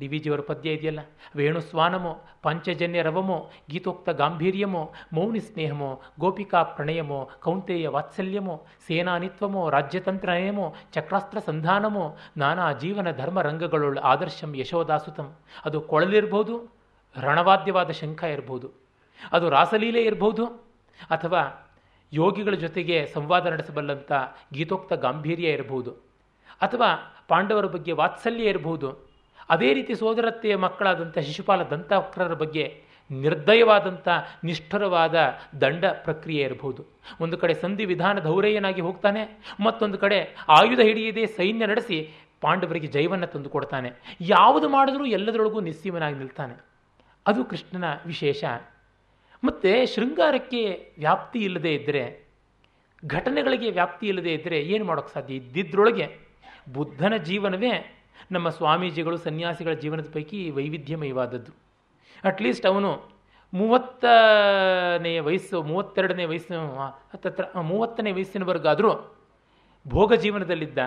ಡಿ 0.00 0.08
ವಿ 0.08 0.18
ಜಿಯವರ 0.18 0.40
ಪದ್ಯ 0.40 0.70
ಇದೆಯಲ್ಲ 0.70 0.98
ವೇಣುಸ್ವಾನಮೋ 1.36 2.24
ಪಂಚಜನ್ಯ 2.42 3.02
ರವಮೋ, 3.02 3.50
ಗೀತೋಕ್ತ 3.70 4.08
ಗಾಂಭೀರ್ಯಮೋ, 4.08 4.92
ಮೌನಿ 5.12 5.40
ಸ್ನೇಹಮೋ, 5.40 6.00
ಗೋಪಿಕಾ 6.18 6.62
ಪ್ರಣಯಮೋ, 6.62 7.30
ಕೌಂತೆಯ 7.40 7.88
ವಾತ್ಸಲ್ಯಮೋ, 7.88 8.66
ಸೇನಾನಿತ್ವಮೋ 8.86 9.70
ರಾಜ್ಯತಂತ್ರನಯಮೋ 9.70 10.74
ಚಕ್ರಾಸ್ತ್ರ 10.92 11.38
ಸಂಧಾನಮೋ, 11.38 12.16
ನಾನಾ 12.36 12.72
ಜೀವನ 12.72 13.10
ಧರ್ಮ 13.10 13.40
ರಂಗಗಳುಳ್ಳ 13.40 13.98
ಆದರ್ಶಂ 13.98 14.54
ಯಶೋದಾಸುತಂ. 14.56 15.36
ಅದು 15.64 15.80
ಕೊಳಲಿರ್ಬೋದು 15.80 16.71
ರಣವಾದ್ಯವಾದ 17.16 17.90
ಶಂಖ 18.00 18.22
ಇರ್ಬೋದು. 18.36 18.68
ಅದು 19.32 19.46
ರಾಸಲೀಲೆ 19.50 20.02
ಇರ್ಬೋದು 20.02 20.44
ಅಥವಾ 21.10 21.42
ಯೋಗಿಗಳ 22.12 22.54
ಜೊತೆಗೆ 22.54 22.96
ಸಂವಾದ 23.06 23.46
ನಡೆಸಬಲ್ಲಂಥ 23.46 24.12
ಗೀತೋಕ್ತ 24.54 24.92
ಗಾಂಭೀರ್ಯ 25.04 25.56
ಇರಬಹುದು 25.56 25.90
ಅಥವಾ 26.62 26.88
ಪಾಂಡವರ 27.28 27.66
ಬಗ್ಗೆ 27.66 27.92
ವಾತ್ಸಲ್ಯ 27.92 28.52
ಇರಬಹುದು 28.52 28.88
ಅದೇ 29.50 29.68
ರೀತಿ 29.74 29.94
ಸೋದರತ್ತೆಯ 29.94 30.56
ಮಕ್ಕಳಾದಂಥ 30.56 31.18
ಶಿಶುಪಾಲ 31.18 31.62
ದಂತವಕ್ರರ 31.62 32.34
ಬಗ್ಗೆ 32.34 32.64
ನಿರ್ದಯವಾದಂಥ 33.10 34.08
ನಿಷ್ಠುರವಾದ 34.44 35.14
ದಂಡ 35.60 35.84
ಪ್ರಕ್ರಿಯೆ 36.04 36.42
ಇರಬಹುದು 36.42 36.82
ಒಂದು 37.20 37.38
ಕಡೆ 37.38 37.54
ಸಂಧಿ 37.54 37.84
ವಿಧಾನ 37.84 38.18
ಧೌರೇಯನಾಗಿ 38.18 38.80
ಹೋಗ್ತಾನೆ, 38.80 39.22
ಮತ್ತೊಂದು 39.60 39.98
ಕಡೆ 39.98 40.18
ಆಯುಧ 40.48 40.80
ಹಿಡಿಯದೆ 40.80 41.26
ಸೈನ್ಯ 41.26 41.66
ನಡೆಸಿ 41.66 41.98
ಪಾಂಡವರಿಗೆ 42.40 42.86
ಜೈವನ್ನು 42.86 43.26
ತಂದುಕೊಡ್ತಾನೆ 43.26 43.90
ಯಾವುದು 44.20 44.68
ಮಾಡಿದ್ರೂ 44.68 45.04
ಎಲ್ಲದರೊಳಗೂ 45.18 45.60
ನಿಸ್ಸೀಮನಾಗಿ 45.60 46.18
ನಿಲ್ತಾನೆ. 46.18 46.54
ಅದು 47.26 47.44
ಕೃಷ್ಣನ 47.44 47.84
ವಿಶೇಷ. 48.06 48.44
ಮತ್ತು 49.44 49.94
ಶೃಂಗಾರಕ್ಕೆ 49.94 50.94
ವ್ಯಾಪ್ತಿ 50.98 51.38
ಇಲ್ಲದೆ 51.38 51.74
ಇದ್ದರೆ 51.74 52.24
ಘಟನೆಗಳಿಗೆ 53.06 53.70
ವ್ಯಾಪ್ತಿ 53.70 54.08
ಇಲ್ಲದೆ 54.08 54.32
ಇದ್ದರೆ 54.34 54.60
ಏನು 54.60 54.84
ಮಾಡೋಕ್ಕೆ 54.84 55.14
ಸಾಧ್ಯ? 55.14 55.34
ಇದ್ದಿದ್ರೊಳಗೆ 55.34 56.18
ಬುದ್ಧನ 56.72 57.16
ಜೀವನವೇ 57.16 57.98
ನಮ್ಮ 58.30 58.48
ಸ್ವಾಮೀಜಿಗಳು, 58.48 59.16
ಸನ್ಯಾಸಿಗಳ 59.16 59.72
ಜೀವನದ 59.72 60.08
ಪೈಕಿ 60.12 60.50
ವೈವಿಧ್ಯಮಯವಾದದ್ದು. 60.50 61.52
ಅಟ್ಲೀಸ್ಟ್ 62.24 62.66
ಅವನು 62.66 63.10
ಮೂವತ್ತನೆಯ 63.54 65.20
ವಯಸ್ಸು, 65.20 65.62
ಮೂವತ್ತೆರಡನೇ 65.62 66.24
ವಯಸ್ಸು, 66.24 66.76
ಹತ್ತತ್ರ, 67.12 67.60
ಮೂವತ್ತನೇ 67.60 68.12
ವಯಸ್ಸಿನವರೆಗಾದರೂ 68.12 69.18
ಭೋಗ 69.88 70.14
ಜೀವನದಲ್ಲಿದ್ದ 70.14 70.78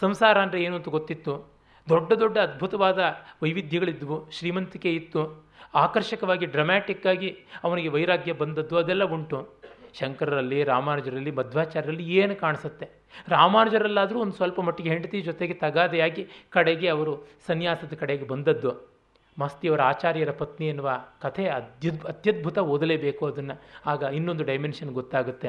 ಸಂಸಾರ 0.00 0.42
ಅಂದರೆ 0.42 0.62
ಏನು 0.62 0.76
ಅಂತ 0.76 0.88
ಗೊತ್ತಿತ್ತು. 0.88 1.58
ದೊಡ್ಡ 1.88 2.12
ದೊಡ್ಡ 2.12 2.38
ಅದ್ಭುತವಾದ 2.38 2.98
ವೈವಿಧ್ಯಗಳಿದ್ವು. 3.42 4.30
ಶ್ರೀಮಂತಿಕೆ 4.30 4.92
ಇತ್ತು. 4.92 5.47
ಆಕರ್ಷಕವಾಗಿ 5.74 6.46
ಡ್ರಮ್ಯಾಟಿಕ್ಕಾಗಿ 6.46 7.36
ಅವನಿಗೆ 7.64 7.88
ವೈರಾಗ್ಯ 7.88 8.32
ಬಂದದ್ದು, 8.32 8.76
ಅದೆಲ್ಲ 8.76 9.04
ಉಂಟು. 9.04 9.58
ಶಂಕರರಲ್ಲಿ, 9.94 10.64
ರಾಮಾನುಜರಲ್ಲಿ 10.64 11.30
ಮಧ್ವಾಚಾರ್ಯರಲ್ಲಿ 11.30 12.14
ಏನು 12.14 12.36
ಕಾಣಿಸುತ್ತೆ? 12.36 12.88
ರಾಮಾನುಜರಲ್ಲಾದರೂ 13.28 14.20
ಒಂದು 14.20 14.32
ಸ್ವಲ್ಪ 14.32 14.60
ಮಟ್ಟಿಗೆ 14.60 14.90
ಹೆಂಡತಿ 14.90 15.20
ಜೊತೆಗೆ 15.20 15.54
ತಗಾದೆಯಾಗಿ 15.54 16.28
ಕಡೆಗೆ 16.50 16.88
ಅವರು 16.88 17.26
ಸನ್ಯಾಸದ 17.46 17.94
ಕಡೆಗೆ 17.94 18.24
ಬಂದದ್ದು. 18.24 18.98
ಮಸ್ತಿಯವರ 19.38 19.82
ಆಚಾರ್ಯರ 19.82 20.30
ಪತ್ನಿ 20.30 20.68
ಎನ್ನುವ 20.68 21.04
ಕಥೆ 21.22 21.48
ಅದ್ಯುದ್, 21.48 22.06
ಅತ್ಯದ್ಭುತ 22.06 22.58
ಓದಲೇಬೇಕು 22.58 23.26
ಅದನ್ನು. 23.26 23.62
ಆಗ 23.86 24.02
ಇನ್ನೊಂದು 24.02 24.44
ಡೈಮೆನ್ಷನ್ 24.44 24.90
ಗೊತ್ತಾಗುತ್ತೆ. 24.90 25.48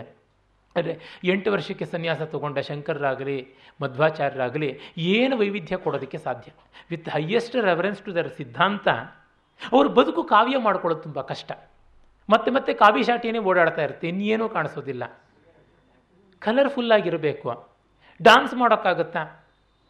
ಅಂದರೆ 0.76 1.20
ಎಂಟು 1.24 1.52
ವರ್ಷಕ್ಕೆ 1.52 1.86
ಸನ್ಯಾಸ 1.86 2.22
ತಗೊಂಡ 2.22 2.60
ಶಂಕರರಾಗಲಿ 2.60 3.48
ಮಧ್ವಾಚಾರ್ಯರಾಗಲಿ 3.82 4.80
ಏನು 4.98 5.38
ವೈವಿಧ್ಯ 5.38 5.78
ಕೊಡೋದಕ್ಕೆ 5.78 6.18
ಸಾಧ್ಯ? 6.18 6.52
With 6.90 7.10
highest 7.10 7.56
reference 7.56 8.02
to 8.02 8.16
their 8.16 8.30
ಸಿದ್ಧಾಂತ 8.30 8.88
ಅವರು 9.72 9.90
ಬದುಕು 9.90 10.24
ಕಾವ್ಯ 10.24 10.58
ಮಾಡ್ಕೊಳ್ಳೋದು 10.58 11.04
ತುಂಬ 11.04 11.22
ಕಷ್ಟ. 11.22 11.52
ಮತ್ತೆ 12.30 12.52
ಮತ್ತೆ 12.52 12.74
ಕಾವ್ಯ 12.74 13.04
ಶಾಟಿಯೇ 13.04 13.38
ಓಡಾಡ್ತಾ 13.38 13.82
ಇರುತ್ತೆ, 13.82 14.08
ಇನ್ನೇನೂ 14.08 14.50
ಕಾಣಿಸೋದಿಲ್ಲ. 14.50 15.22
ಕಲರ್ಫುಲ್ಲಾಗಿರಬೇಕು 16.40 17.68
ಡಾನ್ಸ್ 18.22 18.54
ಮಾಡೋಕ್ಕಾಗತ್ತಾ? 18.54 19.46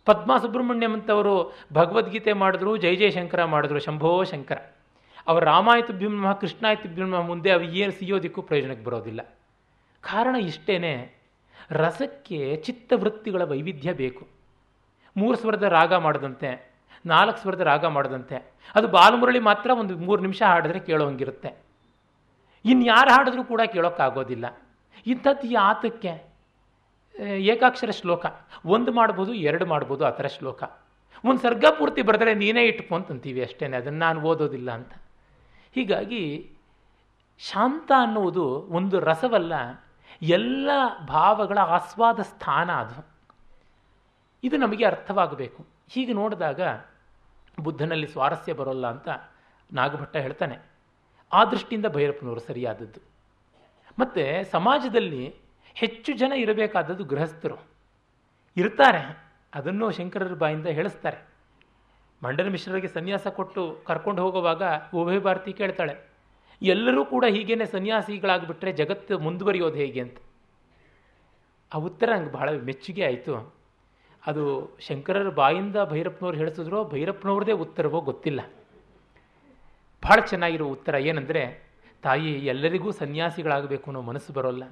ಪದ್ಮ 0.06 0.38
ಸುಬ್ರಹ್ಮಣ್ಯಂ 0.38 0.94
ಅಂತವರು 0.94 1.54
ಭಗವದ್ಗೀತೆ 1.74 2.34
ಮಾಡಿದ್ರು, 2.34 2.78
ಜೈ 2.78 2.96
ಜಯಶಂಕರ 2.96 3.44
ಮಾಡಿದ್ರು, 3.44 3.80
ಶಂಭೋ 3.80 4.24
ಶಂಕರ. 4.24 4.58
ಅವರು 5.28 5.46
ಕೃಷ್ಣಾಯಿತು 5.46 6.34
ಕೃಷ್ಣಾಯತುಭ್ಯಮ 6.34 7.20
ಮುಂದೆ 7.20 7.52
ಅವು 7.52 7.64
ಏನು 7.64 7.92
ಸಿಯೋದಿಕ್ಕೂ 7.92 8.42
ಪ್ರಯೋಜನಕ್ಕೆ 8.42 8.84
ಬರೋದಿಲ್ಲ. 8.84 9.22
ಕಾರಣ 10.02 10.36
ಇಷ್ಟೇ 10.36 11.16
ರಸಕ್ಕೆ 11.72 12.56
ಚಿತ್ತವೃತ್ತಿಗಳ 12.56 13.42
ವೈವಿಧ್ಯ 13.42 13.94
ಬೇಕು. 13.94 14.28
ಮೂರು 15.18 15.38
ಸ್ವರದ 15.38 15.64
ರಾಗ 15.64 15.94
ಮಾಡದಂತೆ 15.94 16.69
ನಾಲ್ಕು 17.06 17.38
ಸ್ವರದ 17.38 17.62
ರಾಗ 17.62 17.86
ಮಾಡದಂತೆ. 17.86 18.38
ಅದು 18.76 18.88
ಬಾಲಮುರಳಿ 18.88 19.40
ಮಾತ್ರ 19.40 19.70
ಒಂದು 19.72 19.98
ಮೂರು 19.98 20.22
ನಿಮಿಷ 20.22 20.42
ಹಾಡಿದ್ರೆ 20.42 20.80
ಕೇಳೋಂಗಿರುತ್ತೆ 20.80 21.50
ಇನ್ಯಾರು 22.66 23.12
ಹಾಡಿದ್ರೂ 23.14 23.44
ಕೂಡ 23.44 23.62
ಕೇಳೋಕ್ಕಾಗೋದಿಲ್ಲ. 23.74 24.46
ಇಂಥದ್ದು 25.08 25.48
ಯಾತಕ್ಕೆ 25.48 26.30
ಏಕಾಕ್ಷರ 27.54 27.92
ಶ್ಲೋಕ. 27.92 28.26
ಒಂದು 28.66 28.92
ಮಾಡ್ಬೋದು, 28.92 29.34
ಎರಡು 29.34 29.66
ಮಾಡ್ಬೋದು, 29.66 30.06
ಆ 30.06 30.10
ಥರ 30.10 30.28
ಶ್ಲೋಕ. 30.28 30.64
ಒಂದು 31.24 31.42
ಸರ್ಗ 31.42 31.66
ಪೂರ್ತಿ 31.78 32.02
ಬರೆದ್ರೆ 32.02 32.34
ನೀನೇ 32.34 32.64
ಇಟ್ಕೊ 32.64 32.96
ಅಂತಂತೀವಿ 32.96 33.42
ಅಷ್ಟೇ 33.44 33.66
ಅದನ್ನು 33.66 34.00
ನಾನು 34.00 34.20
ಓದೋದಿಲ್ಲ 34.22 34.72
ಅಂತ. 34.72 34.94
ಹೀಗಾಗಿ 35.76 36.52
ಶಾಂತ 37.40 37.92
ಅನ್ನುವುದು 37.98 38.46
ಒಂದು 38.70 39.00
ರಸವಲ್ಲ, 39.00 39.54
ಎಲ್ಲ 40.22 40.70
ಭಾವಗಳ 41.08 41.58
ಆಸ್ವಾದ 41.58 42.20
ಸ್ಥಾನ 42.20 42.70
ಅದು. 42.72 43.02
ಇದು 44.44 44.58
ನಮಗೆ 44.58 44.86
ಅರ್ಥವಾಗಬೇಕು. 44.86 45.79
ಹೀಗೆ 45.90 46.14
ನೋಡಿದಾಗ 46.14 46.62
ಬುದ್ಧನಲ್ಲಿ 47.60 48.08
ಸ್ವಾರಸ್ಯ 48.08 48.54
ಬರೋಲ್ಲ 48.54 48.88
ಅಂತ 48.88 49.10
ನಾಗಭಟ್ಟ 49.74 50.16
ಹೇಳ್ತಾನೆ. 50.16 50.58
ಆ 51.34 51.46
ದೃಷ್ಟಿಯಿಂದ 51.46 51.86
ಭೈರಪ್ಪನವರು 51.86 52.40
ಸರಿಯಾದದ್ದು. 52.40 53.00
ಮತ್ತು 54.00 54.52
ಸಮಾಜದಲ್ಲಿ 54.52 55.36
ಹೆಚ್ಚು 55.76 56.14
ಜನ 56.14 56.34
ಇರಬೇಕಾದದ್ದು 56.36 57.04
ಗೃಹಸ್ಥರು. 57.04 57.58
ಇರ್ತಾರೆ. 58.58 59.02
ಅದನ್ನು 59.54 59.92
ಶಂಕರರ 59.92 60.34
ಬಾಯಿಂದ 60.34 60.68
ಹೇಳಿಸ್ತಾರೆ. 60.68 61.18
ಮಂಡನ 62.24 62.48
ಮಿಶ್ರರಿಗೆ 62.48 62.88
ಸನ್ಯಾಸ 62.88 63.28
ಕೊಟ್ಟು 63.28 63.82
ಕರ್ಕೊಂಡು 63.86 64.22
ಹೋಗುವಾಗ 64.22 64.64
ಉಭಯ 64.94 65.20
ಭಾರತಿ 65.20 65.54
ಕೇಳ್ತಾಳೆ, 65.54 65.96
ಎಲ್ಲರೂ 66.62 67.06
ಕೂಡ 67.06 67.26
ಹೀಗೇನೆ 67.26 67.66
ಸನ್ಯಾಸಿಗಳಾಗ್ಬಿಟ್ರೆ 67.66 68.72
ಜಗತ್ತು 68.72 69.20
ಮುಂದುವರಿಯೋದು 69.20 69.76
ಹೇಗೆ 69.76 70.02
ಅಂತ. 70.02 70.18
ಆ 71.74 71.78
ಉತ್ತರ 71.78 72.10
ನಂಗೆ 72.16 72.32
ಬಹಳ 72.32 72.50
ಮೆಚ್ಚುಗೆ 72.62 73.06
ಆಯಿತು. 73.06 73.59
ಅದು 74.28 74.78
ಶಂಕರರ 74.80 75.30
ಬಾಯಿಂದ 75.30 75.76
ಭೈರಪ್ಪನವ್ರು 75.90 76.38
ಹೇಳಿಸಿದ್ರೋ 76.38 76.84
ಭೈರಪ್ಪನವ್ರದೇ 76.84 77.52
ಉತ್ತರವೋ 77.52 78.02
ಗೊತ್ತಿಲ್ಲ. 78.02 78.42
ಭಾಳ 80.04 80.26
ಚೆನ್ನಾಗಿರೋ 80.26 80.66
ಉತ್ತರ 80.66 80.96
ಏನಂದರೆ, 80.96 81.70
ತಾಯಿ 82.04 82.34
ಎಲ್ಲರಿಗೂ 82.34 82.92
ಸನ್ಯಾಸಿಗಳಾಗಬೇಕು 82.92 83.84
ಅನ್ನೋ 83.84 84.02
ಮನಸ್ಸು 84.02 84.34
ಬರೋಲ್ಲ. 84.34 84.64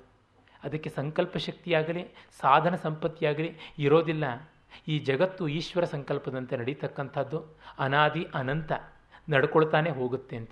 ಅದಕ್ಕೆ 0.64 0.90
ಸಂಕಲ್ಪ 0.90 1.38
ಶಕ್ತಿಯಾಗಲಿ, 1.38 2.04
ಸಾಧನ 2.42 2.76
ಸಂಪತ್ತಿಯಾಗಲಿ 2.76 3.56
ಇರೋದಿಲ್ಲ. 3.80 4.50
ಈ 4.88 5.00
ಜಗತ್ತು 5.00 5.48
ಈಶ್ವರ 5.48 5.84
ಸಂಕಲ್ಪದಂತೆ 5.84 6.58
ನಡೀತಕ್ಕಂಥದ್ದು, 6.58 7.58
ಅನಾದಿ 7.80 8.28
ಅನಂತ 8.34 8.72
ನಡ್ಕೊಳ್ತಾನೆ 9.30 9.90
ಹೋಗುತ್ತೆ 9.90 10.38
ಅಂತ. 10.38 10.52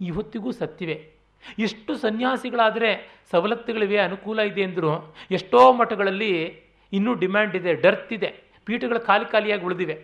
ಈ 0.00 0.10
ಹೊತ್ತಿಗೂ 0.10 0.52
ಸತ್ಯವೇ. 0.52 1.12
ಎಷ್ಟು 1.58 1.94
ಸನ್ಯಾಸಿಗಳಾದರೆ 1.96 3.20
ಸವಲತ್ತುಗಳಿವೆ, 3.30 3.98
ಅನುಕೂಲ 3.98 4.38
ಇದೆ 4.38 4.62
ಅಂದರೂ 4.62 5.14
ಎಷ್ಟೋ 5.30 5.72
ಮಠಗಳಲ್ಲಿ 5.72 6.65
ಇನ್ನೂ 6.92 7.14
ಡಿಮ್ಯಾಂಡ್ 7.14 7.54
ಇದೆ, 7.56 7.74
ಡರ್ತ್ 7.84 8.12
ಇದೆ. 8.12 8.30
ಪೀಠಗಳು 8.66 9.00
ಖಾಲಿ 9.08 9.26
ಖಾಲಿಯಾಗಿ 9.32 9.64
ಉಳಿದಿವೆ. 9.64 9.96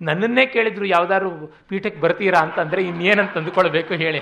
ನನ್ನನ್ನೇ 0.00 0.44
ಕೇಳಿದ್ರು, 0.46 0.84
ಯಾವ್ದಾದ್ರು 0.96 1.30
ಪೀಠಕ್ಕೆ 1.68 2.00
ಬರ್ತೀರಾ 2.00 2.40
ಅಂತಂದರೆ 2.46 2.82
ಇನ್ನೇನಂತ 2.90 3.32
ತಂದುಕೊಳ್ಬೇಕು 3.36 3.94
ಹೇಳಿ. 3.94 4.20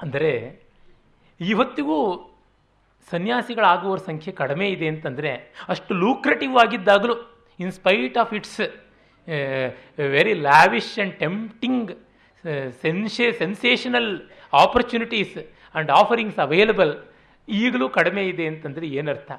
ಅಂದರೆ 0.00 0.30
ಇವತ್ತಿಗೂ 1.40 1.96
ಸನ್ಯಾಸಿಗಳಾಗುವವರ 3.10 4.00
ಸಂಖ್ಯೆ 4.06 4.32
ಕಡಿಮೆ 4.32 4.66
ಇದೆ 4.68 4.86
ಅಂತಂದರೆ, 4.88 5.30
ಅಷ್ಟು 5.72 5.92
lucrative 5.94 6.54
ಆಗಿದ್ದಾಗಲೂ, 6.62 7.14
in 7.60 7.72
spite 7.72 8.16
of 8.22 8.32
its 8.38 8.60
very 10.16 10.34
lavish 10.48 10.92
and 10.98 11.14
tempting 11.24 11.90
sense, 12.82 13.26
sensational 13.32 14.10
opportunities 14.64 15.36
and 15.74 15.90
offerings 15.90 16.38
available 16.38 17.04
ಈಗಲೂ 17.48 17.88
ಕಡಿಮೆ 17.88 18.28
ಇದೆ 18.28 18.46
ಅಂತಂದರೆ 18.46 18.86
ಏನರ್ಥ? 18.86 19.32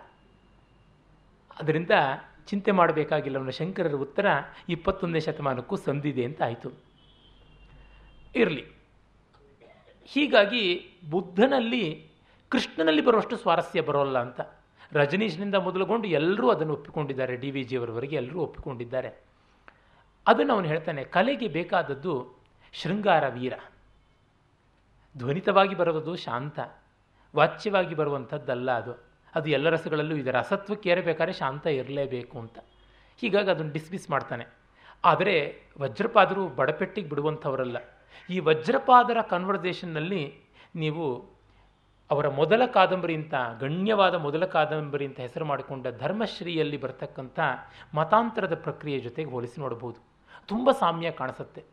ಅದರಿಂದ 1.60 1.92
ಚಿಂತೆ 2.48 2.72
ಮಾಡಬೇಕಾಗಿಲ್ಲ 2.72 3.38
ಅವನ 3.38 3.50
ಶಂಕರರ 3.50 3.94
ಉತ್ತರ 3.94 4.26
ಇಪ್ಪತ್ತೊಂದನೇ 4.70 5.20
ಶತಮಾನಕ್ಕೂ 5.20 5.76
ಸಂದಿದೆ 5.76 6.26
ಅಂತ 6.26 6.42
ಆಯಿತು. 6.42 6.72
ಇರಲಿ. 8.36 8.66
ಹೀಗಾಗಿ 10.06 10.86
ಬುದ್ಧನಲ್ಲಿ, 11.10 12.08
ಕೃಷ್ಣನಲ್ಲಿ 12.50 13.02
ಬರುವಷ್ಟು 13.02 13.38
ಸ್ವಾರಸ್ಯ 13.38 13.82
ಬರೋಲ್ಲ 13.82 14.20
ಅಂತ. 14.20 14.42
ರಜನೀಶ್ನಿಂದ 14.92 15.56
ಮೊದಲುಗೊಂಡು 15.56 16.08
ಎಲ್ಲರೂ 16.08 16.50
ಅದನ್ನು 16.50 16.74
ಒಪ್ಪಿಕೊಂಡಿದ್ದಾರೆ, 16.74 17.36
ಡಿ 17.36 17.52
ವಿ 17.52 17.64
ಜಿಯವರವರೆಗೆ 17.64 18.16
ಎಲ್ಲರೂ 18.16 18.40
ಒಪ್ಪಿಕೊಂಡಿದ್ದಾರೆ. 18.40 19.24
ಅದನ್ನು 20.28 20.54
ಅವನು 20.54 20.68
ಹೇಳ್ತಾನೆ, 20.68 21.04
ಕಲೆಗೆ 21.04 21.48
ಬೇಕಾದದ್ದು 21.48 22.40
ಶೃಂಗಾರ 22.74 23.28
ವೀರ. 23.28 23.54
ಧ್ವನಿತವಾಗಿ 25.18 25.76
ಬರುವುದು 25.76 26.16
ಶಾಂತ, 26.16 26.60
ವಾಚ್ಯವಾಗಿ 27.36 27.96
ಬರುವಂಥದ್ದಲ್ಲ 27.96 28.72
ಅದು. 28.72 29.10
ಅದು 29.36 29.50
ಎಲ್ಲ 29.50 29.70
ರಸಗಳಲ್ಲೂ 29.70 30.16
ಇದೆ. 30.16 30.32
ರಸತ್ವಕ್ಕೆ 30.32 30.90
ಏರಬೇಕಾದ್ರೆ 30.90 31.34
ಶಾಂತ 31.34 31.68
ಇರಲೇಬೇಕು 31.68 32.40
ಅಂತ. 32.40 32.60
ಹೀಗಾಗಿ 33.18 33.52
ಅದನ್ನು 33.52 33.72
ಡಿಸ್ಮಿಸ್ 33.72 34.10
ಮಾಡ್ತಾನೆ. 34.10 34.46
ಆದರೆ 35.06 35.62
ವಜ್ರಪಾದರು 35.82 36.48
ಬಡಪೆಟ್ಟಿಗೆ 36.48 37.10
ಬಿಡುವಂಥವರಲ್ಲ. 37.10 37.78
ಈ 38.30 38.40
ವಜ್ರಪಾದರ 38.40 39.22
ಕನ್ವರ್ಸೇಷನ್ನಲ್ಲಿ 39.22 40.36
ನೀವು 40.76 41.26
ಅವರ 42.12 42.28
ಮೊದಲ 42.28 42.66
ಕಾದಂಬರಿ 42.66 43.16
ಅಂತ, 43.16 43.34
ಗಣ್ಯವಾದ 43.60 44.16
ಮೊದಲ 44.16 44.46
ಕಾದಂಬರಿ 44.46 45.06
ಅಂತ 45.06 45.20
ಹೆಸರು 45.20 45.46
ಮಾಡಿಕೊಂಡ 45.46 45.88
ಧರ್ಮಶ್ರೀಯಲ್ಲಿ 45.88 46.78
ಬರ್ತಕ್ಕಂಥ 46.78 47.40
ಮತಾಂತರದ 47.94 48.56
ಪ್ರಕ್ರಿಯೆ 48.56 49.00
ಜೊತೆಗೆ 49.00 49.30
ಹೋಲಿಸಿ 49.30 49.62
ನೋಡಬಹುದು. 49.62 50.04
ತುಂಬ 50.48 50.72
ಸಾಮ್ಯ 50.72 51.12
ಕಾಣಿಸುತ್ತೆ. 51.12 51.64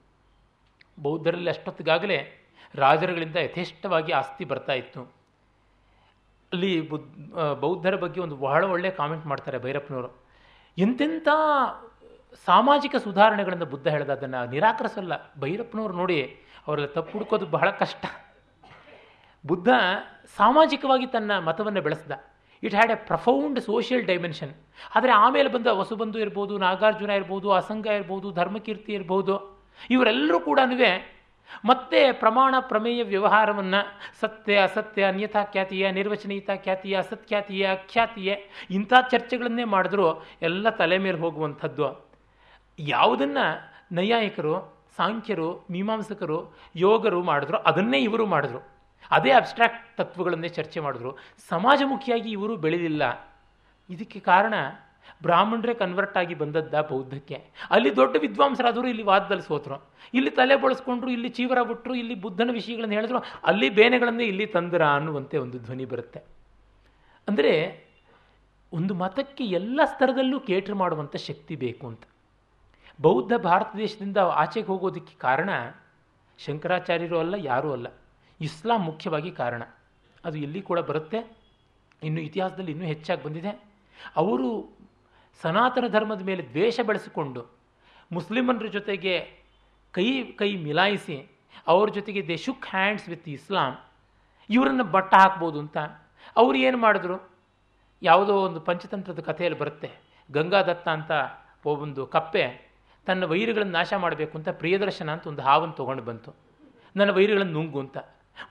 ಬೌದ್ಧರಲ್ಲಿ 1.02 1.50
ಅಷ್ಟೊತ್ತಿಗಾಗಲೇ 1.50 2.45
ರಾಜರುಗಳಿಂದ 2.74 3.36
ಯಥೇಷ್ಟವಾಗಿ 3.46 4.12
ಆಸ್ತಿ 4.20 4.44
ಬರ್ತಾ 4.52 4.74
ಇತ್ತು. 4.82 5.02
ಅಲ್ಲಿ 6.52 6.72
ಬುದ್ಧ 6.90 7.38
ಬೌದ್ಧರ 7.62 7.94
ಬಗ್ಗೆ 8.04 8.20
ಒಂದು 8.20 8.36
ಬಹಳ 8.36 8.62
ಒಳ್ಳೆಯ 8.74 8.92
ಕಾಮೆಂಟ್ 9.00 9.24
ಮಾಡ್ತಾರೆ 9.26 9.58
ಭೈರಪ್ಪನವರು. 9.64 10.10
ಎಂತೆಂಥ 10.78 11.28
ಸಾಮಾಜಿಕ 12.46 12.94
ಸುಧಾರಣೆಗಳಿಂದ 12.96 13.66
ಬುದ್ಧ 13.72 13.86
ಹೇಳಿದ 13.94 14.10
ಅದನ್ನು 14.10 14.40
ನಿರಾಕರಿಸಲ್ಲ. 14.54 15.12
ಭೈರಪ್ಪನವರು 15.42 15.94
ನೋಡಿ, 16.02 16.18
ಅವರೆಲ್ಲ 16.66 16.88
ತಪ್ಪು 16.96 17.12
ಹುಡುಕೋದು 17.12 17.46
ಬಹಳ 17.56 17.68
ಕಷ್ಟ. 17.82 18.04
ಬುದ್ಧ 19.44 19.68
ಸಾಮಾಜಿಕವಾಗಿ 20.36 21.06
ತನ್ನ 21.06 21.32
ಮತವನ್ನು 21.48 21.82
ಬೆಳೆಸ್ದ. 21.86 22.12
It 22.62 22.74
had 22.74 22.92
a 22.94 22.98
profound 23.10 23.58
social 23.60 24.04
dimension 24.10 24.52
ಆದರೆ 24.94 25.12
ಆಮೇಲೆ 25.24 25.48
ಬಂದ 25.56 25.68
ವಸುಬಂಧು 25.80 26.18
ಇರ್ಬೋದು, 26.18 26.54
ನಾಗಾರ್ಜುನ 26.58 27.10
ಇರ್ಬೋದು, 27.10 27.48
ಅಸಂಗ 27.52 27.86
ಇರ್ಬೋದು, 27.98 28.30
ಧರ್ಮಕೀರ್ತಿ 28.30 28.92
ಇರ್ಬೋದು, 28.92 29.34
ಇವರೆಲ್ಲರೂ 29.94 30.40
ಕೂಡ 30.40 30.58
ಮತ್ತೆ 31.64 32.12
ಪ್ರಮಾಣ 32.12 32.54
ಪ್ರಮೇಯ 32.60 33.04
ವ್ಯವಹಾರವನ್ನು 33.04 33.86
ಸತ್ಯ, 34.20 34.56
ಅಸತ್ಯ, 34.56 35.04
ಅನ್ಯಥಾ 35.04 35.44
ಖ್ಯಾತಿಯ, 35.44 35.90
ನಿರ್ವಚನೀಯತಾ 35.90 36.56
ಖ್ಯಾತಿಯ 36.56 36.98
ಅಸತ್ಖ್ಯಾತಿಯ 36.98 37.70
ಅಖ್ಯಾತಿಯ 37.72 38.36
ಇಂಥ 38.70 38.92
ಚರ್ಚೆಗಳನ್ನೇ 39.10 39.64
ಮಾಡಿದ್ರು 39.64 40.22
ಎಲ್ಲ 40.42 40.68
ತಲೆ 40.68 40.98
ಮೇಲೆ 40.98 41.18
ಹೋಗುವಂಥದ್ದು. 41.18 42.10
ಯಾವುದನ್ನು 42.78 43.72
ನೈಯಾಯಿಕರು, 43.92 44.76
ಸಾಂಖ್ಯರು, 44.96 45.66
ಮೀಮಾಂಸಕರು, 45.70 46.56
ಯೋಗರು 46.76 47.22
ಮಾಡಿದ್ರು 47.22 47.56
ಅದನ್ನೇ 47.56 47.98
ಇವರು 47.98 48.26
ಮಾಡಿದ್ರು. 48.26 48.68
ಅದೇ 49.10 49.30
ಅಬ್ಸ್ಟ್ರಾಕ್ಟ್ 49.30 49.96
ತತ್ವಗಳನ್ನೇ 49.96 50.48
ಚರ್ಚೆ 50.48 50.80
ಮಾಡಿದ್ರು. 50.80 51.18
ಸಮಾಜಮುಖಿಯಾಗಿ 51.48 52.30
ಇವರು 52.30 52.56
ಬೆಳೆದಿಲ್ಲ. 52.56 53.28
ಇದಕ್ಕೆ 53.90 54.20
ಕಾರಣ 54.20 54.54
ಬ್ರಾಹ್ಮಣರೇ 55.22 55.74
ಕನ್ವರ್ಟ್ 55.74 56.16
ಆಗಿ 56.16 56.34
ಬಂದದ್ದ 56.34 56.80
ಬೌದ್ಧಕ್ಕೆ. 56.80 57.34
ಅಲ್ಲಿ 57.70 57.96
ದೊಡ್ಡ 57.96 58.16
ವಿದ್ವಾಂಸರಾದರು 58.20 58.88
ಇಲ್ಲಿ 58.88 59.02
ವಾದದಲ್ಲಿ 59.02 59.42
ಸೋತರು. 59.42 59.90
ಇಲ್ಲಿ 60.14 60.30
ತಲೆ 60.30 60.56
ಬಳಸ್ಕೊಂಡ್ರು, 60.56 61.10
ಇಲ್ಲಿ 61.10 61.28
ಚೀವರ 61.28 61.62
ಬಿಟ್ಟರು 61.62 61.94
ಇಲ್ಲಿ 61.94 62.14
ಬುದ್ಧನ 62.14 62.50
ವಿಷಯಗಳನ್ನು 62.52 62.94
ಹೇಳಿದ್ರು, 62.94 63.18
ಅಲ್ಲಿ 63.44 63.70
ಬೇನೆಗಳನ್ನೇ 63.70 64.24
ಇಲ್ಲಿ 64.24 64.46
ತಂದ್ರ 64.46 64.86
ಅನ್ನುವಂತೆ 64.86 65.38
ಒಂದು 65.38 65.58
ಧ್ವನಿ 65.58 65.84
ಬರುತ್ತೆ. 65.84 66.20
ಅಂದರೆ 67.28 67.52
ಒಂದು 68.72 68.94
ಮತಕ್ಕೆ 68.94 69.44
ಎಲ್ಲ 69.44 69.80
ಸ್ತರದಲ್ಲೂ 69.84 70.40
ಕೇಟರ್ 70.40 70.74
ಮಾಡುವಂಥ 70.74 71.16
ಶಕ್ತಿ 71.16 71.56
ಬೇಕು 71.56 71.86
ಅಂತ. 71.86 72.02
ಬೌದ್ಧ 73.00 73.32
ಭಾರತ 73.32 73.76
ದೇಶದಿಂದ 73.76 74.16
ಆಚೆಗೆ 74.16 74.66
ಹೋಗೋದಕ್ಕೆ 74.66 75.18
ಕಾರಣ 75.18 75.50
ಶಂಕರಾಚಾರ್ಯರು 76.38 77.18
ಅಲ್ಲ, 77.18 77.34
ಯಾರೂ 77.38 77.72
ಅಲ್ಲ. 77.72 77.86
ಇಸ್ಲಾಂ 78.40 78.82
ಮುಖ್ಯವಾಗಿ 78.84 79.30
ಕಾರಣ. 79.30 79.62
ಅದು 80.24 80.38
ಇಲ್ಲಿ 80.38 80.62
ಕೂಡ 80.62 80.78
ಬರುತ್ತೆ. 80.78 81.36
ಇನ್ನು 82.02 82.20
ಇತಿಹಾಸದಲ್ಲಿ 82.20 82.72
ಇನ್ನೂ 82.72 82.84
ಹೆಚ್ಚಾಗಿ 82.84 83.22
ಬಂದಿದೆ. 83.24 83.52
ಅವರು 84.16 84.48
ಸನಾತನ 85.42 85.84
ಧರ್ಮದ 85.88 86.22
ಮೇಲೆ 86.22 86.42
ದ್ವೇಷ 86.42 86.80
ಬೆಳೆಸಿಕೊಂಡು 86.80 87.46
ಮುಸ್ಲಿಮರ 88.12 88.66
ಜೊತೆಗೆ 88.66 89.44
ಕೈ 89.92 90.22
ಕೈ 90.22 90.56
ಮಿಲಾಯಿಸಿ 90.56 91.36
ಅವ್ರ 91.66 91.88
ಜೊತೆಗೆ 91.88 92.28
they 92.28 92.36
shook 92.36 92.66
hands 92.66 93.08
with 93.08 93.28
Islam 93.28 93.78
ಇವರನ್ನು 94.50 94.84
ಬಟ್ಟ 94.84 95.14
ಹಾಕ್ಬೋದು 95.14 95.58
ಅಂತ. 95.58 95.78
ಅವರು 96.36 96.58
ಏನು 96.58 96.78
ಮಾಡಿದ್ರು? 96.78 97.30
ಯಾವುದೋ 98.02 98.34
ಒಂದು 98.34 98.60
ಪಂಚತಂತ್ರದ 98.60 99.20
ಕಥೆಯಲ್ಲಿ 99.20 99.58
ಬರುತ್ತೆ. 99.58 99.90
ಗಂಗಾದತ್ತ 100.32 100.88
ಅಂತ 100.88 101.10
ಒಬ್ಬೊಂದು 101.64 102.06
ಕಪ್ಪೆ 102.06 102.74
ತನ್ನ 103.06 103.24
ವೈರಿಗಳನ್ನು 103.24 103.72
ನಾಶ 103.72 103.92
ಮಾಡಬೇಕು 103.94 104.38
ಅಂತ 104.38 104.48
ಪ್ರಿಯದರ್ಶನ 104.48 105.10
ಅಂತ 105.10 105.26
ಒಂದು 105.26 105.42
ಹಾವನ್ನು 105.42 105.74
ತೊಗೊಂಡು 105.74 106.02
ಬಂತು. 106.02 106.34
ನನ್ನ 106.96 107.10
ವೈರಿಗಳನ್ನು 107.10 107.52
ನುಂಗು 107.52 107.80
ಅಂತ. 107.80 107.98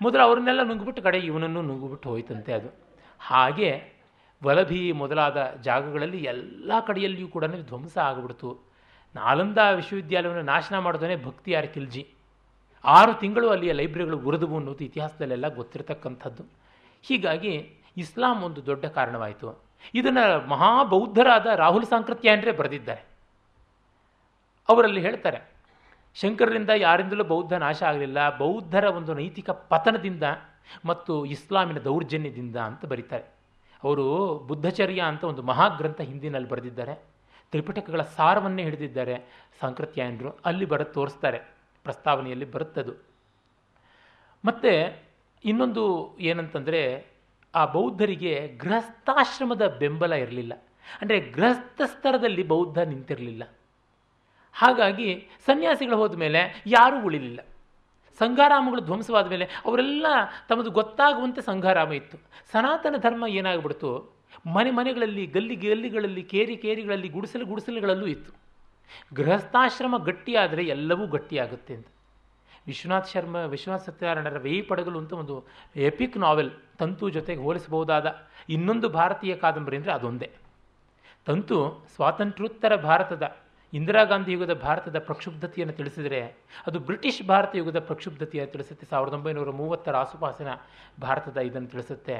ಮೊದಲು 0.01 0.21
ಅವ್ರನ್ನೆಲ್ಲ 0.21 0.63
ನುಂಗ್ಬಿಟ್ಟು 0.63 1.03
ಕಡೆ 1.03 1.17
ಇವನನ್ನು 1.17 1.61
ನುಂಗುಬಿಟ್ಟು 1.61 2.09
ಹೋಯ್ತಂತೆ 2.09 2.53
ಅದು. 2.53 2.69
ಹಾಗೆ 3.19 3.94
ವಲಭಿ 4.45 4.81
ಮೊದಲಾದ 5.01 5.37
ಜಾಗಗಳಲ್ಲಿ 5.67 6.21
ಎಲ್ಲ 6.33 6.71
ಕಡೆಯಲ್ಲಿಯೂ 6.87 7.27
ಕೂಡ 7.35 7.45
ಧ್ವಂಸ 7.71 7.95
ಆಗಿಬಿಡ್ತು. 8.09 8.49
ನಾಲಂದ 9.15 9.59
ವಿಶ್ವವಿದ್ಯಾಲಯವನ್ನು 9.79 10.45
ನಾಶನ 10.53 10.77
ಮಾಡೋದನ್ನೇ 10.85 11.17
ಭಕ್ತಿಯಾರ್ 11.27 11.67
ಖಿಲ್ಜಿ 11.75 12.03
ಆರು 12.83 13.13
ತಿಂಗಳು 13.21 13.47
ಅಲ್ಲಿಯ 13.53 13.73
ಲೈಬ್ರರಿಗಳು 13.79 14.17
ಉರಿದವು 14.29 14.55
ಅನ್ನೋದು 14.59 14.83
ಇತಿಹಾಸದಲ್ಲೆಲ್ಲ 14.87 15.47
ಗೊತ್ತಿರತಕ್ಕಂಥದ್ದು. 15.59 16.43
ಹೀಗಾಗಿ 17.03 17.53
ಇಸ್ಲಾಂ 18.03 18.37
ಒಂದು 18.47 18.61
ದೊಡ್ಡ 18.69 18.85
ಕಾರಣವಾಯಿತು. 18.97 19.47
ಇದನ್ನು 19.99 20.25
ಮಹಾಬೌದ್ಧರಾದ 20.53 21.47
ರಾಹುಲ್ 21.63 21.87
ಸಾಂಕೃತ್ಯಾನ್ರೇ 21.93 22.53
ಬರೆದಿದ್ದಾರೆ. 22.59 23.03
ಅವರಲ್ಲಿ 24.69 25.01
ಹೇಳ್ತಾರೆ, 25.07 25.39
ಶಂಕರರಿಂದ 26.17 26.71
ಯಾರಿಂದಲೂ 26.85 27.25
ಬೌದ್ಧ 27.33 27.53
ನಾಶ 27.65 27.79
ಆಗಲಿಲ್ಲ, 27.89 28.19
ಬೌದ್ಧರ 28.41 28.85
ಒಂದು 28.99 29.13
ನೈತಿಕ 29.19 29.49
ಪತನದಿಂದ 29.71 30.25
ಮತ್ತು 30.89 31.13
ಇಸ್ಲಾಮಿನ 31.35 31.79
ದೌರ್ಜನ್ಯದಿಂದ 31.89 32.57
ಅಂತ 32.69 32.83
ಬರೀತಾರೆ. 32.93 33.25
ಅವರು 33.85 34.39
ಬುದ್ಧಚರ್ಯ 34.47 35.01
ಅಂತ 35.01 35.23
ಒಂದು 35.23 35.41
ಮಹಾಗ್ರಂಥ 35.41 36.01
ಹಿಂದಿನಲ್ಲಿ 36.01 36.49
ಬರೆದಿದ್ದಾರೆ. 36.49 36.95
ತ್ರಿಪಿಟಕಗಳ 37.51 38.01
ಸಾರವನ್ನೇ 38.01 38.63
ಹಿಡಿದಿದ್ದಾರೆ 38.63 39.45
ಸಾಂಕೃತ್ಯಾಯನರು 39.61 40.29
ಅಲ್ಲಿ 40.45 40.65
ಬರ, 40.65 40.83
ತೋರಿಸ್ತಾರೆ. 40.83 41.39
ಪ್ರಸ್ತಾವನೆಯಲ್ಲಿ 41.83 42.51
ಬರುತ್ತದು. 42.51 42.93
ಮತ್ತು 44.45 45.03
ಇನ್ನೊಂದು 45.45 46.15
ಏನಂತಂದರೆ 46.19 47.07
ಆ 47.55 47.65
ಬೌದ್ಧರಿಗೆ 47.65 48.47
ಗೃಹಸ್ಥಾಶ್ರಮದ 48.47 49.77
ಬೆಂಬಲ 49.79 50.13
ಇರಲಿಲ್ಲ. 50.13 50.53
ಅಂದರೆ 51.01 51.19
ಗೃಹಸ್ಥ 51.19 51.81
ಸ್ತರದಲ್ಲಿ 51.85 52.43
ಬೌದ್ಧ 52.43 52.77
ನಿಂತಿರಲಿಲ್ಲ. 52.77 53.43
ಹಾಗಾಗಿ 54.53 55.27
ಸನ್ಯಾಸಿಗಳು 55.45 55.97
ಹೋದ 55.97 56.15
ಮೇಲೆ 56.15 56.63
ಯಾರೂ 56.65 57.05
ಉಳಿಲಿಲ್ಲ. 57.05 57.39
ಸಂಘಾರಾಮಗಳು 58.19 58.81
ಧ್ವಂಸವಾದ 58.81 59.27
ಮೇಲೆ 59.27 59.45
ಅವರೆಲ್ಲ 59.65 60.05
ತಮ್ಮದು 60.49 60.71
ಗೊತ್ತಾಗುವಂತೆ 60.71 61.41
ಸಂಘಾರಾಮ 61.41 61.93
ಇತ್ತು. 61.93 62.17
ಸನಾತನ 62.51 62.95
ಧರ್ಮ 62.97 63.27
ಏನಾಗ್ಬಿಡ್ತು? 63.27 64.15
ಮನೆ 64.55 64.71
ಮನೆಗಳಲ್ಲಿ, 64.71 65.25
ಗಲ್ಲಿ 65.25 65.55
ಗಲ್ಲಿಗಳಲ್ಲಿ, 65.55 66.23
ಕೇರಿ 66.23 66.57
ಕೇರಿಗಳಲ್ಲಿ, 66.57 67.09
ಗುಡಿಸಲು 67.09 67.45
ಗುಡಿಸಲುಗಳಲ್ಲೂ 67.45 68.05
ಇತ್ತು. 68.05 68.31
ಗೃಹಸ್ಥಾಶ್ರಮ 69.13 69.97
ಗಟ್ಟಿಯಾದರೆ 69.97 70.63
ಎಲ್ಲವೂ 70.63 71.07
ಗಟ್ಟಿಯಾಗುತ್ತೆ 71.07 71.73
ಅಂತ. 71.73 71.87
ವಿಶ್ವನಾಥ್ 72.67 73.09
ಶರ್ಮ, 73.09 73.35
ವಿಶ್ವನಾಥ್ 73.35 73.85
ಸತ್ಯನಾರಾಯಣರ 73.85 74.37
ವೇಯಿ 74.37 74.61
ಪಡಗಲು 74.61 74.99
ಅಂತ 74.99 75.13
ಒಂದು 75.13 75.47
ಎಪಿಕ್ 75.75 76.17
ನಾವೆಲ್ 76.17 76.51
ತಂತು 76.79 77.09
ಜೊತೆಗೆ 77.09 77.41
ಹೋಲಿಸಬಹುದಾದ 77.41 78.15
ಇನ್ನೊಂದು 78.49 78.89
ಭಾರತೀಯ 78.89 79.35
ಕಾದಂಬರಿ 79.35 79.77
ಅಂದರೆ 79.77 79.91
ಅದೊಂದೇ. 79.91 80.31
ತಂತು 81.25 81.87
ಸ್ವಾತಂತ್ರ್ಯೋತ್ತರ 81.95 82.75
ಭಾರತದ 82.75 83.37
ಇಂದಿರಾ 83.75 84.03
ಗಾಂಧಿ 84.03 84.31
ಯುಗದ 84.31 84.53
ಭಾರತದ 84.53 84.99
ಪ್ರಕ್ಷುಬ್ಧತೆಯನ್ನು 84.99 85.73
ತಿಳಿಸಿದರೆ 85.79 86.19
ಅದು 86.67 86.79
ಬ್ರಿಟಿಷ್ 86.79 87.21
ಭಾರತ 87.27 87.55
ಯುಗದ 87.55 87.79
ಪ್ರಕ್ಷುಬ್ಧತೆಯನ್ನು 87.79 88.51
ತಿಳಿಸುತ್ತೆ. 88.51 88.85
ಸಾವಿರದ 88.89 89.13
ಒಂಬೈನೂರ 89.13 89.51
ಮೂವತ್ತರ 89.51 89.95
ಆಸುಪಾಸಿನ 89.95 90.51
ಭಾರತದ 91.01 91.37
ಇದನ್ನು 91.37 91.67
ತಿಳಿಸುತ್ತೆ. 91.67 92.15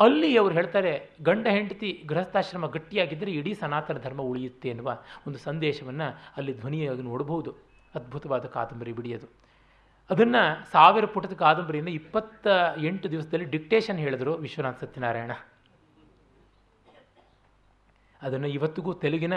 ಅಲ್ಲಿ 0.00 0.30
ಅವರು 0.38 0.54
ಹೇಳ್ತಾರೆ, 0.54 0.92
ಗಂಡ 1.22 1.46
ಹೆಂಡತಿ 1.50 1.90
ಗೃಹಸ್ಥಾಶ್ರಮ 2.06 2.66
ಗಟ್ಟಿಯಾಗಿದ್ದರೆ 2.66 3.30
ಇಡೀ 3.30 3.52
ಸನಾತನ 3.54 3.98
ಧರ್ಮ 3.98 4.22
ಉಳಿಯುತ್ತೆ 4.22 4.68
ಎನ್ನುವ 4.68 4.98
ಒಂದು 5.26 5.38
ಸಂದೇಶವನ್ನು 5.38 6.08
ಅಲ್ಲಿ 6.36 6.52
ಧ್ವನಿಯಾಗಿ 6.60 7.02
ನೋಡಬಹುದು. 7.02 7.50
ಅದ್ಭುತವಾದ 7.94 8.44
ಕಾದಂಬರಿ 8.46 8.92
ಬಿಡಿಯೋದು 8.92 9.28
ಅದನ್ನು 10.10 10.42
ಸಾವಿರ 10.72 11.04
ಪುಟದ 11.04 11.32
ಕಾದಂಬರಿಯನ್ನು 11.32 11.90
ಇಪ್ಪತ್ತ 11.90 12.46
ಎಂಟು 12.78 13.10
ದಿವಸದಲ್ಲಿ 13.10 13.44
ಡಿಕ್ಟೇಷನ್ 13.44 13.98
ಹೇಳಿದರು 13.98 14.32
ವಿಶ್ವನಾಥ್ 14.34 14.80
ಸತ್ಯನಾರಾಯಣ. 14.80 15.30
ಅದನ್ನು 18.22 18.48
ಇವತ್ತಿಗೂ 18.48 18.92
ತೆಲುಗಿನ 18.94 19.34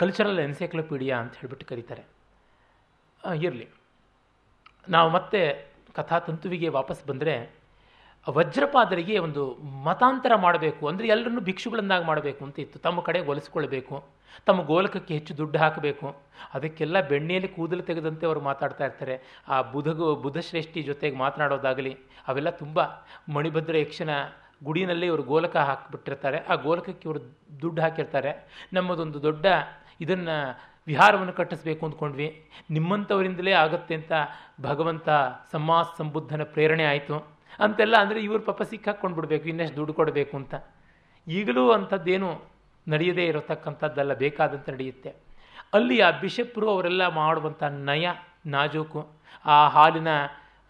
ಕಲ್ಚರಲ್ 0.00 0.38
ಎನ್ಸೈಕ್ಲೋಪೀಡಿಯಾ 0.38 1.18
ಅಂತ 1.18 1.34
ಹೇಳಿಬಿಟ್ಟು 1.34 1.66
ಕರೀತಾರೆ. 1.66 2.02
ಇರಲಿ. 3.34 3.68
ನಾವು 4.88 5.10
ಮತ್ತೆ 5.10 5.72
ಕಥಾತಂತುವಿಗೆ 5.94 6.68
ವಾಪಸ್ 6.68 7.06
ಬಂದರೆ, 7.06 7.54
ವಜ್ರಪಾದರಿಗೆ 8.30 9.18
ಒಂದು 9.18 9.54
ಮತಾಂತರ 9.54 10.32
ಮಾಡಬೇಕು. 10.36 10.88
ಅಂದರೆ 10.88 11.08
ಎಲ್ಲರನ್ನು 11.08 11.40
ಭಿಕ್ಷುಗಳನ್ನಾಗಿ 11.40 12.04
ಮಾಡಬೇಕು 12.04 12.44
ಅಂತ 12.44 12.58
ಇತ್ತು. 12.58 12.78
ತಮ್ಮ 12.78 13.00
ಕಡೆ 13.00 13.20
ಒಲಿಸ್ಕೊಳ್ಬೇಕು. 13.20 14.04
ತಮ್ಮ 14.46 14.62
ಗೋಲಕಕ್ಕೆ 14.62 15.14
ಹೆಚ್ಚು 15.14 15.36
ದುಡ್ಡು 15.36 15.58
ಹಾಕಬೇಕು. 15.58 16.16
ಅದಕ್ಕೆಲ್ಲ 16.54 17.08
ಬೆಣ್ಣೆಯಲ್ಲಿ 17.08 17.48
ಕೂದಲು 17.48 17.82
ತೆಗೆದಂತೆ 17.82 18.26
ಅವರು 18.26 18.40
ಮಾತಾಡ್ತಾ 18.40 18.84
ಇರ್ತಾರೆ. 18.84 19.42
ಆ 19.48 19.62
ಬುಧಗು, 19.62 20.14
ಬುಧಶ್ರೇಷ್ಠಿ 20.14 20.82
ಜೊತೆಗೆ 20.82 21.16
ಮಾತನಾಡೋದಾಗಲಿ, 21.16 21.96
ಅವೆಲ್ಲ 22.28 22.50
ತುಂಬ 22.50 22.80
ಮಣಿಭದ್ರ 23.28 23.76
ಯಕ್ಷನ 23.76 24.10
ಗುಡಿನಲ್ಲಿ 24.64 25.06
ಇವರು 25.06 25.22
ಗೋಲಕ 25.22 25.56
ಹಾಕಿಬಿಟ್ಟಿರ್ತಾರೆ. 25.56 26.38
ಆ 26.38 26.54
ಗೋಲಕಕ್ಕೆ 26.54 27.08
ಇವರು 27.08 27.36
ದುಡ್ಡು 27.62 27.82
ಹಾಕಿರ್ತಾರೆ. 27.82 28.64
ನಮ್ಮದೊಂದು 28.72 29.22
ದೊಡ್ಡ 29.22 29.46
ಇದನ್ನು 30.00 30.36
ವಿಹಾರವನ್ನು 30.86 31.32
ಕಟ್ಟಿಸ್ಬೇಕು 31.32 31.82
ಅಂದ್ಕೊಂಡ್ವಿ. 31.86 32.28
ನಿಮ್ಮಂಥವರಿಂದಲೇ 32.70 33.52
ಆಗುತ್ತೆ 33.52 33.94
ಅಂತ 33.94 34.12
ಭಗವಂತ 34.60 35.08
ಸಮಾಸ 35.52 35.86
ಸಂಬುದ್ಧನ 35.98 36.42
ಪ್ರೇರಣೆ 36.44 36.84
ಆಯಿತು. 36.84 37.16
ಅಂತೆಲ್ಲ 37.60 37.96
ಅಂದರೆ 37.96 38.18
ಇವರು 38.20 38.42
ಪಾಪ 38.42 38.62
ಸಿಕ್ಕಾಕ್ಕೊಂಡು 38.62 39.16
ಬಿಡಬೇಕು 39.16 39.46
ಇನ್ನಷ್ಟು 39.48 39.76
ದುಡ್ಡು 39.76 39.94
ಕೊಡಬೇಕು 39.94 40.34
ಅಂತ. 40.36 40.54
ಈಗಲೂ 41.26 41.64
ಅಂಥದ್ದೇನು 41.70 42.30
ನಡೆಯದೇ 42.86 43.24
ಇರತಕ್ಕಂಥದ್ದೆಲ್ಲ, 43.26 44.12
ಬೇಕಾದಂತೆ 44.14 44.72
ನಡೆಯುತ್ತೆ. 44.72 45.10
ಅಲ್ಲಿ 45.74 45.96
ಆ 46.00 46.10
ಬಿಷಪ್ರು 46.20 46.66
ಅವರೆಲ್ಲ 46.70 47.02
ಮಾಡುವಂಥ 47.08 47.62
ನಯ 47.62 48.06
ನಾಜೂಕು, 48.46 49.00
ಆ 49.44 49.68
ಹಾಲಿನ 49.68 50.08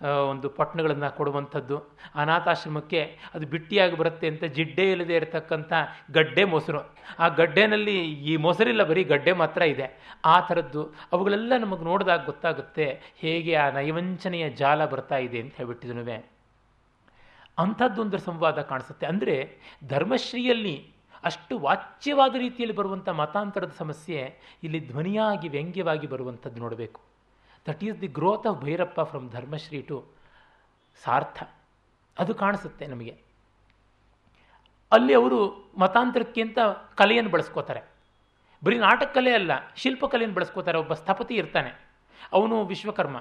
ಒಂದು 0.02 0.48
ಪಟ್ಟಣಗಳನ್ನು 0.48 1.16
ಕೊಡುವಂಥದ್ದು. 1.16 1.78
ಅನಾಥಾಶ್ರಮಕ್ಕೆ 2.14 3.18
ಅದು 3.35 3.47
ಬಿಟ್ಟಿಯಾಗಿ 3.47 3.97
ಬರುತ್ತೆ 3.97 4.28
ಅಂತ 4.28 4.44
ಜಿಡ್ಡೆ 4.44 4.90
ಇಲ್ಲದೆ 4.90 5.16
ಇರತಕ್ಕಂಥ 5.16 5.72
ಗಡ್ಡೆ 6.10 6.44
ಮೊಸರು. 6.44 6.97
ಆ 7.18 7.28
ಗಡ್ಡೆನಲ್ಲಿ 7.28 8.12
ಈ 8.12 8.36
ಮೊಸರಿಲ್ಲ, 8.36 8.85
ಬರೀ 8.85 9.05
ಗಡ್ಡೆ 9.05 9.32
ಮಾತ್ರ 9.32 9.62
ಇದೆ. 9.62 10.16
ಆ 10.24 10.40
ಥರದ್ದು 10.40 10.94
ಅವುಗಳೆಲ್ಲ 11.12 11.52
ನಮಗೆ 11.59 11.85
ನೋಡಿದಾಗ 11.85 12.24
ಗೊತ್ತಾಗುತ್ತೆ 12.24 13.01
ಹೇಗೆ 13.16 13.55
ಆ 13.55 13.70
ನೈವಂಚನೆಯ 13.70 14.51
ಜಾಲ 14.51 14.86
ಬರ್ತಾ 14.86 15.16
ಇದೆ 15.16 15.40
ಅಂತ 15.40 15.56
ಹೇಳ್ಬಿಟ್ಟಿದ್ನುವೆ. 15.56 16.31
ಅಂಥದ್ದೊಂದು 17.59 18.18
ಸಂವಾದ 18.18 18.60
ಕಾಣಿಸುತ್ತೆ. 18.60 19.06
ಅಂದರೆ 19.06 19.59
ಧರ್ಮಶ್ರೀಯಲ್ಲಿ 19.89 20.94
ಅಷ್ಟು 21.24 21.59
ವಾಚ್ಯವಾದ 21.59 22.35
ರೀತಿಯಲ್ಲಿ 22.35 22.77
ಬರುವಂಥ 22.77 23.09
ಮತಾಂತರದ 23.09 23.72
ಸಮಸ್ಯೆ 23.78 24.35
ಇಲ್ಲಿ 24.62 24.89
ಧ್ವನಿಯಾಗಿ 24.89 25.48
ವ್ಯಂಗ್ಯವಾಗಿ 25.48 26.06
ಬರುವಂಥದ್ದು 26.06 26.60
ನೋಡಬೇಕು. 26.60 27.10
That 27.69 27.85
is 27.85 28.01
the 28.01 28.07
growth 28.07 28.47
of 28.47 28.59
Bhyrappa 28.59 29.01
from 29.01 29.31
Dharmashree 29.31 29.82
to 29.82 30.05
Saartha 31.05 31.43
ಅದು 32.19 32.35
ಕಾಣಿಸುತ್ತೆ 32.35 32.87
ನಮಗೆ. 32.87 33.16
ಅಲ್ಲಿ 34.93 35.15
ಅವರು 35.15 35.70
ಮತಾಂತರಕ್ಕಿಂತ 35.78 36.59
ಕಲೆಯನ್ನು 36.95 37.31
ಬಳಸ್ಕೋತಾರೆ. 37.31 37.82
ಬರೀ 38.65 38.78
ನಾಟಕ 38.78 39.11
ಕಲೆ 39.15 39.35
ಅಲ್ಲ, 39.35 39.53
ಶಿಲ್ಪಕಲೆಯನ್ನು 39.77 40.37
ಬಳಸ್ಕೋತಾರೆ. 40.37 40.78
ಒಬ್ಬ 40.78 40.95
ಸ್ಥಪತಿ 40.95 41.35
ಇರ್ತಾನೆ. 41.35 41.70
ಅವನು 42.32 42.65
ವಿಶ್ವಕರ್ಮ. 42.65 43.19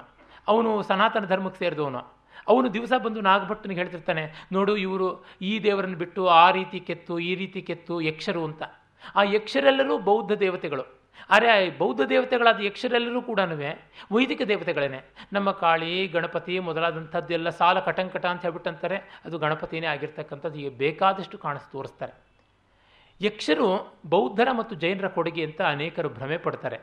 ಅವನು 0.48 0.82
ಸನಾತನ 0.82 1.24
ಧರ್ಮಕ್ಕೆ 1.26 1.58
ಸೇರಿದವನು. 1.58 1.98
ಅವನು 2.48 2.74
ದಿವಸ 2.74 2.92
ಬಂದು 2.92 3.20
ನಾಗಭಟ್ಟನಿಗೆ 3.20 3.80
ಹೇಳ್ತಿರ್ತಾನೆ, 3.80 4.46
ನೋಡು, 4.52 4.76
ಇವರು 4.76 5.24
ಈ 5.42 5.62
ದೇವರನ್ನು 5.62 5.98
ಬಿಟ್ಟು 5.98 6.28
ಆ 6.28 6.50
ರೀತಿ 6.50 6.80
ಕೆತ್ತು, 6.80 7.18
ಈ 7.18 7.34
ರೀತಿ 7.34 7.62
ಕೆತ್ತು, 7.62 8.00
ಯಕ್ಷರು 8.00 8.44
ಅಂತ. 8.44 8.62
ಆ 9.14 9.22
ಯಕ್ಷರೆಲ್ಲರೂ 9.22 9.98
ಬೌದ್ಧ 9.98 10.32
ದೇವತೆಗಳು. 10.32 10.99
ಆದರೆ 11.30 11.70
ಬೌದ್ಧ 11.70 12.00
ದೇವತೆಗಳಾದ 12.00 12.60
ಯಕ್ಷರೆಲ್ಲರೂ 12.60 13.22
ಕೂಡ 13.22 13.40
ವೈದಿಕ 14.12 14.42
ದೇವತೆಗಳೇನೆ. 14.42 15.00
ನಮ್ಮ 15.32 15.50
ಕಾಳಿ, 15.50 16.06
ಗಣಪತಿ 16.08 16.58
ಮೊದಲಾದಂಥದ್ದು 16.58 17.32
ಎಲ್ಲ 17.34 17.48
ಸಾಲ 17.48 17.80
ಕಟಂಕಟ 17.80 18.26
ಅಂತ 18.26 18.42
ಹೇಳ್ಬಿಟ್ಟಂತಾರೆ, 18.42 18.96
ಅದು 19.24 19.38
ಗಣಪತಿನೇ 19.38 19.86
ಆಗಿರ್ತಕ್ಕಂಥದ್ದು, 19.86 20.58
ಈಗ 20.58 20.72
ಬೇಕಾದಷ್ಟು 20.78 21.38
ಕಾಣಿಸ್ 21.38 21.72
ತೋರಿಸ್ತಾರೆ. 21.72 22.14
ಯಕ್ಷರು 23.22 23.68
ಬೌದ್ಧರ 24.06 24.48
ಮತ್ತು 24.52 24.74
ಜೈನರ 24.74 25.08
ಕೊಡುಗೆ 25.08 25.44
ಅಂತ 25.44 25.60
ಅನೇಕರು 25.60 26.08
ಭ್ರಮೆ 26.08 26.38
ಪಡ್ತಾರೆ. 26.38 26.80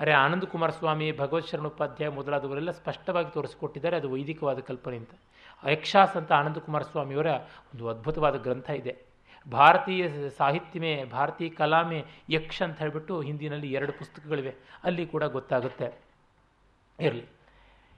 ಅರೆ, 0.00 0.12
ಆನಂದ 0.12 0.44
ಕುಮಾರ 0.44 0.70
ಸ್ವಾಮಿ, 0.70 1.12
ಭಗವತ್ 1.12 1.48
ಶರಣೋಪಾಧ್ಯಾಯ 1.48 2.10
ಮೊದಲಾದವರೆಲ್ಲ 2.10 2.70
ಸ್ಪಷ್ಟವಾಗಿ 2.70 3.30
ತೋರಿಸಿಕೊಟ್ಟಿದ್ದಾರೆ, 3.30 3.96
ಅದು 3.96 4.10
ವೈದಿಕವಾದ 4.12 4.58
ಕಲ್ಪನೆ 4.60 4.96
ಅಂತ. 4.96 5.10
ಯಕ್ಷಾಸ್ 5.68 6.16
ಅಂತ 6.16 6.32
ಆನಂದ 6.32 6.56
ಕುಮಾರ 6.56 6.82
ಸ್ವಾಮಿಯವರ 6.82 7.30
ಒಂದು 7.72 7.88
ಅದ್ಭುತವಾದ 7.88 8.36
ಗ್ರಂಥ 8.36 8.70
ಇದೆ. 8.70 9.09
ಭಾರತೀಯ 9.48 10.28
ಸಾಹಿತ್ಯಮೇ 10.30 11.04
ಭಾರತೀಯ 11.04 11.48
ಕಲಾಮೆ 11.48 12.04
ಯಕ್ಷ 12.28 12.62
ಅಂತ 12.62 12.78
ಹೇಳಿಬಿಟ್ಟು 12.78 13.20
ಹಿಂದಿನಲ್ಲಿ 13.20 13.72
ಎರಡು 13.72 13.92
ಪುಸ್ತಕಗಳಿವೆ. 13.92 14.54
ಅಲ್ಲಿ 14.84 15.06
ಕೂಡ 15.06 15.24
ಗೊತ್ತಾಗುತ್ತೆ. 15.24 16.00
ಇರಲಿ. 17.00 17.24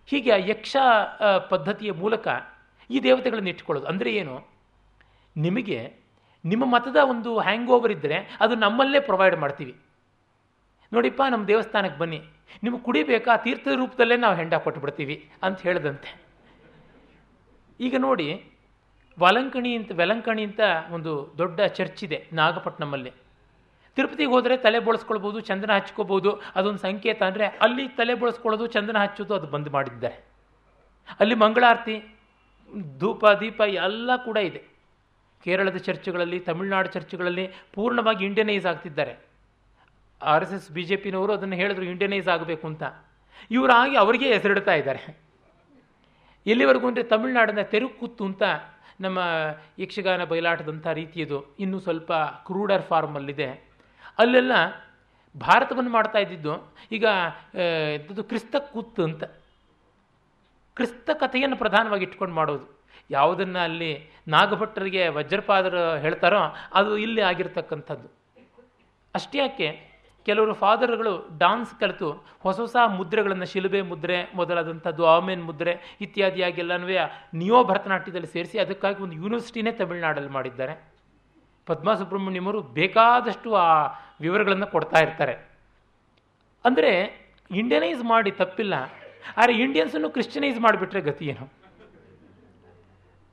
ಹೀಗೆ 0.07 0.31
ಆ 0.31 0.37
ಯಕ್ಷ 0.37 0.77
ಪದ್ಧತಿಯ 1.51 1.93
ಮೂಲಕ 1.93 2.29
ಈ 2.91 3.01
ದೇವತೆಗಳನ್ನು 3.01 3.49
ಇಟ್ಕೊಳ್ಳೋದು 3.49 3.87
ಅಂದರೆ 3.87 4.15
ಏನು? 4.15 4.49
ನಿಮಗೆ, 5.37 5.97
ನಿಮ್ಮ 6.45 6.65
ಮತದ 6.65 6.97
ಒಂದು 6.97 7.39
ಹ್ಯಾಂಗ್ 7.39 7.71
ಓವರ್ 7.71 7.93
ಇದ್ದರೆ 7.93 8.37
ಅದು 8.41 8.55
ನಮ್ಮಲ್ಲೇ 8.55 9.01
ಪ್ರೊವೈಡ್ 9.01 9.37
ಮಾಡ್ತೀವಿ. 9.37 9.75
ನೋಡಿಪ್ಪ, 10.93 11.23
ನಮ್ಮ 11.31 11.47
ದೇವಸ್ಥಾನಕ್ಕೆ 11.47 11.99
ಬನ್ನಿ. 11.99 12.21
ನಿಮಗೆ 12.63 12.83
ಕುಡಿಬೇಕಾ? 12.83 13.37
ತೀರ್ಥದ 13.37 13.73
ರೂಪದಲ್ಲೇ 13.73 14.17
ನಾವು 14.17 14.35
ಹೆಂಡ 14.35 14.55
ಕೊಟ್ಬಿಡ್ತೀವಿ 14.55 15.31
ಅಂತ 15.43 15.61
ಹೇಳಿದಂತೆ. 15.61 16.23
ಈಗ 17.81 17.95
ನೋಡಿ 17.99 18.52
ವಲಂಕಣಿ 19.19 19.77
ಅಂತ, 19.77 19.91
ವೆಲಂಕಣಿ 19.95 20.43
ಅಂತ 20.43 20.61
ಒಂದು 20.91 21.35
ದೊಡ್ಡ 21.39 21.61
ಚರ್ಚ್ 21.61 22.05
ಇದೆ 22.05 22.29
ನಾಗಪಟ್ಟಣಮಲ್ಲಿ 22.33 23.13
ತಿರುಪತಿಗೆ 23.97 24.31
ಹೋದರೆ 24.31 24.57
ತಲೆ 24.57 24.79
ಬೋಳಿಸ್ಕೊಳ್ಬೋದು, 24.81 25.41
ಚಂದನ 25.41 25.71
ಹಚ್ಕೋಬೋದು, 25.77 26.31
ಅದೊಂದು 26.57 26.79
ಸಂಕೇತ 26.79 27.23
ಅಂದರೆ 27.23 27.47
ಅಲ್ಲಿ 27.47 27.89
ತಲೆ 27.89 28.15
ಬೋಳಿಸ್ಕೊಳ್ಳೋದು, 28.15 28.67
ಚಂದನ 28.67 28.99
ಹಚ್ಚೋದು, 28.99 29.35
ಅದು 29.35 29.47
ಬಂದ್ 29.47 29.71
ಮಾಡಿದ್ದಾರೆ. 29.71 30.25
ಅಲ್ಲಿ 31.21 31.35
ಮಂಗಳಾರತಿ, 31.35 31.97
ಧೂಪ, 32.99 33.25
ದೀಪ 33.41 33.61
ಎಲ್ಲ 33.61 34.11
ಕೂಡ 34.17 34.37
ಇದೆ. 34.37 34.63
ಕೇರಳದ 35.45 35.77
ಚರ್ಚ್ಗಳಲ್ಲಿ, 35.77 36.41
ತಮಿಳುನಾಡು 36.41 36.89
ಚರ್ಚ್ಗಳಲ್ಲಿ 36.89 37.47
ಪೂರ್ಣವಾಗಿ 37.75 38.25
ಇಂಡಿಯನೈಸ್ 38.25 38.67
ಆಗ್ತಿದ್ದಾರೆ. 38.67 39.15
R 40.21 40.43
S 40.43 40.53
S, 40.53 40.73
B 40.73 40.85
J 40.85 40.97
ಪಿನವರು 40.97 41.33
ಅದನ್ನು 41.33 41.57
ಹೇಳಿದ್ರು 41.57 41.85
ಇಂಡಿಯನೈಸ್ 41.85 42.29
ಆಗಬೇಕು 42.29 42.67
ಅಂತ. 42.67 42.83
ಇವರಾಗಿ 43.51 43.97
ಅವರಿಗೆ 43.97 44.35
ಹೆಸರಿಡ್ತಾ 44.35 44.75
ಇದ್ದಾರೆ. 44.75 45.03
ಎಲ್ಲಿವರೆಗೂ 46.47 46.87
ಅಂದರೆ 46.87 47.03
ತಮಿಳುನಾಡಿನ 47.03 47.63
ತೆರುಕುತ್ತು 47.63 48.25
ಅಂತ 48.25 48.43
ನಮ್ಮ 49.01 49.19
ಯಕ್ಷಗಾನ 49.79 50.25
ಬಯಲಾಟದಂಥ 50.25 50.87
ರೀತಿಯದು 50.87 51.57
ಇನ್ನೂ 51.61 51.79
ಸ್ವಲ್ಪ 51.81 52.13
ಕ್ರೂಡರ್ 52.47 52.83
ಫಾರ್ಮಲ್ಲಿದೆ. 52.83 53.49
ಅಲ್ಲೆಲ್ಲ 54.19 54.53
ಭಾರತವನ್ನು 55.39 55.91
ಮಾಡ್ತಾ 55.91 56.19
ಇದ್ದಿದ್ದು, 56.19 56.55
ಈಗ 56.93 57.07
ಇದ್ದದ್ದು 57.95 58.25
ಕ್ರಿಸ್ತ 58.25 58.57
ಕೂತು 58.57 59.05
ಅಂತ. 59.05 59.25
ಕ್ರಿಸ್ತ 60.77 61.11
ಕಥೆಯನ್ನು 61.15 61.57
ಪ್ರಧಾನವಾಗಿ 61.57 62.05
ಇಟ್ಕೊಂಡು 62.05 62.35
ಮಾಡೋದು. 62.35 62.67
ಯಾವುದನ್ನು 63.11 63.59
ಅಲ್ಲಿ 63.59 63.93
ನಾಗಭಟ್ಟರಿಗೆ 64.29 65.09
ವಜ್ರಪಾದರು 65.09 66.01
ಹೇಳ್ತಾರೋ, 66.01 66.43
ಅದು 66.75 66.99
ಇಲ್ಲಿ 66.99 67.23
ಆಗಿರ್ತಕ್ಕಂಥದ್ದು. 67.23 68.09
ಅಷ್ಟೇ 69.15 69.49
ಕೆಲವರು 70.27 70.55
ಫಾದರ್ಗಳು 70.55 71.29
ಡಾನ್ಸ್ 71.39 71.81
ಕಲಿತು 71.81 72.27
ಹೊಸ 72.41 72.61
ಹೊಸ 72.61 72.77
ಮುದ್ರೆಗಳನ್ನು 72.87 73.47
ಶಿಲುಬೆ 73.47 73.83
ಮುದ್ರೆ 73.83 74.29
ಮೊದಲಾದಂಥದ್ದು 74.35 75.07
ಆಮೇನ್ 75.07 75.45
ಮುದ್ರೆ 75.45 75.99
ಇತ್ಯಾದಿಯಾಗೆಲ್ಲನೂ 76.01 76.87
ನಿಯೋ 77.35 77.65
ಭರತನಾಟ್ಯದಲ್ಲಿ 77.65 78.27
ಸೇರಿಸಿ 78.27 78.59
ಅದಕ್ಕಾಗಿ 78.59 79.03
ಒಂದು 79.03 79.17
ಯೂನಿವರ್ಸಿಟಿನೇ 79.17 79.73
ತಮಿಳುನಾಡಲ್ಲಿ 79.73 80.31
ಮಾಡಿದ್ದಾರೆ. 80.31 80.93
ಪದ್ಮಾ 81.67 81.95
ಸುಬ್ರಹ್ಮಣ್ಯಮರು 81.95 82.63
ಬೇಕಾದಷ್ಟು 82.63 83.55
ಆ 83.55 83.87
ವಿವರಗಳನ್ನು 84.21 84.67
ಕೊಡ್ತಾ 84.67 84.99
ಇರ್ತಾರೆ. 84.99 85.35
ಅಂದರೆ 86.65 86.93
ಇಂಡಿಯನೈಸ್ 87.51 88.05
ಮಾಡಿ 88.05 88.31
ತಪ್ಪಿಲ್ಲ. 88.31 88.75
ಆದರೆ 89.37 89.55
ಇಂಡಿಯನ್ಸನ್ನು 89.55 90.11
ಕ್ರಿಶ್ಚಿಯನೈಸ್ 90.11 90.61
ಮಾಡಿಬಿಟ್ರೆ 90.61 91.01
ಗತಿ 91.01 91.27
ಏನು? 91.27 91.53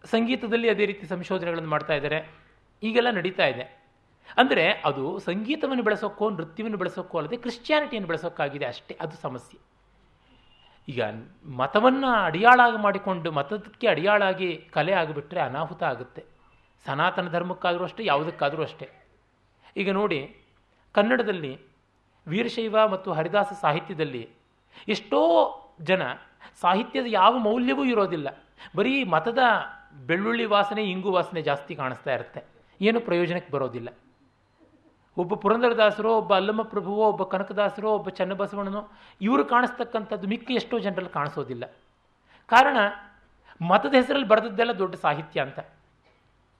ಸಂಗೀತದಲ್ಲಿ 0.06 0.70
ಅದೇ 0.70 0.86
ರೀತಿ 0.86 1.08
ಸಂಶೋಧನೆಗಳನ್ನು 1.08 1.70
ಮಾಡ್ತಾ 1.70 1.94
ಇದ್ದಾರೆ. 1.94 2.30
ಈಗೆಲ್ಲ 2.84 3.10
ನಡೀತಾ 3.10 3.46
ಇದೆ. 3.46 3.79
ಅಂದರೆ 4.38 4.72
ಅದು 4.72 5.20
ಸಂಗೀತವನ್ನು 5.20 5.84
ಬೆಳೆಸೋಕ್ಕೋ, 5.84 6.30
ನೃತ್ಯವನ್ನು 6.30 6.78
ಬೆಳೆಸೋಕ್ಕೋ 6.78 7.18
ಅಲ್ಲದೆ 7.18 7.38
ಕ್ರಿಶ್ಚಿಯಾನಿಟಿಯನ್ನು 7.38 8.08
ಬೆಳೆಸೋಕ್ಕಾಗಿದೆ 8.08 8.66
ಅಷ್ಟೇ, 8.66 8.98
ಅದು 9.02 9.16
ಸಮಸ್ಯೆ. 9.18 9.60
ಈಗ 10.88 11.04
ಮತವನ್ನು 11.46 12.08
ಅಡಿಯಾಳಾಗಿ 12.08 12.78
ಮಾಡಿಕೊಂಡು 12.78 13.32
ಮತಕ್ಕೆ 13.32 13.88
ಅಡಿಯಾಳಾಗಿ 13.88 14.56
ಕಲೆ 14.56 14.92
ಆಗಿಬಿಟ್ರೆ 14.92 15.40
ಅನಾಹುತ 15.40 15.84
ಆಗುತ್ತೆ. 15.84 16.26
ಸನಾತನ 16.86 17.30
ಧರ್ಮಕ್ಕಾದರೂ 17.30 17.84
ಅಷ್ಟೇ, 17.84 18.06
ಯಾವುದಕ್ಕಾದರೂ 18.06 18.64
ಅಷ್ಟೇ. 18.64 18.90
ಈಗ 19.78 19.92
ನೋಡಿ, 19.92 20.44
ಕನ್ನಡದಲ್ಲಿ 20.92 21.60
ವೀರಶೈವ 22.28 22.88
ಮತ್ತು 22.88 23.14
ಹರಿದಾಸ 23.14 23.54
ಸಾಹಿತ್ಯದಲ್ಲಿ 23.62 24.30
ಎಷ್ಟೋ 24.88 25.20
ಜನ 25.82 26.02
ಸಾಹಿತ್ಯದ 26.62 27.06
ಯಾವ 27.08 27.38
ಮೌಲ್ಯವೂ 27.38 27.86
ಇರೋದಿಲ್ಲ. 27.86 28.28
ಬರೀ 28.76 29.04
ಮತದ 29.04 29.40
ಬೆಳ್ಳುಳ್ಳಿ 30.08 30.46
ವಾಸನೆ, 30.46 30.84
ಇಂಗು 30.84 31.12
ವಾಸನೆ 31.12 31.42
ಜಾಸ್ತಿ 31.42 31.76
ಕಾಣಿಸ್ತಾ 31.76 32.14
ಇರುತ್ತೆ. 32.14 32.44
ಏನು 32.82 33.00
ಪ್ರಯೋಜನಕ್ಕೆ 33.00 33.52
ಬರೋದಿಲ್ಲ. 33.52 33.90
ಒಬ್ಬ 35.20 35.34
ಪುರಂದರದಾಸರೋ 35.36 36.12
ಒಬ್ಬ 36.18 36.36
ಅಲ್ಲಮ್ಮ 36.36 36.62
ಪ್ರಭುವೋ 36.62 37.04
ಒಬ್ಬ 37.10 37.24
ಕನಕದಾಸರೋ 37.24 37.90
ಒಬ್ಬ 37.92 38.10
ಚನ್ನಬಸವಣ್ಣನೋ 38.10 38.82
ಇವರು 39.22 39.46
ಕಾಣಿಸ್ತಕ್ಕಂಥದ್ದು 39.46 40.28
ಮಿಕ್ಕ 40.28 40.52
ಎಷ್ಟೋ 40.52 40.80
ಜನರಲ್ಲಿ 40.80 41.14
ಕಾಣಿಸೋದಿಲ್ಲ. 41.14 41.66
ಕಾರಣ 42.50 42.78
ಮತದ 43.62 43.94
ಹೆಸರಲ್ಲಿ 43.94 44.28
ಬರೆದದ್ದೆಲ್ಲ 44.28 44.72
ದೊಡ್ಡ 44.72 44.96
ಸಾಹಿತ್ಯ 44.96 45.42
ಅಂತ. 45.42 45.60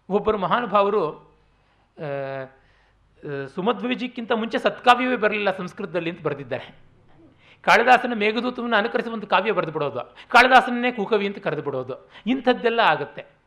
ಒಬ್ಬರು 0.10 0.38
ಮಹಾನುಭಾವರು 0.38 1.02
ಆ, 1.98 2.10
ಮುಂಚೆ 4.36 4.58
ಸತ್ಕಾವ್ಯವೇ 4.58 5.16
ಬರಲಿಲ್ಲ 5.16 5.58
ಸಂಸ್ಕೃತದಲ್ಲಿ 5.58 6.10
ಅಂತ 6.10 6.22
ಬರೆದಿದ್ದಾರೆ. 6.22 6.68
ಕಾಳಿದಾಸನ 7.62 8.14
ಮೇಘದೂತವನ್ನು 8.16 8.78
ಅನುಕರಿಸಿ 8.78 9.10
ಒಂದು 9.10 9.28
ಕಾವ್ಯ 9.28 9.52
ಬರೆದು 9.52 9.72
ಬಿಡೋದು 9.72 10.02
ಕಾಳಿದಾಸನನ್ನೇ 10.30 10.92
ಕುಕವಿ 10.92 11.28
ಅಂತ 11.28 11.38
ಕರೆದು 11.38 11.62
ಬಿಡೋದು 11.62 11.96
ಇಂಥದ್ದೆಲ್ಲ 12.26 12.80
ಆಗುತ್ತೆ. 12.80 13.39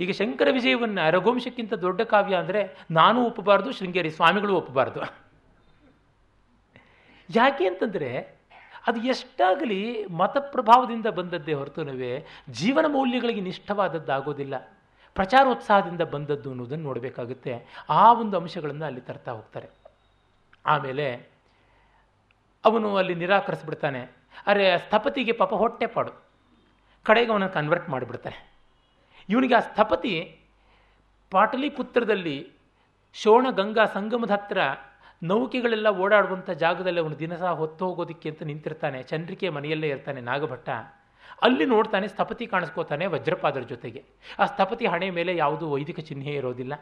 ಈಗ 0.00 0.10
ಶಂಕರ 0.10 0.48
ವಿಜಯವನ್ನು 0.50 1.10
ರಘುವಂಶಕ್ಕಿಂತ 1.10 1.74
ದೊಡ್ಡ 1.74 2.00
ಕಾವ್ಯ 2.00 2.36
ಅಂದರೆ 2.36 2.76
ನಾನು 2.90 3.24
ಒಪ್ಪಬಾರ್ದು, 3.24 3.72
ಶೃಂಗೇರಿ 3.72 4.10
ಸ್ವಾಮಿಗಳು 4.10 4.54
ಒಪ್ಪಬಾರ್ದು. 4.54 5.00
ಯಾಕೆ 7.34 7.66
ಅಂತಂದರೆ 7.66 8.42
ಅದು 8.86 9.00
ಎಷ್ಟಾಗಲಿ 9.00 10.06
ಮತ 10.06 10.36
ಪ್ರಭಾವದಿಂದ 10.38 11.06
ಬಂದದ್ದೇ 11.06 11.52
ಹೊರತುನವೇ 11.52 12.26
ಜೀವನ 12.50 12.86
ಮೌಲ್ಯಗಳಿಗೆ 12.88 13.40
ನಿಷ್ಠವಾದದ್ದಾಗೋದಿಲ್ಲ. 13.40 14.58
ಪ್ರಚಾರೋತ್ಸಾಹದಿಂದ 15.14 16.00
ಬಂದದ್ದು 16.00 16.50
ಅನ್ನೋದನ್ನು 16.50 16.84
ನೋಡಬೇಕಾಗುತ್ತೆ. 16.84 17.66
ಆ 17.88 18.12
ಒಂದು 18.12 18.36
ಅಂಶಗಳನ್ನು 18.36 18.84
ಅಲ್ಲಿ 18.84 19.00
ತರ್ತಾ 19.00 19.32
ಹೋಗ್ತಾರೆ. 19.32 19.68
ಆಮೇಲೆ 20.66 21.28
ಅವನು 22.64 22.96
ಅಲ್ಲಿ 22.96 23.14
ನಿರಾಕರಿಸ್ಬಿಡ್ತಾನೆ. 23.14 24.10
ಅರೆ 24.46 24.78
ಸ್ಥಪತಿಗೆ 24.78 25.32
ಪಾಪ 25.32 25.54
ಹೊಟ್ಟೆ 25.54 25.86
ಪಾಡು. 25.86 26.24
ಕಡೆಗೆ 27.02 27.32
ಅವನನ್ನು 27.32 27.54
ಕನ್ವರ್ಟ್ 27.54 27.88
ಮಾಡಿಬಿಡ್ತಾರೆ 27.88 28.51
ಇವನಿಗೆ 29.32 29.54
ಆ 29.54 29.60
ಸ್ಥಪತಿ 29.60 30.40
ಪಾಟಲಿಪುತ್ರದಲ್ಲಿ 31.30 32.36
ಶೋಣ 33.12 33.46
ಗಂಗಾ 33.50 33.84
ಸಂಗಮದ 33.84 34.30
ಹತ್ರ 34.30 34.58
ನೌಕೆಗಳೆಲ್ಲ 35.22 35.88
ಓಡಾಡುವಂಥ 35.88 36.50
ಜಾಗದಲ್ಲಿ 36.50 37.00
ಅವನು 37.00 37.18
ದಿನಸ 37.18 37.42
ಹೊತ್ತು 37.42 37.86
ಹೋಗೋದಕ್ಕೆ 37.86 38.28
ಅಂತ 38.28 38.42
ನಿಂತಿರ್ತಾನೆ. 38.42 39.02
ಚಂದ್ರಿಕೆ 39.02 39.48
ಮನೆಯಲ್ಲೇ 39.48 39.88
ಇರ್ತಾನೆ 39.88 40.20
ನಾಗಭಟ್ಟ. 40.20 40.68
ಅಲ್ಲಿ 41.42 41.64
ನೋಡ್ತಾನೆ, 41.64 42.08
ಸ್ಥಪತಿ 42.08 42.46
ಕಾಣಿಸ್ಕೋತಾನೆ 42.46 43.06
ವಜ್ರಪಾದರ 43.06 43.60
ಜೊತೆಗೆ. 43.60 44.04
ಆ 44.38 44.46
ಸ್ಥಪತಿ 44.46 44.86
ಹಣೆ 44.86 45.10
ಮೇಲೆ 45.10 45.36
ಯಾವುದೂ 45.36 45.68
ವೈದಿಕ 45.68 46.00
ಚಿಹ್ನೆ 46.00 46.30
ಇರೋದಿಲ್ಲ. 46.30 46.74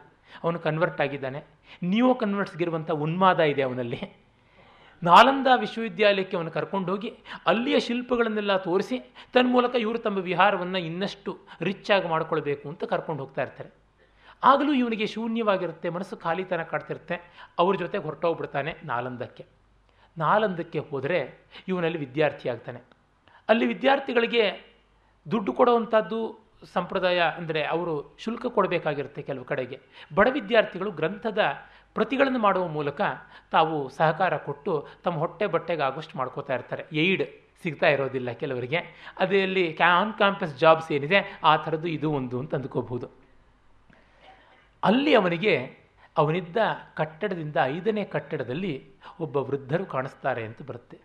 ಅವನು 0.45 0.59
ಕನ್ವರ್ಟ್ 0.59 1.01
ಆಗಿದ್ದಾನೆ. 1.01 1.45
ನ್ಯೂ 1.85 2.15
ಕನ್ವರ್ಟ್ಸ್ಗಿರುವಂಥ 2.15 2.91
ಉನ್ಮಾದ 2.91 3.41
ಇದೆ 3.41 3.63
ಅವನಲ್ಲಿ. 3.63 4.01
ನಾಲಂದ 5.03 5.47
ವಿಶ್ವವಿದ್ಯಾಲಯಕ್ಕೆ 5.57 6.37
ಅವನು 6.37 6.51
ಕರ್ಕೊಂಡು 6.51 6.93
ಹೋಗಿ 6.93 7.11
ಅಲ್ಲಿಯ 7.47 7.81
ಶಿಲ್ಪಗಳನ್ನೆಲ್ಲ 7.81 8.57
ತೋರಿಸಿ 8.57 8.99
ತನ್ಮೂಲಕ 9.33 9.75
ಇವರು 9.75 9.99
ತಮ್ಮ 9.99 10.19
ವಿಹಾರವನ್ನು 10.19 10.79
ಇನ್ನಷ್ಟು 10.79 11.39
ರಿಚ್ 11.61 11.91
ಆಗಿ 11.91 12.09
ಮಾಡ್ಕೊಳ್ಬೇಕು 12.09 12.69
ಅಂತ 12.69 12.85
ಕರ್ಕೊಂಡು 12.85 13.23
ಹೋಗ್ತಾ 13.23 13.43
ಇರ್ತಾರೆ. 13.43 13.71
ಆಗಲೂ 14.45 14.73
ಇವನಿಗೆ 14.73 15.07
ಶೂನ್ಯವಾಗಿರುತ್ತೆ, 15.07 15.89
ಮನಸ್ಸು 15.89 16.17
ಖಾಲಿತನ 16.17 16.63
ಕಾಡ್ತಿರುತ್ತೆ. 16.63 17.17
ಅವ್ರ 17.59 17.77
ಜೊತೆಗೆ 17.77 18.05
ಹೊರಟೋಗ್ಬಿಡ್ತಾನೆ 18.05 18.77
ನಾಲಂದಕ್ಕೆ. 18.85 19.47
ನಾಲಂದಕ್ಕೆ 20.19 20.79
ಹೋದರೆ 20.79 21.19
ಇವನಲ್ಲಿ 21.69 21.99
ವಿದ್ಯಾರ್ಥಿ 21.99 22.49
ಆಗ್ತಾನೆ. 22.49 22.81
ಅಲ್ಲಿ 23.49 23.67
ವಿದ್ಯಾರ್ಥಿಗಳಿಗೆ 23.67 24.45
ದುಡ್ಡು 25.31 25.53
ಕೊಡುವಂಥದ್ದು 25.53 26.21
ಸಂಪ್ರದಾಯ 26.73 27.21
ಅಂದರೆ 27.21 27.65
ಅವರು 27.65 28.17
ಶುಲ್ಕ 28.19 28.47
ಕೊಡಬೇಕಾಗಿರುತ್ತೆ 28.47 29.23
ಕೆಲವು 29.23 29.45
ಕಡೆಗೆ. 29.45 29.81
ಬಡ 30.15 30.29
ವಿದ್ಯಾರ್ಥಿಗಳು 30.31 30.91
ಗ್ರಂಥದ 30.91 31.39
ಪ್ರತಿಗಳನ್ನು 31.95 32.39
ಮಾಡುವ 32.39 32.67
ಮೂಲಕ 32.67 33.01
ತಾವು 33.51 33.89
ಸಹಕಾರ 33.89 34.37
ಕೊಟ್ಟು 34.37 34.89
ತಮ್ಮ 35.05 35.19
ಹೊಟ್ಟೆ 35.19 35.47
ಬಟ್ಟೆಗೆ 35.47 35.83
ಆಗೋಷ್ಟು 35.83 36.19
ಮಾಡ್ಕೋತಾ 36.19 36.55
ಇರ್ತಾರೆ. 36.55 36.87
ಏಯ್ಡ್ 36.93 37.25
ಸಿಗ್ತಾ 37.63 37.89
ಇರೋದಿಲ್ಲ 37.89 38.31
ಕೆಲವರಿಗೆ. 38.33 38.77
ಅದಲ್ಲಿ 39.19 39.77
ಆನ್ 39.79 40.15
ಕ್ಯಾಂಪಸ್ 40.15 40.59
ಜಾಬ್ಸ್ 40.59 40.93
ಏನಿದೆ, 40.93 41.41
ಆ 41.45 41.57
ಥರದ್ದು 41.57 41.89
ಇದು 41.89 42.13
ಒಂದು 42.13 42.39
ಅಂತ 42.39 42.55
ಅಂದ್ಕೋಬಹುದು 42.55 43.07
ಅಲ್ಲಿ 44.85 45.15
ಅವನಿಗೆ, 45.15 45.55
ಅವನಿದ್ದ 46.19 46.57
ಕಟ್ಟಡದಿಂದ 46.95 47.57
ಐದನೇ 47.65 48.05
ಕಟ್ಟಡದಲ್ಲಿ 48.05 48.75
ಒಬ್ಬ 49.21 49.37
ವೃದ್ಧರು 49.37 49.85
ಕಾಣಿಸ್ತಾರೆ 49.87 50.43
ಅಂತ 50.45 50.63
ಬರುತ್ತೆ. 50.63 50.99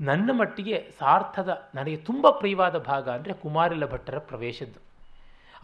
ನನ್ನ 0.00 0.30
ಮಟ್ಟಿಗೆ 0.32 0.90
ಸಾರ್ಥದ, 0.98 1.70
ನನಗೆ 1.74 1.96
ತುಂಬ 1.96 2.26
ಪ್ರಿಯವಾದ 2.30 2.78
ಭಾಗ 2.78 3.08
ಅಂದರೆ 3.08 3.32
ಕುಮಾರಿಲ 3.32 3.86
ಭಟ್ಟರ 3.86 4.18
ಪ್ರವೇಶದ್ದು. 4.18 4.85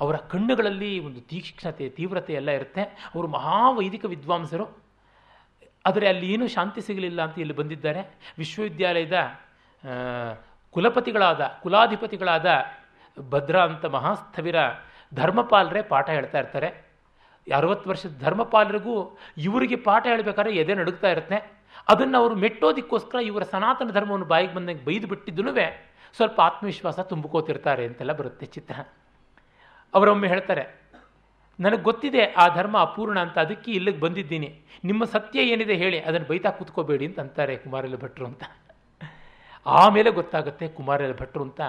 ಅವರ 0.00 0.16
ಕಣ್ಣುಗಳಲ್ಲಿ 0.16 0.98
ಒಂದು 0.98 1.20
ತೀಕ್ಷ್ಣತೆ, 1.20 1.88
ತೀವ್ರತೆ 1.88 2.32
ಎಲ್ಲ 2.32 2.50
ಇರುತ್ತೆ. 2.50 2.82
ಅವರು 2.82 3.28
ಮಹಾ 3.28 3.70
ವೈದಿಕ 3.70 4.04
ವಿದ್ವಾಂಸರು. 4.04 4.66
ಆದರೆ 5.86 6.08
ಅಲ್ಲಿ 6.08 6.32
ಏನೂ 6.32 6.48
ಶಾಂತಿ 6.48 6.80
ಸಿಗಲಿಲ್ಲ 6.80 7.22
ಅಂತ 7.22 7.38
ಇಲ್ಲಿ 7.38 7.54
ಬಂದಿದ್ದಾರೆ. 7.54 8.00
ವಿಶ್ವವಿದ್ಯಾಲಯದ 8.38 9.18
ಕುಲಪತಿಗಳಾದ, 10.70 11.58
ಕುಲಾಧಿಪತಿಗಳಾದ 11.62 12.46
ಭದ್ರ 13.30 13.60
ಅಂತ 13.60 13.84
ಮಹಾಸ್ಥವಿರ 13.84 14.56
ಧರ್ಮಪಾಲರೇ 15.14 15.82
ಪಾಠ 15.82 16.10
ಹೇಳ್ತಾ 16.10 16.38
ಇರ್ತಾರೆ. 16.38 16.92
ಅರವತ್ತು 17.56 17.90
ವರ್ಷದ 17.90 18.20
ಧರ್ಮಪಾಲರಿಗೂ 18.20 19.18
ಇವರಿಗೆ 19.38 19.76
ಪಾಠ 19.76 20.06
ಹೇಳಬೇಕಾದ್ರೆ 20.06 20.56
ಎದೆ 20.56 20.74
ನಡುಗ್ತಾ 20.74 21.10
ಇರುತ್ತೆ. 21.10 21.52
ಅದನ್ನು 21.88 22.18
ಅವರು 22.18 22.34
ಮೆಟ್ಟೋದಕ್ಕೋಸ್ಕರ 22.34 23.18
ಇವರ 23.18 23.42
ಸನಾತನ 23.42 23.90
ಧರ್ಮವನ್ನು 23.90 24.26
ಬಾಯಿಗೆ 24.26 24.54
ಬಂದಂಗೆ 24.54 24.84
ಬೈದು 24.84 25.06
ಬಿಟ್ಟಿದ್ದನೂ 25.06 25.52
ಸ್ವಲ್ಪ 26.16 26.40
ಆತ್ಮವಿಶ್ವಾಸ 26.40 27.00
ತುಂಬಿಕೋತಿರ್ತಾರೆ 27.00 27.86
ಅಂತೆಲ್ಲ 27.86 28.12
ಬರುತ್ತೆ 28.12 28.46
ಚಿತ್ರ. 28.46 28.74
ಅವರೊಮ್ಮೆ 29.96 30.28
ಹೇಳ್ತಾರೆ, 30.32 30.64
ನನಗೆ 31.58 31.82
ಗೊತ್ತಿದೆ 31.88 32.22
ಆ 32.42 32.44
ಧರ್ಮ 32.56 32.76
ಅಪೂರ್ಣ 32.86 33.18
ಅಂತ, 33.26 33.36
ಅದಕ್ಕೆ 33.46 33.70
ಇಲ್ಲಿಗೆ 33.78 34.00
ಬಂದಿದ್ದೀನಿ. 34.04 34.50
ನಿಮ್ಮ 34.88 35.04
ಸತ್ಯ 35.14 35.50
ಏನಿದೆ 35.52 35.74
ಹೇಳಿ, 35.82 35.98
ಅದನ್ನು 36.08 36.26
ಬೈತಾ 36.30 36.50
ಕೂತ್ಕೋಬೇಡಿ 36.58 37.04
ಅಂತ 37.10 37.20
ಅಂತಾರೆ 37.24 37.54
ಕುಮಾರಲ 37.64 37.96
ಭಟ್ರು 38.04 38.26
ಅಂತ. 38.30 38.44
ಆಮೇಲೆ 39.66 40.10
ಗೊತ್ತಾಗುತ್ತೆ 40.20 40.66
ಕುಮಾರಲ 40.78 41.12
ಭಟ್ರು 41.20 41.42
ಅಂತ, 41.48 41.60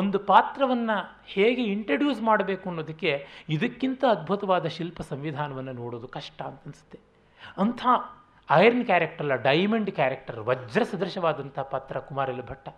ಒಂದು 0.00 0.18
ಪಾತ್ರವನ್ನು 0.30 0.96
ಹೇಗೆ 1.34 1.62
ಇಂಟ್ರಡ್ಯೂಸ್ 1.74 2.20
ಮಾಡಬೇಕು 2.28 2.66
ಅನ್ನೋದಕ್ಕೆ 2.70 3.12
ಇದಕ್ಕಿಂತ 3.56 4.02
ಅದ್ಭುತವಾದ 4.14 4.66
ಶಿಲ್ಪ 4.76 4.98
ಸಂವಿಧಾನವನ್ನು 5.12 5.74
ನೋಡೋದು 5.82 6.08
ಕಷ್ಟ 6.16 6.38
ಅಂತ 6.50 6.60
ಅನಿಸುತ್ತೆ. 6.68 6.98
ಅಂಥ 7.62 7.82
ಐರನ್ 8.48 8.84
ಕ್ಯಾರೆಕ್ಟರ್ 8.90 9.30
ಡೈಮಂಡ್ 9.48 9.90
ಕ್ಯಾರೆಕ್ಟರ್ 9.98 10.38
ವಜ್ರ 10.48 10.82
ಸದೃಶವಾದಂಥ 10.90 11.58
ಪಾತ್ರ 11.72 11.98
ಕುಮಾರಲ 12.08 12.42
ಭಟ್ಟ. 12.50 12.68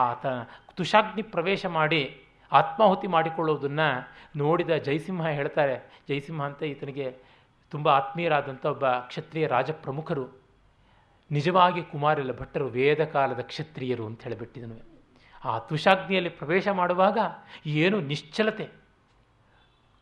ಆತ 0.00 0.26
ತುಷಾಗ್ನಿ 0.78 1.22
ಪ್ರವೇಶ 1.34 1.64
ಮಾಡಿ 1.78 2.02
ಆತ್ಮಾಹುತಿ 2.52 3.06
ಮಾಡಿಕೊಳ್ಳೋದನ್ನು 3.06 4.08
ನೋಡಿದ 4.36 4.70
ಜಯಸಿಂಹ 4.70 5.28
ಹೇಳ್ತಾರೆ. 5.28 6.04
ಜಯಸಿಂಹ 6.08 6.42
ಅಂತ 6.42 6.62
ಈತನಿಗೆ 6.62 7.16
ತುಂಬ 7.70 7.88
ಆತ್ಮೀಯರಾದಂಥ 7.88 8.66
ಒಬ್ಬ 8.66 8.86
ಕ್ಷತ್ರಿಯ 8.86 9.46
ರಾಜಪ್ರಮುಖರು. 9.46 10.28
ನಿಜವಾಗಿ 11.30 11.82
ಕುಮಾರಲ 11.82 12.32
ಭಟ್ಟರು 12.32 12.66
ವೇದ 12.66 13.04
ಕಾಲದ 13.04 13.40
ಕ್ಷತ್ರಿಯರು 13.40 14.06
ಅಂತ 14.06 14.22
ಹೇಳಿಬಿಟ್ಟಿದನು. 14.22 14.92
ಆ 15.44 15.58
ತುಷಾಗ್ನಿಯಲ್ಲಿ 15.58 16.30
ಪ್ರವೇಶ 16.30 16.68
ಮಾಡುವಾಗ 16.68 17.18
ಏನು 17.66 18.00
ನಿಶ್ಚಲತೆ? 18.00 18.68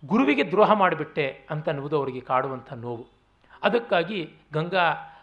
ಗುರುವಿಗೆ 0.05 0.51
ದ್ರೋಹ 0.51 0.72
ಮಾಡಿಬಿಟ್ಟೆ 0.72 1.47
ಅಂತ 1.51 1.68
ಅನ್ನುವುದು 1.68 1.98
ಅವರಿಗೆ 1.98 2.20
ಕಾಡುವಂಥ 2.20 2.72
ನೋವು. 2.72 3.06
ಅದಕ್ಕಾಗಿ 3.62 4.35
ಗಂಗಾ 4.52 5.16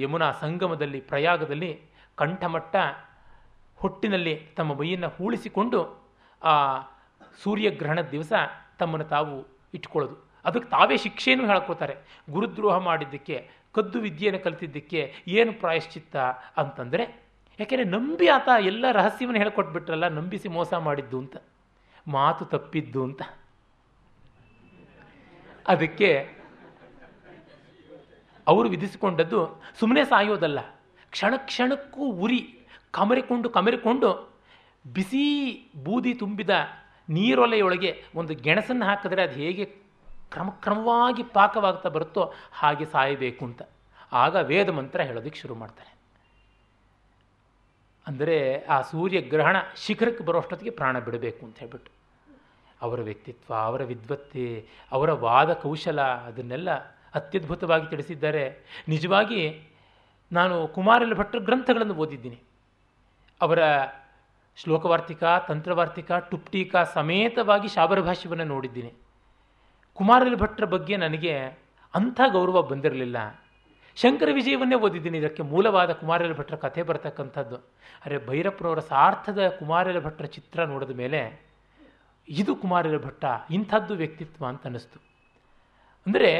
ಯಮುನಾ 0.00 0.32
ಸಂಗಮದಲ್ಲಿ 0.32 1.00
ಪ್ರಯಾಗದಲ್ಲಿ 1.00 1.80
ಕಂಠಮಟ್ಟ 2.14 2.76
ಹೊಟ್ಟಿನಲ್ಲಿ 3.76 4.48
ತಮ್ಮ 4.56 4.74
ಮೈಯನ್ನು 4.74 5.08
ಹೂಳಿಸಿಕೊಂಡು 5.08 6.01
ಆ 6.42 6.78
ಸೂರ್ಯಗ್ರಹಣದ 7.42 8.08
ದಿವಸ 8.08 8.32
ತಮ್ಮನ್ನು 8.78 9.06
ತಾವು 9.08 9.46
ಇಟ್ಕೊಳ್ಳೋದು 9.74 10.32
ಅದಕ್ಕೆ 10.44 10.70
ತಾವೇ 10.70 10.96
ಶಿಕ್ಷೆಯನ್ನು 10.96 11.46
ಹೇಳ್ಕೊಳ್ತಾರೆ 11.46 11.96
ಗುರುದ್ರೋಹ 12.30 12.78
ಮಾಡಿದ್ದಕ್ಕೆ, 12.78 13.50
ಕದ್ದು 13.74 14.00
ವಿದ್ಯೆಯನ್ನು 14.00 14.44
ಕಲಿತಿದ್ದಕ್ಕೆ 14.44 15.14
ಏನು 15.28 15.52
ಪ್ರಾಯಶ್ಚಿತ್ತ 15.52 16.16
ಅಂತಂದರೆ, 16.56 17.24
ಯಾಕೆಂದರೆ 17.60 17.86
ನಂಬಿ 17.86 18.28
ಆತ 18.28 18.48
ಎಲ್ಲ 18.60 18.90
ರಹಸ್ಯವನ್ನು 18.92 19.40
ಹೇಳ್ಕೊಟ್ಬಿಟ್ರಲ್ಲ, 19.40 20.08
ನಂಬಿಸಿ 20.08 20.48
ಮೋಸ 20.48 20.74
ಮಾಡಿದ್ದು 20.74 21.18
ಅಂತ. 21.18 21.36
ಮಾತು 22.08 22.44
ತಪ್ಪಿದ್ದು 22.44 23.02
ಅಂತ. 23.02 23.22
ಅದಕ್ಕೆ 25.68 26.42
ಅವರು 28.46 28.68
ವಿಧಿಸಿಕೊಂಡದ್ದು 28.68 29.62
ಸುಮ್ಮನೆ 29.80 30.04
ಸಾಯೋದಲ್ಲ. 30.04 30.60
ಕ್ಷಣ 31.10 31.34
ಕ್ಷಣಕ್ಕೂ 31.36 32.00
ಉರಿ, 32.00 32.58
ಕಮರಿಕೊಂಡು 32.90 33.50
ಕಮರಿಕೊಂಡು 33.50 34.31
ಬಿಸಿ 34.86 35.24
ಬೂದಿ 35.84 36.14
ತುಂಬಿದ 36.14 36.50
ನೀರೊಲೆಯೊಳಗೆ 37.08 38.04
ಒಂದು 38.14 38.34
ಗೆಣಸನ್ನು 38.34 38.84
ಹಾಕಿದ್ರೆ 38.84 39.22
ಅದು 39.22 39.32
ಹೇಗೆ 39.32 39.64
ಕ್ರಮಕ್ರಮವಾಗಿ 40.30 41.22
ಪಾಕವಾಗ್ತಾ 41.22 41.88
ಬರುತ್ತೋ 41.88 42.32
ಹಾಗೆ 42.52 42.84
ಸಾಯಬೇಕು 42.84 43.44
ಅಂತ. 43.44 43.62
ಆಗ 44.12 44.36
ವೇದ 44.36 44.68
ಮಂತ್ರ 44.68 45.00
ಹೇಳೋದಕ್ಕೆ 45.00 45.40
ಶುರು 45.40 45.54
ಮಾಡ್ತಾರೆ 45.54 45.98
ಅಂದರೆ 48.06 48.64
ಆ 48.64 48.82
ಸೂರ್ಯ 48.82 49.20
ಗ್ರಹಣ 49.20 49.56
ಶಿಖರಕ್ಕೆ 49.76 50.24
ಬರೋಷ್ಟೊತ್ತಿಗೆ 50.24 50.70
ಪ್ರಾಣ 50.70 50.98
ಬಿಡಬೇಕು 50.98 51.46
ಅಂತ 51.46 51.58
ಹೇಳ್ಬಿಟ್ಟು. 51.58 51.90
ಅವರ 52.80 53.00
ವ್ಯಕ್ತಿತ್ವ, 53.00 53.54
ಅವರ 53.54 53.84
ವಿದ್ವತ್ತೆ, 53.84 54.66
ಅವರ 54.92 55.12
ವಾದ 55.12 55.52
ಕೌಶಲ 55.52 56.00
ಅದನ್ನೆಲ್ಲ 56.02 56.70
ಅತ್ಯದ್ಭುತವಾಗಿ 57.14 57.90
ತಿಳಿಸಿದ್ದಾರೆ. 57.90 58.58
ನಿಜವಾಗಿ 58.88 59.60
ನಾನು 60.32 60.68
ಕುಮಾರಲ 60.68 61.14
ಭಟ್ರ 61.14 61.38
ಗ್ರಂಥಗಳನ್ನು 61.38 61.94
ಓದಿದ್ದೀನಿ. 61.94 62.40
ಅವರ 63.40 63.58
ಶ್ಲೋಕವಾರ್ತಿಕ, 64.56 65.22
ತಂತ್ರವಾರ್ತಿಕ, 65.48 66.10
ಟುಪ್ಟೀಕ 66.30 66.72
ಸಮೇತವಾಗಿ 66.94 67.68
ಶಾಬರಭಾಷ್ಯವನ್ನು 67.76 68.46
ನೋಡಿದ್ದೀನಿ. 68.54 68.92
ಕುಮಾರಲ್ 69.98 70.36
ಭಟ್ರ 70.42 70.64
ಬಗ್ಗೆ 70.74 70.94
ನನಗೆ 71.04 71.34
ಅಂಥ 71.94 72.20
ಗೌರವ 72.36 72.58
ಬಂದಿರಲಿಲ್ಲ. 72.70 73.18
ಶಂಕರ 73.96 74.28
ವಿಜಯವನ್ನೇ 74.38 74.76
ಓದಿದ್ದೀನಿ, 74.86 75.16
ಇದಕ್ಕೆ 75.22 75.42
ಮೂಲವಾದ 75.52 75.90
ಕುಮಾರಲ 76.00 76.32
ಭಟ್ರ 76.40 76.56
ಕಥೆ 76.64 76.82
ಬರತಕ್ಕಂಥದ್ದು. 76.90 77.56
ಅರೆ 78.04 78.18
ಭೈರಪ್ಪನವರ 78.28 78.80
ಸಾರ್ಥದ 78.92 79.40
ಕುಮಾರಲ 79.58 79.98
ಭಟ್ರ 80.06 80.26
ಚಿತ್ರ 80.36 80.64
ನೋಡಿದ 80.72 80.94
ಮೇಲೆ 81.02 81.20
ಇದು 82.28 82.52
ಕುಮಾರಲ 82.62 82.96
ಭಟ್ಟ, 83.06 83.24
ಇಂಥದ್ದು 83.56 83.94
ವ್ಯಕ್ತಿತ್ವ 84.02 84.44
ಅಂತ 84.50 84.64
ಅನ್ನಿಸ್ತು. 84.70 84.98
ಅಂದರೆ 86.06 86.32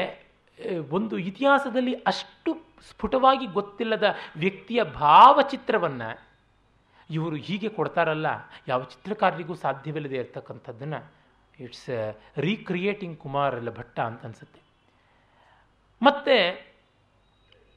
ಒಂದು 0.97 1.15
ಇತಿಹಾಸದಲ್ಲಿ 1.29 1.93
ಅಷ್ಟು 2.11 2.51
ಸ್ಫುಟವಾಗಿ 2.89 3.45
ಗೊತ್ತಿಲ್ಲದ 3.57 4.07
ವ್ಯಕ್ತಿಯ 4.43 4.81
ಭಾವಚಿತ್ರವನ್ನು 5.03 6.09
ಇವರು 7.15 7.35
ಹೀಗೆ 7.47 7.69
ಕೊಡ್ತಾರಲ್ಲ, 7.77 8.27
ಯಾವ 8.67 8.83
ಚಿತ್ರಕಾರರಿಗೂ 8.93 9.55
ಸಾಧ್ಯವಿಲ್ಲದೆ 9.55 10.17
ಇರ್ತಕ್ಕಂಥದ್ದನ್ನು 10.23 10.99
ಇಟ್ಸ್ 11.59 11.89
ರೀಕ್ರಿಯೇಟಿಂಗ್ 12.47 13.17
ಕುಮಾರಲ 13.17 13.69
ಭಟ್ಟ 13.79 13.97
ಅಂತ 13.99 14.25
ಅನಿಸುತ್ತೆ. 14.25 14.61
ಮತ್ತು 16.01 16.35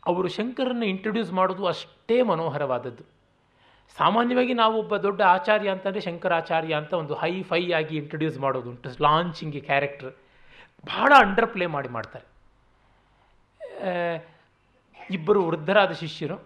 ಅವರು 0.07 0.29
ಶಂಕರನ್ನು 0.29 0.87
ಇಂಟ್ರೊಡ್ಯೂಸ್ 0.87 1.33
ಮಾಡೋದು 1.33 1.65
ಅಷ್ಟೇ 1.67 2.17
ಮನೋಹರವಾದದ್ದು. 2.23 3.05
ಸಾಮಾನ್ಯವಾಗಿ 3.97 4.55
ನಾವು 4.61 4.75
ಒಬ್ಬ 4.83 4.95
ದೊಡ್ಡ 4.97 5.21
ಆಚಾರ್ಯ 5.37 5.69
ಅಂತಂದರೆ 5.75 6.01
ಶಂಕರಾಚಾರ್ಯ 6.01 6.75
ಅಂತ 6.81 6.93
ಒಂದು 6.93 7.15
ಹೈ 7.15 7.35
ಫೈ 7.51 7.61
ಆಗಿ 7.79 7.95
ಇಂಟ್ರೊಡ್ಯೂಸ್ 7.97 8.39
ಮಾಡೋದು 8.45 8.69
ಉಂಟು 8.71 8.91
ಲಾಂಚಿಂಗ್ 9.07 9.59
ಕ್ಯಾರೆಕ್ಟರ್ 9.69 10.13
ಭಾಳ 10.85 11.13
ಅಂಡರ್ 11.25 11.49
ಪ್ಲೇ 11.55 11.67
ಮಾಡಿ 11.75 11.89
ಮಾಡ್ತಾರೆ. 11.89 12.27
ಇಬ್ಬರು 15.17 15.41
ವೃದ್ಧರಾದ 15.49 15.93
ಶಿಷ್ಯರು, 16.03 16.37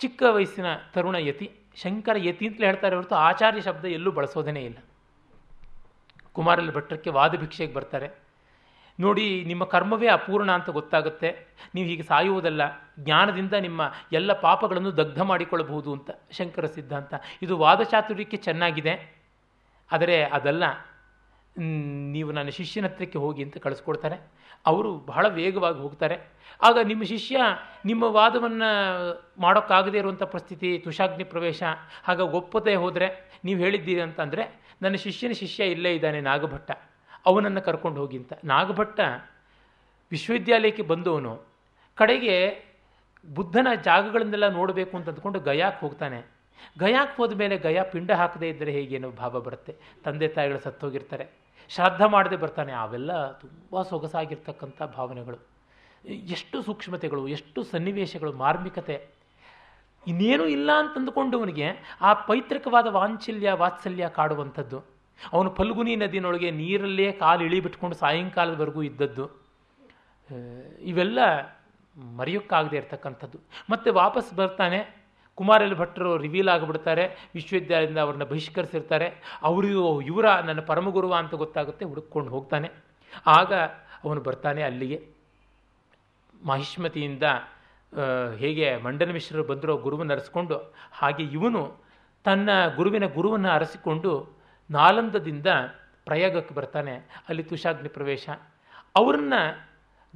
ಚಿಕ್ಕ 0.00 0.22
ವಯಸ್ಸಿನ 0.36 0.68
ತರುಣ 0.94 1.16
ಯತಿ 1.28 1.46
ಶಂಕರ 1.82 2.16
ಯತಿ 2.18 2.46
ಅಂತಲೇ 2.46 2.66
ಹೇಳ್ತಾರೆ 2.66 2.96
ಹೊರತು 2.96 3.14
ಆಚಾರ್ಯ 3.14 3.60
ಶಬ್ದ 3.60 3.84
ಎಲ್ಲೂ 3.84 4.10
ಬಳಸೋದೇ 4.10 4.60
ಇಲ್ಲ. 4.60 4.76
ಕುಮಾರಲ್ 6.32 6.74
ಭಟ್ಟಕ್ಕೆ 6.74 7.10
ವಾದ 7.10 7.36
ಭಿಕ್ಷೆಗೆ 7.36 7.74
ಬರ್ತಾರೆ. 7.74 8.10
ನೋಡಿ, 9.00 9.44
ನಿಮ್ಮ 9.44 9.64
ಕರ್ಮವೇ 9.64 10.08
ಅಪೂರ್ಣ 10.08 10.52
ಅಂತ 10.52 10.70
ಗೊತ್ತಾಗುತ್ತೆ. 10.70 11.46
ನೀವು 11.74 11.88
ಹೀಗೆ 11.88 12.02
ಸಾಯುವುದಲ್ಲ. 12.02 12.62
ಜ್ಞಾನದಿಂದ 13.00 13.52
ನಿಮ್ಮ 13.52 13.92
ಎಲ್ಲ 14.12 14.32
ಪಾಪಗಳನ್ನು 14.32 14.96
ದಗ್ಧ 14.96 15.20
ಮಾಡಿಕೊಳ್ಳಬಹುದು 15.20 15.92
ಅಂತ 15.92 16.10
ಶಂಕರ 16.30 16.66
ಸಿದ್ಧಾಂತ. 16.66 17.14
ಇದು 17.42 17.58
ವಾದಚಾತುರ್ಯಕ್ಕೆ 17.58 18.36
ಚೆನ್ನಾಗಿದೆ. 18.36 19.22
ಆದರೆ 19.92 20.24
ಅದಲ್ಲ. 20.24 20.64
ನೀವು 21.58 22.32
ನನ್ನ 22.32 22.48
ಶಿಷ್ಯನ 22.48 22.84
ಹತ್ರಕ್ಕೆ 22.84 23.18
ಹೋಗಿ 23.18 23.42
ಅಂತ 23.42 23.56
ಕಳಿಸ್ಕೊಡ್ತಾರೆ. 23.56 24.16
ಅವರು 24.66 24.94
ಬಹಳ 24.94 25.28
ವೇಗವಾಗಿ 25.28 25.78
ಹೋಗ್ತಾರೆ. 25.78 26.18
ಆಗ 26.62 26.78
ನಿಮ್ಮ 26.78 27.02
ಶಿಷ್ಯ 27.02 27.36
ನಿಮ್ಮ 27.84 28.02
ವಾದವನ್ನು 28.02 28.70
ಮಾಡೋಕ್ಕಾಗದೇ 29.38 29.98
ಇರುವಂಥ 29.98 30.22
ಪರಿಸ್ಥಿತಿ, 30.22 30.78
ತುಷಾಗ್ನಿ 30.78 31.24
ಪ್ರವೇಶ, 31.24 31.62
ಆಗ 32.08 32.20
ಒಪ್ಪದೆ 32.20 32.74
ಹೋದರೆ 32.74 33.40
ನೀವು 33.44 33.60
ಹೇಳಿದ್ದೀರಿ 33.60 34.00
ಅಂತಂದರೆ 34.00 34.60
ನನ್ನ 34.82 34.94
ಶಿಷ್ಯನ 34.94 35.32
ಶಿಷ್ಯ 35.32 35.64
ಇಲ್ಲೇ 35.64 35.94
ಇದ್ದಾನೆ 35.94 36.20
ನಾಗಭಟ್ಟ. 36.20 36.70
ಅವನನ್ನು 37.26 37.62
ಕರ್ಕೊಂಡು 37.62 38.00
ಹೋಗಿ 38.00 38.16
ಅಂತ. 38.16 38.32
ನಾಗಭಟ್ಟ 38.44 39.00
ವಿಶ್ವವಿದ್ಯಾಲಯಕ್ಕೆ 40.10 40.82
ಬಂದವನು. 40.82 41.42
ಕಡೆಗೆ 41.94 42.64
ಬುದ್ಧನ 43.34 43.66
ಜಾಗಗಳನ್ನೆಲ್ಲ 43.84 44.48
ನೋಡಬೇಕು 44.48 44.96
ಅಂತ 44.96 45.08
ಅಂದ್ಕೊಂಡು 45.08 45.40
ಗಯಾಕ್ಕೆ 45.40 45.80
ಹೋಗ್ತಾನೆ. 45.86 46.22
ಗಯಾಕ್ಕೆ 46.78 47.16
ಹೋದ 47.16 47.32
ಮೇಲೆ 47.32 47.58
ಗಯಾ 47.58 47.82
ಪಿಂಡ 47.82 48.10
ಹಾಕದೇ 48.10 48.48
ಇದ್ದರೆ 48.48 48.72
ಹೇಗೇನೋ 48.72 49.10
ಭಾವ 49.10 49.40
ಬರುತ್ತೆ. 49.40 49.74
ತಂದೆ 50.04 50.28
ತಾಯಿಗಳು 50.28 50.60
ಸತ್ತೋಗಿರ್ತಾರೆ. 50.60 51.45
ಶ್ರಾದ್ದ 51.68 52.02
ಮಾಡದೆ 52.02 52.36
ಬರ್ತಾನೆ. 52.36 52.72
ಅವೆಲ್ಲ 52.72 53.32
ತುಂಬ 53.32 53.82
ಸೊಗಸಾಗಿರ್ತಕ್ಕಂಥ 53.82 54.82
ಭಾವನೆಗಳು. 54.82 55.36
ಎಷ್ಟು 56.08 56.62
ಸೂಕ್ಷ್ಮತೆಗಳು, 56.62 57.28
ಎಷ್ಟು 57.28 57.62
ಸನ್ನಿವೇಶಗಳು, 57.62 58.32
ಮಾರ್ಮಿಕತೆ. 58.32 59.08
ಇನ್ನೇನೂ 60.06 60.44
ಇಲ್ಲ 60.44 60.70
ಅಂತಂದುಕೊಂಡವನಿಗೆ 60.72 61.96
ಆ 62.00 62.12
ಪೈತೃಕವಾದ 62.12 62.86
ವಾಂಚಲ್ಯ, 62.86 63.52
ವಾತ್ಸಲ್ಯ 63.52 64.08
ಕಾಡುವಂಥದ್ದು. 64.08 64.82
ಅವನು 65.32 65.50
ಫಲ್ಗುನಿ 65.50 65.96
ನದಿನೊಳಗೆ 65.96 66.50
ನೀರಲ್ಲೇ 66.50 67.12
ಕಾಲು 67.12 67.44
ಇಳಿಬಿಟ್ಕೊಂಡು 67.44 67.96
ಸಾಯಂಕಾಲದವರೆಗೂ 67.96 68.82
ಇದ್ದದ್ದು. 68.82 69.30
ಇವೆಲ್ಲ 70.80 71.18
ಮರೆಯೋಕ್ಕಾಗದೇ 72.16 72.76
ಇರತಕ್ಕಂಥದ್ದು. 72.76 73.38
ಮತ್ತೆ 73.70 73.90
ವಾಪಸ್ 73.90 74.34
ಬರ್ತಾನೆ. 74.34 74.95
ಕುಮಾರಲ್ 75.38 75.74
ಭಟ್ಟರು 75.78 76.10
ರಿವೀಲ್ 76.16 76.50
ಆಗಿಬಿಡ್ತಾರೆ, 76.54 77.04
ವಿಶ್ವವಿದ್ಯಾಲಯದಿಂದ 77.34 78.00
ಅವ್ರನ್ನ 78.04 78.24
ಬಹಿಷ್ಕರಿಸಿರ್ತಾರೆ. 78.24 79.08
ಅವರು 79.42 79.66
ಇವರ 80.02 80.26
ನನ್ನ 80.48 80.60
ಪರಮಗುರುವ 80.70 81.14
ಅಂತ 81.14 81.34
ಗೊತ್ತಾಗುತ್ತೆ 81.34 81.84
ಹುಡುಕೊಂಡು 81.84 82.30
ಹೋಗ್ತಾನೆ. 82.30 82.68
ಆಗ 83.38 83.52
ಅವನು 84.04 84.20
ಬರ್ತಾನೆ 84.20 84.62
ಅಲ್ಲಿಗೆ. 84.62 84.98
ಮಹಿಷ್ಮತಿಯಿಂದ 86.44 87.26
ಹೇಗೆ 88.38 88.68
ಮಂಡನ 88.84 89.10
ಮಿಶ್ರರು 89.10 89.44
ಬಂದರೋ 89.44 89.74
ಗುರುವನ್ನು 89.76 90.12
ಅರಸಿಕೊಂಡು, 90.14 90.56
ಹಾಗೆ 90.92 91.24
ಇವನು 91.36 91.62
ತನ್ನ 92.24 92.50
ಗುರುವಿನ 92.76 93.06
ಗುರುವನ್ನು 93.06 93.48
ಅರಸಿಕೊಂಡು 93.48 94.12
ನಾಲಂದದಿಂದ 94.70 95.48
ಪ್ರಯಾಗಕ್ಕೆ 96.06 96.54
ಬರ್ತಾನೆ. 96.54 96.94
ಅಲ್ಲಿ 97.28 97.42
ತುಷಾಗ್ನಿ 97.42 97.88
ಪ್ರವೇಶ. 97.88 98.26
ಅವರನ್ನು 98.96 99.40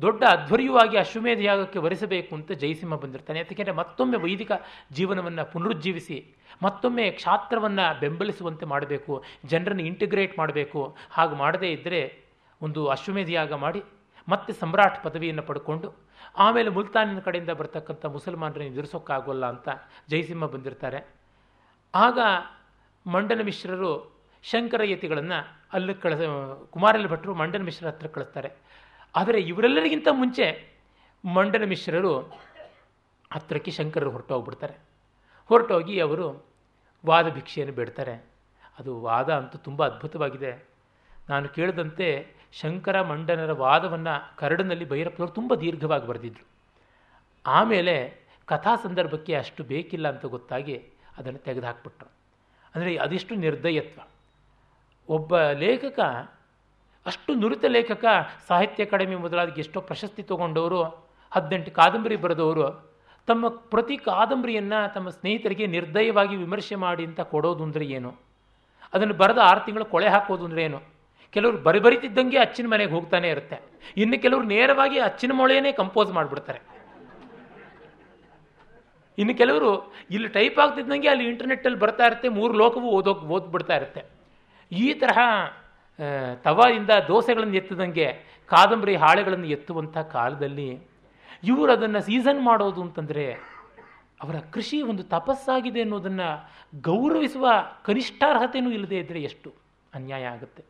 ದೊಡ್ಡ 0.02 0.22
ಅಧ್ವರ್ಯವಾಗಿ 0.36 0.96
ಅಶ್ವಮೇಧ 0.96 1.40
ಯಾಗಕ್ಕೆ 1.40 1.78
ವರಿಸಬೇಕು 1.78 2.34
ಅಂತ 2.34 2.52
ಜಯಸಿಂಹ 2.52 2.94
ಬಂದಿರ್ತಾನೆ. 2.94 3.38
ಯಾಕೆಂದರೆ 3.38 3.74
ಮತ್ತೊಮ್ಮೆ 3.76 4.18
ವೈದಿಕ 4.18 4.52
ಜೀವನವನ್ನು 4.92 5.44
ಪುನರುಜ್ಜೀವಿಸಿ, 5.52 6.18
ಮತ್ತೊಮ್ಮೆ 6.62 7.10
ಕ್ಷಾತ್ರವನ್ನು 7.10 8.00
ಬೆಂಬಲಿಸುವಂತೆ 8.00 8.66
ಮಾಡಬೇಕು, 8.66 9.24
ಜನರನ್ನು 9.44 9.82
ಇಂಟಿಗ್ರೇಟ್ 9.82 10.38
ಮಾಡಬೇಕು. 10.38 10.96
ಹಾಗೆ 11.10 11.36
ಮಾಡದೇ 11.36 11.70
ಇದ್ದರೆ 11.72 12.00
ಒಂದು 12.62 12.88
ಅಶ್ವಮೇಧ 12.88 13.30
ಯಾಗ 13.30 13.52
ಮಾಡಿ, 13.52 13.82
ಮತ್ತೆ 14.28 14.52
ಸಮ್ರಾಟ್ 14.52 15.02
ಪದವಿಯನ್ನು 15.04 15.42
ಪಡ್ಕೊಂಡು, 15.42 15.90
ಆಮೇಲೆ 16.38 16.70
ಮುಲ್ತಾನಿನ 16.70 17.18
ಕಡೆಯಿಂದ 17.18 17.50
ಬರ್ತಕ್ಕಂಥ 17.50 18.06
ಮುಸಲ್ಮಾನರನ್ನು 18.06 18.72
ಎದುರಿಸೋಕ್ಕಾಗೋಲ್ಲ 18.72 19.46
ಅಂತ 19.46 19.68
ಜಯಸಿಂಹ 20.10 20.46
ಬಂದಿರ್ತಾರೆ. 20.46 21.00
ಆಗ 21.94 22.18
ಮಂಡನ 23.06 23.42
ಮಿಶ್ರರು 23.42 23.92
ಶಂಕರಯತಿಗಳನ್ನು 24.42 25.38
ಅಲ್ಲಿ 25.72 25.94
ಕಳಿಸ 25.94 26.20
ಕುಮಾರಲ್ 26.70 27.08
ಭಟ್ರು 27.08 27.34
ಮಂಡನ 27.34 27.62
ಮಿಶ್ರ 27.62 27.86
ಹತ್ರ 27.86 28.06
ಕಳಿಸ್ತಾರೆ. 28.06 28.50
ಆದರೆ 29.16 29.40
ಇವರೆಲ್ಲರಿಗಿಂತ 29.40 30.08
ಮುಂಚೆ 30.12 30.68
ಮಂಡನ 31.24 31.64
ಮಿಶ್ರರು 31.64 32.20
ಹತ್ರಕ್ಕೆ 33.32 33.70
ಶಂಕರರು 33.70 34.10
ಹೊರಟೋಗ್ಬಿಡ್ತಾರೆ. 34.10 34.74
ಹೊರಟೋಗಿ 35.46 36.00
ಅವರು 36.00 36.46
ವಾದ 37.06 37.28
ಭಿಕ್ಷೆಯನ್ನು 37.28 37.74
ಬಿಡ್ತಾರೆ. 37.74 38.24
ಅದು 38.78 39.00
ವಾದ 39.00 39.34
ಅಂತೂ 39.34 39.58
ತುಂಬ 39.58 39.86
ಅದ್ಭುತವಾಗಿದೆ. 39.86 40.68
ನಾನು 41.28 41.48
ಕೇಳಿದಂತೆ 41.48 42.26
ಶಂಕರ 42.52 43.02
ಮಂಡನರ 43.02 43.52
ವಾದವನ್ನು 43.52 44.36
ಕರಡಿನಲ್ಲಿ 44.36 44.88
ಭೈರಪ್ಪನವರು 44.88 45.32
ತುಂಬ 45.32 45.54
ದೀರ್ಘವಾಗಿ 45.54 46.06
ಬರೆದಿದ್ರು. 46.06 46.44
ಆಮೇಲೆ 47.46 48.14
ಕಥಾ 48.46 48.76
ಸಂದರ್ಭಕ್ಕೆ 48.76 49.34
ಅಷ್ಟು 49.34 49.64
ಬೇಕಿಲ್ಲ 49.64 50.08
ಅಂತ 50.08 50.26
ಗೊತ್ತಾಗಿ 50.26 50.76
ಅದನ್ನು 51.18 51.38
ತೆಗೆದುಹಾಕ್ಬಿಟ್ರು. 51.38 52.10
ಅಂದರೆ 52.74 52.96
ಅದೆಷ್ಟು 52.96 53.34
ನಿರ್ದಯತ್ವ. 53.34 54.00
ಒಬ್ಬ 55.08 55.40
ಲೇಖಕ 55.40 56.00
ಅಷ್ಟು 57.06 57.34
ನುರಿತ 57.34 57.64
ಲೇಖಕ, 57.64 58.04
ಸಾಹಿತ್ಯ 58.48 58.84
ಅಕಾಡೆಮಿ 58.84 59.16
ಮೊದಲಾದ 59.16 59.58
ಎಷ್ಟೋ 59.58 59.80
ಪ್ರಶಸ್ತಿ 59.80 60.22
ತಗೊಂಡವರು, 60.22 60.80
ಹದಿನೆಂಟು 61.34 61.70
ಕಾದಂಬರಿ 61.70 62.16
ಬರೆದವರು. 62.16 62.66
ತಮ್ಮ 63.28 63.48
ಪ್ರತಿ 63.48 63.96
ಕಾದಂಬರಿಯನ್ನು 63.96 64.94
ತಮ್ಮ 64.94 65.08
ಸ್ನೇಹಿತರಿಗೆ 65.08 65.66
ನಿರ್ದಯವಾಗಿ 65.66 66.36
ವಿಮರ್ಶೆ 66.36 66.74
ಮಾಡಿ 66.74 67.04
ಅಂತ 67.04 67.20
ಕೊಡೋದು 67.20 67.62
ಅಂದರೆ 67.64 67.84
ಏನು? 67.84 68.10
ಅದನ್ನು 68.94 69.14
ಬರೆದ 69.14 69.38
ಆರು 69.38 69.60
ತಿಂಗಳು 69.66 69.84
ಕೊಳೆ 69.84 70.08
ಹಾಕೋದು 70.08 70.44
ಅಂದರೆ 70.44 70.62
ಏನು? 70.62 70.78
ಕೆಲವರು 71.32 71.58
ಬರಿಬರಿತಿದ್ದಂಗೆ 71.58 72.38
ಅಚ್ಚಿನ 72.38 72.66
ಮನೆಗೆ 72.68 72.92
ಹೋಗ್ತಾನೆ 72.92 73.28
ಇರುತ್ತೆ. 73.28 73.56
ಇನ್ನು 73.96 74.16
ಕೆಲವರು 74.22 74.46
ನೇರವಾಗಿ 74.54 74.98
ಅಚ್ಚಿನ 74.98 75.32
ಮೊಳೆಯೇ 75.32 75.72
ಕಂಪೋಸ್ 75.72 76.10
ಮಾಡಿಬಿಡ್ತಾರೆ. 76.12 76.60
ಇನ್ನು 79.18 79.34
ಕೆಲವರು 79.34 79.70
ಇಲ್ಲಿ 80.10 80.28
ಟೈಪ್ 80.28 80.58
ಆಗ್ತಿದ್ದಂಗೆ 80.58 81.08
ಅಲ್ಲಿ 81.08 81.24
ಇಂಟರ್ನೆಟ್ಟಲ್ಲಿ 81.28 81.78
ಬರ್ತಾ 81.78 82.04
ಇರುತ್ತೆ, 82.06 82.28
ಮೂರು 82.28 82.52
ಲೋಕವೂ 82.52 82.88
ಓದೋಕೆ, 82.98 83.26
ಓದ್ಬಿಡ್ತಾ 83.26 83.76
ಇರುತ್ತೆ. 83.76 84.02
ಈ 84.72 84.94
ತರಹ 84.94 85.18
ತವಾದಿಂದ 86.42 86.90
ದೋಸೆಗಳನ್ನು 87.08 87.54
ಎತ್ತದಂಗೆ 87.54 88.06
ಕಾದಂಬರಿ 88.46 88.94
ಹಾಳೆಗಳನ್ನು 88.96 89.46
ಎತ್ತುವಂಥ 89.46 89.98
ಕಾಲದಲ್ಲಿ 89.98 90.68
ಇವರು 91.44 91.72
ಅದನ್ನು 91.72 92.00
ಸೀಸನ್ 92.00 92.40
ಮಾಡೋದು 92.44 92.80
ಅಂತಂದರೆ 92.82 93.24
ಅವರ 94.22 94.36
ಕೃಷಿ 94.54 94.82
ಒಂದು 94.82 95.02
ತಪಸ್ಸಾಗಿದೆ 95.02 95.80
ಅನ್ನೋದನ್ನು 95.80 96.28
ಗೌರವಿಸುವ 96.80 97.48
ಕನಿಷ್ಠಾರ್ಹತೆಯೂ 97.84 98.70
ಇಲ್ಲದೆ 98.70 98.98
ಇದ್ದರೆ 98.98 99.22
ಎಷ್ಟು 99.22 99.54
ಅನ್ಯಾಯ 99.94 100.24
ಆಗುತ್ತೆ. 100.24 100.62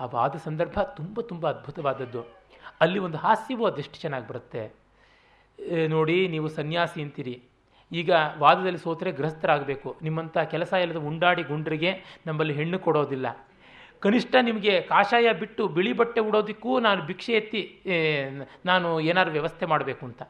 ಆ 0.00 0.04
ವಾದ 0.04 0.36
ಸಂದರ್ಭ 0.36 0.78
ತುಂಬ 0.80 1.20
ತುಂಬ 1.20 1.48
ಅದ್ಭುತವಾದದ್ದು. 1.48 2.22
ಅಲ್ಲಿ 2.80 2.98
ಒಂದು 2.98 3.18
ಹಾಸ್ಯವೂ 3.18 3.64
ಅದೆಷ್ಟು 3.66 4.00
ಚೆನ್ನಾಗಿ 4.00 4.28
ಬರುತ್ತೆ. 4.28 4.62
ನೋಡಿ, 5.88 6.28
ನೀವು 6.28 6.48
ಸನ್ಯಾಸಿ 6.48 7.02
ಅಂತೀರಿ. 7.02 7.42
ಈಗ 7.92 8.10
ವಾದದಲ್ಲಿ 8.38 8.78
ಸೋತರೆ 8.78 9.12
ಗೃಹಸ್ಥರಾಗಬೇಕು. 9.12 9.96
ನಿಮ್ಮಂಥ 10.02 10.38
ಕೆಲಸ 10.38 10.72
ಇಲ್ಲದ 10.72 10.96
ಉಂಡಾಡಿ 10.96 11.42
ಗುಂಡ್ರಿಗೆ 11.42 12.20
ನಮ್ಮಲ್ಲಿ 12.26 12.54
ಹೆಣ್ಣು 12.54 12.78
ಕೊಡೋದಿಲ್ಲ. 12.78 13.26
ಕನಿಷ್ಠ 14.04 14.34
ನಿಮಗೆ 14.48 14.74
ಕಾಷಾಯ 14.90 15.28
ಬಿಟ್ಟು 15.40 15.62
ಬಿಳಿ 15.76 15.92
ಬಟ್ಟೆ 16.00 16.20
ಉಡೋದಕ್ಕೂ 16.28 16.72
ನಾನು 16.86 17.00
ಭಿಕ್ಷೆ 17.10 17.32
ಎತ್ತಿ 17.38 17.62
ನಾನು 18.70 18.88
ಏನಾದ್ರು 19.10 19.32
ವ್ಯವಸ್ಥೆ 19.36 19.66
ಮಾಡಬೇಕು 19.72 20.02
ಅಂತ. 20.08 20.22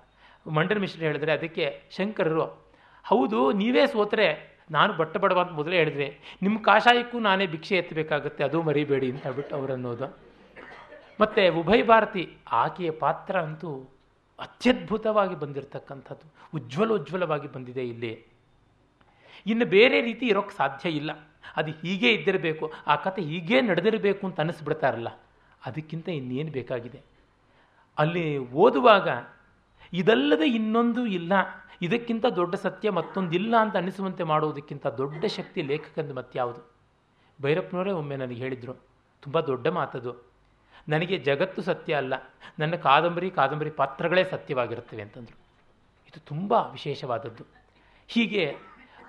ಮಂಡರ್ 0.57 0.81
ಮಿಶ್ರ 0.85 1.01
ಹೇಳಿದ್ರೆ 1.09 1.33
ಅದಕ್ಕೆ 1.39 1.65
ಶಂಕರರು, 1.97 2.47
ಹೌದು, 3.05 3.41
ನೀವೇ 3.61 3.85
ಸೋತರೆ, 3.95 4.29
ನಾನು 4.77 4.93
ಬಟ್ಟೆ 5.01 5.19
ಬಡವ 5.23 5.41
ಅಂತ 5.45 5.53
ಮೊದಲೇ 5.59 5.77
ಹೇಳಿದ್ರೆ 5.81 6.07
ನಿಮ್ಮ 6.45 6.57
ಕಾಷಾಯಕ್ಕೂ 6.69 7.19
ನಾನೇ 7.27 7.47
ಭಿಕ್ಷೆ 7.55 7.77
ಎತ್ತಬೇಕಾಗುತ್ತೆ, 7.81 8.43
ಅದು 8.49 8.59
ಮರಿಬೇಡಿ 8.69 9.09
ಅಂತ 9.13 9.23
ಹೇಳ್ಬಿಟ್ಟು 9.29 9.55
ಅವರನ್ನೋದು. 9.59 10.09
ಮತ್ತು 11.21 11.45
ಉಭಯ 11.61 11.83
ಭಾರತಿ, 11.93 12.25
ಆಕೆಯ 12.63 12.91
ಪಾತ್ರ 13.05 13.37
ಅಂತೂ 13.49 13.71
ಅತ್ಯದ್ಭುತವಾಗಿ 14.39 15.37
ಬಂದಿರತಕ್ಕಂಥದ್ದು, 15.45 16.27
ಉಜ್ವಲ 16.59 16.91
ಉಜ್ವಲವಾಗಿ 16.99 17.49
ಬಂದಿದೆ 17.55 17.85
ಇಲ್ಲಿ. 17.93 18.13
ಇನ್ನು 19.53 19.67
ಬೇರೆ 19.77 19.99
ರೀತಿ 20.09 20.25
ಇರೋಕ್ಕೆ 20.33 20.55
ಸಾಧ್ಯ 20.61 20.89
ಇಲ್ಲ. 21.01 21.11
ಅದು 21.57 21.71
ಹೀಗೆ 21.73 22.13
ಇದ್ದಿರಬೇಕು, 22.13 22.73
ಆ 22.87 22.97
ಕತೆ 22.97 23.23
ಹೀಗೇ 23.23 23.61
ನಡೆದಿರಬೇಕು 23.61 24.27
ಅಂತ 24.27 24.39
ಅನ್ನಿಸ್ಬಿಡ್ತಾರಲ್ಲ. 24.41 25.09
ಅದಕ್ಕಿಂತ 25.67 26.09
ಇನ್ನೇನು 26.09 26.51
ಬೇಕಾಗಿದೆ? 26.51 27.01
ಅಲ್ಲಿ 27.99 28.39
ಓದುವಾಗ 28.39 29.09
ಇದಲ್ಲದೆ 29.93 30.47
ಇನ್ನೊಂದು 30.49 31.07
ಇಲ್ಲ, 31.07 31.33
ಇದಕ್ಕಿಂತ 31.83 32.27
ದೊಡ್ಡ 32.27 32.55
ಸತ್ಯ 32.55 32.91
ಮತ್ತೊಂದಿಲ್ಲ 32.91 33.57
ಅಂತ 33.57 33.77
ಅನ್ನಿಸುವಂತೆ 33.77 34.23
ಮಾಡುವುದಕ್ಕಿಂತ 34.23 34.87
ದೊಡ್ಡ 34.87 35.25
ಶಕ್ತಿ 35.25 35.63
ಲೇಖಕಂದು 35.63 36.15
ಮತ್ಯಾವುದು 36.15 36.61
ಭೈರಪ್ಪನವರೇ 37.43 37.91
ಒಮ್ಮೆ 37.91 38.17
ನನಗೆ 38.17 38.41
ಹೇಳಿದರು, 38.43 38.75
ತುಂಬ 39.23 39.41
ದೊಡ್ಡ 39.41 39.67
ಮಾತದು. 39.69 40.13
ನನಗೆ 40.89 41.19
ಜಗತ್ತು 41.19 41.63
ಸತ್ಯ 41.63 41.95
ಅಲ್ಲ, 41.95 42.15
ನನ್ನ 42.59 42.75
ಕಾದಂಬರಿ 42.75 43.31
ಕಾದಂಬರಿ 43.31 43.71
ಪಾತ್ರಗಳೇ 43.71 44.25
ಸತ್ಯವಾಗಿರುತ್ತವೆ 44.25 45.03
ಅಂತಂದರು. 45.03 45.37
ಇದು 46.09 46.25
ತುಂಬ 46.25 46.53
ವಿಶೇಷವಾದದ್ದು. 46.53 47.45
ಹೀಗೆ 48.09 48.57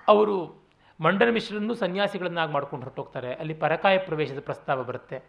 ಅವರು 0.08 0.60
ಮಂಡನ 1.00 1.28
ಮಿಶ್ರನ್ನು 1.30 1.74
ಸನ್ಯಾಸಿಗಳನ್ನಾಗಿ 1.74 2.52
ಮಾಡ್ಕೊಂಡು 2.52 2.84
ಹೊರಟೋಗ್ತಾರೆ. 2.84 3.34
ಅಲ್ಲಿ 3.34 3.54
ಪರಕಾಯ 3.54 3.98
ಪ್ರವೇಶದ 3.98 4.40
ಪ್ರಸ್ತಾವ 4.40 4.84
ಬರುತ್ತೆ. 4.84 5.22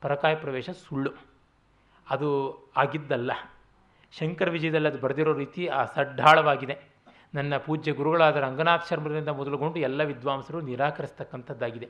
ಪರಕಾಯ 0.00 0.34
ಪ್ರವೇಶ 0.34 0.70
ಸುಳ್ಳು. 0.70 1.10
ಅದು 2.10 2.58
ಆಗಿದ್ದಲ್ಲ. 2.76 3.32
ಶಂಕರ 4.12 4.50
ವಿಜಯದಲ್ಲಿ 4.50 4.88
ಅದು 4.88 4.98
ಬರೆದಿರೋ 4.98 5.32
ರೀತಿ 5.32 5.66
ಆ 5.66 5.84
ಸಡ್ಡಾಳವಾಗಿದೆ. 5.84 6.78
ನನ್ನ 7.34 7.56
ಪೂಜ್ಯ 7.56 7.92
ಗುರುಗಳಾದ 7.92 8.36
ರಂಗನಾಥ್ 8.36 8.88
ಶರ್ಮರಿಂದ 8.88 9.28
ಮೊದಲುಗೊಂಡು 9.28 9.78
ಎಲ್ಲ 9.78 10.02
ವಿದ್ವಾಂಸರು 10.02 10.60
ನಿರಾಕರಿಸ್ತಕ್ಕಂಥದ್ದಾಗಿದೆ. 10.60 11.88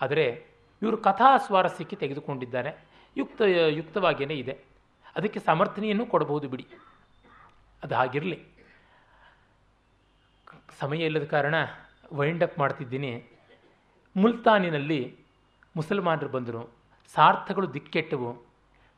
ಆದರೆ 0.00 0.46
ಇವರು 0.82 0.96
ಕಥಾ 0.96 1.36
ಸ್ವಾರಸ್ಯಕ್ಕೆ 1.36 1.96
ತೆಗೆದುಕೊಂಡಿದ್ದಾರೆ. 1.96 2.84
ಯುಕ್ತ, 3.16 3.42
ಯುಕ್ತವಾಗಿಯೇ 3.68 4.38
ಇದೆ. 4.38 4.58
ಅದಕ್ಕೆ 5.16 5.40
ಸಮರ್ಥನೆಯನ್ನು 5.40 6.06
ಕೊಡಬಹುದು 6.06 6.48
ಬಿಡಿ. 6.48 6.66
ಅದು 7.84 7.94
ಹಾಗಿರಲಿ 7.94 8.44
ಸಮಯ 10.78 10.98
ಇಲ್ಲದ 10.98 11.24
ಕಾರಣ 11.24 11.54
ವೈಂಡ್ 12.12 12.42
ಅಪ್ 12.42 12.58
ಮಾಡ್ತಿದ್ದೀನಿ. 12.58 13.24
ಮುಲ್ತಾನಿನಲ್ಲಿ 14.16 15.16
ಮುಸಲ್ಮಾನರು 15.76 16.28
ಬಂದರು. 16.28 16.70
ಸಾರ್ಥಗಳು 17.14 17.74
ದಿಕ್ಕೆಟ್ಟವು. 17.74 18.32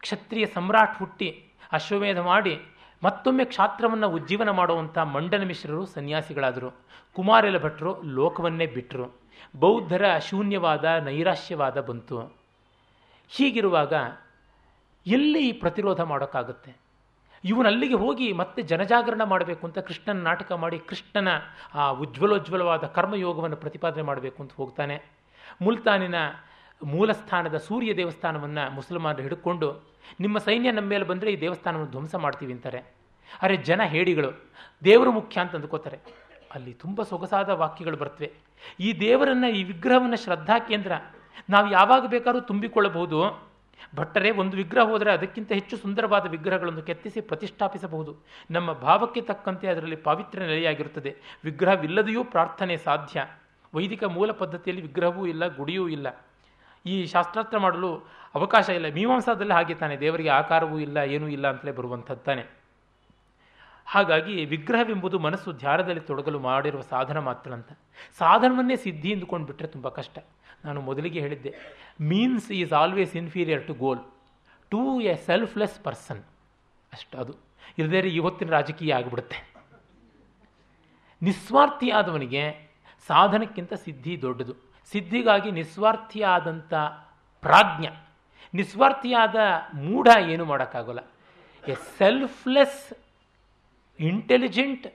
ಕ್ಷತ್ರಿಯ 0.00 0.46
ಸಮ್ರಾಟ್ 0.46 0.98
ಹುಟ್ಟಿ 0.98 1.44
ಅಶ್ವಮೇಧ 1.72 2.18
ಮಾಡಿ 2.18 2.60
ಮತ್ತೊಮ್ಮೆ 3.02 3.44
ಕ್ಷಾತ್ರವನ್ನು 3.44 4.08
ಉಜ್ಜೀವನ 4.08 4.50
ಮಾಡುವಂಥ 4.50 4.98
ಮಂಡನ 4.98 5.42
ಮಿಶ್ರರು 5.42 5.86
ಸನ್ಯಾಸಿಗಳಾದರು. 5.86 6.70
ಕುಮಾರೆಲ 7.14 7.58
ಭಟ್ರು 7.58 8.02
ಲೋಕವನ್ನೇ 8.02 8.66
ಬಿಟ್ಟರು 8.66 9.06
ಬೌದ್ಧರ 9.60 10.18
ಶೂನ್ಯವಾದ, 10.18 10.84
ನೈರಾಶ್ಯವಾದ 10.84 11.80
ಬಂತು. 11.80 12.20
ಹೀಗಿರುವಾಗ 13.28 13.92
ಎಲ್ಲಿ 15.06 15.52
ಪ್ರತಿರೋಧ 15.52 16.00
ಮಾಡೋಕ್ಕಾಗುತ್ತೆ? 16.00 16.76
ಇವನು 17.44 17.68
ಅಲ್ಲಿಗೆ 17.68 17.94
ಹೋಗಿ 17.94 18.32
ಮತ್ತೆ 18.32 18.62
ಜನಜಾಗರಣ 18.62 19.22
ಮಾಡಬೇಕು 19.22 19.66
ಅಂತ 19.66 19.78
ಕೃಷ್ಣನ 19.78 20.22
ನಾಟಕ 20.22 20.52
ಮಾಡಿ 20.52 20.78
ಕೃಷ್ಣನ 20.78 21.28
ಆ 21.74 21.90
ಉಜ್ವಲೋಜ್ವಲವಾದ 21.90 22.84
ಕರ್ಮಯೋಗವನ್ನು 22.84 23.56
ಪ್ರತಿಪಾದನೆ 23.56 24.02
ಮಾಡಬೇಕು 24.02 24.42
ಅಂತ 24.42 24.52
ಹೋಗ್ತಾನೆ. 24.52 25.02
ಮುಲ್ತಾನಿನ 25.62 26.14
ಮೂಲಸ್ಥಾನದ 26.84 27.56
ಸೂರ್ಯ 27.56 27.94
ದೇವಸ್ಥಾನವನ್ನು 27.94 28.74
ಮುಸಲ್ಮಾನರು 28.74 29.22
ಹಿಡ್ಕೊಂಡು, 29.22 29.92
ನಿಮ್ಮ 30.20 30.38
ಸೈನ್ಯ 30.38 30.70
ನಮ್ಮ 30.70 30.88
ಮೇಲೆ 30.88 31.04
ಬಂದರೆ 31.04 31.32
ಈ 31.32 31.40
ದೇವಸ್ಥಾನವನ್ನು 31.40 31.90
ಧ್ವಂಸ 31.90 32.14
ಮಾಡ್ತೀವಿ 32.14 32.52
ಅಂತಾರೆ. 32.52 32.94
ಅರೆ 33.42 33.56
ಜನ 33.56 33.82
ಹೇಡಿಗಳು, 33.82 34.30
ದೇವರು 34.84 35.12
ಮುಖ್ಯ 35.12 35.40
ಅಂತ 35.40 35.54
ಅಂದ್ಕೋತಾರೆ. 35.54 35.98
ಅಲ್ಲಿ 36.54 36.72
ತುಂಬ 36.74 37.02
ಸೊಗಸಾದ 37.02 37.48
ವಾಕ್ಯಗಳು 37.48 37.96
ಬರ್ತವೆ. 37.96 38.32
ಈ 38.80 39.00
ದೇವರನ್ನು, 39.00 39.48
ಈ 39.48 39.64
ವಿಗ್ರಹವನ್ನು 39.64 40.16
ಶ್ರದ್ಧಾ 40.16 40.58
ಕೇಂದ್ರ, 40.58 40.92
ನಾವು 41.50 41.70
ಯಾವಾಗ 41.70 42.06
ಬೇಕಾದ್ರೂ 42.06 42.42
ತುಂಬಿಕೊಳ್ಳಬಹುದು. 42.42 43.51
ಭಟ್ಟರೆ, 43.96 44.30
ಒಂದು 44.30 44.56
ವಿಗ್ರಹ 44.56 44.82
ಹೋದರೆ 44.82 45.12
ಅದಕ್ಕಿಂತ 45.12 45.52
ಹೆಚ್ಚು 45.52 45.76
ಸುಂದರವಾದ 45.76 46.26
ವಿಗ್ರಹಗಳನ್ನು 46.30 46.82
ಕೆತ್ತಿಸಿ 46.82 47.20
ಪ್ರತಿಷ್ಠಾಪಿಸಬಹುದು. 47.20 48.16
ನಮ್ಮ 48.50 48.72
ಭಾವಕ್ಕೆ 48.72 49.20
ತಕ್ಕಂತೆ 49.20 49.68
ಅದರಲ್ಲಿ 49.68 49.96
ಪಾವಿತ್ರ್ಯ 49.96 50.46
ನೆಲೆಯಾಗಿರುತ್ತದೆ. 50.46 51.16
ವಿಗ್ರಹವಿಲ್ಲದೆಯೂ 51.44 52.24
ಪ್ರಾರ್ಥನೆ 52.24 52.76
ಸಾಧ್ಯ. 52.76 53.26
ವೈದಿಕ 53.74 54.04
ಮೂಲ 54.04 54.32
ಪದ್ಧತಿಯಲ್ಲಿ 54.32 54.82
ವಿಗ್ರಹವೂ 54.82 55.26
ಇಲ್ಲ, 55.26 55.56
ಗುಡಿಯೂ 55.56 55.88
ಇಲ್ಲ. 55.88 56.24
ಈ 56.86 57.06
ಶಾಸ್ತ್ರಾರ್ಥ 57.06 57.54
ಮಾಡಲು 57.54 57.96
ಅವಕಾಶ 58.34 58.68
ಇಲ್ಲ. 58.68 58.94
ಮೀಮಾಂಸಾದಲ್ಲಿ 58.94 59.52
ಹಾಗೆ 59.52 59.74
ತಾನೆ. 59.74 59.96
ದೇವರಿಗೆ 59.96 60.28
ಆಕಾರವೂ 60.28 60.78
ಇಲ್ಲ, 60.78 60.96
ಏನೂ 60.96 61.28
ಇಲ್ಲ 61.28 61.48
ಅಂತಲೇ 61.48 61.72
ಬರುವಂಥದ್ದು 61.72 62.22
ತಾನೆ 62.22 62.62
ಹಾಗಾಗಿ 63.86 64.44
ವಿಗ್ರಹವೆಂಬುದು 64.44 65.18
ಮನಸ್ಸು 65.18 65.52
ಧ್ಯಾನದಲ್ಲಿ 65.52 66.00
ತೊಡಗಲು 66.00 66.38
ಮಾಡಿರುವ 66.38 66.80
ಸಾಧನ 66.80 67.18
ಮಾತ್ರ 67.18 67.52
ಅಂತ 67.52 67.72
ಸಾಧನವನ್ನೇ 68.18 68.76
ಸಿದ್ಧಿ 68.76 69.10
ಎಂದುಕೊಂಡು 69.10 69.46
ಬಿಟ್ಟರೆ 69.46 69.68
ತುಂಬ 69.68 69.88
ಕಷ್ಟ. 69.88 70.18
ನಾನು 70.64 70.80
ಮೊದಲಿಗೆ 70.80 71.20
ಹೇಳಿದ್ದೆ 71.20 71.54
means 72.00 72.52
is 72.52 72.72
always 72.72 73.16
inferior 73.16 73.66
to 73.66 73.74
goal 73.74 74.00
to 74.70 75.00
a 75.00 75.16
selfless 75.16 75.84
person 75.84 76.22
ಅಷ್ಟು 76.92 77.18
ಅದು. 77.18 77.34
ಇಲ್ಲದೇ 77.78 77.98
ಇವತ್ತಿನ 77.98 78.50
ರಾಜಕೀಯ 78.50 78.94
ಆಗಿಬಿಡುತ್ತೆ. 78.94 79.54
ನಿಸ್ವಾರ್ಥಿಯಾದವನಿಗೆ 81.22 82.72
ಸಾಧನಕ್ಕಿಂತ 83.06 83.74
ಸಿದ್ಧಿ 83.74 84.22
ದೊಡ್ಡದು. 84.22 84.54
ಸಿದ್ಧಿಗಾಗಿ 84.92 85.50
ನಿಸ್ವಾರ್ಥಿಯಾದಂಥ 85.50 86.74
ಪ್ರಾಜ್ಞ. 87.40 87.86
ನಿಸ್ವಾರ್ಥಿಯಾದ 88.54 89.36
ಮೂಢ 89.74 90.08
ಏನು 90.28 90.44
ಮಾಡೋಕ್ಕಾಗಲ್ಲ. 90.44 90.98
A 91.68 91.74
selfless 91.98 92.92
intelligent 94.00 94.86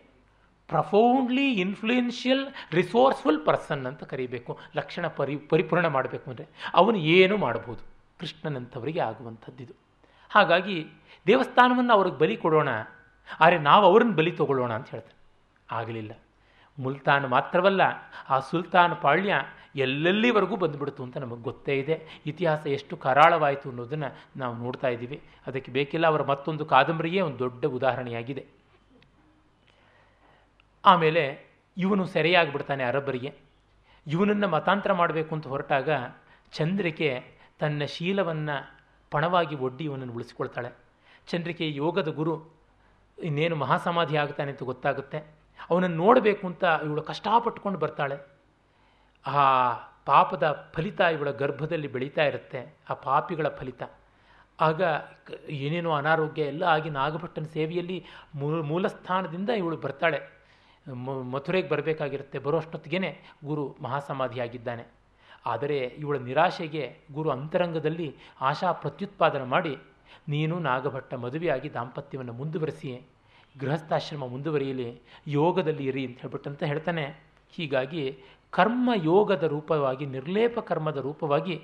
profoundly 0.70 1.46
influential 1.64 2.44
resourceful 2.80 3.40
person 3.48 3.84
ಅಂತ 3.90 4.04
ಕರಿಬೇಕು, 4.12 4.52
ಲಕ್ಷಣ 4.80 5.06
ಪರಿ, 5.18 5.36
ಪರಿಪೂರ್ಣ 5.52 5.88
ಮಾಡಬೇಕು 5.98 6.26
ಅಂದರೆ 6.32 6.48
ಅವನು 6.82 6.98
ಏನು 7.18 7.38
ಮಾಡಬಹುದು 7.46 7.84
ಕೃಷ್ಣನಂಥವರಿಗೆ 8.22 9.02
ಆಗುವಂಥದ್ದಿದು 9.10 9.76
ಹಾಗಾಗಿ 10.32 10.78
ದೇವಸ್ಥಾನವನ್ನು 11.26 11.94
ಅವ್ರಿಗೆ 11.98 12.18
ಬಲಿ 12.24 12.36
ಕೊಡೋಣ, 12.44 12.70
ಆದರೆ 13.28 13.58
ನಾವು 13.70 13.84
ಅವ್ರನ್ನ 13.90 14.14
ಬಲಿ 14.20 14.32
ತಗೊಳ್ಳೋಣ 14.40 14.72
ಅಂತ 14.80 14.90
ಹೇಳ್ತಾರೆ. 14.94 15.16
ಆಗಲಿಲ್ಲ. 15.70 16.12
ಮುಲ್ತಾನ್ 16.78 17.26
ಮಾತ್ರವಲ್ಲ, 17.36 17.82
ಆ 18.34 18.36
ಸುಲ್ತಾನ್ 18.50 18.96
ಪಾಳ್ಯ 19.06 19.34
ಎಲ್ಲೆಲ್ಲಿವರೆಗೂ 19.86 20.56
ಬಂದುಬಿಡ್ತು 20.64 21.02
ಅಂತ 21.06 21.16
ನಮಗೆ 21.24 21.44
ಗೊತ್ತೇ 21.48 21.74
ಇದೆ. 21.82 21.96
ಇತಿಹಾಸ 22.32 22.64
ಎಷ್ಟು 22.78 22.94
ಕರಾಳವಾಯಿತು 23.06 23.66
ಅನ್ನೋದನ್ನು 23.72 24.10
ನಾವು 24.42 24.54
ನೋಡ್ತಾ 24.64 24.90
ಇದ್ದೀವಿ. 24.96 25.18
ಅದಕ್ಕೆ 25.48 25.72
ಬೇಕಿಲ್ಲ, 25.78 26.06
ಅವರ 26.12 26.24
ಮತ್ತೊಂದು 26.32 26.66
ಕಾದಂಬರಿಯೇ 26.74 27.22
ಒಂದು 27.28 27.40
ದೊಡ್ಡ 27.46 27.66
ಉದಾಹರಣೆಯಾಗಿದೆ. 27.78 28.44
ಆಮೇಲೆ 30.88 31.24
ಇವನು 31.78 32.06
ಸೆರೆಯಾಗಿಬಿಡ್ತಾನೆ 32.06 32.84
ಅರಬ್ಬರಿಗೆ. 32.84 33.34
ಇವನನ್ನು 34.08 34.48
ಮತಾಂತರ 34.48 34.94
ಮಾಡಬೇಕು 34.94 35.36
ಅಂತ 35.36 35.48
ಹೊರಟಾಗ 35.48 35.90
ಚಂದ್ರಿಕೆ 36.52 37.24
ತನ್ನ 37.60 37.86
ಶೀಲವನ್ನು 37.86 38.80
ಪಣವಾಗಿ 39.12 39.56
ಒಡ್ಡಿ 39.56 39.84
ಇವನನ್ನು 39.84 40.14
ಉಳಿಸ್ಕೊಳ್ತಾಳೆ. 40.14 40.70
ಚಂದ್ರಿಕೆ 41.28 41.76
ಯೋಗದ 41.76 42.08
ಗುರು. 42.08 42.46
ಇನ್ನೇನು 43.24 43.56
ಮಹಾಸಮಾಧಿ 43.56 44.18
ಆಗ್ತಾನೆ 44.18 44.52
ಅಂತ 44.52 44.64
ಗೊತ್ತಾಗುತ್ತೆ. 44.64 45.18
ಅವನನ್ನು 45.70 45.98
ನೋಡಬೇಕು 45.98 46.48
ಅಂತ 46.48 46.64
ಇವಳು 46.84 47.02
ಕಷ್ಟಪಟ್ಟುಕೊಂಡು 47.02 47.80
ಬರ್ತಾಳೆ. 47.80 48.18
ಆ 49.26 49.74
ಪಾಪದ 50.06 50.72
ಫಲಿತ 50.74 51.02
ಇವಳ 51.02 51.32
ಗರ್ಭದಲ್ಲಿ 51.32 51.88
ಬೆಳೀತಾ 51.88 52.24
ಇರುತ್ತೆ. 52.24 52.76
ಆ 52.90 52.94
ಪಾಪಿಗಳ 52.94 53.48
ಫಲಿತ. 53.48 53.84
ಆಗ 54.60 54.82
ಏನೇನೋ 55.50 55.92
ಅನಾರೋಗ್ಯ 55.92 56.42
ಎಲ್ಲ 56.42 56.64
ಆಗಿ 56.64 56.90
ನಾಗಭಟ್ಟನ 56.90 57.44
ಸೇವೆಯಲ್ಲಿ 57.44 58.06
ಮೂಲ 58.36 58.62
ಮೂಲಸ್ಥಾನದಿಂದ 58.62 59.50
ಇವಳು 59.50 59.78
ಬರ್ತಾಳೆ. 59.78 60.37
ಮಥುರೆಗೆ 61.32 61.68
ಬರಬೇಕಾಗಿರುತ್ತೆ. 61.70 62.40
ಬರೋಷ್ಟೊತ್ತಿಗೆ 62.40 63.12
ಗುರು 63.46 63.76
ಮಹಾಸಮಾಧಿಯಾಗಿದ್ದಾನೆ. 63.82 64.86
ಆದರೆ 65.46 65.78
ಇವಳ 65.78 66.18
ನಿರಾಶೆಗೆ 66.18 66.98
ಗುರು 67.14 67.30
ಅಂತರಂಗದಲ್ಲಿ 67.30 68.16
ಆಶಾ 68.42 68.72
ಪ್ರತ್ಯುತ್ಪಾದನೆ 68.72 69.44
ಮಾಡಿ, 69.44 69.78
ನೀನು 70.30 70.60
ನಾಗಭಟ್ಟ 70.60 71.14
ಮದುವೆಯಾಗಿ 71.14 71.74
ದಾಂಪತ್ಯವನ್ನು 71.74 72.34
ಮುಂದುವರೆಸಿ 72.34 73.08
ಗೃಹಸ್ಥಾಶ್ರಮ 73.60 74.28
ಮುಂದುವರಿಯಲಿ, 74.28 74.90
ಯೋಗದಲ್ಲಿ 75.28 75.86
ಇರಿ 75.86 76.06
ಅಂತ 76.06 76.18
ಹೇಳ್ಬಿಟ್ಟಂತ 76.22 76.64
ಹೇಳ್ತಾನೆ. 76.64 77.06
ಹೀಗಾಗಿ 77.52 78.24
ಕರ್ಮ 78.52 78.90
ಯೋಗದ 79.04 79.44
ರೂಪವಾಗಿ, 79.44 80.06
ನಿರ್ಲೇಪ 80.06 80.60
ಕರ್ಮದ 80.60 80.98
ರೂಪವಾಗಿ 80.98 81.56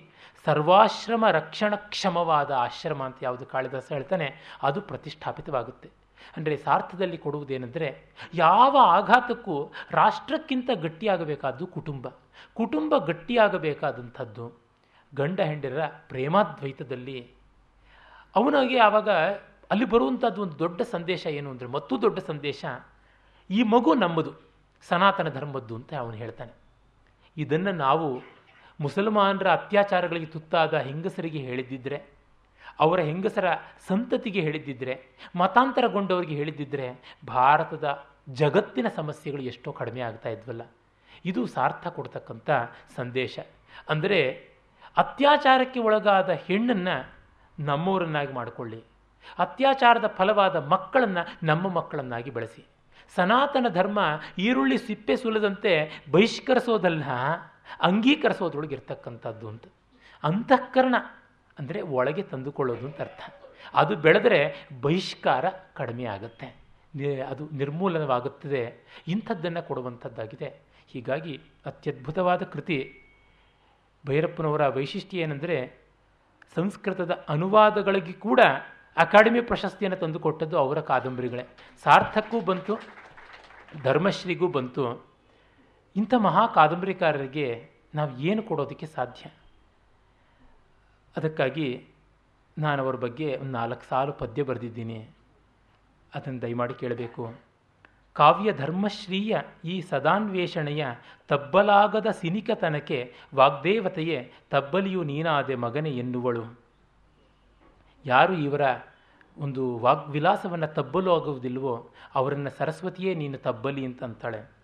ಸರ್ವಾಶ್ರಮ 0.45 1.25
ರಕ್ಷಣಕ್ಷಮವಾದ 1.29 2.51
ಆಶ್ರಮ 2.51 3.03
ಅಂತ 3.03 3.19
ಯಾವುದು 3.21 3.45
ಕಾಳಿದಾಸ 3.45 3.91
ಹೇಳ್ತಾನೆ, 3.91 4.27
ಅದು 4.63 4.81
ಪ್ರತಿಷ್ಠಾಪಿತವಾಗುತ್ತೆ. 4.81 6.02
ಅಂದರೆ 6.37 6.57
ಸಾರ್ಥದಲ್ಲಿ 6.57 7.17
ಕೊಡುವುದೇನೆಂದರೆ 7.17 8.17
ಯಾವ 8.33 8.77
ಆಘಾತಕ್ಕೂ 8.81 9.71
ರಾಷ್ಟ್ರಕ್ಕಿಂತ 9.91 10.69
ಗಟ್ಟಿಯಾಗಬೇಕಾದ್ದು 10.73 11.67
ಕುಟುಂಬ. 11.67 12.07
ಕುಟುಂಬ 12.53 12.97
ಗಟ್ಟಿಯಾಗಬೇಕಾದಂಥದ್ದು. 12.97 14.63
ಗಂಡ 15.15 15.39
ಹೆಂಡರ 15.39 15.81
ಪ್ರೇಮಾದ್ವೈತದಲ್ಲಿ 16.07 17.31
ಅವನಿಗೆ 18.35 18.79
ಆವಾಗ 18.79 19.09
ಅಲ್ಲಿ 19.71 19.85
ಬರುವಂಥದ್ದು 19.85 20.41
ಒಂದು 20.41 20.59
ದೊಡ್ಡ 20.59 20.81
ಸಂದೇಶ 20.81 21.25
ಏನು 21.25 21.49
ಅಂದರೆ 21.49 21.67
ಮತ್ತೂ 21.67 22.01
ದೊಡ್ಡ 22.01 22.19
ಸಂದೇಶ, 22.19 22.65
ಈ 23.49 23.63
ಮಗು 23.63 23.93
ನಮ್ಮದು, 23.93 24.31
ಸನಾತನ 24.89 25.29
ಧರ್ಮದ್ದು 25.29 25.75
ಅಂತ 25.75 25.93
ಅವನು 25.93 26.13
ಹೇಳ್ತಾನೆ. 26.13 26.53
ಇದನ್ನು 27.37 27.71
ನಾವು 27.71 28.21
ಮುಸಲ್ಮಾನರ 28.81 29.51
ಅತ್ಯಾಚಾರಗಳಿಗೆ 29.51 30.25
ತುತ್ತಾದ 30.25 30.73
ಹೆಂಗಸರಿಗೆ 30.73 31.37
ಹೇಳಿದ್ದಿದ್ರೆ 31.37 32.12
ಅವರ 32.79 32.99
ಹೆಂಗಸರ 32.99 33.55
ಸಂತತಿಗೆ 33.87 34.41
ಹೇಳಿದ್ದಿದ್ರೆ, 34.41 35.05
ಮತಾಂತರಗೊಂಡವರಿಗೆ 35.35 36.35
ಹೇಳಿದ್ದಿದ್ರೆ, 36.35 37.17
ಭಾರತದ 37.27 38.05
ಜಗತ್ತಿನ 38.29 38.87
ಸಮಸ್ಯೆಗಳು 38.95 39.41
ಎಷ್ಟೋ 39.41 39.71
ಕಡಿಮೆ 39.71 40.01
ಆಗ್ತಾ 40.01 40.29
ಇದ್ವಲ್ಲ. 40.29 40.61
ಇದು 41.25 41.45
ಸಾರ್ಥ 41.45 41.87
ಕೊಡ್ತಕ್ಕಂಥ 41.87 42.49
ಸಂದೇಶ. 42.95 43.39
ಅಂದರೆ 43.89 44.49
ಅತ್ಯಾಚಾರಕ್ಕೆ 44.97 45.79
ಒಳಗಾದ 45.79 46.29
ಹೆಣ್ಣನ್ನು 46.29 47.13
ನಮ್ಮವರನ್ನಾಗಿ 47.59 48.33
ಮಾಡಿಕೊಳ್ಳಿ. 48.33 48.83
ಅತ್ಯಾಚಾರದ 49.39 50.07
ಫಲವಾದ 50.07 50.55
ಮಕ್ಕಳನ್ನು 50.55 51.45
ನಮ್ಮ 51.45 51.69
ಮಕ್ಕಳನ್ನಾಗಿ 51.69 52.29
ಬೆಳೆಸಿ. 52.29 52.65
ಸನಾತನ 53.15 53.65
ಧರ್ಮ 53.69 53.99
ಈರುಳ್ಳಿ 54.37 54.77
ಸಿಪ್ಪೆ 54.77 55.15
ಸುಲದಂತೆ 55.15 56.03
ಬಹಿಷ್ಕರಿಸೋದಲ್ಲ, 56.11 57.03
ಅಂಗೀಕರಿಸೋದ್ರೊಳಗೆ 57.81 58.75
ಇರ್ತಕ್ಕಂಥದ್ದು 58.75 59.47
ಅಂತ. 59.47 59.63
ಅಂತಃಕರಣ. 60.23 60.95
ಅಂದರೆ 61.59 61.81
ಒಳಗೆ 61.81 62.23
ತಂದುಕೊಳ್ಳೋದು 62.23 62.85
ಅಂತ 62.85 63.01
ಅರ್ಥ. 63.01 63.33
ಅದು 63.73 63.95
ಬೆಳೆದರೆ 63.95 64.67
ಬಹಿಷ್ಕಾರ 64.81 65.45
ಕಡಿಮೆ 65.73 66.05
ಆಗುತ್ತೆ. 66.05 66.63
ಅದು 67.27 67.49
ನಿರ್ಮೂಲನವಾಗುತ್ತದೆ. 67.49 68.87
ಇಂಥದ್ದನ್ನು 69.07 69.67
ಕೊಡುವಂಥದ್ದಾಗಿದೆ. 69.67 70.61
ಹೀಗಾಗಿ 70.87 71.41
ಅತ್ಯದ್ಭುತವಾದ 71.65 72.43
ಕೃತಿ. 72.43 72.99
ಭೈರಪ್ಪನವರ 74.07 74.67
ವೈಶಿಷ್ಟ್ಯ 74.67 75.17
ಏನೆಂದರೆ, 75.17 75.83
ಸಂಸ್ಕೃತದ 76.55 77.11
ಅನುವಾದಗಳಿಗೆ 77.29 78.13
ಕೂಡ 78.13 78.39
ಅಕಾಡೆಮಿ 78.97 79.41
ಪ್ರಶಸ್ತಿಯನ್ನು 79.41 79.97
ತಂದುಕೊಟ್ಟದ್ದು 79.97 80.57
ಅವರ 80.57 80.81
ಕಾದಂಬರಿಗಳೇ. 80.81 81.43
ಸಾರ್ಥಕ್ಕೂ 81.83 82.39
ಬಂತು, 82.41 82.79
ಧರ್ಮಶ್ರೀಗೂ 83.83 84.47
ಬಂತು. 84.47 85.13
ಇಂಥ 85.95 86.13
ಮಹಾ 86.13 86.47
ಕಾದಂಬರಿಕಾರರಿಗೆ 86.47 87.69
ನಾವು 87.95 88.17
ಏನು 88.17 88.43
ಕೊಡೋದಕ್ಕೆ 88.43 88.85
ಸಾಧ್ಯ? 88.85 89.29
ಅದಕ್ಕಾಗಿ 91.17 91.87
ನಾನು 92.57 92.83
ಅವರ 92.83 92.95
ಬಗ್ಗೆ 92.95 93.37
ಒಂದು 93.37 93.51
ನಾಲ್ಕು 93.51 93.89
ಸಾಲು 93.89 94.13
ಪದ್ಯ 94.13 94.43
ಬರೆದಿದ್ದೀನಿ. 94.43 95.09
ಅದನ್ನು 96.15 96.41
ದಯಮಾಡಿ 96.41 96.73
ಕೇಳಬೇಕು. 96.73 97.35
ಕಾವ್ಯ 98.13 98.53
ಧರ್ಮಶ್ರೀಯ 98.53 99.37
ಈ 99.65 99.81
ಸದಾನ್ವೇಷಣೆಯ 99.81 100.85
ತಬ್ಬಲಾಗದ 101.27 102.07
ಸಿನಿಕತನಕ್ಕೆ 102.11 103.13
ವಾಗ್ದೇವತೆಯೇ, 103.35 104.31
ತಬ್ಬಲಿಯು 104.49 105.03
ನೀನಾದೆ 105.03 105.55
ಮಗನೆ 105.55 105.91
ಎನ್ನುವಳು. 105.91 106.59
ಯಾರು 108.05 108.33
ಇವರ 108.33 108.61
ಒಂದು 109.37 109.77
ವಾಗ್ವಿಲಾಸವನ್ನು 109.77 110.67
ತಬ್ಬಲು 110.67 111.15
ಆಗುವುದಿಲ್ವೋ 111.15 111.89
ಅವರನ್ನು 112.15 112.49
ಸರಸ್ವತಿಯೇ 112.49 113.15
ನೀನು 113.15 113.37
ತಬ್ಬಲಿ 113.37 113.85
ಅಂತ 113.85 114.03
ಅಂತಾಳೆ 114.03 114.62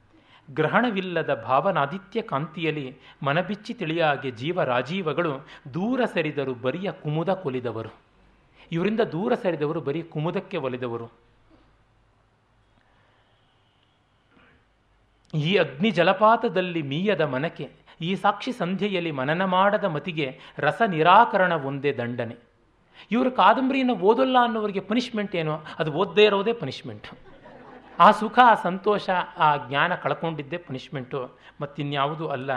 ಗ್ರಹಣವಿಲ್ಲದ 0.54 1.44
ಭಾವನಾದಿತ್ಯ 1.44 2.22
ಕಾಂತಿಯಲ್ಲಿ 2.22 2.98
ಮನಬಿಚ್ಚಿ 3.24 3.74
ತಿಳಿಯಾಗೆ 3.74 4.32
ಜೀವ 4.32 4.64
ರಾಜೀವಗಳು 4.64 5.48
ದೂರ 5.74 6.06
ಸರಿದರು 6.06 6.54
ಬರಿಯ 6.54 6.92
ಕುಮುದ 6.92 7.30
ಕೊಲಿದವರು. 7.30 7.90
ಇವರಿಂದ 8.72 9.00
ದೂರ 9.00 9.36
ಸರಿದವರು 9.36 9.82
ಬರೀ 9.82 10.02
ಕುಮುದಕ್ಕೆ 10.02 10.58
ಒಲಿದವರು. 10.58 11.12
ಈ 15.34 15.56
ಅಗ್ನಿ 15.56 15.92
ಜಲಪಾತದಲ್ಲಿ 15.92 16.82
ಮೀಯದ 16.82 17.22
ಮನಕೆ, 17.22 17.70
ಈ 18.02 18.16
ಸಾಕ್ಷಿ 18.16 18.52
ಸಂಧ್ಯೆಯಲ್ಲಿ 18.52 19.12
ಮನನ 19.12 19.46
ಮಾಡದ 19.46 19.84
ಮತಿಗೆ 19.84 20.40
ರಸ 20.58 20.82
ನಿರಾಕರಣ 20.88 21.54
ಒಂದೇ 21.54 21.94
ದಂಡನೆ. 21.94 22.36
ಇವರು 23.12 23.32
ಕಾದಂಬರಿಯನ್ನು 23.32 23.96
ಓದಲ್ಲ 23.96 24.38
ಅನ್ನೋರಿಗೆ 24.42 24.80
ಪನಿಷ್ಮೆಂಟ್ 24.80 25.36
ಏನೋ? 25.36 25.64
ಅದು 25.80 25.92
ಓದದೇ 25.92 26.24
ಇರೋದೇ 26.24 26.54
ಪನಿಷ್ಮೆಂಟು 26.54 27.30
ಆ 28.00 28.12
ಸುಖ, 28.12 28.40
ಆ 28.44 28.54
ಸಂತೋಷ, 28.54 29.10
ಆ 29.38 29.68
ಜ್ಞಾನ 29.68 29.96
ಕಳ್ಕೊಂಡಿದ್ದೆ 29.96 30.58
ಪನಿಷ್ಮೆಂಟು 30.58 31.32
ಮತ್ತಿನ್ಯಾವುದೂ 31.62 32.28
ಅಲ್ಲ. 32.28 32.52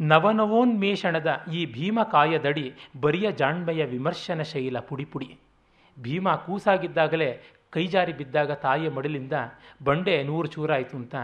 ನವನವೋನ್ಮೇಷಣದ 0.00 1.40
ಈ 1.52 1.66
ಭೀಮಕಾಯದಡಿ 1.66 2.74
ಬರಿಯ 3.00 3.32
ಜಾಣ್ಮೆಯ 3.32 3.84
ವಿಮರ್ಶನ 3.84 4.42
ಶೈಲ 4.42 4.78
ಪುಡಿ 4.78 5.04
ಪುಡಿ. 5.04 5.38
ಭೀಮ 6.02 6.34
ಕೂಸಾಗಿದ್ದಾಗಲೇ 6.34 7.42
ಕೈಜಾರಿ 7.70 8.12
ಬಿದ್ದಾಗ 8.12 8.52
ತಾಯಿಯ 8.52 8.90
ಮಡಿಲಿಂದ 8.90 9.32
ಬಂಡೆ 9.84 10.22
ನೂರು 10.22 10.48
ಚೂರಾಯಿತು 10.48 10.96
ಅಂತ 10.96 11.14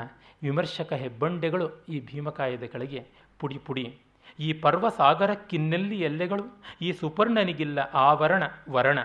ವಿಮರ್ಶಕ 0.42 0.92
ಹೆಬ್ಬಂಡೆಗಳು 0.92 1.84
ಈ 1.88 2.00
ಭೀಮಕಾಯದ 2.00 2.62
ಕೆಳಗೆ 2.62 3.06
ಪುಡಿ 3.38 3.58
ಪುಡಿ. 3.58 3.98
ಈ 4.40 4.52
ಪರ್ವ 4.52 4.88
ಸಾಗರಕ್ಕಿನ್ನೆಲ್ಲಿ 4.88 6.00
ಎಲ್ಲೆಗಳು? 6.00 6.62
ಈ 6.82 6.92
ಸುಪರ್ಣನಿಗಿಲ್ಲ 6.92 7.78
ಆವರಣ 7.78 8.42
ವರಣ. 8.70 8.98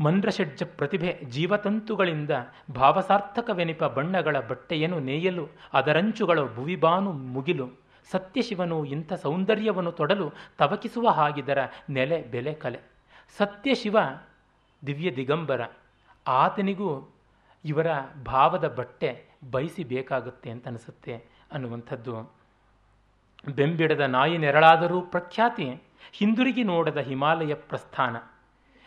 ಮಂದ್ರಷಡ್ಜ 0.00 0.62
ಪ್ರತಿಭೆ 0.62 1.20
ಜೀವತಂತುಗಳಿಂದ 1.24 2.30
ಭಾವಸಾರ್ಥಕವೆನಿಪ 2.74 3.84
ಬಣ್ಣಗಳ 3.84 4.36
ಬಟ್ಟೆಯನ್ನು 4.40 4.98
ನೇಯಲು, 5.00 5.48
ಅದರಂಚುಗಳು 5.72 6.54
ಭುವಿಬಾನು 6.54 7.12
ಮುಗಿಲು. 7.12 7.66
ಸತ್ಯಶಿವನು 8.10 8.84
ಇಂಥ 8.84 9.12
ಸೌಂದರ್ಯವನ್ನು 9.12 9.92
ತೊಡಲು 9.92 10.32
ತವಕಿಸುವ 10.58 11.08
ಹಾಗಿದರ 11.08 11.58
ನೆಲೆ 11.90 12.22
ಬೆಲೆ 12.22 12.54
ಕಲೆ. 12.54 12.80
ಸತ್ಯಶಿವ 13.36 13.96
ದಿವ್ಯ 14.86 15.10
ದಿಗಂಬರ, 15.16 15.60
ಆತನಿಗೂ 16.26 16.90
ಇವರ 17.64 17.86
ಭಾವದ 18.26 18.68
ಬಟ್ಟೆ 18.68 19.10
ಬಯಸಿ 19.50 19.84
ಬೇಕಾಗುತ್ತೆ 19.84 20.50
ಅಂತ 20.50 20.68
ಅನಿಸುತ್ತೆ 20.68 21.14
ಅನ್ನುವಂಥದ್ದು. 21.52 22.14
ಬೆಂಬಿಡದ 23.54 24.00
ನಾಯಿ 24.00 24.38
ನೆರಳಾದರೂ 24.38 25.00
ಪ್ರಖ್ಯಾತಿ, 25.00 25.66
ಹಿಂದಿರುಗಿ 26.12 26.64
ನೋಡದ 26.64 26.98
ಹಿಮಾಲಯ 26.98 27.54
ಪ್ರಸ್ಥಾನ. 27.54 28.16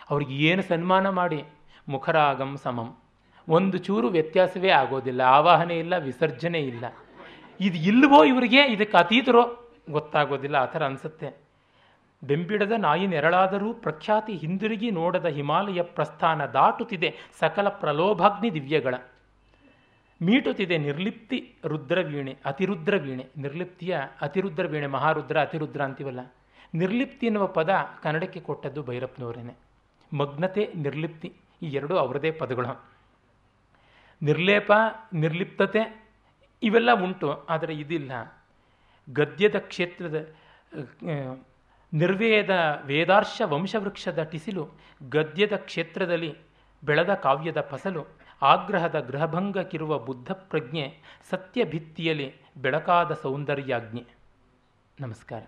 ಅವ್ರಿಗೆ 0.09 0.33
ಏನು 0.35 0.61
ಸನ್ಮಾನ 0.61 1.09
ಮಾಡಿ? 1.09 1.43
ಮುಖರಾಗಂ 1.87 2.57
ಸಮಂ. 2.57 2.97
ಒಂದು 3.49 3.77
ಚೂರು 3.77 4.07
ವ್ಯತ್ಯಾಸವೇ 4.07 4.69
ಆಗೋದಿಲ್ಲ. 4.69 5.21
ಆವಾಹನೆ 5.21 5.79
ಇಲ್ಲ, 5.79 5.97
ವಿಸರ್ಜನೆ 5.97 6.59
ಇಲ್ಲ. 6.59 6.85
ಇದು 7.59 7.77
ಇಲ್ವೋ 7.77 8.23
ಇವರಿಗೆ? 8.23 8.65
ಇದಕ್ಕೆ 8.65 8.97
ಅತೀತರೋ? 8.97 9.69
ಗೊತ್ತಾಗೋದಿಲ್ಲ. 9.89 10.55
ಆ 10.55 10.65
ಥರ 10.65 10.85
ಅನಿಸುತ್ತೆ. 10.85 11.43
ಬೆಂಬಿಡದ 12.23 12.71
ನಾಯಿ 12.71 13.07
ನೆರಳಾದರೂ 13.07 13.73
ಪ್ರಖ್ಯಾತಿ 13.73 14.33
ಹಿಂದಿರುಗಿ 14.33 14.91
ನೋಡದ 14.91 15.25
ಹಿಮಾಲಯ 15.25 15.81
ಪ್ರಸ್ಥಾನ 15.81 16.45
ದಾಟುತ್ತಿದೆ 16.45 17.15
ಸಕಲ 17.39 17.69
ಪ್ರಲೋಭಾಗ್ನಿ 17.69 18.53
ದಿವ್ಯಗಳ. 18.53 18.95
ಮೀಟುತ್ತಿದೆ 20.21 20.77
ನಿರ್ಲಿಪ್ತಿ 20.77 21.55
ರುದ್ರವೀಣೆ 21.65 22.37
ಅತಿರುದ್ರ 22.45 22.97
ವೀಣೆ 22.97 23.27
ನಿರ್ಲಿಪ್ತಿಯ 23.37 23.99
ಅತಿರುದ್ರ 24.21 24.65
ವೀಣೆ 24.65 24.87
ಮಹಾರುದ್ರ, 24.87 25.41
ಅತಿರುದ್ರ 25.41 25.81
ಅಂತೀವಲ್ಲ. 25.81 26.19
ನಿರ್ಲಿಪ್ತಿ 26.73 27.25
ಎನ್ನುವ 27.25 27.47
ಪದ 27.47 27.69
ಕನ್ನಡಕ್ಕೆ 28.03 28.39
ಕೊಟ್ಟದ್ದು 28.39 28.83
ಭೈರಪ್ಪನವರೇನೆ. 28.83 29.72
ಮಗ್ನತೆ, 30.19 30.63
ನಿರ್ಲಿಪ್ತಿ 30.75 31.29
ಈ 31.61 31.69
ಎರಡೂ 31.79 31.95
ಅವರದೇ 31.97 32.31
ಪದಗಳು. 32.31 32.73
ನಿರ್ಲೇಪ, 34.21 34.71
ನಿರ್ಲಿಪ್ತತೆ 35.13 35.81
ಇವೆಲ್ಲ 36.63 36.91
ಉಂಟು, 37.05 37.29
ಆದರೆ 37.47 37.73
ಇದಿಲ್ಲ. 37.73 38.11
ಗದ್ಯದ 39.07 39.57
ಕ್ಷೇತ್ರದ 39.71 40.17
ನಿರ್ವೇದ 41.93 42.53
ವೇದಾರ್ಶ 42.85 43.41
ವಂಶವೃಕ್ಷದ 43.45 44.21
ಟಿಸಿಲು, 44.23 44.63
ಗದ್ಯದ 45.15 45.55
ಕ್ಷೇತ್ರದಲ್ಲಿ 45.69 46.31
ಬೆಳೆದ 46.83 47.13
ಕಾವ್ಯದ 47.25 47.61
ಫಸಲು, 47.71 48.03
ಆಗ್ರಹದ 48.41 48.99
ಗೃಹಭಂಗಕ್ಕಿರುವ 48.99 49.99
ಬುದ್ಧ 49.99 50.31
ಪ್ರಜ್ಞೆ 50.51 50.85
ಸತ್ಯ 51.29 51.65
ಭಿತ್ತಿಯಲ್ಲಿ 51.65 52.29
ಬೆಳಕಾದ 52.57 53.13
ಸೌಂದರ್ಯಾಜ್ಞೆ. 53.23 54.05
ನಮಸ್ಕಾರ 54.99 55.43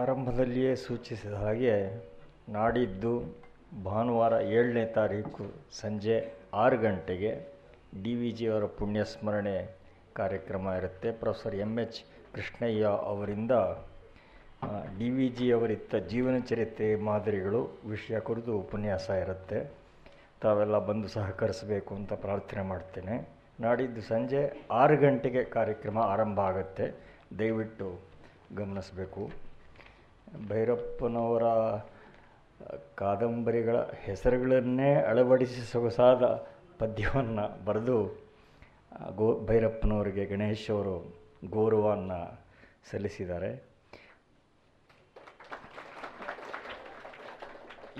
ಆರಂಭದಲ್ಲಿಯೇ 0.00 0.68
ಸೂಚಿಸಿದ 0.84 1.34
ಹಾಗೆ 1.42 1.74
ನಾಡಿದ್ದು 2.48 3.12
ಭಾನುವಾರ 3.84 4.34
ಏಳನೇ 4.56 4.84
ತಾರೀಕು 4.98 5.44
ಸಂಜೆ 5.80 6.16
ಆರು 6.54 6.76
ಗಂಟೆಗೆ 6.78 7.30
ಡಿ 8.02 8.14
ವಿ 8.20 8.30
ಜಿಯವರ 8.30 8.66
ಪುಣ್ಯಸ್ಮರಣೆ 8.78 9.56
ಕಾರ್ಯಕ್ರಮ 10.16 10.68
ಇರುತ್ತೆ. 10.78 11.08
ಪ್ರೊಫೆಸರ್ 11.12 11.56
ಎಂ 11.64 11.72
ಎಚ್ 11.78 12.00
ಕೃಷ್ಣಯ್ಯ 12.34 12.84
ಅವರಿಂದ 13.10 13.50
ಡಿ 14.98 15.08
ವಿ 15.10 15.28
ಜಿಯವರಿತ್ತ 15.28 15.94
ಜೀವನ 16.12 16.38
ಚರಿತ್ರೆ 16.48 16.88
ಮಾದರಿಗಳು 17.08 17.60
ವಿಷಯ 17.88 18.20
ಕುರಿತು 18.20 18.52
ಉಪನ್ಯಾಸ 18.58 19.10
ಇರುತ್ತೆ. 19.22 19.60
ತಾವೆಲ್ಲ 20.42 20.78
ಬಂದು 20.88 21.08
ಸಹಕರಿಸಬೇಕು 21.08 21.94
ಅಂತ 21.94 22.12
ಪ್ರಾರ್ಥನೆ 22.24 22.62
ಮಾಡ್ತೇನೆ. 22.72 23.16
ನಾಡಿದ್ದು 23.60 24.02
ಸಂಜೆ 24.02 24.42
ಆರು 24.70 24.96
ಗಂಟೆಗೆ 24.96 25.44
ಕಾರ್ಯಕ್ರಮ 25.56 25.98
ಆರಂಭ 25.98 26.40
ಆಗುತ್ತೆ. 26.40 26.86
ದಯವಿಟ್ಟು 27.38 27.88
ಗಮನಿಸಬೇಕು. 28.56 29.22
ಭೈರಪ್ಪನವರ 30.48 31.42
ಕಾದಂಬರಿಗಳ 32.94 33.76
ಹೆಸರುಗಳನ್ನೇ 33.76 34.94
ಅಳವಡಿಸಿ 34.94 35.72
ಸೊಗಸಾದ 35.72 36.22
ಪದ್ಯವನ್ನು 36.78 37.64
ಬರೆದು 37.64 37.96
ಗೋ, 39.16 39.46
ಭೈರಪ್ಪನವರಿಗೆ 39.46 40.24
ಗಣೇಶ್ 40.26 40.70
ಅವರು 40.70 40.94
ಗೌರವವನ್ನು 41.50 42.42
ಸಲ್ಲಿಸಿದ್ದಾರೆ. 42.90 43.70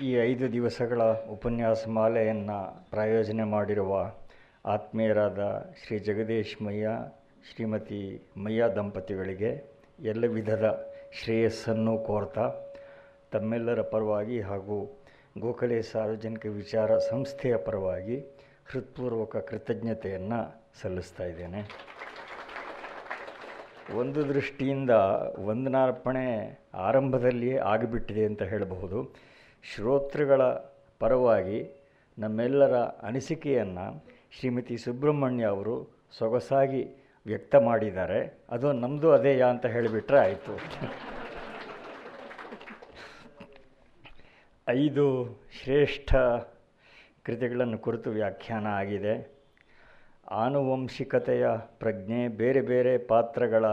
ಈ 0.01 0.13
ಐದು 0.13 0.51
ದಿವಸಗಳ 0.51 1.01
ಉಪನ್ಯಾಸ 1.11 1.87
ಮಾಲೆಯನ್ನು 1.87 2.89
ಪ್ರಾಯೋಜನೆ 2.89 3.43
ಮಾಡಿರುವ 3.43 4.13
ಆತ್ಮೀಯರಾದ 4.65 5.39
ಶ್ರೀ 5.83 5.99
ಜಗದೀಶ್ 5.99 6.61
ಮಯ್ಯ, 6.61 6.89
ಶ್ರೀಮತಿ 7.51 8.31
ಮಯ್ಯ 8.37 8.63
ದಂಪತಿಗಳಿಗೆ 8.75 9.51
ಎಲ್ಲ 9.99 10.25
ವಿಧದ 10.25 10.90
ಶ್ರೇಯಸ್ಸನ್ನು 11.11 11.97
ಕೋರ್ತಾ. 11.97 12.53
ತಮ್ಮೆಲ್ಲರ 13.31 13.81
ಪರವಾಗಿ 13.81 14.41
ಹಾಗೂ 14.41 15.03
ಗೋಖಲೆ 15.39 15.81
ಸಾರ್ವಜನಿಕ 15.81 16.45
ವಿಚಾರ 16.45 16.97
ಸಂಸ್ಥೆಯ 16.97 17.57
ಪರವಾಗಿ 17.57 18.19
ಹೃತ್ಪೂರ್ವಕ 18.71 19.37
ಕೃತಜ್ಞತೆಯನ್ನು 19.37 20.63
ಸಲ್ಲಿಸ್ತಾ 20.81 21.25
ಇದ್ದೇನೆ. 21.25 21.91
ಒಂದು 23.95 24.29
ದೃಷ್ಟಿಯಿಂದ 24.29 24.89
ವಂದನಾರ್ಪಣೆ 25.39 26.59
ಆರಂಭದಲ್ಲಿಯೇ 26.73 27.57
ಆಗಿಬಿಟ್ಟಿದೆ 27.57 28.25
ಅಂತ 28.25 28.41
ಹೇಳಬಹುದು. 28.41 29.15
ಶ್ರೋತೃಗಳ 29.63 30.41
ಪರವಾಗಿ 30.99 31.87
ನಮ್ಮೆಲ್ಲರ 32.19 32.75
ಅನಿಸಿಕೆಯನ್ನು 32.77 34.05
ಶ್ರೀಮತಿ 34.39 34.77
ಸುಬ್ರಹ್ಮಣ್ಯ 34.77 35.45
ಅವರು 35.45 35.97
ಸೊಗಸಾಗಿ 36.17 37.00
ವ್ಯಕ್ತ 37.25 37.55
ಮಾಡಿದ್ದಾರೆ. 37.55 38.43
ಅದು 38.49 38.71
ನಮ್ಮದು 38.73 39.11
ಅದೇಯಾ 39.11 39.47
ಅಂತ 39.47 39.65
ಹೇಳಿಬಿಟ್ರೆ 39.65 40.19
ಆಯಿತು. 40.19 40.57
ಐದು 44.69 45.05
ಶ್ರೇಷ್ಠ 45.63 46.15
ಕೃತಿಗಳನ್ನು 47.23 47.77
ಕುರಿತು 47.77 48.09
ವ್ಯಾಖ್ಯಾನ 48.09 48.67
ಆಗಿದೆ. 48.67 49.41
ಆನುವಂಶಿಕತೆಯ 50.31 51.47
ಪ್ರಜ್ಞೆ, 51.79 52.27
ಬೇರೆ 52.27 52.61
ಬೇರೆ 52.61 52.97
ಪಾತ್ರಗಳ 52.97 53.65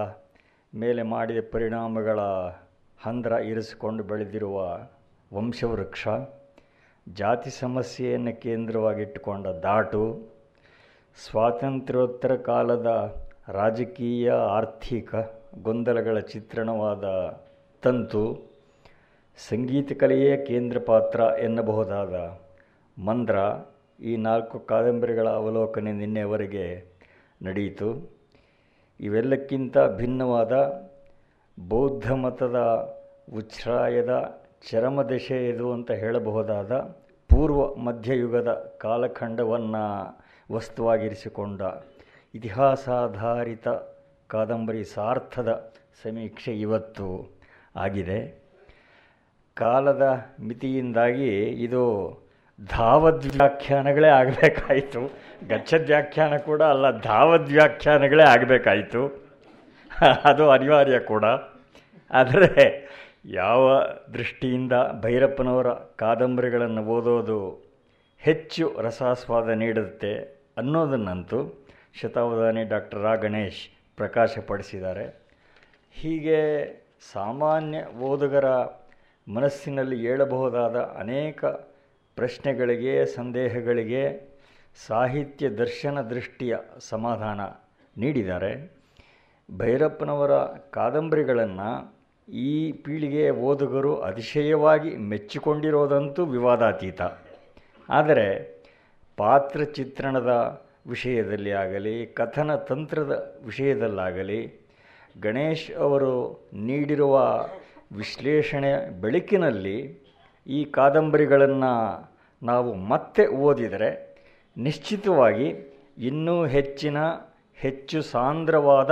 ಮೇಲೆ 0.75 1.03
ಮಾಡಿದ 1.03 1.39
ಪರಿಣಾಮಗಳ 1.53 2.21
ಹಂದ್ರ 3.01 3.33
ಇರಿಸಿಕೊಂಡು 3.33 4.05
ಬೆಳೆದಿರುವ 4.05 4.79
ವಂಶವೃಕ್ಷ, 5.35 6.09
ಜಾತಿ 7.13 7.51
ಸಮಸ್ಯೆಯನ್ನು 7.51 8.41
ಕೇಂದ್ರವಾಗಿಟ್ಟುಕೊಂಡ 8.41 9.47
ದಾಟು 9.47 10.29
ಸ್ವಾತಂತ್ರ್ಯೋತ್ತರ 11.25 12.37
ಕಾಲದ 12.37 12.87
ರಾಜಕೀಯ 13.49 14.31
ಆರ್ಥಿಕ 14.31 15.15
ಗೊಂದಲಗಳ 15.63 16.19
ಚಿತ್ರಣವಾದ 16.19 17.05
ತಂತು 17.83 18.23
ಸಂಗೀತ 19.51 19.93
ಕಲೆಯೇ 19.93 20.45
ಕೇಂದ್ರ 20.45 20.79
ಪಾತ್ರ 20.79 21.21
ಎನ್ನಬಹುದಾದ 21.21 22.15
ಮಂದ್ರ 22.97 23.37
ಈ 24.01 24.17
ನಾಲ್ಕು 24.17 24.59
ಕಾದಂಬರಿಗಳ 24.59 25.29
ಅವಲೋಕನೆ 25.29 25.93
ನಿನ್ನೆವರೆಗೆ 25.93 26.67
ನಡೆಯಿತು. 27.43 28.11
ಇವೆಲ್ಲಕ್ಕಿಂತ 29.01 29.79
ಭಿನ್ನವಾದ 29.97 30.53
ಬೌದ್ಧ 31.69 32.13
ಮತದ 32.13 32.59
ಉಚ್ಛ್ರಾಯದ 33.37 34.41
ಚರಮದಶೆ 34.71 35.49
ಇದು 35.49 35.73
ಅಂತ 35.73 35.91
ಹೇಳಬಹುದಾದ 35.91 36.73
ಪೂರ್ವ 37.31 37.75
ಮಧ್ಯಯುಗದ 37.75 38.77
ಕಾಲಖಂಡವನ್ನು 38.81 39.85
ವಸ್ತುವಾಗಿರಿಸಿಕೊಂಡ 40.53 41.63
ಇತಿಹಾಸಾಧಾರಿತ 42.35 43.69
ಕಾದಂಬರಿ 44.29 44.85
ಸಾರ್ಥದ 44.85 45.73
ಸಮೀಕ್ಷೆ 46.03 46.61
ಇವತ್ತು 46.61 47.07
ಆಗಿದೆ. 47.77 48.49
ಕಾಲದ 49.57 50.03
ಮಿತಿಯಿಂದಾಗಿ 50.41 51.31
ಇದು 51.67 51.85
ಧಾವದ್ವ್ಯಾಖ್ಯಾನಗಳೇ 52.65 54.09
ಆಗಬೇಕಾಯಿತು. 54.09 55.03
ಗಚ್ಚದ್ವ್ಯಾಖ್ಯಾನ 55.49 56.37
ಕೂಡ 56.37 56.63
ಅಲ್ಲ 56.63 57.01
ಧಾವದ್ವ್ಯಾಖ್ಯಾನಗಳೇ 57.01 58.23
ಆಗಬೇಕಾಯಿತು. 58.23 59.03
ಅದು 60.25 60.51
ಅನಿವಾರ್ಯ 60.51 60.99
ಕೂಡ. 60.99 61.25
ಆದರೆ 62.11 62.89
ಯಾವ 63.25 63.83
ದೃಷ್ಟಿಯಿಂದ 64.15 64.73
ಭೈರಪ್ಪನವರ 65.03 65.69
ಕಾದಂಬರಿಗಳನ್ನು 65.73 66.85
ಓದೋದು 66.85 67.41
ಹೆಚ್ಚು 68.19 68.81
ರಸಾಸ್ವಾದ 68.81 69.49
ನೀಡುತ್ತೆ 69.49 70.13
ಅನ್ನೋದನ್ನಂತೂ 70.59 71.68
ಶತಾವಧಾನಿ 71.95 72.65
ಡಾಕ್ಟರ್ 72.65 73.03
ರಾ 73.03 73.15
ಗಣೇಶ್ 73.15 73.69
ಪ್ರಕಾಶಪಡಿಸಿದ್ದಾರೆ. 73.97 75.29
ಹೀಗೆ 75.93 76.41
ಸಾಮಾನ್ಯ 77.13 77.85
ಓದುಗರ 77.85 78.49
ಮನಸ್ಸಿನಲ್ಲಿ 79.29 80.05
ಏಳಬಹುದಾದ 80.05 80.77
ಅನೇಕ 80.77 81.45
ಪ್ರಶ್ನೆಗಳಿಗೆ, 82.17 83.07
ಸಂದೇಹಗಳಿಗೆ 83.07 84.03
ಸಾಹಿತ್ಯ 84.87 85.49
ದರ್ಶನ 85.49 86.01
ದೃಷ್ಟಿಯ 86.01 86.57
ಸಮಾಧಾನ 86.79 87.41
ನೀಡಿದ್ದಾರೆ. 88.01 88.79
ಭೈರಪ್ಪನವರ 89.59 90.31
ಕಾದಂಬರಿಗಳನ್ನು 90.71 91.99
ಈ 92.33 92.73
ಪೀಳಿಗೆಯ 92.73 93.31
ಓದುಗರು 93.31 94.01
ಅತಿಶಯವಾಗಿ 94.01 94.97
ಮೆಚ್ಚಿಕೊಂಡಿರೋದಂತೂ 94.97 96.25
ವಿವಾದಾತೀತ. 96.25 97.03
ಆದರೆ 97.89 98.27
ಪಾತ್ರ 99.17 99.65
ಚಿತ್ರಣದ 99.65 100.33
ವಿಷಯದಲ್ಲಿ 100.89 101.51
ಆಗಲಿ, 101.51 102.07
ಕಥನ 102.07 102.55
ತಂತ್ರದ 102.55 103.41
ವಿಷಯದಲ್ಲಾಗಲಿ, 103.45 104.61
ಗಣೇಶ್ 105.23 105.71
ಅವರು 105.71 106.13
ನೀಡಿರುವ 106.55 107.17
ವಿಶ್ಲೇಷಣೆ 107.97 109.01
ಬೆಳಕಿನಲ್ಲಿ 109.01 109.99
ಈ 110.47 110.65
ಕಾದಂಬರಿಗಳನ್ನು 110.65 111.73
ನಾವು 112.43 112.75
ಮತ್ತೆ 112.75 113.27
ಓದಿದರೆ 113.27 114.17
ನಿಶ್ಚಿತವಾಗಿ 114.57 115.77
ಇನ್ನೂ 115.99 116.47
ಹೆಚ್ಚಿನ, 116.47 116.97
ಹೆಚ್ಚು 117.55 118.03
ಸಾಂದ್ರವಾದ 118.03 118.91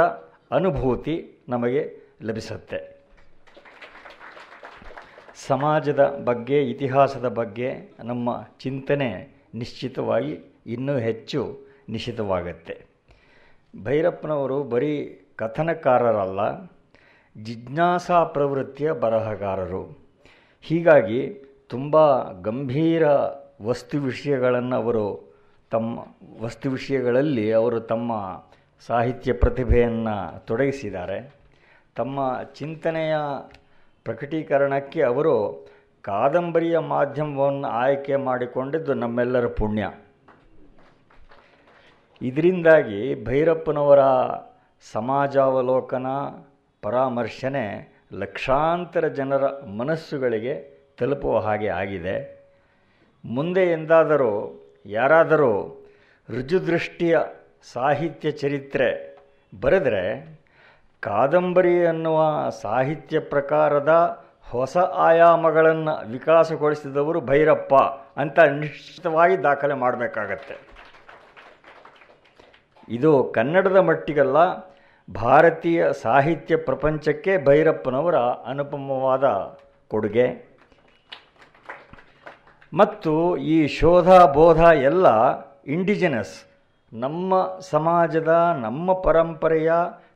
ಅನುಭೂತಿ 0.50 1.44
ನಮಗೆ 1.48 1.96
ಲಭಿಸುತ್ತೆ. 2.22 2.96
ಸಮಾಜದ 5.46 6.22
ಬಗ್ಗೆ, 6.24 6.70
ಇತಿಹಾಸದ 6.70 7.28
ಬಗ್ಗೆ 7.28 7.72
ನಮ್ಮ 8.04 8.28
ಚಿಂತನೆ 8.60 9.10
ನಿಶ್ಚಿತವಾಗಿ 9.54 10.40
ಇನ್ನೂ 10.66 10.98
ಹೆಚ್ಚು 10.98 11.65
ನಿಶ್ಚಿತವಾಗತ್ತೆ 11.88 12.96
ಭೈರಪ್ಪನವರು 13.84 14.62
ಬರೀ 14.62 15.22
ಕಥನಕಾರರಲ್ಲ, 15.36 16.64
ಜಿಜ್ಞಾಸಾ 17.42 18.24
ಪ್ರವೃತ್ತಿಯ 18.24 18.92
ಬರಹಗಾರರು. 18.92 19.98
ಹೀಗಾಗಿ 20.62 21.42
ತುಂಬ 21.68 21.96
ಗಂಭೀರ 22.40 23.08
ವಸ್ತು 23.62 23.98
ವಿಷಯಗಳನ್ನು 23.98 24.76
ಅವರು 24.76 25.34
ತಮ್ಮ 25.70 25.98
ವಸ್ತು 26.40 26.70
ವಿಷಯಗಳಲ್ಲಿ 26.70 27.52
ಅವರು 27.52 27.80
ತಮ್ಮ 27.80 28.12
ಸಾಹಿತ್ಯ 28.86 29.32
ಪ್ರತಿಭೆಯನ್ನು 29.32 30.46
ತೊಡಗಿಸಿದ್ದಾರೆ. 30.46 31.34
ತಮ್ಮ 31.96 32.42
ಚಿಂತನೆಯ 32.54 33.14
ಪ್ರಕಟೀಕರಣಕ್ಕೆ 34.04 35.02
ಅವರು 35.02 35.66
ಕಾದಂಬರಿಯ 36.02 36.78
ಮಾಧ್ಯಮವನ್ನು 36.78 37.68
ಆಯ್ಕೆ 37.68 38.16
ಮಾಡಿಕೊಂಡಿದ್ದು 38.16 38.94
ನಮ್ಮೆಲ್ಲರ 38.94 39.46
ಪುಣ್ಯ. 39.46 39.90
ಇದರಿಂದಾಗಿ 42.22 43.24
ಭೈರಪ್ಪನವರ 43.24 43.98
ಸಮಾಜಾವಲೋಕನ 44.92 46.06
ಪರಾಮರ್ಶನೆ 46.82 47.96
ಲಕ್ಷಾಂತರ 48.12 49.08
ಜನರ 49.08 49.46
ಮನಸ್ಸುಗಳಿಗೆ 49.64 50.76
ತಲುಪುವ 50.98 51.38
ಹಾಗೆ 51.38 51.68
ಆಗಿದೆ. 51.68 52.46
ಮುಂದೆ 53.24 53.62
ಎಂದಾದರೂ, 53.62 54.62
ಯಾರಾದರೂ 54.86 55.84
ರುಜುದೃಷ್ಟಿಯ 56.36 57.18
ಸಾಹಿತ್ಯ 57.72 58.30
ಚರಿತ್ರೆ 58.30 59.16
ಬರೆದರೆ, 59.60 60.38
ಕಾದಂಬರಿ 61.00 61.86
ಅನ್ನುವ 61.86 62.48
ಸಾಹಿತ್ಯ 62.62 63.18
ಪ್ರಕಾರದ 63.20 64.24
ಹೊಸ 64.50 64.76
ಆಯಾಮಗಳನ್ನು 64.76 66.10
ವಿಕಾಸಗೊಳಿಸಿದವರು 66.10 67.20
ಭೈರಪ್ಪ 67.20 67.74
ಅಂತ 68.20 68.38
ನಿಶ್ಚಿತವಾಗಿ 68.38 69.42
ದಾಖಲೆ 69.42 69.74
ಮಾಡಬೇಕಾಗತ್ತೆ. 69.74 70.65
ಇದು 72.88 73.24
ಕನ್ನಡದ 73.24 73.76
ಮಟ್ಟಿಗಲ್ಲ, 73.76 74.36
ಭಾರತೀಯ 75.12 75.92
ಸಾಹಿತ್ಯ 75.92 76.56
ಪ್ರಪಂಚಕ್ಕೆ 76.56 77.44
ಭೈರಪ್ಪನವರ 77.44 78.14
ಅನುಪಮವಾದ 78.16 79.24
ಕೊಡುಗೆ. 79.88 80.56
ಮತ್ತು 82.74 83.36
ಈ 83.36 83.66
ಶೋಧ, 83.66 84.08
ಬೋಧ 84.08 84.60
ಎಲ್ಲ 84.60 85.06
ಇಂಡಿಜಿನಸ್ 85.62 86.44
ನಮ್ಮ 86.92 87.58
ಸಮಾಜದ, 87.60 88.58
ನಮ್ಮ 88.60 88.92
ಪರಂಪರೆಯ 88.92 89.72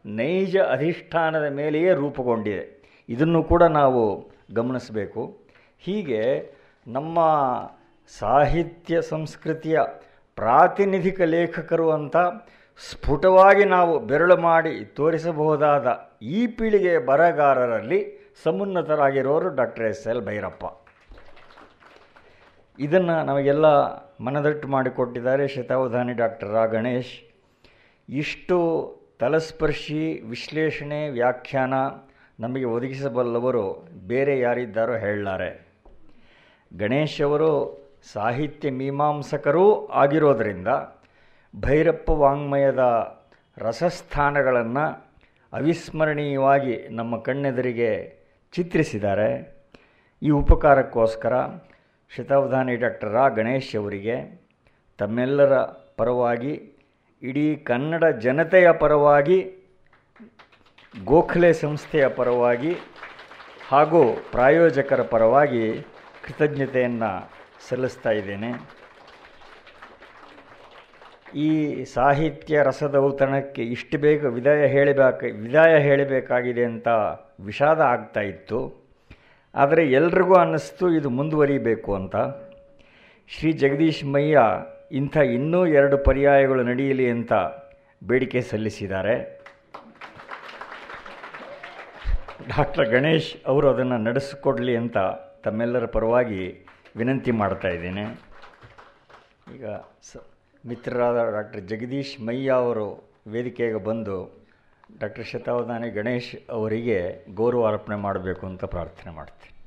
ನೈಜ 0.07 0.57
ಅಧಿಷ್ಠಾನದ 0.57 1.47
ಮೇಲೆಯೇ 1.53 1.95
ರೂಪುಗೊಂಡಿದೆ. 1.95 2.81
ಇದನ್ನು 3.09 3.43
ಕೂಡ 3.43 3.63
ನಾವು 3.63 4.31
ಗಮನಿಸಬೇಕು. 4.55 5.39
ಹೀಗೆ 5.79 6.53
ನಮ್ಮ 6.87 7.19
ಸಾಹಿತ್ಯ 8.19 9.03
ಸಂಸ್ಕೃತಿಯ 9.03 9.81
ಪ್ರಾತಿನಿಧಿಕ 10.37 11.21
ಲೇಖಕರು 11.21 11.91
ಅಂತ 11.91 12.17
ಸ್ಫುಟವಾಗಿ 12.89 13.65
ನಾವು 13.65 13.99
ಬೆರಳು 13.99 14.37
ಮಾಡಿ 14.37 14.85
ತೋರಿಸಬಹುದಾದ 14.85 16.11
ಈ 16.23 16.47
ಪೀಳಿಗೆಯ 16.47 16.99
ಬರಹಗಾರರಲ್ಲಿ 16.99 18.31
ಸಮುನ್ನತರಾಗಿರೋರು 18.43 19.49
ಡಾಕ್ಟರ್ 19.55 19.87
ಎಸ್ 19.87 20.07
ಎಲ್ 20.07 20.27
ಭೈರಪ್ಪ. 20.27 20.65
ಇದನ್ನು 22.79 23.25
ನಮಗೆಲ್ಲ 23.25 23.67
ಮನದಟ್ಟು 24.25 24.69
ಮಾಡಿಕೊಟ್ಟಿದ್ದಾರೆ 24.69 25.49
ಶತಾವಧಾನಿ 25.49 26.13
ಡಾಕ್ಟರ್ 26.13 26.51
ಆ 26.51 26.65
ಗಣೇಶ್. 26.65 27.35
ಇಷ್ಟು 28.09 28.59
ತಲಸ್ಪರ್ಶಿ, 29.19 30.21
ವಿಶ್ಲೇಷಣೆ, 30.29 31.09
ವ್ಯಾಖ್ಯಾನ 31.09 31.75
ನಮಗೆ 32.41 32.65
ಒದಗಿಸಬಲ್ಲವರು 32.65 33.89
ಬೇರೆ 34.07 34.39
ಯಾರಿದ್ದಾರೋ 34.41 34.97
ಹೇಳಲಾರೆ. 34.97 35.69
ಗಣೇಶ್ 36.79 37.23
ಅವರು 37.23 37.81
ಸಾಹಿತ್ಯ 38.13 38.71
ಮೀಮಾಂಸಕರೂ 38.71 39.87
ಆಗಿರೋದರಿಂದ 39.87 40.69
ಭೈರಪ್ಪ 41.57 42.11
ವಾಂಗ್ಮಯದ 42.11 42.83
ರಸಸ್ಥಾನಗಳನ್ನು 43.59 44.85
ಅವಿಸ್ಮರಣೀಯವಾಗಿ 45.53 46.89
ನಮ್ಮ 46.91 47.19
ಕಣ್ಣೆದುರಿಗೆ 47.19 47.91
ಚಿತ್ರಿಸಿದ್ದಾರೆ. 48.53 49.61
ಈ 50.23 50.31
ಉಪಕಾರಕ್ಕೋಸ್ಕರ 50.31 51.33
ಶತಾವಧಾನಿ 52.17 52.77
ಡಾಕ್ಟರ್ 52.77 53.13
ರಾ 53.13 53.29
ಗಣೇಶ್ 53.29 53.77
ಅವರಿಗೆ 53.77 54.17
ತಮ್ಮೆಲ್ಲರ 54.99 55.57
ಪರವಾಗಿ, 55.97 56.55
ಇಡೀ 57.23 57.57
ಕನ್ನಡ 57.57 58.05
ಜನತೆಯ 58.05 58.73
ಪರವಾಗಿ, 58.73 59.39
ಗೋಖಲೆ 61.05 61.53
ಸಂಸ್ಥೆಯ 61.53 62.09
ಪರವಾಗಿ 62.09 62.77
ಹಾಗೂ 63.69 64.03
ಪ್ರಾಯೋಜಕರ 64.31 65.03
ಪರವಾಗಿ 65.03 65.83
ಕೃತಜ್ಞತೆಯನ್ನು 66.25 67.31
ಸಲ್ಲಿಸ್ತಾ 67.69 68.11
ಇದ್ದೇನೆ. 68.11 68.80
ಈ 71.35 71.85
ಸಾಹಿತ್ಯ 71.85 72.63
ರಸದೌತಣಕ್ಕೆ 72.63 73.63
ಇಷ್ಟು 73.63 73.99
ಬೇಗ 73.99 74.25
ವಿದಾಯ 74.25 74.67
ಹೇಳಬೇಕು, 74.67 75.27
ವಿದಾಯ 75.43 75.79
ಹೇಳಬೇಕಾಗಿದೆ 75.79 76.65
ಅಂತ 76.65 76.89
ವಿಷಾದ 77.41 77.81
ಆಗ್ತಾ 77.81 78.21
ಇತ್ತು. 78.21 78.91
ಆದರೆ 79.55 79.93
ಎಲ್ರಿಗೂ 79.93 80.35
ಅನ್ನಿಸ್ತು, 80.35 80.95
ಇದು 80.95 81.11
ಮುಂದುವರಿಬೇಕು 81.11 81.95
ಅಂತ. 81.95 82.17
ಶ್ರೀ 83.29 83.53
ಜಗದೀಶ್ 83.53 84.05
ಮಯ್ಯ 84.05 84.41
ಇಂಥ 84.93 85.17
ಇನ್ನೂ 85.17 85.67
ಎರಡು 85.67 85.99
ಪರ್ಯಾಯಗಳು 85.99 86.63
ನಡೆಯಲಿ 86.63 87.11
ಅಂತ 87.11 87.33
ಬೇಡಿಕೆ 88.05 88.41
ಸಲ್ಲಿಸಿದ್ದಾರೆ. 88.41 89.41
ಡಾಕ್ಟರ್ 92.57 92.89
ಗಣೇಶ್ 92.89 93.37
ಅವರು 93.47 93.69
ಅದನ್ನು 93.69 93.99
ನಡೆಸಿಕೊಡಲಿ 93.99 94.77
ಅಂತ 94.77 94.97
ತಮ್ಮೆಲ್ಲರ 95.45 95.87
ಪರವಾಗಿ 95.87 96.67
ವಿನಂತಿ 96.97 97.31
ಮಾಡ್ತಾ 97.31 97.69
ಇದ್ದೇನೆ. 97.69 98.05
ಈಗ 99.55 99.67
ಸ 100.03 100.17
ಮಿತ್ರರಾದ 100.67 101.31
ಡಾಕ್ಟರ್ 101.31 101.61
ಜಗದೀಶ್ 101.61 102.21
ಮಯ್ಯ 102.21 102.51
ಅವರು 102.51 103.11
ವೇದಿಕೆಗೆ 103.27 103.85
ಬಂದು 103.85 104.47
ಡಾಕ್ಟರ್ 105.01 105.27
ಶತಾವಧಾನಿ 105.27 105.91
ಗಣೇಶ್ 105.91 106.37
ಅವರಿಗೆ 106.51 107.27
ಗೌರವ 107.35 107.67
ಅರ್ಪಣೆ 107.67 107.97
ಮಾಡಬೇಕು 107.97 108.47
ಅಂತ 108.47 108.65
ಪ್ರಾರ್ಥನೆ 108.65 109.13
ಮಾಡ್ತೀನಿ. 109.13 109.60